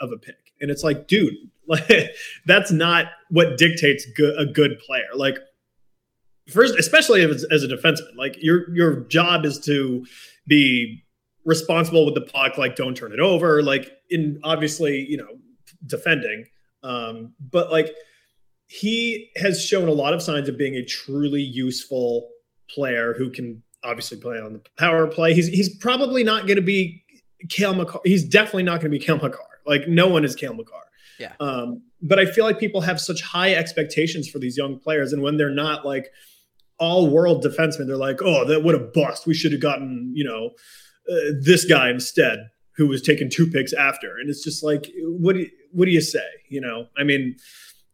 of 0.00 0.12
a 0.12 0.16
pick. 0.16 0.52
And 0.60 0.70
it's 0.70 0.82
like, 0.82 1.06
dude, 1.06 1.34
like 1.66 1.88
that's 2.46 2.72
not 2.72 3.06
what 3.30 3.58
dictates 3.58 4.06
good, 4.16 4.34
a 4.38 4.44
good 4.44 4.78
player. 4.80 5.08
Like 5.14 5.38
first, 6.50 6.78
especially 6.78 7.22
it's 7.22 7.44
as 7.44 7.62
a 7.62 7.68
defenseman, 7.68 8.16
like 8.16 8.36
your 8.42 8.74
your 8.74 9.00
job 9.04 9.44
is 9.44 9.58
to 9.60 10.04
be 10.46 11.04
responsible 11.44 12.04
with 12.04 12.14
the 12.14 12.20
puck, 12.20 12.58
like 12.58 12.76
don't 12.76 12.96
turn 12.96 13.12
it 13.12 13.20
over, 13.20 13.62
like 13.62 13.92
in 14.10 14.40
obviously, 14.44 15.06
you 15.08 15.16
know, 15.16 15.38
defending. 15.86 16.46
Um, 16.82 17.34
but 17.40 17.70
like 17.70 17.94
he 18.66 19.30
has 19.36 19.64
shown 19.64 19.88
a 19.88 19.92
lot 19.92 20.12
of 20.12 20.22
signs 20.22 20.48
of 20.48 20.56
being 20.56 20.74
a 20.74 20.84
truly 20.84 21.42
useful 21.42 22.28
player 22.70 23.14
who 23.14 23.30
can 23.30 23.62
obviously 23.82 24.18
play 24.18 24.38
on 24.38 24.52
the 24.52 24.62
power 24.78 25.06
play. 25.06 25.34
He's 25.34 25.48
he's 25.48 25.74
probably 25.76 26.22
not 26.22 26.46
going 26.46 26.56
to 26.56 26.62
be 26.62 27.02
Cale 27.48 27.74
Makar. 27.74 28.00
He's 28.04 28.24
definitely 28.24 28.64
not 28.64 28.80
going 28.80 28.90
to 28.92 28.98
be 28.98 29.04
Cale 29.04 29.16
Makar. 29.16 29.60
Like 29.66 29.88
no 29.88 30.08
one 30.08 30.24
is 30.24 30.34
Cale 30.34 30.54
Makar. 30.54 30.84
Yeah. 31.18 31.32
Um, 31.40 31.82
but 32.00 32.18
I 32.18 32.26
feel 32.26 32.44
like 32.44 32.60
people 32.60 32.80
have 32.82 33.00
such 33.00 33.22
high 33.22 33.54
expectations 33.54 34.28
for 34.28 34.38
these 34.38 34.56
young 34.56 34.78
players, 34.78 35.12
and 35.12 35.22
when 35.22 35.36
they're 35.36 35.50
not 35.50 35.84
like 35.84 36.10
all 36.78 37.08
world 37.08 37.44
defensemen, 37.44 37.86
they're 37.86 37.96
like, 37.96 38.22
oh, 38.22 38.44
that 38.44 38.62
would 38.62 38.78
have 38.78 38.92
bust. 38.92 39.26
We 39.26 39.34
should 39.34 39.52
have 39.52 39.60
gotten 39.60 40.12
you 40.14 40.24
know 40.24 40.50
uh, 41.10 41.32
this 41.40 41.64
guy 41.64 41.90
instead, 41.90 42.50
who 42.78 42.86
was 42.86 43.02
taken 43.02 43.28
two 43.28 43.46
picks 43.46 43.72
after. 43.72 44.16
And 44.16 44.30
it's 44.30 44.42
just 44.42 44.62
like, 44.62 44.90
what 45.02 45.34
do 45.34 45.40
you, 45.40 45.50
what 45.72 45.84
do 45.84 45.90
you 45.90 46.00
say? 46.00 46.24
You 46.48 46.60
know, 46.60 46.86
I 46.96 47.02
mean, 47.02 47.36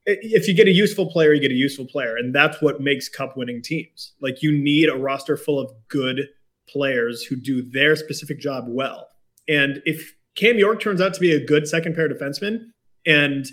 if 0.04 0.46
you 0.46 0.54
get 0.54 0.68
a 0.68 0.72
useful 0.72 1.10
player, 1.10 1.32
you 1.32 1.40
get 1.40 1.50
a 1.50 1.54
useful 1.54 1.86
player, 1.86 2.16
and 2.16 2.34
that's 2.34 2.60
what 2.60 2.82
makes 2.82 3.08
cup 3.08 3.34
winning 3.36 3.62
teams. 3.62 4.12
Like 4.20 4.42
you 4.42 4.52
need 4.52 4.90
a 4.90 4.96
roster 4.96 5.38
full 5.38 5.58
of 5.58 5.72
good 5.88 6.28
players 6.68 7.22
who 7.22 7.34
do 7.36 7.62
their 7.62 7.96
specific 7.96 8.38
job 8.38 8.66
well. 8.68 9.08
And 9.48 9.82
if 9.86 10.14
Cam 10.36 10.58
York 10.58 10.80
turns 10.80 11.00
out 11.00 11.14
to 11.14 11.20
be 11.20 11.32
a 11.32 11.44
good 11.44 11.66
second 11.66 11.94
pair 11.94 12.08
defenseman 12.08 12.66
and 13.06 13.46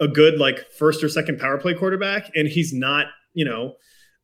a 0.00 0.08
good 0.08 0.38
like 0.38 0.64
first 0.78 1.04
or 1.04 1.10
second 1.10 1.38
power 1.38 1.58
play 1.58 1.74
quarterback, 1.74 2.30
and 2.34 2.48
he's 2.48 2.72
not, 2.72 3.06
you 3.34 3.44
know, 3.44 3.74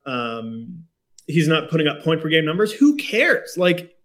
um, 0.07 0.85
he's 1.27 1.49
not 1.49 1.69
putting 1.69 1.87
up 1.87 2.03
point 2.03 2.23
per 2.23 2.31
game 2.31 2.47
numbers, 2.47 2.73
who 2.73 2.97
cares? 2.97 3.57
Like 3.59 3.96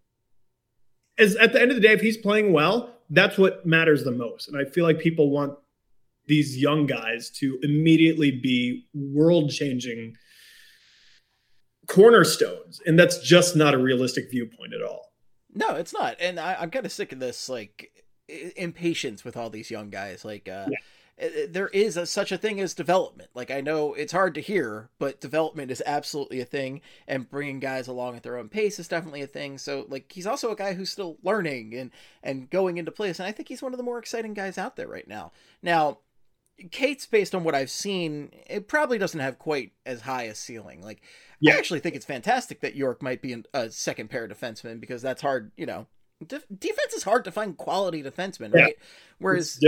as 1.21 1.35
at 1.35 1.53
the 1.53 1.61
end 1.61 1.71
of 1.71 1.75
the 1.75 1.81
day, 1.81 1.93
if 1.93 2.01
he's 2.01 2.17
playing 2.17 2.51
well, 2.51 2.93
that's 3.09 3.37
what 3.37 3.65
matters 3.65 4.03
the 4.03 4.11
most. 4.11 4.47
And 4.47 4.57
I 4.57 4.69
feel 4.69 4.85
like 4.85 4.99
people 4.99 5.29
want 5.29 5.53
these 6.27 6.57
young 6.57 6.85
guys 6.85 7.29
to 7.29 7.59
immediately 7.61 8.31
be 8.31 8.85
world 8.93 9.51
changing 9.51 10.15
cornerstones. 11.87 12.81
And 12.85 12.97
that's 12.97 13.19
just 13.19 13.55
not 13.55 13.73
a 13.73 13.77
realistic 13.77 14.31
viewpoint 14.31 14.73
at 14.73 14.81
all. 14.81 15.11
No, 15.53 15.75
it's 15.75 15.93
not. 15.93 16.15
And 16.19 16.39
I, 16.39 16.63
am 16.63 16.71
kind 16.71 16.85
of 16.85 16.91
sick 16.91 17.11
of 17.11 17.19
this 17.19 17.49
like 17.49 17.91
impatience 18.55 19.23
with 19.25 19.35
all 19.35 19.49
these 19.49 19.69
young 19.69 19.89
guys. 19.89 20.23
Like, 20.23 20.47
uh, 20.47 20.67
yeah 20.69 20.77
uh, 20.77 20.81
Uh, 21.21 21.27
there 21.49 21.67
is 21.69 21.97
a, 21.97 22.05
such 22.05 22.31
a 22.31 22.37
thing 22.37 22.59
as 22.59 22.73
development. 22.73 23.29
Like 23.33 23.51
I 23.51 23.61
know 23.61 23.93
it's 23.93 24.11
hard 24.11 24.33
to 24.35 24.41
hear, 24.41 24.89
but 24.99 25.21
development 25.21 25.69
is 25.71 25.83
absolutely 25.85 26.39
a 26.41 26.45
thing, 26.45 26.81
and 27.07 27.29
bringing 27.29 27.59
guys 27.59 27.87
along 27.87 28.15
at 28.15 28.23
their 28.23 28.37
own 28.37 28.49
pace 28.49 28.79
is 28.79 28.87
definitely 28.87 29.21
a 29.21 29.27
thing. 29.27 29.57
So 29.57 29.85
like 29.89 30.11
he's 30.11 30.27
also 30.27 30.51
a 30.51 30.55
guy 30.55 30.73
who's 30.73 30.89
still 30.89 31.17
learning 31.23 31.73
and 31.75 31.91
and 32.23 32.49
going 32.49 32.77
into 32.77 32.91
place, 32.91 33.19
and 33.19 33.27
I 33.27 33.31
think 33.31 33.49
he's 33.49 33.61
one 33.61 33.73
of 33.73 33.77
the 33.77 33.83
more 33.83 33.99
exciting 33.99 34.33
guys 34.33 34.57
out 34.57 34.75
there 34.75 34.87
right 34.87 35.07
now. 35.07 35.31
Now. 35.61 35.99
Cates 36.69 37.07
based 37.07 37.33
on 37.33 37.43
what 37.43 37.55
I've 37.55 37.71
seen, 37.71 38.29
it 38.47 38.67
probably 38.67 38.99
doesn't 38.99 39.19
have 39.19 39.39
quite 39.39 39.71
as 39.83 40.01
high 40.01 40.23
a 40.23 40.35
ceiling. 40.35 40.83
Like, 40.83 41.01
Yeah. 41.39 41.55
I 41.55 41.57
actually 41.57 41.79
think 41.79 41.95
it's 41.95 42.05
fantastic 42.05 42.59
that 42.59 42.75
York 42.75 43.01
might 43.01 43.19
be 43.19 43.33
an- 43.33 43.47
a 43.51 43.71
second 43.71 44.11
pair 44.11 44.27
defenseman 44.27 44.79
because 44.79 45.01
that's 45.01 45.23
hard. 45.23 45.51
You 45.57 45.65
know, 45.65 45.87
def- 46.27 46.45
defense 46.55 46.93
is 46.93 47.01
hard 47.01 47.23
to 47.25 47.31
find 47.31 47.57
quality 47.57 48.03
defensemen, 48.03 48.53
Yeah. 48.53 48.61
right? 48.61 48.75
Whereas 49.17 49.59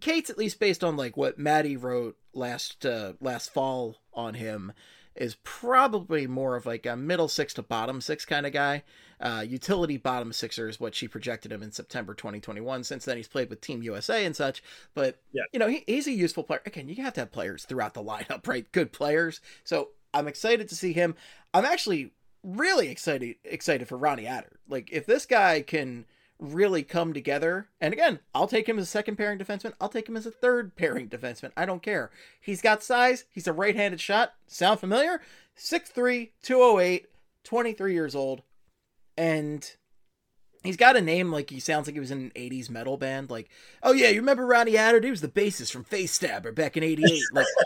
Cates, 0.00 0.30
at 0.30 0.38
least 0.38 0.60
based 0.60 0.84
on 0.84 0.96
like 0.96 1.16
what 1.16 1.38
Maddie 1.38 1.76
wrote 1.76 2.16
last 2.32 2.86
uh, 2.86 3.14
last 3.20 3.52
fall 3.52 3.96
on 4.14 4.34
him, 4.34 4.72
is 5.16 5.36
probably 5.42 6.26
more 6.26 6.54
of 6.56 6.66
like 6.66 6.86
a 6.86 6.96
middle 6.96 7.28
six 7.28 7.52
to 7.54 7.62
bottom 7.62 8.00
six 8.00 8.24
kind 8.24 8.46
of 8.46 8.52
guy. 8.52 8.82
Uh, 9.20 9.44
utility 9.46 9.96
bottom 9.96 10.32
sixer 10.32 10.68
is 10.68 10.80
what 10.80 10.94
she 10.94 11.06
projected 11.08 11.52
him 11.52 11.62
in 11.62 11.72
September 11.72 12.14
2021. 12.14 12.84
Since 12.84 13.04
then, 13.04 13.16
he's 13.16 13.28
played 13.28 13.50
with 13.50 13.60
Team 13.60 13.82
USA 13.82 14.24
and 14.24 14.34
such. 14.34 14.62
But 14.94 15.20
Yeah. 15.32 15.42
you 15.52 15.58
know, 15.58 15.68
he, 15.68 15.84
he's 15.86 16.06
a 16.06 16.12
useful 16.12 16.44
player. 16.44 16.62
Again, 16.64 16.88
you 16.88 17.02
have 17.02 17.14
to 17.14 17.20
have 17.20 17.32
players 17.32 17.64
throughout 17.64 17.94
the 17.94 18.02
lineup, 18.04 18.46
right? 18.46 18.70
Good 18.72 18.92
players. 18.92 19.40
So 19.64 19.90
I'm 20.14 20.28
excited 20.28 20.68
to 20.68 20.74
see 20.74 20.92
him. 20.92 21.16
I'm 21.52 21.64
actually 21.64 22.12
really 22.42 22.88
excited 22.88 23.36
excited 23.44 23.86
for 23.88 23.98
Ronnie 23.98 24.24
Attard. 24.24 24.56
Like 24.68 24.88
if 24.92 25.04
this 25.04 25.26
guy 25.26 25.60
can 25.60 26.06
really 26.40 26.82
come 26.82 27.12
together. 27.12 27.68
And 27.80 27.92
again, 27.92 28.20
I'll 28.34 28.48
take 28.48 28.68
him 28.68 28.78
as 28.78 28.84
a 28.84 28.90
second 28.90 29.16
pairing 29.16 29.38
defenseman. 29.38 29.74
I'll 29.80 29.88
take 29.88 30.08
him 30.08 30.16
as 30.16 30.26
a 30.26 30.30
third 30.30 30.74
pairing 30.74 31.08
defenseman. 31.08 31.52
I 31.56 31.66
don't 31.66 31.82
care. 31.82 32.10
He's 32.40 32.62
got 32.62 32.82
size. 32.82 33.24
He's 33.30 33.46
a 33.46 33.52
right 33.52 33.76
handed 33.76 34.00
shot. 34.00 34.34
Sound 34.46 34.80
familiar? 34.80 35.20
6'3, 35.56 36.30
208, 36.42 37.06
23 37.44 37.92
years 37.92 38.14
old. 38.14 38.42
And 39.16 39.70
he's 40.64 40.76
got 40.76 40.96
a 40.96 41.00
name 41.00 41.30
like 41.30 41.50
he 41.50 41.60
sounds 41.60 41.86
like 41.86 41.94
he 41.94 42.00
was 42.00 42.10
in 42.10 42.18
an 42.18 42.32
80s 42.34 42.70
metal 42.70 42.96
band. 42.96 43.30
Like, 43.30 43.50
oh 43.82 43.92
yeah, 43.92 44.08
you 44.08 44.20
remember 44.20 44.46
Ronnie 44.46 44.72
Attard? 44.72 45.04
He 45.04 45.10
was 45.10 45.20
the 45.20 45.28
bassist 45.28 45.72
from 45.72 45.84
Face 45.84 46.12
Stabber 46.12 46.52
back 46.52 46.76
in 46.76 46.82
88. 46.82 47.20
Like, 47.32 47.46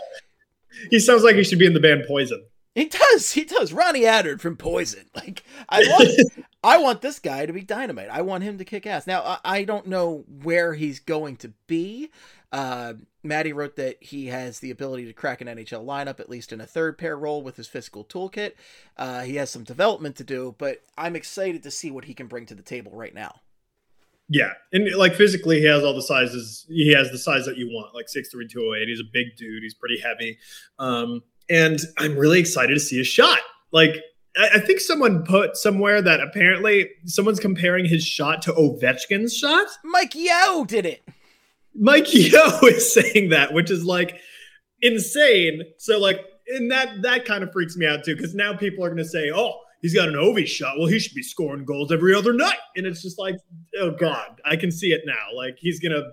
He 0.89 0.99
sounds 0.99 1.23
like 1.23 1.35
he 1.35 1.43
should 1.43 1.59
be 1.59 1.65
in 1.65 1.73
the 1.73 1.79
band 1.79 2.03
Poison. 2.07 2.43
He 2.75 2.85
does. 2.85 3.31
He 3.31 3.45
does. 3.45 3.73
Ronnie 3.73 4.01
Attard 4.01 4.41
from 4.41 4.57
Poison. 4.57 5.05
Like, 5.15 5.43
I 5.69 5.79
want. 5.79 6.45
I 6.63 6.79
want 6.79 7.01
this 7.01 7.19
guy 7.19 7.45
to 7.45 7.53
be 7.53 7.61
dynamite. 7.61 8.09
I 8.09 8.23
want 8.23 8.43
him 8.43 8.57
to 8.57 8.65
kick 8.65 8.87
ass. 8.87 9.05
Now, 9.05 9.21
I, 9.21 9.37
I 9.45 9.63
don't 9.65 9.85
know 9.85 10.25
where 10.41 10.73
he's 10.73 10.99
going 10.99 11.35
to 11.37 11.53
be. 11.67 12.09
Uh, 12.51 12.93
Maddie 13.21 13.53
wrote 13.53 13.75
that 13.75 14.01
he 14.01 14.27
has 14.27 14.59
the 14.59 14.71
ability 14.71 15.05
to 15.05 15.13
crack 15.13 15.41
an 15.41 15.47
NHL 15.47 15.85
lineup, 15.85 16.19
at 16.19 16.27
least 16.27 16.51
in 16.51 16.59
a 16.59 16.65
third 16.65 16.97
pair 16.97 17.17
role 17.17 17.43
with 17.43 17.57
his 17.57 17.67
physical 17.67 18.03
toolkit. 18.03 18.53
Uh, 18.97 19.21
he 19.21 19.35
has 19.35 19.51
some 19.51 19.63
development 19.63 20.15
to 20.15 20.23
do, 20.23 20.55
but 20.57 20.81
I'm 20.97 21.15
excited 21.15 21.61
to 21.63 21.71
see 21.71 21.91
what 21.91 22.05
he 22.05 22.15
can 22.15 22.25
bring 22.25 22.47
to 22.47 22.55
the 22.55 22.63
table 22.63 22.93
right 22.93 23.13
now. 23.13 23.41
Yeah, 24.27 24.53
and 24.73 24.91
like 24.95 25.13
physically, 25.13 25.59
he 25.59 25.67
has 25.67 25.83
all 25.83 25.93
the 25.93 26.01
sizes. 26.01 26.65
He 26.67 26.93
has 26.93 27.11
the 27.11 27.17
size 27.19 27.45
that 27.45 27.57
you 27.57 27.67
want, 27.67 27.93
like 27.93 28.07
6'3", 28.07 28.49
208. 28.49 28.87
He's 28.87 28.99
a 28.99 29.03
big 29.13 29.35
dude. 29.37 29.61
He's 29.61 29.75
pretty 29.75 29.99
heavy, 29.99 30.39
um, 30.79 31.21
and 31.49 31.79
I'm 31.97 32.17
really 32.17 32.39
excited 32.39 32.73
to 32.73 32.79
see 32.79 32.97
his 32.97 33.07
shot. 33.07 33.39
Like, 33.71 33.95
I, 34.37 34.49
I 34.55 34.59
think 34.59 34.79
someone 34.79 35.23
put 35.23 35.57
somewhere 35.57 36.01
that 36.01 36.19
apparently 36.19 36.89
someone's 37.05 37.39
comparing 37.39 37.85
his 37.85 38.05
shot 38.05 38.41
to 38.43 38.53
Ovechkin's 38.53 39.35
shot. 39.35 39.67
Mike 39.83 40.15
Yeo 40.15 40.65
did 40.65 40.85
it. 40.85 41.07
Mike 41.73 42.13
Yeo 42.13 42.59
is 42.63 42.93
saying 42.93 43.29
that, 43.29 43.53
which 43.53 43.69
is 43.69 43.83
like 43.83 44.19
insane. 44.81 45.61
So 45.77 45.99
like, 45.99 46.19
and 46.47 46.71
that 46.71 47.01
that 47.01 47.25
kind 47.25 47.43
of 47.43 47.51
freaks 47.51 47.75
me 47.75 47.87
out 47.87 48.03
too, 48.03 48.15
because 48.15 48.35
now 48.35 48.55
people 48.55 48.85
are 48.85 48.89
going 48.89 48.97
to 48.97 49.09
say, 49.09 49.31
"Oh, 49.33 49.59
he's 49.81 49.95
got 49.95 50.07
an 50.07 50.13
Ovi 50.13 50.45
shot. 50.45 50.77
Well, 50.77 50.87
he 50.87 50.99
should 50.99 51.15
be 51.15 51.23
scoring 51.23 51.65
goals 51.65 51.91
every 51.91 52.13
other 52.13 52.33
night." 52.33 52.59
And 52.75 52.85
it's 52.85 53.01
just 53.01 53.17
like, 53.17 53.35
oh 53.79 53.91
god, 53.91 54.39
I 54.45 54.55
can 54.55 54.71
see 54.71 54.91
it 54.91 55.01
now. 55.05 55.35
Like 55.35 55.57
he's 55.59 55.79
gonna. 55.79 56.03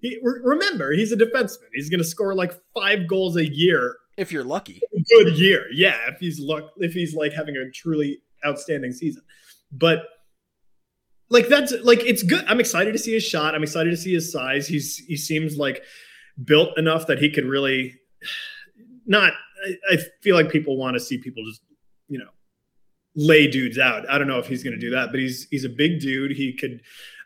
He, 0.00 0.18
remember, 0.22 0.92
he's 0.92 1.12
a 1.12 1.16
defenseman. 1.16 1.68
He's 1.74 1.88
gonna 1.88 2.04
score 2.04 2.34
like 2.34 2.52
five 2.74 3.08
goals 3.08 3.36
a 3.36 3.48
year. 3.48 3.96
If 4.16 4.30
you're 4.30 4.44
lucky. 4.44 4.80
Good 5.08 5.38
year, 5.38 5.66
yeah. 5.72 5.96
If 6.08 6.18
he's 6.20 6.38
luck, 6.38 6.70
if 6.76 6.92
he's 6.92 7.14
like 7.14 7.32
having 7.32 7.56
a 7.56 7.70
truly 7.70 8.22
outstanding 8.44 8.92
season, 8.92 9.22
but 9.70 10.04
like 11.30 11.48
that's 11.48 11.72
like 11.82 12.00
it's 12.04 12.22
good. 12.22 12.44
I'm 12.46 12.60
excited 12.60 12.92
to 12.92 12.98
see 12.98 13.14
his 13.14 13.24
shot. 13.24 13.54
I'm 13.54 13.62
excited 13.62 13.90
to 13.90 13.96
see 13.96 14.12
his 14.12 14.30
size. 14.30 14.68
He's 14.68 14.98
he 14.98 15.16
seems 15.16 15.56
like 15.56 15.82
built 16.44 16.76
enough 16.76 17.06
that 17.06 17.18
he 17.18 17.30
could 17.30 17.46
really 17.46 17.94
not. 19.06 19.32
I, 19.64 19.94
I 19.94 19.98
feel 20.22 20.36
like 20.36 20.50
people 20.50 20.76
want 20.76 20.94
to 20.94 21.00
see 21.00 21.18
people 21.18 21.42
just 21.46 21.62
you 22.08 22.18
know 22.18 22.28
lay 23.16 23.46
dudes 23.46 23.78
out. 23.78 24.08
I 24.10 24.18
don't 24.18 24.28
know 24.28 24.38
if 24.38 24.46
he's 24.46 24.62
going 24.62 24.74
to 24.74 24.80
do 24.80 24.90
that, 24.90 25.10
but 25.10 25.20
he's 25.20 25.48
he's 25.50 25.64
a 25.64 25.70
big 25.70 26.00
dude. 26.00 26.32
He 26.32 26.54
could 26.54 26.82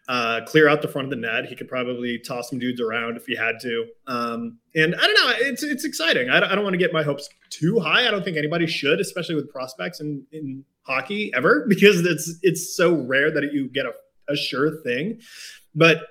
uh, 0.08 0.40
clear 0.46 0.68
out 0.68 0.82
the 0.82 0.88
front 0.88 1.06
of 1.06 1.10
the 1.10 1.16
net. 1.16 1.46
He 1.46 1.56
could 1.56 1.68
probably 1.68 2.18
toss 2.18 2.50
some 2.50 2.58
dudes 2.58 2.80
around 2.80 3.16
if 3.16 3.26
he 3.26 3.34
had 3.34 3.58
to. 3.62 3.86
Um, 4.06 4.58
and 4.74 4.94
I 4.94 5.06
don't 5.06 5.14
know. 5.14 5.34
It's 5.38 5.62
it's 5.62 5.84
exciting. 5.84 6.30
I 6.30 6.40
don't, 6.40 6.50
don't 6.50 6.62
want 6.62 6.74
to 6.74 6.78
get 6.78 6.92
my 6.92 7.02
hopes 7.02 7.28
too 7.50 7.80
high. 7.80 8.06
I 8.06 8.10
don't 8.10 8.24
think 8.24 8.36
anybody 8.36 8.66
should, 8.66 9.00
especially 9.00 9.34
with 9.34 9.50
prospects 9.50 10.00
in 10.00 10.24
in 10.32 10.64
hockey 10.82 11.32
ever, 11.34 11.66
because 11.68 12.04
it's 12.06 12.38
it's 12.42 12.76
so 12.76 12.94
rare 12.94 13.30
that 13.30 13.52
you 13.52 13.68
get 13.68 13.86
a, 13.86 13.92
a 14.28 14.36
sure 14.36 14.80
thing. 14.82 15.20
But 15.74 16.02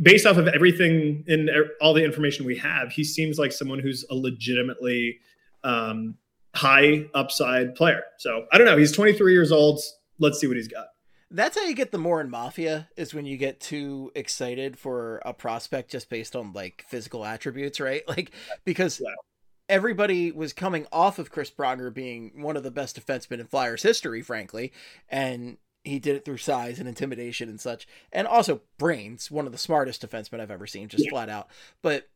based 0.00 0.26
off 0.26 0.38
of 0.38 0.48
everything 0.48 1.24
and 1.28 1.50
all 1.80 1.94
the 1.94 2.04
information 2.04 2.46
we 2.46 2.56
have, 2.56 2.92
he 2.92 3.04
seems 3.04 3.38
like 3.38 3.52
someone 3.52 3.78
who's 3.78 4.04
a 4.10 4.14
legitimately 4.14 5.18
um, 5.62 6.16
high 6.54 7.06
upside 7.14 7.74
player. 7.74 8.02
So 8.18 8.46
I 8.52 8.58
don't 8.58 8.66
know. 8.66 8.76
He's 8.76 8.92
23 8.92 9.32
years 9.32 9.52
old. 9.52 9.80
Let's 10.18 10.40
see 10.40 10.46
what 10.46 10.56
he's 10.56 10.68
got. 10.68 10.86
That's 11.30 11.56
how 11.58 11.64
you 11.64 11.74
get 11.74 11.90
the 11.90 11.98
Morin 11.98 12.30
Mafia 12.30 12.88
is 12.96 13.14
when 13.14 13.26
you 13.26 13.36
get 13.36 13.60
too 13.60 14.12
excited 14.14 14.78
for 14.78 15.20
a 15.24 15.32
prospect 15.32 15.90
just 15.90 16.08
based 16.08 16.36
on 16.36 16.52
like 16.52 16.84
physical 16.88 17.24
attributes, 17.24 17.80
right? 17.80 18.02
Like 18.08 18.30
because 18.64 19.00
Yeah. 19.00 19.14
everybody 19.68 20.30
was 20.30 20.52
coming 20.52 20.86
off 20.92 21.18
of 21.18 21.30
Chris 21.30 21.50
Pronger 21.50 21.92
being 21.92 22.42
one 22.42 22.56
of 22.56 22.62
the 22.62 22.70
best 22.70 22.98
defensemen 23.04 23.40
in 23.40 23.46
Flyers 23.46 23.82
history, 23.82 24.22
frankly, 24.22 24.72
and 25.08 25.56
he 25.82 25.98
did 25.98 26.16
it 26.16 26.24
through 26.24 26.36
size 26.38 26.78
and 26.78 26.88
intimidation 26.88 27.48
and 27.48 27.60
such, 27.60 27.86
and 28.12 28.26
also 28.26 28.60
brains, 28.78 29.30
one 29.30 29.46
of 29.46 29.52
the 29.52 29.58
smartest 29.58 30.06
defensemen 30.08 30.40
I've 30.40 30.50
ever 30.50 30.66
seen, 30.66 30.88
just 30.88 31.04
Yeah. 31.04 31.10
flat 31.10 31.28
out. 31.28 31.48
But 31.82 32.08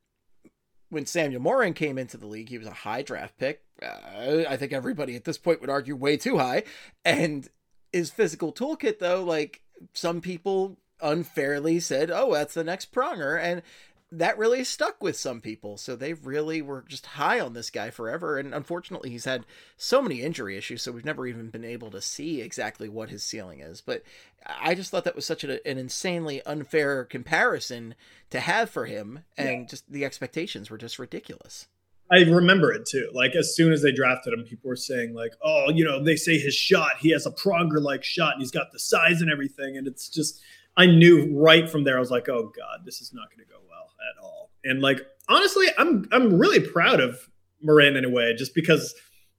when 0.90 1.04
Samuel 1.04 1.42
Morin 1.42 1.74
came 1.74 1.98
into 1.98 2.16
the 2.16 2.26
league, 2.26 2.48
he 2.48 2.56
was 2.58 2.66
a 2.66 2.72
high 2.72 3.02
draft 3.02 3.36
pick. 3.36 3.62
Uh, 3.82 4.44
I 4.48 4.56
think 4.56 4.72
everybody 4.72 5.16
at 5.16 5.24
this 5.24 5.36
point 5.36 5.60
would 5.60 5.68
argue 5.68 5.96
way 5.96 6.16
too 6.16 6.38
high, 6.38 6.62
and 7.04 7.48
his 7.92 8.10
physical 8.10 8.52
toolkit 8.52 8.98
though 8.98 9.22
like 9.22 9.62
some 9.92 10.20
people 10.20 10.76
unfairly 11.00 11.78
said 11.78 12.10
oh 12.10 12.34
that's 12.34 12.54
the 12.54 12.64
next 12.64 12.92
pronger 12.92 13.40
and 13.40 13.62
that 14.10 14.38
really 14.38 14.64
stuck 14.64 15.02
with 15.02 15.16
some 15.16 15.40
people. 15.40 15.76
So 15.76 15.94
they 15.94 16.14
really 16.14 16.62
were 16.62 16.84
just 16.88 17.04
high 17.04 17.40
on 17.40 17.52
this 17.52 17.70
guy 17.70 17.90
forever 17.90 18.38
and 18.38 18.54
unfortunately 18.54 19.10
he's 19.10 19.26
had 19.26 19.44
so 19.76 20.00
many 20.00 20.22
injury 20.22 20.56
issues 20.56 20.82
so 20.82 20.92
we've 20.92 21.04
never 21.04 21.26
even 21.26 21.50
been 21.50 21.64
able 21.64 21.90
to 21.90 22.00
see 22.00 22.40
exactly 22.40 22.88
what 22.88 23.10
his 23.10 23.22
ceiling 23.22 23.60
is. 23.60 23.80
But 23.80 24.02
i 24.46 24.74
just 24.74 24.90
thought 24.90 25.04
that 25.04 25.16
was 25.16 25.26
such 25.26 25.44
a, 25.44 25.66
an 25.68 25.78
insanely 25.78 26.40
unfair 26.46 27.04
comparison 27.04 27.94
to 28.30 28.40
have 28.40 28.70
for 28.70 28.86
him 28.86 29.24
and 29.36 29.68
just 29.68 29.90
the 29.90 30.04
expectations 30.04 30.70
were 30.70 30.78
just 30.78 30.98
ridiculous 30.98 31.66
I 32.10 32.22
remember 32.22 32.72
it 32.72 32.86
too. 32.86 33.10
Like 33.12 33.34
as 33.34 33.54
soon 33.54 33.72
as 33.72 33.82
they 33.82 33.92
drafted 33.92 34.32
him, 34.32 34.44
people 34.44 34.68
were 34.68 34.76
saying 34.76 35.14
like, 35.14 35.32
"Oh, 35.42 35.70
you 35.70 35.84
know, 35.84 36.02
they 36.02 36.16
say 36.16 36.38
his 36.38 36.54
shot. 36.54 36.92
He 37.00 37.10
has 37.10 37.26
a 37.26 37.30
Pronger 37.30 37.82
like 37.82 38.02
shot, 38.02 38.34
and 38.34 38.42
he's 38.42 38.50
got 38.50 38.72
the 38.72 38.78
size 38.78 39.20
and 39.20 39.30
everything." 39.30 39.76
And 39.76 39.86
it's 39.86 40.08
just, 40.08 40.40
I 40.76 40.86
knew 40.86 41.30
right 41.38 41.68
from 41.68 41.84
there. 41.84 41.96
I 41.96 42.00
was 42.00 42.10
like, 42.10 42.28
"Oh 42.28 42.50
God, 42.56 42.80
this 42.84 43.00
is 43.00 43.12
not 43.12 43.28
going 43.30 43.46
to 43.46 43.52
go 43.52 43.60
well 43.68 43.92
at 44.10 44.22
all." 44.22 44.50
And 44.64 44.80
like 44.80 45.00
honestly, 45.28 45.66
I'm 45.76 46.06
I'm 46.10 46.38
really 46.38 46.60
proud 46.60 47.00
of 47.00 47.28
Morin 47.62 47.96
in 47.96 48.04
a 48.04 48.10
way, 48.10 48.34
just 48.34 48.54
because 48.54 48.94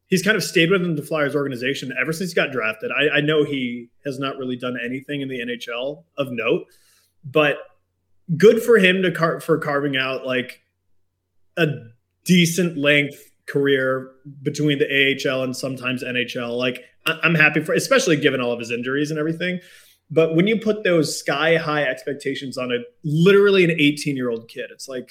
he's 0.08 0.22
kind 0.22 0.38
of 0.38 0.44
stayed 0.44 0.70
within 0.70 0.96
the 0.96 1.02
Flyers 1.02 1.36
organization 1.36 1.94
ever 2.00 2.14
since 2.14 2.32
he 2.32 2.36
got 2.36 2.52
drafted. 2.52 2.92
I, 2.92 3.18
I 3.18 3.22
know 3.22 3.44
he 3.44 3.90
has 4.06 4.20
not 4.20 4.38
really 4.38 4.58
done 4.58 4.78
anything 4.84 5.22
in 5.22 5.30
the 5.30 5.40
NHL 5.40 6.04
of 6.18 6.28
note, 6.32 6.66
but 7.24 7.58
good 8.38 8.62
for 8.62 8.78
him 8.78 9.02
to 9.02 9.12
car- 9.12 9.40
for 9.40 9.58
carving 9.58 9.98
out 9.98 10.26
like 10.26 10.62
a 11.58 11.66
decent 12.30 12.78
length 12.78 13.18
career 13.48 14.12
between 14.44 14.78
the 14.78 14.86
AHL 14.88 15.42
and 15.44 15.58
sometimes 15.58 16.04
NHL. 16.04 16.56
Like 16.56 16.84
I- 17.08 17.20
I'm 17.24 17.34
happy 17.34 17.62
for, 17.62 17.74
especially 17.74 18.18
given 18.18 18.40
all 18.40 18.52
of 18.52 18.60
his 18.60 18.70
injuries 18.72 19.10
and 19.10 19.20
everything. 19.20 19.60
But 20.12 20.36
when 20.36 20.46
you 20.48 20.60
put 20.60 20.84
those 20.84 21.18
sky 21.18 21.58
high 21.58 21.84
expectations 21.84 22.58
on 22.58 22.72
a 22.72 22.78
literally 23.04 23.64
an 23.64 23.72
18 23.72 24.16
year 24.16 24.30
old 24.30 24.48
kid, 24.48 24.70
it's 24.72 24.88
like, 24.88 25.10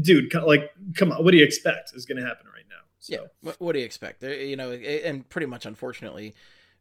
dude, 0.00 0.32
like, 0.34 0.70
come 0.96 1.12
on, 1.12 1.24
what 1.24 1.30
do 1.32 1.38
you 1.38 1.44
expect 1.44 1.92
is 1.94 2.04
going 2.06 2.18
to 2.20 2.26
happen 2.26 2.46
right 2.54 2.64
now? 2.68 2.82
So, 2.98 3.28
Yeah. 3.42 3.52
What 3.58 3.72
do 3.72 3.78
you 3.78 3.84
expect? 3.86 4.22
You 4.22 4.56
know, 4.56 4.72
and 4.72 5.26
pretty 5.28 5.46
much, 5.46 5.64
unfortunately, 5.66 6.34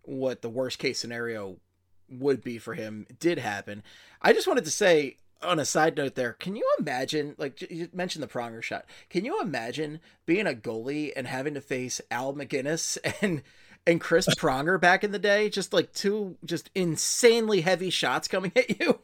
what 0.03 0.41
the 0.41 0.49
worst 0.49 0.79
case 0.79 0.99
scenario 0.99 1.57
would 2.09 2.43
be 2.43 2.57
for 2.57 2.73
him 2.73 3.07
did 3.19 3.39
happen. 3.39 3.83
I 4.21 4.33
just 4.33 4.47
wanted 4.47 4.65
to 4.65 4.71
say, 4.71 5.17
on 5.41 5.59
a 5.59 5.65
side 5.65 5.97
note 5.97 6.15
there, 6.15 6.33
can 6.33 6.55
you 6.55 6.67
imagine, 6.79 7.35
like 7.37 7.61
you 7.69 7.89
mentioned 7.93 8.23
the 8.23 8.27
Pronger 8.27 8.61
shot, 8.61 8.85
can 9.09 9.25
you 9.25 9.41
imagine 9.41 9.99
being 10.25 10.47
a 10.47 10.53
goalie 10.53 11.11
and 11.15 11.27
having 11.27 11.53
to 11.53 11.61
face 11.61 12.01
Al 12.11 12.33
MacInnis 12.33 12.97
and 13.21 13.43
and 13.87 14.01
Chris 14.01 14.27
Pronger 14.27 14.79
back 14.79 15.03
in 15.03 15.11
the 15.11 15.19
day? 15.19 15.49
Just 15.49 15.73
like 15.73 15.93
two 15.93 16.37
just 16.43 16.69
insanely 16.75 17.61
heavy 17.61 17.89
shots 17.89 18.27
coming 18.27 18.51
at 18.55 18.79
you. 18.79 18.99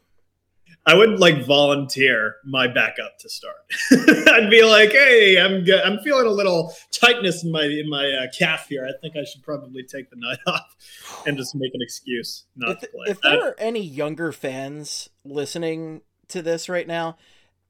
I 0.84 0.94
would 0.94 1.20
like 1.20 1.44
volunteer 1.44 2.36
my 2.44 2.66
backup 2.66 3.18
to 3.20 3.28
start. 3.28 3.54
I'd 3.92 4.50
be 4.50 4.64
like, 4.64 4.90
"Hey, 4.90 5.38
I'm 5.38 5.62
good. 5.62 5.80
I'm 5.80 6.00
feeling 6.00 6.26
a 6.26 6.30
little 6.30 6.74
tightness 6.90 7.44
in 7.44 7.52
my 7.52 7.62
in 7.62 7.88
my 7.88 8.10
uh, 8.10 8.26
calf 8.36 8.66
here. 8.68 8.84
I 8.84 9.00
think 9.00 9.16
I 9.16 9.22
should 9.22 9.44
probably 9.44 9.84
take 9.84 10.10
the 10.10 10.16
night 10.16 10.38
off 10.46 10.74
and 11.24 11.36
just 11.36 11.54
make 11.54 11.72
an 11.74 11.82
excuse 11.82 12.44
not 12.56 12.70
if, 12.70 12.80
to 12.80 12.86
play." 12.88 13.04
If 13.10 13.20
there 13.20 13.48
are 13.48 13.54
any 13.58 13.82
younger 13.82 14.32
fans 14.32 15.08
listening 15.24 16.00
to 16.32 16.42
this 16.42 16.68
right 16.68 16.86
now, 16.86 17.16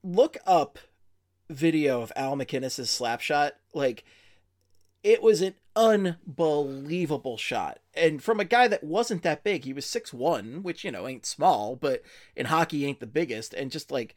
look 0.02 0.36
up 0.47 0.78
video 1.48 2.02
of 2.02 2.12
Al 2.16 2.36
MacInnis's 2.36 2.90
slap 2.90 3.20
shot. 3.20 3.55
Like 3.74 4.05
it 5.02 5.22
was 5.22 5.40
an 5.43 5.55
unbelievable 5.74 7.36
shot. 7.36 7.78
And 7.94 8.22
from 8.22 8.40
a 8.40 8.44
guy 8.44 8.68
that 8.68 8.84
wasn't 8.84 9.22
that 9.22 9.44
big, 9.44 9.64
he 9.64 9.72
was 9.72 9.86
six 9.86 10.12
one, 10.12 10.62
which, 10.62 10.84
you 10.84 10.90
know, 10.90 11.06
ain't 11.06 11.26
small, 11.26 11.76
but 11.76 12.02
in 12.36 12.47
hockey 12.47 12.86
ain't 12.86 13.01
the 13.01 13.06
biggest. 13.06 13.55
And 13.55 13.70
just 13.70 13.90
like 13.90 14.14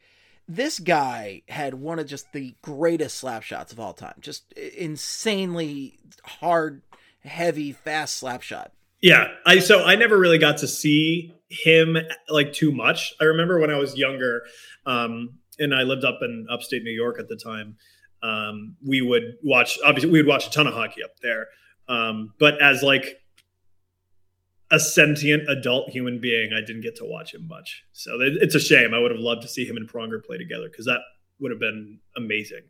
this 0.48 0.78
guy 0.78 1.42
had 1.48 1.74
one 1.74 1.98
of 1.98 2.06
just 2.06 2.32
the 2.32 2.54
greatest 2.62 3.18
slap 3.18 3.42
shots 3.42 3.72
of 3.72 3.80
all 3.80 3.92
time. 3.92 4.14
Just 4.20 4.52
insanely 4.52 5.98
hard, 6.24 6.82
heavy, 7.24 7.72
fast 7.72 8.16
slap 8.16 8.42
shot. 8.42 8.72
Yeah, 9.00 9.28
I 9.44 9.58
so 9.58 9.84
I 9.84 9.96
never 9.96 10.18
really 10.18 10.38
got 10.38 10.58
to 10.58 10.68
see 10.68 11.34
him 11.48 11.96
like 12.28 12.52
too 12.52 12.72
much. 12.72 13.14
I 13.20 13.24
remember 13.24 13.60
when 13.60 13.70
I 13.70 13.78
was 13.78 13.96
younger, 13.96 14.42
um, 14.84 15.38
and 15.58 15.74
I 15.74 15.82
lived 15.82 16.04
up 16.04 16.18
in 16.22 16.46
upstate 16.50 16.82
New 16.82 16.90
York 16.90 17.18
at 17.18 17.28
the 17.28 17.36
time. 17.36 17.76
Um, 18.22 18.76
we 18.84 19.02
would 19.02 19.36
watch 19.44 19.78
obviously 19.84 20.10
we 20.10 20.20
would 20.20 20.28
watch 20.28 20.46
a 20.46 20.50
ton 20.50 20.66
of 20.66 20.74
hockey 20.74 21.02
up 21.02 21.18
there. 21.22 21.46
Um, 21.88 22.34
but 22.38 22.60
as 22.60 22.82
like 22.82 23.20
a 24.70 24.80
sentient 24.80 25.48
adult 25.48 25.90
human 25.90 26.20
being, 26.20 26.50
I 26.52 26.60
didn't 26.60 26.82
get 26.82 26.96
to 26.96 27.04
watch 27.04 27.34
him 27.34 27.46
much. 27.46 27.84
So 27.92 28.18
it's 28.20 28.54
a 28.54 28.60
shame. 28.60 28.94
I 28.94 28.98
would 28.98 29.12
have 29.12 29.20
loved 29.20 29.42
to 29.42 29.48
see 29.48 29.64
him 29.64 29.76
and 29.76 29.88
Pronger 29.88 30.24
play 30.24 30.38
together 30.38 30.68
because 30.68 30.86
that 30.86 31.00
would 31.38 31.52
have 31.52 31.60
been 31.60 32.00
amazing. 32.16 32.62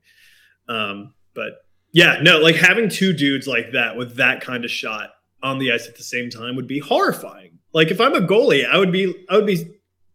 Um, 0.68 1.14
but 1.34 1.52
yeah, 1.92 2.18
no, 2.20 2.38
like 2.38 2.56
having 2.56 2.90
two 2.90 3.12
dudes 3.12 3.46
like 3.46 3.72
that 3.72 3.96
with 3.96 4.16
that 4.16 4.42
kind 4.42 4.64
of 4.64 4.70
shot 4.70 5.10
on 5.42 5.58
the 5.58 5.72
ice 5.72 5.86
at 5.86 5.96
the 5.96 6.02
same 6.02 6.28
time 6.28 6.56
would 6.56 6.66
be 6.66 6.78
horrifying. 6.78 7.55
Like 7.76 7.90
if 7.90 8.00
I'm 8.00 8.14
a 8.14 8.22
goalie, 8.22 8.66
I 8.66 8.78
would 8.78 8.90
be 8.90 9.14
I 9.28 9.36
would 9.36 9.44
be 9.44 9.70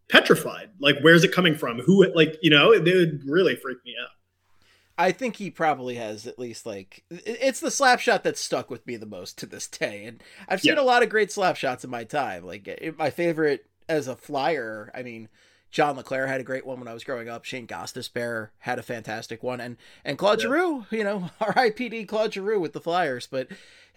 petrified. 0.10 0.72
Like 0.80 0.96
where's 1.02 1.24
it 1.24 1.32
coming 1.32 1.54
from? 1.54 1.78
Who 1.78 2.12
like 2.16 2.40
you 2.42 2.50
know, 2.50 2.74
it 2.74 2.84
would 2.84 3.22
really 3.24 3.56
freak 3.56 3.78
me 3.86 3.94
out. 4.02 4.10
I 4.98 5.12
think 5.12 5.36
he 5.36 5.52
probably 5.52 5.94
has 5.94 6.26
at 6.26 6.40
least 6.40 6.66
like 6.66 7.04
it's 7.12 7.60
the 7.60 7.70
slap 7.70 8.00
shot 8.00 8.24
that 8.24 8.36
stuck 8.36 8.72
with 8.72 8.88
me 8.88 8.98
the 8.98 9.06
most 9.06 9.38
to 9.38 9.46
this 9.46 9.68
day, 9.68 10.06
and 10.06 10.24
I've 10.50 10.62
seen 10.62 10.74
yeah. 10.74 10.82
a 10.82 10.84
lot 10.84 11.04
of 11.04 11.10
great 11.10 11.32
slap 11.32 11.56
shots 11.56 11.84
in 11.84 11.92
my 11.92 12.04
time. 12.04 12.44
Like 12.44 12.96
my 12.98 13.12
favorite 13.12 13.68
as 13.88 14.08
a 14.08 14.16
flyer, 14.16 14.92
I 14.96 15.04
mean, 15.04 15.30
John 15.72 15.96
LeClair 15.96 16.28
had 16.28 16.42
a 16.42 16.46
great 16.46 16.66
one 16.66 16.80
when 16.80 16.88
I 16.88 16.94
was 16.94 17.04
growing 17.04 17.30
up. 17.30 17.46
Shane 17.46 17.66
Gostisbehere 17.66 18.50
had 18.60 18.78
a 18.78 18.84
fantastic 18.84 19.42
one, 19.42 19.62
and 19.62 19.78
and 20.04 20.18
Claude 20.18 20.40
yeah. 20.40 20.48
Giroux, 20.48 20.86
you 20.92 21.04
know, 21.04 21.30
R.I.P.D. 21.42 22.06
Claude 22.06 22.34
Giroux 22.34 22.60
with 22.60 22.74
the 22.74 22.82
Flyers, 22.82 23.28
but 23.28 23.48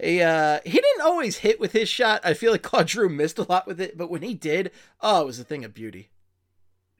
he 0.01 0.23
uh, 0.23 0.61
he 0.65 0.73
didn't 0.73 1.03
always 1.03 1.39
hit 1.39 1.59
with 1.59 1.73
his 1.73 1.89
shot. 1.89 2.21
I 2.25 2.35
feel 2.35 2.53
like 2.53 2.63
Claude 2.71 2.89
Giroux 2.89 3.09
missed 3.09 3.39
a 3.39 3.47
lot 3.49 3.67
with 3.67 3.81
it, 3.81 3.99
but 3.99 4.11
when 4.11 4.23
he 4.23 4.35
did, 4.35 4.71
oh, 5.01 5.23
it 5.23 5.27
was 5.27 5.41
a 5.41 5.45
thing 5.45 5.65
of 5.65 5.75
beauty. 5.75 6.11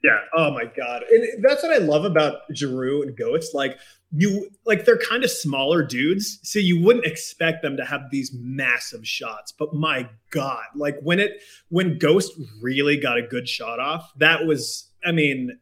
Yeah. 0.03 0.19
Oh 0.37 0.51
my 0.51 0.65
god. 0.67 1.03
And 1.11 1.43
that's 1.43 1.63
what 1.63 1.73
I 1.73 1.79
love 1.79 2.05
about 2.05 2.41
Giroux 2.53 3.03
and 3.03 3.17
Ghost. 3.17 3.55
Like 3.55 3.79
you, 4.17 4.49
like 4.65 4.85
they're 4.85 4.99
kind 4.99 5.25
of 5.25 5.31
smaller 5.31 5.83
dudes, 5.83 6.39
so 6.43 6.59
you 6.59 6.81
wouldn't 6.81 7.05
expect 7.05 7.63
them 7.63 7.77
to 7.77 7.85
have 7.85 8.11
these 8.11 8.33
massive 8.33 9.07
shots. 9.07 9.53
But 9.53 9.75
my 9.75 10.09
god, 10.31 10.65
like 10.77 10.97
when 11.03 11.19
it 11.19 11.43
when 11.69 11.99
Ghost 11.99 12.33
really 12.63 12.97
got 12.97 13.19
a 13.19 13.23
good 13.23 13.49
shot 13.49 13.81
off, 13.81 14.13
that 14.19 14.47
was. 14.47 14.91
I 15.07 15.13
mean, 15.13 15.59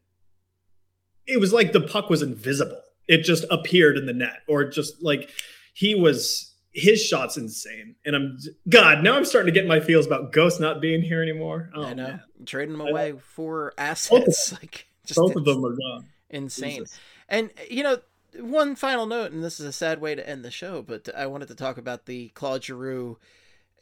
it 1.26 1.40
was 1.40 1.52
like 1.52 1.72
the 1.72 1.80
puck 1.80 2.10
was 2.10 2.22
invisible. 2.22 2.80
It 3.08 3.24
just 3.24 3.44
appeared 3.50 3.96
in 3.96 4.06
the 4.06 4.12
net, 4.12 4.42
or 4.46 4.64
just 4.64 5.02
like 5.02 5.30
he 5.74 5.94
was 5.94 6.52
his 6.72 7.02
shot's 7.02 7.36
insane. 7.36 7.96
And 8.04 8.16
I'm 8.16 8.38
God, 8.68 9.02
now 9.02 9.16
I'm 9.16 9.24
starting 9.24 9.52
to 9.52 9.58
get 9.58 9.66
my 9.66 9.80
feels 9.80 10.06
about 10.06 10.32
Ghost 10.32 10.60
not 10.60 10.80
being 10.80 11.02
here 11.02 11.22
anymore. 11.22 11.70
Oh, 11.74 11.84
I 11.84 11.94
know. 11.94 12.06
Man. 12.06 12.22
Trading 12.44 12.76
them 12.76 12.86
away 12.86 13.14
for 13.18 13.72
assets. 13.78 14.50
Both, 14.50 14.52
like 14.62 14.86
just 15.06 15.18
both 15.18 15.36
of 15.36 15.44
them 15.44 15.64
are 15.64 15.76
gone. 15.76 16.06
Insane. 16.30 16.80
Jesus. 16.80 16.98
And 17.28 17.50
you 17.70 17.82
know, 17.82 17.98
one 18.38 18.74
final 18.74 19.06
note, 19.06 19.32
and 19.32 19.42
this 19.42 19.60
is 19.60 19.66
a 19.66 19.72
sad 19.72 20.00
way 20.00 20.14
to 20.14 20.28
end 20.28 20.44
the 20.44 20.50
show, 20.50 20.82
but 20.82 21.08
I 21.14 21.26
wanted 21.26 21.48
to 21.48 21.54
talk 21.54 21.78
about 21.78 22.06
the 22.06 22.28
Claude 22.30 22.64
Giroux, 22.64 23.18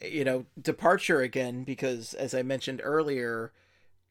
you 0.00 0.24
know, 0.24 0.46
departure 0.60 1.20
again, 1.20 1.64
because 1.64 2.14
as 2.14 2.34
I 2.34 2.42
mentioned 2.42 2.80
earlier, 2.82 3.52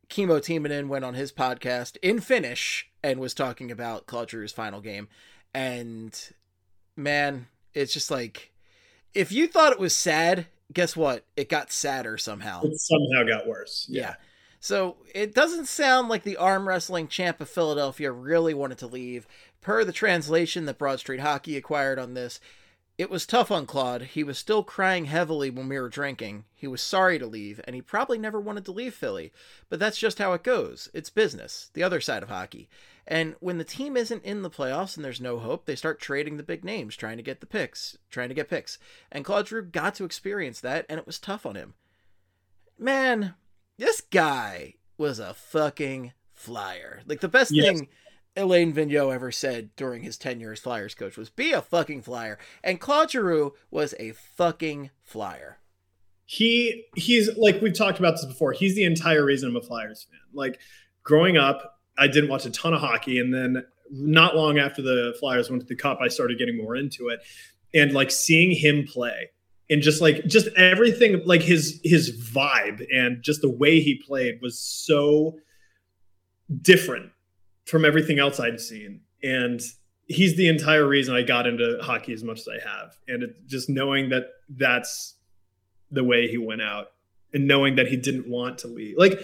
Kimmo 0.07 0.39
Timonen 0.39 0.87
went 0.87 1.05
on 1.05 1.13
his 1.13 1.31
podcast 1.31 1.97
in 2.01 2.19
Finnish 2.19 2.89
and 3.03 3.19
was 3.19 3.33
talking 3.33 3.71
about 3.71 4.07
Claude 4.07 4.29
Giroux's 4.29 4.51
final 4.51 4.81
game. 4.81 5.07
And 5.53 6.19
man, 6.95 7.47
it's 7.73 7.93
just 7.93 8.11
like 8.11 8.51
if 9.13 9.31
you 9.31 9.47
thought 9.47 9.73
it 9.73 9.79
was 9.79 9.95
sad, 9.95 10.47
guess 10.73 10.95
what? 10.95 11.25
It 11.35 11.49
got 11.49 11.71
sadder 11.71 12.17
somehow. 12.17 12.61
It 12.63 12.79
somehow 12.79 13.23
got 13.27 13.47
worse. 13.47 13.87
Yeah. 13.89 14.01
yeah. 14.01 14.15
So 14.59 14.97
it 15.15 15.33
doesn't 15.33 15.67
sound 15.67 16.09
like 16.09 16.23
the 16.23 16.37
arm 16.37 16.67
wrestling 16.67 17.07
champ 17.07 17.39
of 17.39 17.49
Philadelphia 17.49 18.11
really 18.11 18.53
wanted 18.53 18.77
to 18.79 18.87
leave. 18.87 19.27
Per 19.61 19.83
the 19.83 19.93
translation 19.93 20.65
that 20.65 20.77
Broad 20.77 20.99
Street 20.99 21.21
Hockey 21.21 21.55
acquired 21.55 21.99
on 21.99 22.13
this, 22.13 22.39
it 22.97 23.09
was 23.09 23.25
tough 23.25 23.49
on 23.49 23.65
Claude. 23.65 24.01
He 24.01 24.25
was 24.25 24.37
still 24.37 24.61
crying 24.61 25.05
heavily 25.05 25.49
when 25.49 25.69
we 25.69 25.79
were 25.79 25.87
drinking. 25.87 26.43
He 26.53 26.67
was 26.67 26.81
sorry 26.81 27.17
to 27.17 27.25
leave, 27.25 27.61
and 27.63 27.73
he 27.73 27.81
probably 27.81 28.17
never 28.17 28.41
wanted 28.41 28.65
to 28.65 28.73
leave 28.73 28.93
Philly. 28.93 29.31
But 29.69 29.79
that's 29.79 29.97
just 29.97 30.19
how 30.19 30.33
it 30.33 30.43
goes. 30.43 30.89
It's 30.93 31.09
business, 31.09 31.69
the 31.73 31.83
other 31.83 32.01
side 32.01 32.23
of 32.23 32.29
hockey. 32.29 32.67
And 33.07 33.35
when 33.39 33.57
the 33.57 33.63
team 33.63 33.95
isn't 33.95 34.25
in 34.25 34.41
the 34.41 34.49
playoffs 34.49 34.97
and 34.97 35.05
there's 35.05 35.21
no 35.21 35.39
hope, 35.39 35.65
they 35.65 35.77
start 35.77 36.01
trading 36.01 36.35
the 36.35 36.43
big 36.43 36.65
names, 36.65 36.97
trying 36.97 37.15
to 37.15 37.23
get 37.23 37.39
the 37.39 37.45
picks, 37.45 37.97
trying 38.11 38.27
to 38.27 38.35
get 38.35 38.49
picks. 38.49 38.77
And 39.09 39.23
Claude 39.23 39.47
Giroux 39.47 39.61
got 39.61 39.95
to 39.95 40.03
experience 40.03 40.59
that, 40.59 40.85
and 40.89 40.99
it 40.99 41.07
was 41.07 41.19
tough 41.19 41.45
on 41.45 41.55
him. 41.55 41.75
Man, 42.77 43.35
this 43.79 44.01
guy 44.01 44.75
was 44.97 45.19
a 45.19 45.33
fucking 45.33 46.11
flyer. 46.33 47.01
Like 47.07 47.21
the 47.21 47.29
best 47.29 47.51
yes. 47.51 47.65
thing 47.65 47.87
Alain 48.35 48.73
Vigneault 48.73 49.13
ever 49.13 49.31
said 49.31 49.75
during 49.75 50.03
his 50.03 50.17
tenure 50.17 50.51
as 50.51 50.59
Flyers 50.59 50.93
coach 50.93 51.17
was 51.17 51.29
be 51.29 51.51
a 51.53 51.61
fucking 51.61 52.01
flyer. 52.03 52.37
And 52.63 52.79
Claude 52.79 53.11
Giroux 53.11 53.53
was 53.71 53.95
a 53.97 54.11
fucking 54.11 54.91
flyer. 55.03 55.59
He 56.25 56.85
he's 56.95 57.35
like 57.37 57.61
we've 57.61 57.75
talked 57.75 57.97
about 57.97 58.11
this 58.11 58.25
before. 58.25 58.51
He's 58.51 58.75
the 58.75 58.83
entire 58.83 59.25
reason 59.25 59.49
I'm 59.49 59.55
a 59.55 59.61
Flyers 59.61 60.05
fan. 60.11 60.19
Like 60.33 60.59
growing 61.01 61.37
up, 61.37 61.79
I 61.97 62.07
didn't 62.07 62.29
watch 62.29 62.45
a 62.45 62.51
ton 62.51 62.73
of 62.73 62.81
hockey, 62.81 63.17
and 63.17 63.33
then 63.33 63.63
not 63.89 64.35
long 64.35 64.59
after 64.59 64.81
the 64.83 65.15
Flyers 65.19 65.49
went 65.49 65.63
to 65.63 65.67
the 65.67 65.75
Cup, 65.75 65.99
I 66.01 66.09
started 66.09 66.37
getting 66.37 66.55
more 66.55 66.75
into 66.75 67.07
it, 67.07 67.21
and 67.73 67.93
like 67.93 68.11
seeing 68.11 68.51
him 68.51 68.85
play 68.85 69.31
and 69.69 69.81
just 69.81 70.01
like 70.01 70.25
just 70.25 70.47
everything 70.57 71.21
like 71.25 71.41
his 71.41 71.79
his 71.83 72.11
vibe 72.31 72.85
and 72.93 73.21
just 73.21 73.41
the 73.41 73.49
way 73.49 73.79
he 73.79 74.01
played 74.05 74.39
was 74.41 74.59
so 74.59 75.37
different 76.61 77.11
from 77.65 77.85
everything 77.85 78.19
else 78.19 78.39
I'd 78.39 78.59
seen 78.59 79.01
and 79.23 79.61
he's 80.07 80.35
the 80.35 80.47
entire 80.47 80.87
reason 80.87 81.15
I 81.15 81.21
got 81.21 81.45
into 81.45 81.77
hockey 81.81 82.13
as 82.13 82.23
much 82.23 82.39
as 82.39 82.47
I 82.47 82.67
have 82.67 82.97
and 83.07 83.23
it, 83.23 83.47
just 83.47 83.69
knowing 83.69 84.09
that 84.09 84.25
that's 84.49 85.15
the 85.91 86.03
way 86.03 86.27
he 86.27 86.37
went 86.37 86.61
out 86.61 86.87
and 87.33 87.47
knowing 87.47 87.75
that 87.75 87.87
he 87.87 87.97
didn't 87.97 88.27
want 88.27 88.57
to 88.59 88.67
leave 88.67 88.97
like 88.97 89.19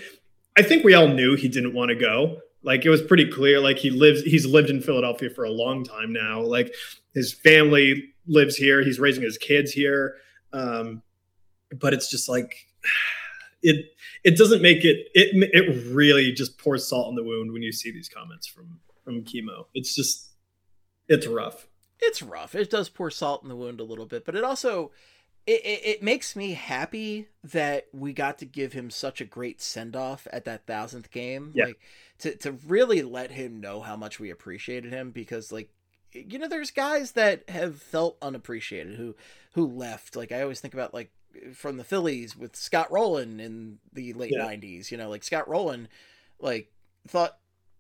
I 0.56 0.62
think 0.62 0.84
we 0.84 0.94
all 0.94 1.08
knew 1.08 1.36
he 1.36 1.50
didn't 1.50 1.74
want 1.74 1.90
to 1.90 1.96
go 1.96 2.42
like 2.66 2.84
it 2.84 2.90
was 2.90 3.02
pretty 3.02 3.30
clear. 3.30 3.60
Like 3.60 3.78
he 3.78 3.92
lives, 3.92 4.24
he's 4.24 4.46
lived 4.46 4.72
in 4.72 4.82
Philadelphia 4.82 5.30
for 5.30 5.46
a 5.46 5.52
long 5.52 5.84
time 5.84 6.12
now. 6.12 6.42
Like 6.42 6.74
his 7.14 7.32
family 7.32 8.04
lives 8.28 8.58
here. 8.58 8.84
He's 8.84 9.00
raising 9.00 9.24
his 9.24 9.38
kids 9.38 9.72
here. 9.72 10.16
Um, 10.56 11.02
but 11.80 11.94
it's 11.94 12.10
just 12.10 12.30
like 12.30 12.56
it. 13.62 13.88
It 14.24 14.38
doesn't 14.38 14.62
make 14.62 14.84
it. 14.86 15.08
It 15.14 15.50
it 15.54 15.94
really 15.94 16.32
just 16.32 16.58
pours 16.58 16.88
salt 16.88 17.10
in 17.10 17.16
the 17.16 17.24
wound 17.24 17.52
when 17.52 17.62
you 17.62 17.72
see 17.72 17.92
these 17.92 18.10
comments 18.10 18.48
from 18.48 18.80
from 19.04 19.24
Kimmo. 19.24 19.68
It's 19.74 19.94
just 19.94 20.32
it's 21.08 21.28
rough. 21.28 21.68
It's 22.00 22.22
rough. 22.22 22.56
It 22.56 22.70
does 22.70 22.90
pour 22.90 23.10
salt 23.12 23.44
in 23.44 23.50
the 23.50 23.56
wound 23.56 23.80
a 23.80 23.84
little 23.84 24.06
bit, 24.06 24.26
but 24.26 24.36
it 24.36 24.44
also 24.44 24.92
it, 25.48 25.62
it, 25.64 25.86
it, 25.86 26.04
makes 26.04 26.36
me 26.36 26.54
happy 26.54 27.28
that 27.44 27.86
we 27.94 28.14
got 28.14 28.40
to 28.40 28.46
give 28.46 28.74
him 28.74 28.90
such 28.90 29.22
a 29.22 29.26
great 29.26 29.62
send 29.62 29.96
off 29.96 30.28
at 30.34 30.46
that 30.46 30.66
thousandth 30.66 31.12
game. 31.12 31.52
Yeah. 31.54 31.66
Like 31.66 31.80
to 32.20 32.36
to 32.38 32.54
really 32.68 33.02
let 33.02 33.32
him 33.32 33.60
know 33.60 33.82
how 33.82 33.96
much 33.96 34.20
we 34.20 34.30
appreciated 34.30 34.92
him 34.92 35.12
because 35.12 35.52
like 35.52 35.70
you 36.14 36.40
know 36.40 36.48
there's 36.48 36.72
guys 36.72 37.12
that 37.12 37.48
have 37.50 37.82
felt 37.82 38.18
unappreciated 38.22 38.96
who 38.96 39.16
who 39.56 39.66
left. 39.68 40.16
Like 40.16 40.32
I 40.32 40.42
always 40.42 40.60
think 40.60 40.74
about 40.74 40.94
like 40.94 41.12
from 41.54 41.78
the 41.78 41.84
Phillies 41.84 42.38
with 42.38 42.56
Scott 42.56 42.92
Rolen 42.92 43.40
in 43.40 43.80
the 43.92 44.14
late 44.14 44.32
yeah. 44.34 44.46
90s, 44.46 44.92
you 44.92 44.98
know, 44.98 45.10
like 45.10 45.24
Scott 45.24 45.48
Rolen 45.50 45.88
like 46.40 46.72
thought 47.08 47.38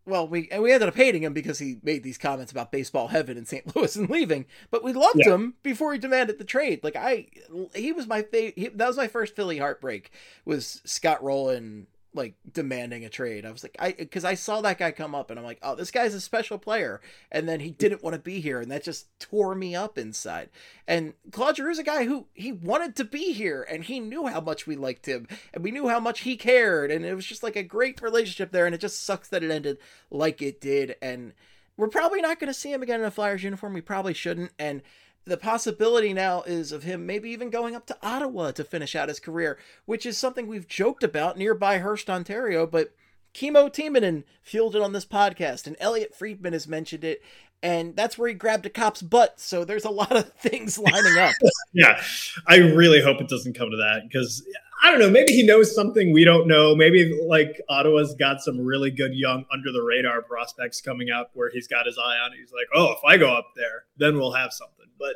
well, 0.07 0.27
we 0.27 0.47
and 0.51 0.61
we 0.61 0.71
ended 0.71 0.87
up 0.87 0.95
hating 0.95 1.23
him 1.23 1.33
because 1.33 1.57
he 1.59 1.77
made 1.81 2.03
these 2.03 2.17
comments 2.17 2.51
about 2.51 2.71
baseball 2.71 3.07
heaven 3.07 3.37
in 3.37 3.45
St. 3.45 3.75
Louis 3.75 3.95
and 3.95 4.09
leaving. 4.09 4.45
But 4.69 4.83
we 4.83 4.93
loved 4.93 5.19
Yeah. 5.25 5.33
him 5.33 5.55
before 5.63 5.93
he 5.93 5.99
demanded 5.99 6.37
the 6.37 6.43
trade. 6.45 6.83
Like 6.83 6.95
I, 6.95 7.27
he 7.73 7.91
was 7.91 8.07
my 8.07 8.21
favorite. 8.21 8.77
That 8.77 8.87
was 8.87 8.97
my 8.97 9.07
first 9.07 9.35
Philly 9.35 9.57
heartbreak. 9.57 10.11
Was 10.45 10.81
Scott 10.85 11.23
Rolen 11.23 11.87
like 12.15 12.35
demanding 12.51 13.05
a 13.05 13.09
trade? 13.09 13.45
I 13.45 13.51
was 13.51 13.63
like, 13.63 13.75
I 13.79 13.91
because 13.91 14.25
I 14.25 14.33
saw 14.33 14.61
that 14.61 14.77
guy 14.77 14.91
come 14.91 15.13
up 15.13 15.29
and 15.29 15.39
I'm 15.39 15.45
like, 15.45 15.59
oh, 15.61 15.75
this 15.75 15.91
guy's 15.91 16.13
a 16.13 16.21
special 16.21 16.57
player. 16.57 17.01
And 17.31 17.47
then 17.47 17.59
he 17.59 17.71
didn't 17.71 18.03
want 18.03 18.15
to 18.15 18.19
be 18.19 18.39
here, 18.39 18.59
and 18.59 18.71
that 18.71 18.83
just 18.83 19.07
tore 19.19 19.55
me 19.55 19.75
up 19.75 19.97
inside. 19.97 20.49
And 20.87 21.13
Claude 21.31 21.57
Giroux's 21.57 21.79
a 21.79 21.83
guy 21.83 22.05
who 22.05 22.27
he 22.33 22.51
wanted 22.51 22.95
to 22.95 23.03
be 23.03 23.33
here, 23.33 23.65
and 23.69 23.83
he 23.83 23.99
knew 23.99 24.27
how 24.27 24.41
much 24.41 24.65
we 24.65 24.75
liked 24.75 25.05
him, 25.05 25.27
and 25.53 25.63
we 25.63 25.71
knew 25.71 25.87
how 25.87 25.99
much 25.99 26.21
he 26.21 26.37
cared, 26.37 26.91
and 26.91 27.05
it 27.05 27.15
was 27.15 27.25
just 27.25 27.43
like 27.43 27.55
a 27.55 27.63
great 27.63 28.01
relationship 28.01 28.51
there. 28.51 28.65
And 28.65 28.73
it 28.73 28.81
just 28.81 29.03
sucks 29.03 29.27
that 29.29 29.43
it 29.43 29.51
ended 29.51 29.77
like 30.09 30.41
it 30.41 30.61
did. 30.61 30.95
And 31.01 31.33
we're 31.77 31.87
probably 31.87 32.21
not 32.21 32.39
going 32.39 32.51
to 32.51 32.59
see 32.59 32.71
him 32.71 32.81
again 32.81 33.01
in 33.01 33.05
a 33.05 33.11
Flyers 33.11 33.43
uniform. 33.43 33.73
We 33.73 33.81
probably 33.81 34.13
shouldn't. 34.13 34.51
And 34.57 34.81
the 35.25 35.37
possibility 35.37 36.13
now 36.13 36.43
is 36.43 36.71
of 36.71 36.83
him 36.83 37.05
maybe 37.05 37.29
even 37.31 37.49
going 37.49 37.75
up 37.75 37.85
to 37.87 37.97
Ottawa 38.01 38.51
to 38.51 38.63
finish 38.63 38.95
out 38.95 39.09
his 39.09 39.19
career, 39.19 39.57
which 39.85 40.05
is 40.05 40.17
something 40.17 40.47
we've 40.47 40.67
joked 40.67 41.03
about 41.03 41.37
nearby 41.37 41.79
Hearst, 41.79 42.09
Ontario. 42.09 42.67
But 42.67 42.93
Kimmo 43.33 43.67
Timonen 43.67 44.23
fueled 44.41 44.75
it 44.75 44.81
on 44.81 44.93
this 44.93 45.05
podcast, 45.05 45.67
and 45.67 45.75
Elliotte 45.79 46.15
Friedman 46.15 46.53
has 46.53 46.67
mentioned 46.67 47.03
it, 47.03 47.21
and 47.63 47.95
that's 47.95 48.17
where 48.17 48.29
he 48.29 48.35
grabbed 48.35 48.67
a 48.67 48.69
cop's 48.69 49.01
butt. 49.01 49.39
So 49.39 49.65
there's 49.65 49.85
a 49.85 49.89
lot 49.89 50.15
of 50.15 50.31
things 50.37 50.77
lining 50.77 51.17
up. 51.17 51.33
yeah, 51.73 52.01
I 52.47 52.57
really 52.57 53.01
hope 53.01 53.19
it 53.19 53.27
doesn't 53.27 53.57
come 53.57 53.71
to 53.71 53.77
that 53.77 54.03
because 54.07 54.45
I 54.85 54.91
don't 54.91 54.99
know. 54.99 55.09
Maybe 55.09 55.33
he 55.33 55.41
knows 55.43 55.73
something 55.73 56.13
we 56.13 56.23
don't 56.23 56.47
know. 56.47 56.75
Maybe 56.75 57.19
like 57.27 57.59
Ottawa's 57.69 58.13
got 58.13 58.41
some 58.41 58.59
really 58.59 58.91
good 58.91 59.15
young 59.15 59.43
under 59.51 59.71
the 59.71 59.81
radar 59.81 60.21
prospects 60.21 60.79
coming 60.79 61.09
up 61.09 61.31
where 61.33 61.49
he's 61.51 61.67
got 61.67 61.87
his 61.87 61.97
eye 61.97 62.17
on. 62.23 62.33
it. 62.33 62.37
He's 62.37 62.51
like, 62.51 62.67
oh, 62.75 62.91
if 62.91 62.99
I 63.03 63.17
go 63.17 63.33
up 63.33 63.47
there, 63.55 63.85
then 63.97 64.17
we'll 64.19 64.33
have 64.33 64.53
something. 64.53 64.85
But 64.99 65.15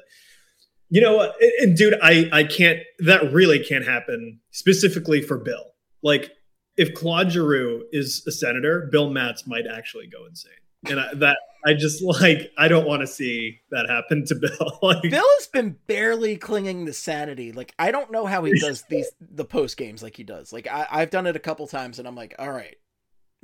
you 0.89 1.01
know 1.01 1.15
what, 1.15 1.35
and- 1.59 1.77
dude, 1.77 1.99
I 2.01 2.27
I 2.31 2.45
can't. 2.45 2.79
That 2.97 3.31
really 3.31 3.63
can't 3.63 3.85
happen 3.85 4.39
specifically 4.49 5.21
for 5.21 5.37
Bill. 5.37 5.65
Like 6.01 6.31
if 6.75 6.95
Claude 6.95 7.31
Giroux 7.31 7.83
is 7.91 8.23
a 8.25 8.31
senator, 8.31 8.89
Bill 8.91 9.11
Matz 9.11 9.45
might 9.45 9.65
actually 9.71 10.07
go 10.07 10.25
insane. 10.25 10.53
And 10.87 10.99
I, 10.99 11.13
that 11.15 11.37
I 11.65 11.73
just 11.73 12.01
like 12.21 12.51
I 12.57 12.67
don't 12.67 12.87
want 12.87 13.01
to 13.01 13.07
see 13.07 13.59
that 13.71 13.89
happen 13.89 14.25
to 14.25 14.35
Bill. 14.41 14.79
like, 14.81 15.01
Bill 15.03 15.23
has 15.39 15.47
been 15.47 15.77
barely 15.87 16.37
clinging 16.37 16.85
to 16.85 16.93
sanity. 16.93 17.51
Like 17.51 17.73
I 17.77 17.91
don't 17.91 18.11
know 18.11 18.25
how 18.25 18.43
he 18.43 18.57
does 18.59 18.83
these 18.83 19.11
the 19.19 19.45
post 19.45 19.77
games 19.77 20.03
like 20.03 20.15
he 20.15 20.23
does. 20.23 20.53
Like 20.53 20.67
I, 20.67 20.87
I've 20.89 21.09
done 21.09 21.27
it 21.27 21.35
a 21.35 21.39
couple 21.39 21.67
times, 21.67 21.99
and 21.99 22.07
I'm 22.07 22.15
like, 22.15 22.35
all 22.39 22.51
right, 22.51 22.77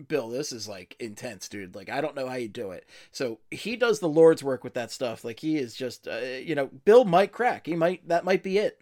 Bill, 0.08 0.30
this 0.30 0.52
is 0.52 0.68
like 0.68 0.96
intense, 1.00 1.50
dude. 1.50 1.76
Like 1.76 1.90
I 1.90 2.02
don't 2.02 2.16
know 2.16 2.28
how 2.28 2.36
you 2.36 2.48
do 2.48 2.72
it. 2.72 2.88
So 3.12 3.40
he 3.52 3.76
does 3.76 4.00
the 4.00 4.10
Lord's 4.10 4.44
work 4.44 4.64
with 4.64 4.76
that 4.76 4.92
stuff. 4.92 5.24
Like 5.24 5.40
he 5.40 5.58
is 5.58 5.76
just, 5.76 6.08
uh, 6.08 6.18
you 6.18 6.56
know, 6.56 6.68
Bill 6.68 7.06
might 7.06 7.32
crack. 7.32 7.66
He 7.66 7.76
might 7.76 8.08
that 8.08 8.26
might 8.26 8.44
be 8.44 8.58
it. 8.58 8.82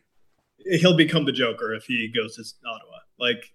he'll 0.59 0.97
become 0.97 1.25
the 1.25 1.31
Joker 1.31 1.73
if 1.73 1.85
he 1.85 2.11
goes 2.13 2.35
to 2.35 2.43
Ottawa. 2.67 2.97
Like, 3.19 3.51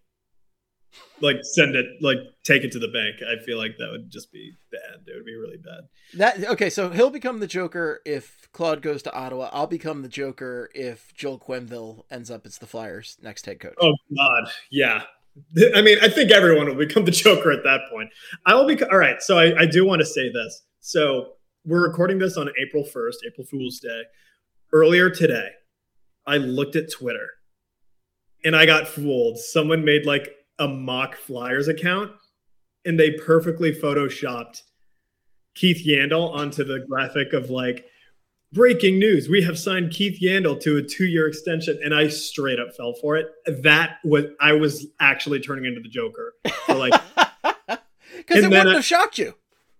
like 1.20 1.36
send 1.43 1.74
it, 1.74 1.86
like 2.01 2.19
take 2.44 2.65
it 2.65 2.73
to 2.73 2.78
the 2.78 2.89
bank. 2.89 3.16
I 3.23 3.43
feel 3.44 3.59
like 3.59 3.77
that 3.78 3.89
would 3.90 4.10
just 4.10 4.32
be 4.32 4.52
bad. 4.70 5.01
It 5.06 5.15
would 5.15 5.24
be 5.24 5.36
really 5.36 5.56
bad. 5.56 5.89
That 6.15 6.51
okay, 6.52 6.70
so 6.70 6.90
he'll 6.90 7.10
become 7.10 7.40
the 7.40 7.47
Joker 7.47 8.01
if 8.05 8.48
Claude 8.52 8.82
goes 8.82 9.02
to 9.02 9.15
Ottawa. 9.15 9.51
I'll 9.52 9.66
become 9.66 10.02
the 10.02 10.09
Joker 10.09 10.70
if 10.74 11.15
Joel 11.15 11.39
Quenneville 11.39 12.05
ends 12.10 12.31
up 12.31 12.47
as 12.47 12.59
the 12.59 12.66
Flyers' 12.66 13.19
next 13.23 13.47
head 13.47 13.60
coach. 13.60 13.77
Oh 13.81 13.94
God, 14.16 14.51
yeah. 14.70 15.02
I 15.74 15.82
mean, 15.82 15.98
I 16.02 16.09
think 16.09 16.31
everyone 16.31 16.66
will 16.66 16.74
become 16.74 17.05
the 17.05 17.10
Joker 17.10 17.52
at 17.52 17.65
that 17.65 17.82
point. 17.90 18.10
I 18.47 18.55
will 18.55 18.66
be 18.66 18.82
all 18.82 18.98
right. 18.98 19.23
So 19.23 19.39
I, 19.39 19.60
I 19.60 19.66
do 19.66 19.85
want 19.85 20.01
to 20.01 20.06
say 20.06 20.31
this. 20.32 20.62
So 20.81 21.35
we're 21.65 21.86
recording 21.86 22.19
this 22.19 22.36
on 22.36 22.48
April 22.60 22.85
first, 22.85 23.24
April 23.27 23.47
Fool's 23.47 23.78
Day. 23.78 24.02
Earlier 24.73 25.10
today, 25.10 25.48
I 26.27 26.36
looked 26.36 26.77
at 26.77 26.90
Twitter, 26.93 27.28
and 28.44 28.55
I 28.55 28.66
got 28.66 28.86
fooled. 28.86 29.39
Someone 29.39 29.85
made 29.85 30.05
like 30.05 30.28
a 30.59 30.68
mock 30.68 31.16
Flyers 31.16 31.68
account, 31.68 32.12
and 32.85 32.98
they 32.98 33.12
perfectly 33.12 33.72
photoshopped 33.72 34.62
Keith 35.55 35.85
Yandle 35.86 36.32
onto 36.35 36.64
the 36.64 36.85
graphic 36.89 37.32
of 37.32 37.51
like 37.51 37.85
breaking 38.52 38.98
news. 38.98 39.28
We 39.28 39.43
have 39.43 39.59
signed 39.59 39.90
keith 39.90 40.20
yandle 40.22 40.59
to 40.62 40.78
a 40.78 40.82
two-year 40.82 41.28
extension 41.28 41.78
and 41.85 41.94
i 41.94 42.09
straight 42.09 42.59
up 42.59 42.74
fell 42.74 42.94
for 42.94 43.16
it. 43.16 43.26
That 43.47 43.97
was 44.05 44.24
i 44.40 44.52
was 44.55 44.86
actually 45.01 45.40
turning 45.40 45.66
into 45.66 45.80
the 45.80 45.89
joker. 45.90 46.32
For 46.64 46.74
like 46.74 46.94
Because 48.16 48.44
it 48.44 48.48
wouldn't 48.48 48.68
I- 48.70 48.74
have 48.74 48.85
shocked 48.85 49.18
you. 49.18 49.35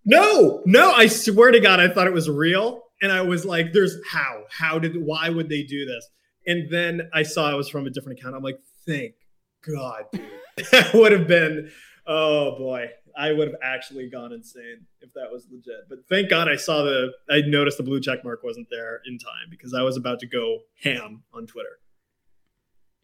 no 0.05 0.63
no 0.67 0.93
i 0.93 1.07
swear 1.07 1.51
to 1.51 1.61
god 1.61 1.81
i 1.81 1.89
thought 1.89 2.07
it 2.07 2.13
was 2.13 2.29
real 2.29 2.83
and 3.01 3.11
i 3.11 3.23
was 3.23 3.45
like 3.47 3.73
there's 3.73 3.97
how? 4.11 4.43
How 4.51 4.79
did 4.79 4.97
why 5.03 5.31
would 5.31 5.49
they 5.49 5.63
do 5.63 5.87
this? 5.87 6.07
And 6.47 6.69
then 6.71 7.09
i 7.15 7.23
saw 7.23 7.51
it 7.51 7.57
was 7.57 7.69
from 7.71 7.87
a 7.87 7.91
different 7.91 8.19
account. 8.19 8.35
I'm 8.37 8.43
like 8.43 8.61
thank 8.87 9.15
god 9.67 10.05
dude 10.13 10.29
that 10.71 10.91
would 10.95 11.13
have 11.13 11.27
been 11.27 11.71
oh 12.07 12.57
boy 12.59 12.87
i 13.17 13.33
would 13.33 13.49
have 13.49 13.57
actually 13.63 14.09
gone 14.09 14.33
insane 14.33 14.87
if 15.01 15.13
that 15.15 15.31
was 15.31 15.47
legit 15.51 15.89
but 15.89 15.99
thank 16.09 16.29
god 16.31 16.49
i 16.49 16.57
saw 16.57 16.83
the 16.83 17.13
i 17.31 17.41
noticed 17.47 17.77
the 17.77 17.83
blue 17.83 18.01
check 18.01 18.25
mark 18.25 18.43
wasn't 18.43 18.67
there 18.71 19.01
in 19.07 19.19
time 19.19 19.49
because 19.51 19.75
i 19.75 19.83
was 19.83 19.97
about 19.97 20.19
to 20.21 20.27
go 20.27 20.59
ham 20.83 21.23
on 21.33 21.47
twitter 21.47 21.79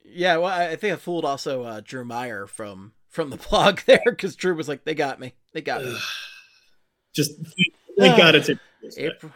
Yeah, 0.05 0.37
well, 0.37 0.53
I 0.53 0.77
think 0.77 0.93
I 0.93 0.97
fooled 0.97 1.25
also 1.25 1.63
uh, 1.63 1.81
Drew 1.83 2.05
Meyer 2.05 2.47
from 2.47 2.93
from 3.09 3.31
the 3.31 3.37
blog 3.49 3.81
there 3.87 4.03
because 4.05 4.37
Drew 4.37 4.55
was 4.55 4.69
like, 4.69 4.85
"They 4.85 4.95
got 4.95 5.19
me, 5.19 5.33
they 5.55 5.63
got 5.63 5.83
me." 5.83 5.97
just 7.15 7.33
thank 7.99 8.19
god 8.19 8.35
it's 8.35 8.51
April. 8.99 9.33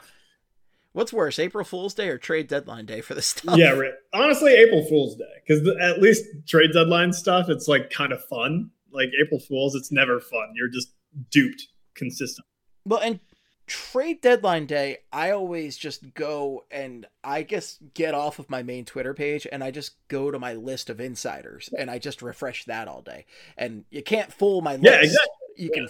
What's 0.92 1.12
worse, 1.12 1.38
April 1.38 1.64
Fool's 1.64 1.94
Day 1.94 2.08
or 2.08 2.18
trade 2.18 2.48
deadline 2.48 2.86
day 2.86 3.00
for 3.00 3.14
this 3.14 3.26
stuff? 3.26 3.56
yeah 3.56 3.70
right. 3.70 3.92
honestly 4.12 4.52
april 4.54 4.84
fool's 4.88 5.16
day 5.16 5.24
because 5.46 5.68
at 5.80 6.00
least 6.00 6.24
trade 6.46 6.70
deadline 6.72 7.12
stuff 7.12 7.48
it's 7.48 7.68
like 7.68 7.90
kind 7.90 8.12
of 8.12 8.24
fun 8.24 8.70
like 8.92 9.10
april 9.22 9.38
fools 9.40 9.74
it's 9.74 9.92
never 9.92 10.20
fun 10.20 10.48
you're 10.54 10.68
just 10.68 10.88
duped 11.30 11.68
consistent 11.94 12.46
Well, 12.84 13.00
and 13.00 13.20
trade 13.66 14.20
deadline 14.22 14.66
day, 14.66 14.98
I 15.12 15.30
always 15.30 15.76
just 15.76 16.14
go 16.14 16.64
and 16.70 17.06
I 17.22 17.42
guess 17.42 17.78
get 17.94 18.14
off 18.14 18.38
of 18.38 18.50
my 18.50 18.62
main 18.62 18.84
Twitter 18.84 19.14
page 19.14 19.46
and 19.50 19.62
I 19.62 19.70
just 19.70 19.92
go 20.08 20.30
to 20.30 20.38
my 20.38 20.54
list 20.54 20.90
of 20.90 21.00
insiders 21.00 21.68
and 21.78 21.90
I 21.90 21.98
just 21.98 22.22
refresh 22.22 22.64
that 22.64 22.88
all 22.88 23.02
day. 23.02 23.26
And 23.56 23.84
you 23.90 24.02
can't 24.02 24.32
fool 24.32 24.62
my 24.62 24.76
list. 24.76 24.84
Yeah, 24.84 25.00
exactly. 25.02 25.28
You 25.56 25.70
can. 25.70 25.88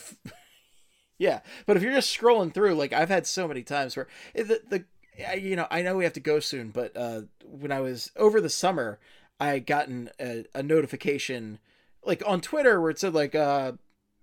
Yeah, 1.18 1.40
but 1.66 1.76
if 1.76 1.82
you're 1.82 1.92
just 1.92 2.16
scrolling 2.16 2.54
through, 2.54 2.74
like 2.74 2.92
I've 2.92 3.08
had 3.08 3.26
so 3.26 3.48
many 3.48 3.62
times 3.62 3.96
where 3.96 4.06
eh, 4.34 4.44
the 4.44 4.60
the 4.68 4.84
I- 5.28 5.34
you 5.34 5.56
know 5.56 5.66
I 5.70 5.82
know 5.82 5.96
we 5.96 6.04
have 6.04 6.12
to 6.14 6.20
go 6.20 6.38
soon, 6.40 6.70
but 6.70 6.96
uh, 6.96 7.22
when 7.44 7.72
I 7.72 7.80
was 7.80 8.12
over 8.16 8.40
the 8.40 8.48
summer, 8.48 8.98
I 9.40 9.48
had 9.48 9.66
gotten 9.66 10.10
a, 10.20 10.44
a 10.54 10.62
notification 10.62 11.58
like 12.04 12.22
on 12.26 12.40
Twitter 12.40 12.80
where 12.80 12.90
it 12.90 12.98
said 13.00 13.14
like 13.14 13.34
uh 13.34 13.72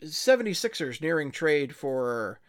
76ers 0.03 1.01
nearing 1.01 1.31
trade 1.31 1.76
for 1.76 2.39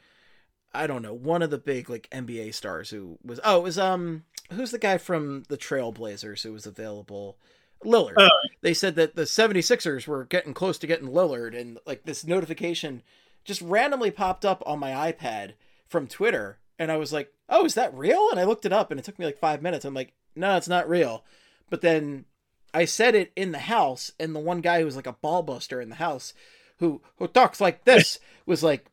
I 0.75 0.87
don't 0.87 1.03
know, 1.03 1.15
one 1.15 1.43
of 1.43 1.51
the 1.51 1.59
big 1.59 1.89
like 1.89 2.09
NBA 2.11 2.55
stars 2.55 2.91
who 2.91 3.19
was 3.25 3.41
oh, 3.45 3.59
it 3.59 3.63
was 3.63 3.79
um 3.79 4.25
who's 4.53 4.71
the 4.71 4.79
guy 4.79 4.99
from 4.99 5.45
the 5.49 5.57
Trailblazers 5.59 6.43
who 6.43 6.53
was 6.53 6.67
available? 6.67 7.37
Lillard. 7.85 8.15
Oh. 8.19 8.29
They 8.63 8.75
said 8.75 8.95
that 8.97 9.17
the 9.17 9.23
76ers 9.23 10.07
were 10.07 10.25
getting 10.25 10.55
close 10.55 10.79
to 10.79 10.87
getting 10.87 11.09
Lillard 11.09 11.59
and 11.59 11.79
like 11.87 12.05
this 12.05 12.25
notification 12.25 13.03
just 13.47 13.63
randomly 13.63 14.11
popped 14.11 14.45
up 14.45 14.63
on 14.67 14.79
my 14.79 15.13
iPad 15.13 15.53
from 15.87 16.07
Twitter 16.07 16.59
and 16.79 16.93
I 16.93 16.97
was 16.97 17.13
like, 17.13 17.33
"Oh, 17.49 17.65
is 17.65 17.75
that 17.75 17.95
real?" 17.95 18.29
And 18.31 18.39
I 18.39 18.45
looked 18.45 18.67
it 18.67 18.73
up 18.73 18.91
and 18.91 19.01
it 19.01 19.05
took 19.05 19.19
me 19.19 19.25
like 19.25 19.39
5 19.39 19.63
minutes. 19.63 19.85
I'm 19.85 19.95
like, 19.95 20.13
"No, 20.35 20.57
it's 20.57 20.69
not 20.69 20.89
real." 20.89 21.25
But 21.71 21.81
then 21.81 22.27
I 22.75 22.85
said 22.85 23.15
it 23.15 23.33
in 23.35 23.53
the 23.53 23.59
house 23.59 24.13
and 24.21 24.35
the 24.35 24.41
one 24.41 24.61
guy 24.61 24.81
who 24.81 24.85
was 24.85 24.97
like 24.97 25.07
a 25.07 25.13
ball 25.13 25.43
buster 25.43 25.81
in 25.81 25.89
the 25.89 25.95
house 25.97 26.35
who 26.79 27.01
who 27.17 27.27
talks 27.29 27.61
like 27.61 27.85
this 27.85 28.19
was 28.47 28.63
like, 28.63 28.87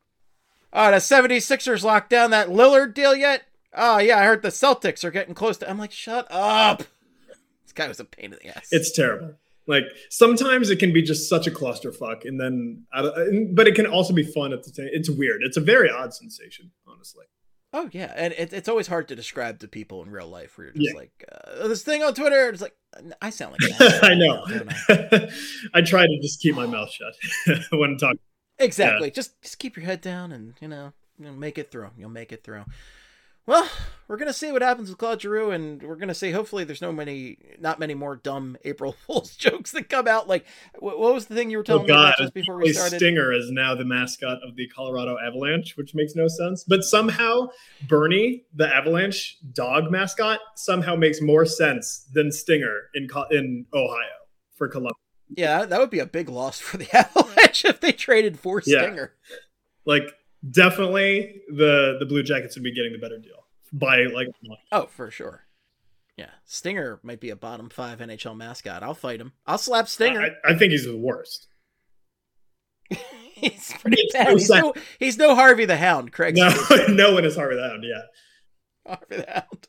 "Oh, 0.72 0.90
the 0.90 0.96
76ers 0.96 1.82
locked 1.82 2.10
down 2.10 2.30
that 2.30 2.48
Lillard 2.48 2.94
deal 2.94 3.14
yet?" 3.14 3.42
Oh, 3.76 3.98
yeah, 3.98 4.18
I 4.20 4.24
heard 4.24 4.42
the 4.42 4.48
Celtics 4.48 5.02
are 5.02 5.10
getting 5.10 5.34
close 5.34 5.58
to 5.58 5.68
I'm 5.68 5.78
like, 5.78 5.92
"Shut 5.92 6.26
up." 6.30 6.84
This 7.64 7.72
guy 7.72 7.88
was 7.88 7.98
a 7.98 8.04
pain 8.04 8.26
in 8.26 8.38
the 8.40 8.56
ass. 8.56 8.68
it's 8.70 8.92
terrible 8.92 9.34
like 9.66 9.84
sometimes 10.10 10.70
it 10.70 10.78
can 10.78 10.92
be 10.92 11.02
just 11.02 11.28
such 11.28 11.46
a 11.46 11.50
clusterfuck 11.50 12.24
and 12.24 12.40
then 12.40 12.84
I 12.92 13.02
don't- 13.02 13.54
but 13.54 13.66
it 13.68 13.74
can 13.74 13.86
also 13.86 14.12
be 14.12 14.22
fun 14.22 14.52
at 14.52 14.62
the 14.62 14.70
same 14.70 14.88
it's 14.92 15.08
weird 15.10 15.40
it's 15.42 15.56
a 15.56 15.60
very 15.60 15.90
odd 15.90 16.12
sensation 16.14 16.70
honestly 16.86 17.24
Oh 17.76 17.88
yeah, 17.90 18.12
and 18.14 18.32
it, 18.34 18.52
it's 18.52 18.68
always 18.68 18.86
hard 18.86 19.08
to 19.08 19.16
describe 19.16 19.58
to 19.58 19.66
people 19.66 20.00
in 20.04 20.08
real 20.08 20.28
life 20.28 20.56
where 20.56 20.66
you're 20.68 20.74
just 20.74 20.90
Yeah. 20.94 20.96
like 20.96 21.24
uh, 21.32 21.66
this 21.66 21.82
thing 21.82 22.04
on 22.04 22.14
Twitter. 22.14 22.48
It's 22.50 22.62
like 22.62 22.76
I 23.20 23.30
sound 23.30 23.56
like 23.60 23.68
asshole 23.80 23.98
i 24.10 24.14
know 24.14 24.44
I? 24.46 25.28
i 25.74 25.80
try 25.82 26.06
to 26.06 26.18
just 26.22 26.40
keep 26.40 26.54
my 26.54 26.66
mouth 26.66 26.88
shut 26.92 27.14
when 27.72 27.96
talking 27.96 28.20
exactly. 28.60 29.10
Just 29.10 29.42
just 29.42 29.58
keep 29.58 29.76
your 29.76 29.84
head 29.86 30.00
down 30.00 30.30
and 30.30 30.54
you 30.60 30.68
know 30.68 30.92
make 31.18 31.58
it 31.58 31.72
through. 31.72 31.90
You'll 31.98 32.10
make 32.10 32.30
it 32.30 32.44
through. 32.44 32.64
Well, 33.46 33.68
we're 34.08 34.16
gonna 34.16 34.32
see 34.32 34.52
what 34.52 34.62
happens 34.62 34.88
with 34.88 34.98
Claude 34.98 35.20
Giroux, 35.20 35.50
and 35.50 35.82
we're 35.82 35.96
gonna 35.96 36.14
see. 36.14 36.30
Hopefully, 36.30 36.64
there's 36.64 36.80
no 36.82 36.92
many, 36.92 37.38
not 37.58 37.78
many 37.78 37.94
more 37.94 38.16
dumb 38.16 38.56
April 38.64 38.92
Fool's 39.06 39.36
jokes 39.36 39.72
that 39.72 39.88
come 39.88 40.06
out. 40.08 40.28
Like, 40.28 40.44
what, 40.78 40.98
what 40.98 41.12
was 41.14 41.26
the 41.26 41.34
thing 41.34 41.50
you 41.50 41.58
were 41.58 41.62
Oh 41.62 41.64
telling 41.64 41.82
me 41.82 41.88
God! 41.88 42.08
about 42.08 42.18
just 42.18 42.34
before 42.34 42.56
we 42.58 42.72
started? 42.72 42.96
Stinger 42.96 43.32
is 43.32 43.50
now 43.50 43.74
the 43.74 43.84
mascot 43.84 44.38
of 44.46 44.56
the 44.56 44.66
Colorado 44.68 45.16
Avalanche, 45.18 45.76
which 45.76 45.94
makes 45.94 46.14
no 46.14 46.26
sense. 46.28 46.64
But 46.64 46.84
somehow 46.84 47.48
Bernie, 47.88 48.44
the 48.54 48.66
Avalanche 48.74 49.38
dog 49.52 49.90
mascot, 49.90 50.40
somehow 50.56 50.96
makes 50.96 51.20
more 51.20 51.44
sense 51.44 52.06
than 52.12 52.30
Stinger 52.32 52.84
in 52.94 53.08
in 53.30 53.66
Ohio 53.74 53.98
for 54.54 54.68
Columbus. 54.68 54.92
Yeah, 55.28 55.64
that 55.64 55.80
would 55.80 55.90
be 55.90 55.98
a 55.98 56.06
big 56.06 56.28
loss 56.28 56.60
for 56.60 56.76
the 56.76 56.88
Avalanche 56.96 57.64
if 57.64 57.80
they 57.80 57.92
traded 57.92 58.38
for 58.38 58.62
Yeah. 58.64 58.82
Stinger. 58.82 59.12
Like 59.86 60.04
definitely 60.50 61.42
the 61.48 61.96
the 61.98 62.06
Blue 62.06 62.22
Jackets 62.22 62.56
would 62.56 62.64
be 62.64 62.74
getting 62.74 62.92
the 62.92 62.98
better 62.98 63.18
deal 63.18 63.46
by 63.72 64.04
like. 64.04 64.28
Oh, 64.72 64.86
for 64.86 65.10
sure. 65.10 65.42
Yeah, 66.16 66.30
Stinger 66.44 67.00
might 67.02 67.18
be 67.18 67.30
a 67.30 67.36
bottom 67.36 67.68
five 67.68 67.98
NHL 67.98 68.36
mascot. 68.36 68.82
I'll 68.82 68.94
fight 68.94 69.20
him. 69.20 69.32
I'll 69.46 69.58
slap 69.58 69.88
Stinger. 69.88 70.20
I, 70.20 70.30
I 70.52 70.54
think 70.56 70.70
he's 70.70 70.84
the 70.84 70.96
worst. 70.96 71.48
he's 72.90 73.74
pretty 73.80 74.08
bad. 74.12 74.28
no 74.28 74.34
He's 74.36 74.48
no, 74.50 74.74
he's 74.98 75.18
no 75.18 75.34
Harvey 75.34 75.64
the 75.64 75.76
Hound, 75.76 76.12
Craig. 76.12 76.36
No, 76.36 76.50
no 76.88 77.14
one 77.14 77.24
is 77.24 77.34
Harvey 77.36 77.56
the 77.56 77.68
Hound. 77.68 77.84
Yeah, 77.84 78.02
Harvey 78.86 79.16
the 79.16 79.30
Hound. 79.32 79.68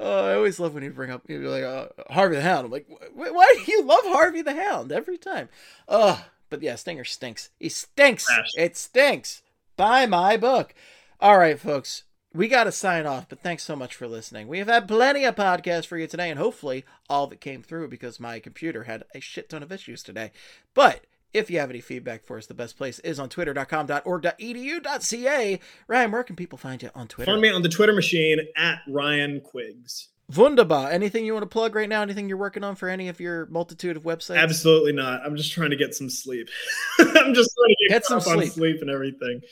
oh, 0.00 0.26
I 0.26 0.34
always 0.34 0.60
love 0.60 0.74
when 0.74 0.82
you 0.82 0.90
bring 0.90 1.10
up 1.10 1.22
you 1.30 1.38
like 1.48 1.64
uh, 1.64 1.86
Harvey 2.10 2.36
the 2.36 2.42
Hound. 2.42 2.66
I'm 2.66 2.70
like, 2.70 2.86
why 3.14 3.54
do 3.64 3.72
you 3.72 3.84
love 3.84 4.02
Harvey 4.04 4.42
the 4.42 4.54
Hound 4.54 4.92
every 4.92 5.16
time? 5.16 5.48
Uh, 5.88 6.20
but 6.50 6.62
yeah, 6.62 6.74
Stinger 6.76 7.04
stinks. 7.04 7.50
He 7.58 7.68
stinks. 7.68 8.26
It 8.56 8.76
stinks. 8.76 9.42
Buy 9.76 10.06
my 10.06 10.36
book. 10.36 10.74
All 11.20 11.38
right, 11.38 11.58
folks. 11.58 12.04
We 12.32 12.48
got 12.48 12.64
to 12.64 12.72
sign 12.72 13.06
off, 13.06 13.28
but 13.28 13.40
thanks 13.40 13.62
so 13.62 13.76
much 13.76 13.94
for 13.94 14.08
listening. 14.08 14.48
We 14.48 14.58
have 14.58 14.66
had 14.66 14.88
plenty 14.88 15.24
of 15.24 15.36
podcasts 15.36 15.86
for 15.86 15.96
you 15.96 16.08
today, 16.08 16.30
and 16.30 16.38
hopefully 16.38 16.84
all 17.08 17.30
it 17.30 17.40
came 17.40 17.62
through 17.62 17.88
because 17.88 18.18
my 18.18 18.40
computer 18.40 18.84
had 18.84 19.04
a 19.14 19.20
shit 19.20 19.48
ton 19.48 19.62
of 19.62 19.70
issues 19.70 20.02
today. 20.02 20.32
But 20.74 21.04
if 21.32 21.48
you 21.48 21.60
have 21.60 21.70
any 21.70 21.80
feedback 21.80 22.24
for 22.24 22.36
us, 22.38 22.46
the 22.46 22.54
best 22.54 22.76
place 22.76 22.98
is 23.00 23.20
on 23.20 23.28
twitter.com.org.edu.ca. 23.28 25.60
Ryan, 25.86 26.10
where 26.10 26.24
can 26.24 26.34
people 26.36 26.58
find 26.58 26.82
you 26.82 26.90
on 26.94 27.06
Twitter? 27.06 27.30
find 27.30 27.40
me 27.40 27.50
on 27.50 27.62
the 27.62 27.68
Twitter 27.68 27.92
machine 27.92 28.40
at 28.56 28.80
Ryan 28.88 29.40
Quiggs. 29.40 30.08
Wunderbar. 30.34 30.90
Anything 30.90 31.24
you 31.26 31.32
want 31.34 31.42
to 31.42 31.48
plug 31.48 31.74
right 31.74 31.88
now? 31.88 32.02
Anything 32.02 32.28
you're 32.28 32.38
working 32.38 32.64
on 32.64 32.76
for 32.76 32.88
any 32.88 33.08
of 33.08 33.20
your 33.20 33.46
multitude 33.46 33.96
of 33.96 34.04
websites? 34.04 34.38
Absolutely 34.38 34.92
not. 34.92 35.20
I'm 35.24 35.36
just 35.36 35.52
trying 35.52 35.70
to 35.70 35.76
get 35.76 35.94
some 35.94 36.08
sleep. 36.08 36.48
I'm 36.98 37.34
just 37.34 37.50
trying 37.54 37.68
to 37.68 37.76
get, 37.88 37.90
Get 37.90 38.04
some 38.06 38.20
sleep. 38.20 38.52
sleep 38.52 38.80
and 38.80 38.88
everything. 38.90 39.42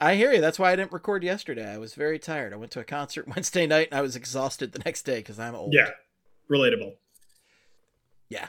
I 0.00 0.14
hear 0.16 0.32
you. 0.32 0.40
That's 0.40 0.58
why 0.58 0.72
I 0.72 0.76
didn't 0.76 0.92
record 0.92 1.22
yesterday. 1.24 1.68
I 1.72 1.78
was 1.78 1.94
very 1.94 2.18
tired. 2.18 2.52
I 2.52 2.56
went 2.56 2.72
to 2.72 2.80
a 2.80 2.84
concert 2.84 3.28
Wednesday 3.34 3.66
night 3.66 3.88
and 3.90 3.98
I 3.98 4.02
was 4.02 4.16
exhausted 4.16 4.72
the 4.72 4.80
next 4.84 5.02
day 5.02 5.18
because 5.18 5.38
I'm 5.38 5.54
old. 5.54 5.72
Yeah, 5.74 5.90
relatable. 6.50 6.94
Yeah. 8.28 8.48